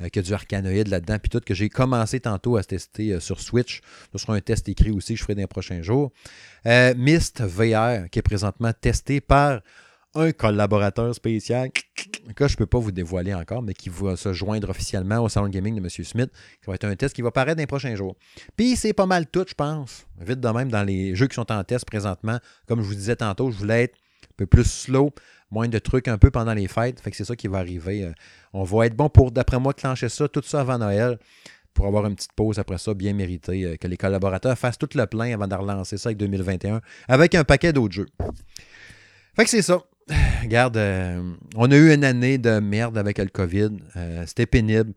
euh, 0.00 0.08
qui 0.08 0.18
a 0.18 0.22
du 0.22 0.32
arcanoïde 0.32 0.88
là-dedans, 0.88 1.18
puis 1.18 1.30
tout, 1.30 1.40
que 1.40 1.54
j'ai 1.54 1.68
commencé 1.68 2.20
tantôt 2.20 2.56
à 2.56 2.64
tester 2.64 3.12
euh, 3.12 3.20
sur 3.20 3.40
Switch. 3.40 3.80
Ce 4.12 4.18
sera 4.18 4.34
un 4.34 4.40
test 4.40 4.68
écrit 4.68 4.90
aussi 4.90 5.14
que 5.14 5.18
je 5.18 5.22
ferai 5.22 5.34
dans 5.34 5.42
les 5.42 5.46
prochains 5.46 5.82
jours. 5.82 6.12
Euh, 6.66 6.94
Myst 6.96 7.42
VR, 7.42 8.10
qui 8.10 8.18
est 8.18 8.22
présentement 8.22 8.72
testé 8.78 9.20
par 9.20 9.60
un 10.16 10.32
collaborateur 10.32 11.14
spécial 11.14 11.70
que 12.34 12.48
je 12.48 12.52
ne 12.54 12.56
peux 12.56 12.66
pas 12.66 12.78
vous 12.78 12.92
dévoiler 12.92 13.34
encore, 13.34 13.62
mais 13.62 13.74
qui 13.74 13.88
va 13.88 14.16
se 14.16 14.32
joindre 14.32 14.70
officiellement 14.70 15.18
au 15.20 15.28
Salon 15.28 15.48
Gaming 15.48 15.76
de 15.76 15.80
M. 15.80 15.88
Smith. 15.88 16.30
Ça 16.64 16.70
va 16.70 16.74
être 16.74 16.84
un 16.84 16.96
test 16.96 17.14
qui 17.14 17.22
va 17.22 17.30
paraître 17.30 17.56
dans 17.56 17.62
les 17.62 17.66
prochains 17.66 17.94
jours. 17.94 18.16
Puis 18.56 18.76
c'est 18.76 18.92
pas 18.92 19.06
mal 19.06 19.26
tout, 19.26 19.44
je 19.46 19.54
pense. 19.54 20.06
Vite 20.20 20.40
de 20.40 20.48
même, 20.48 20.70
dans 20.70 20.82
les 20.82 21.14
jeux 21.14 21.26
qui 21.26 21.34
sont 21.34 21.50
en 21.52 21.62
test 21.64 21.84
présentement, 21.84 22.38
comme 22.66 22.82
je 22.82 22.88
vous 22.88 22.94
disais 22.94 23.16
tantôt, 23.16 23.50
je 23.50 23.58
voulais 23.58 23.84
être 23.84 23.94
un 24.24 24.34
peu 24.36 24.46
plus 24.46 24.64
slow, 24.64 25.12
moins 25.50 25.68
de 25.68 25.78
trucs 25.78 26.08
un 26.08 26.18
peu 26.18 26.30
pendant 26.30 26.54
les 26.54 26.68
fêtes. 26.68 27.00
Fait 27.00 27.10
que 27.10 27.16
c'est 27.16 27.24
ça 27.24 27.36
qui 27.36 27.48
va 27.48 27.58
arriver. 27.58 28.04
Euh, 28.04 28.12
On 28.52 28.64
va 28.64 28.86
être 28.86 28.96
bon 28.96 29.08
pour, 29.08 29.30
d'après 29.30 29.58
moi, 29.58 29.74
clencher 29.74 30.08
ça, 30.08 30.28
tout 30.28 30.42
ça 30.44 30.60
avant 30.60 30.78
Noël, 30.78 31.18
pour 31.74 31.86
avoir 31.86 32.06
une 32.06 32.14
petite 32.16 32.32
pause 32.32 32.58
après 32.58 32.78
ça, 32.78 32.94
bien 32.94 33.12
méritée, 33.12 33.64
euh, 33.64 33.76
que 33.76 33.86
les 33.86 33.96
collaborateurs 33.96 34.56
fassent 34.58 34.78
tout 34.78 34.88
le 34.94 35.06
plein 35.06 35.32
avant 35.32 35.46
de 35.46 35.54
relancer 35.54 35.98
ça 35.98 36.08
avec 36.08 36.18
2021, 36.18 36.80
avec 37.08 37.34
un 37.34 37.44
paquet 37.44 37.72
d'autres 37.72 37.94
jeux. 37.94 38.08
Fait 39.34 39.44
que 39.44 39.50
c'est 39.50 39.62
ça. 39.62 39.82
Regarde, 40.42 40.76
euh, 40.76 41.34
on 41.54 41.70
a 41.70 41.76
eu 41.76 41.92
une 41.92 42.04
année 42.04 42.38
de 42.38 42.58
merde 42.60 42.98
avec 42.98 43.18
le 43.18 43.26
COVID. 43.26 43.70
C'était 44.26 44.46
pénible. 44.46 44.92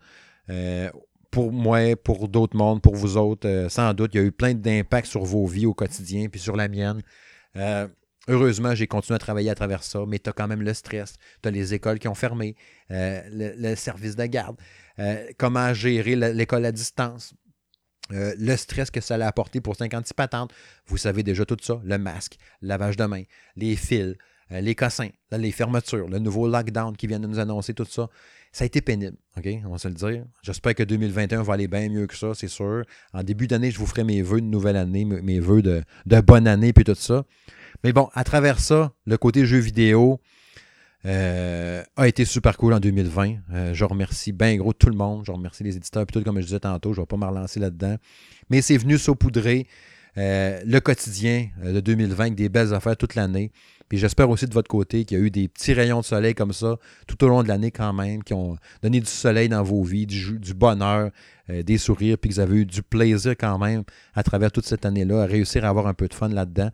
Pour 1.31 1.51
moi, 1.51 1.95
pour 1.95 2.27
d'autres 2.27 2.57
mondes, 2.57 2.81
pour 2.81 2.95
vous 2.95 3.17
autres, 3.17 3.67
sans 3.69 3.93
doute, 3.93 4.11
il 4.15 4.17
y 4.17 4.23
a 4.23 4.25
eu 4.25 4.31
plein 4.31 4.55
d'impacts 4.55 5.07
sur 5.07 5.23
vos 5.23 5.45
vies 5.45 5.67
au 5.67 5.75
quotidien, 5.75 6.27
puis 6.27 6.39
sur 6.39 6.55
la 6.55 6.67
mienne. 6.67 7.01
Heureusement, 8.29 8.75
j'ai 8.75 8.87
continué 8.87 9.15
à 9.15 9.19
travailler 9.19 9.49
à 9.49 9.55
travers 9.55 9.83
ça, 9.83 10.05
mais 10.07 10.19
tu 10.19 10.29
as 10.29 10.33
quand 10.33 10.47
même 10.47 10.61
le 10.61 10.73
stress. 10.73 11.15
Tu 11.41 11.49
as 11.49 11.51
les 11.51 11.73
écoles 11.73 11.99
qui 11.99 12.07
ont 12.07 12.15
fermé, 12.15 12.55
euh, 12.91 13.21
le, 13.31 13.75
service 13.75 14.15
de 14.15 14.25
garde, 14.25 14.55
euh, 14.99 15.25
comment 15.37 15.73
gérer 15.73 16.15
l'école 16.15 16.65
à 16.65 16.71
distance? 16.71 17.33
euh, 18.11 18.33
le 18.39 18.55
stress 18.55 18.89
que 18.89 19.01
ça 19.01 19.15
a 19.15 19.27
apporté 19.27 19.61
pour 19.61 19.75
56 19.75 20.13
patentes. 20.13 20.51
Vous 20.87 20.97
savez 20.97 21.21
déjà 21.21 21.45
tout 21.45 21.57
ça. 21.61 21.79
Le 21.83 21.97
masque, 21.97 22.37
le 22.61 22.69
lavage 22.69 22.97
de 22.97 23.05
main, 23.05 23.21
les 23.55 23.75
fils, 23.75 24.15
les 24.49 24.73
cossins, 24.73 25.09
les 25.31 25.51
fermetures, 25.51 26.07
le 26.07 26.17
nouveau 26.17 26.47
lockdown 26.47 26.97
qui 26.97 27.05
vient 27.05 27.19
de 27.19 27.27
nous 27.27 27.37
annoncer, 27.37 27.75
tout 27.75 27.85
ça. 27.85 28.09
Ça 28.51 28.63
a 28.63 28.65
été 28.65 28.81
pénible, 28.81 29.15
OK? 29.37 29.47
On 29.63 29.69
va 29.69 29.77
se 29.77 29.87
le 29.87 29.93
dire. 29.93 30.25
J'espère 30.41 30.73
que 30.73 30.81
2021 30.81 31.43
va 31.43 31.53
aller 31.53 31.67
bien 31.67 31.87
mieux 31.87 32.07
que 32.07 32.15
ça, 32.15 32.33
c'est 32.33 32.47
sûr. 32.47 32.83
En 33.13 33.21
début 33.21 33.45
d'année, 33.45 33.69
je 33.69 33.77
vous 33.77 33.85
ferai 33.85 34.03
mes 34.03 34.23
vœux 34.23 34.41
de 34.41 34.47
nouvelle 34.47 34.75
année, 34.75 35.05
mes 35.05 35.21
mes 35.21 35.39
vœux 35.39 35.61
de, 35.61 35.83
de 36.07 36.21
bonne 36.21 36.47
année, 36.47 36.73
puis 36.73 36.83
tout 36.83 36.95
ça. 36.95 37.25
Mais 37.83 37.93
bon, 37.93 38.09
à 38.13 38.23
travers 38.23 38.59
ça, 38.59 38.91
le 39.05 39.17
côté 39.17 39.45
jeu 39.45 39.57
vidéo 39.57 40.19
euh, 41.05 41.81
a 41.95 42.07
été 42.07 42.25
super 42.25 42.57
cool 42.57 42.73
en 42.73 42.79
2020. 42.79 43.35
Euh, 43.53 43.73
je 43.73 43.85
remercie 43.85 44.33
bien 44.33 44.57
gros 44.57 44.73
tout 44.73 44.89
le 44.89 44.97
monde. 44.97 45.23
Je 45.25 45.31
remercie 45.31 45.63
les 45.63 45.77
éditeurs, 45.77 46.05
puis 46.05 46.19
tout 46.19 46.25
comme 46.25 46.39
je 46.39 46.45
disais 46.45 46.59
tantôt, 46.59 46.93
je 46.93 46.99
ne 46.99 47.03
vais 47.03 47.07
pas 47.07 47.17
me 47.17 47.25
relancer 47.25 47.59
là-dedans. 47.59 47.95
Mais 48.49 48.61
c'est 48.61 48.77
venu 48.77 48.97
saupoudrer 48.97 49.67
euh, 50.17 50.59
le 50.65 50.79
quotidien 50.81 51.47
de 51.63 51.79
2020 51.79 52.21
avec 52.21 52.35
des 52.35 52.49
belles 52.49 52.73
affaires 52.73 52.97
toute 52.97 53.15
l'année. 53.15 53.51
Puis 53.87 53.97
j'espère 53.97 54.29
aussi 54.29 54.45
de 54.45 54.53
votre 54.53 54.67
côté 54.67 55.05
qu'il 55.05 55.17
y 55.17 55.21
a 55.21 55.23
eu 55.23 55.31
des 55.31 55.47
petits 55.47 55.73
rayons 55.73 56.01
de 56.01 56.05
soleil 56.05 56.35
comme 56.35 56.53
ça 56.53 56.77
tout 57.07 57.23
au 57.23 57.29
long 57.29 57.43
de 57.43 57.47
l'année 57.47 57.71
quand 57.71 57.93
même, 57.93 58.21
qui 58.23 58.33
ont 58.33 58.57
donné 58.83 58.99
du 58.99 59.07
soleil 59.07 59.47
dans 59.49 59.63
vos 59.63 59.83
vies, 59.83 60.05
du, 60.05 60.53
bonheur, 60.53 61.09
des 61.47 61.79
sourires, 61.79 62.17
puis 62.19 62.29
que 62.29 62.35
vous 62.35 62.39
avez 62.39 62.57
eu 62.57 62.65
du 62.67 62.83
plaisir 62.83 63.31
quand 63.31 63.57
même 63.57 63.81
à 64.13 64.21
travers 64.21 64.51
toute 64.51 64.67
cette 64.67 64.85
année-là, 64.85 65.23
à 65.23 65.25
réussir 65.25 65.65
à 65.65 65.69
avoir 65.69 65.87
un 65.87 65.95
peu 65.95 66.07
de 66.07 66.13
fun 66.13 66.29
là-dedans. 66.29 66.69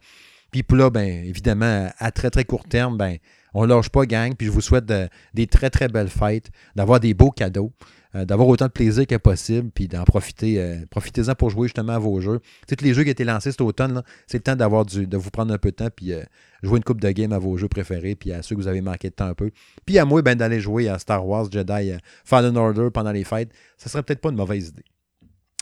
Puis 0.64 0.77
là, 0.77 0.90
ben, 0.90 1.26
évidemment, 1.26 1.90
à 1.98 2.11
très 2.11 2.30
très 2.30 2.44
court 2.45 2.64
terme, 2.65 2.98
ben, 2.98 3.18
on 3.53 3.65
lâche 3.65 3.90
pas, 3.90 4.06
gang. 4.06 4.36
Puis 4.36 4.48
je 4.48 4.52
vous 4.52 4.61
souhaite 4.61 4.86
de- 4.86 5.07
des 5.34 5.48
très 5.48 5.69
très 5.69 5.88
belles 5.88 6.10
fêtes, 6.10 6.49
d'avoir 6.76 6.99
des 6.99 7.14
beaux 7.14 7.32
cadeaux, 7.32 7.72
euh, 8.15 8.26
d'avoir 8.26 8.48
autant 8.48 8.65
de 8.68 8.72
plaisir 8.72 9.06
que 9.07 9.15
possible, 9.15 9.69
puis 9.73 9.88
d'en 9.88 10.03
profiter. 10.03 10.60
euh, 10.61 10.77
Profitez-en 10.90 11.36
pour 11.36 11.49
jouer 11.49 11.68
justement 11.68 11.94
à 11.94 11.99
vos 11.99 12.19
jeux. 12.22 12.40
Tous 12.68 12.84
les 12.84 12.94
jeux 12.94 13.03
qui 13.03 13.10
été 13.10 13.23
lancés 13.23 13.52
cet 13.52 13.61
automne, 13.61 14.03
c'est 14.27 14.38
le 14.38 14.44
temps 14.44 14.56
d'avoir 14.56 14.86
de 14.86 15.18
vous 15.18 15.30
prendre 15.32 15.53
un 15.53 15.57
peu 15.57 15.72
de 15.72 15.76
temps, 15.76 15.90
puis 15.95 16.14
euh, 16.14 16.23
jouer 16.64 16.77
une 16.77 16.84
coupe 16.84 17.02
de 17.02 17.11
game 17.11 17.32
à 17.34 17.40
vos 17.40 17.57
jeux 17.57 17.68
préférés, 17.68 18.15
puis 18.15 18.32
à 18.32 18.41
ceux 18.41 18.56
que 18.56 18.61
vous 18.61 18.68
avez 18.68 18.82
manqué 18.82 19.10
de 19.10 19.15
temps 19.15 19.27
un 19.27 19.34
peu. 19.36 19.52
Puis 19.86 19.99
à 19.99 20.06
moi, 20.06 20.22
ben, 20.22 20.36
d'aller 20.36 20.60
jouer 20.60 20.88
à 20.90 20.99
Star 20.99 21.26
Wars 21.27 21.52
Jedi 21.52 21.94
Fallen 22.23 22.56
Order 22.57 22.90
pendant 22.94 23.11
les 23.11 23.23
fêtes, 23.23 23.52
ça 23.77 23.90
serait 23.90 24.03
peut-être 24.03 24.22
pas 24.22 24.30
une 24.30 24.38
mauvaise 24.38 24.69
idée. 24.69 24.84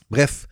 Bref. 0.09 0.47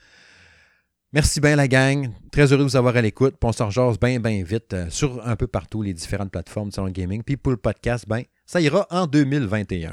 Merci 1.14 1.42
bien 1.42 1.58
la 1.58 1.68
gang. 1.68 2.10
Très 2.32 2.54
heureux 2.54 2.60
de 2.60 2.70
vous 2.70 2.78
avoir 2.78 2.96
à 2.96 3.02
l'écoute. 3.02 3.36
Puis 3.38 3.50
on 3.50 3.52
se 3.52 3.62
rejase 3.64 4.00
bien, 4.00 4.22
bien 4.22 4.44
vite 4.44 4.74
euh, 4.74 4.90
sur 4.90 5.28
un 5.28 5.36
peu 5.36 5.46
partout 5.46 5.82
les 5.82 5.94
différentes 5.94 6.32
plateformes 6.32 6.70
de 6.70 6.74
Salon 6.74 6.90
Gaming. 6.90 7.22
Puis 7.22 7.36
pour 7.36 7.52
le 7.52 7.58
podcast, 7.58 8.06
ben, 8.08 8.24
ça 8.46 8.62
ira 8.62 8.88
en 8.90 9.08
2021. 9.08 9.92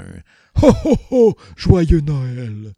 Ho 0.63 0.73
ho 0.85 0.97
ho! 1.11 1.37
Joyeux 1.57 2.03
Noël! 2.03 2.73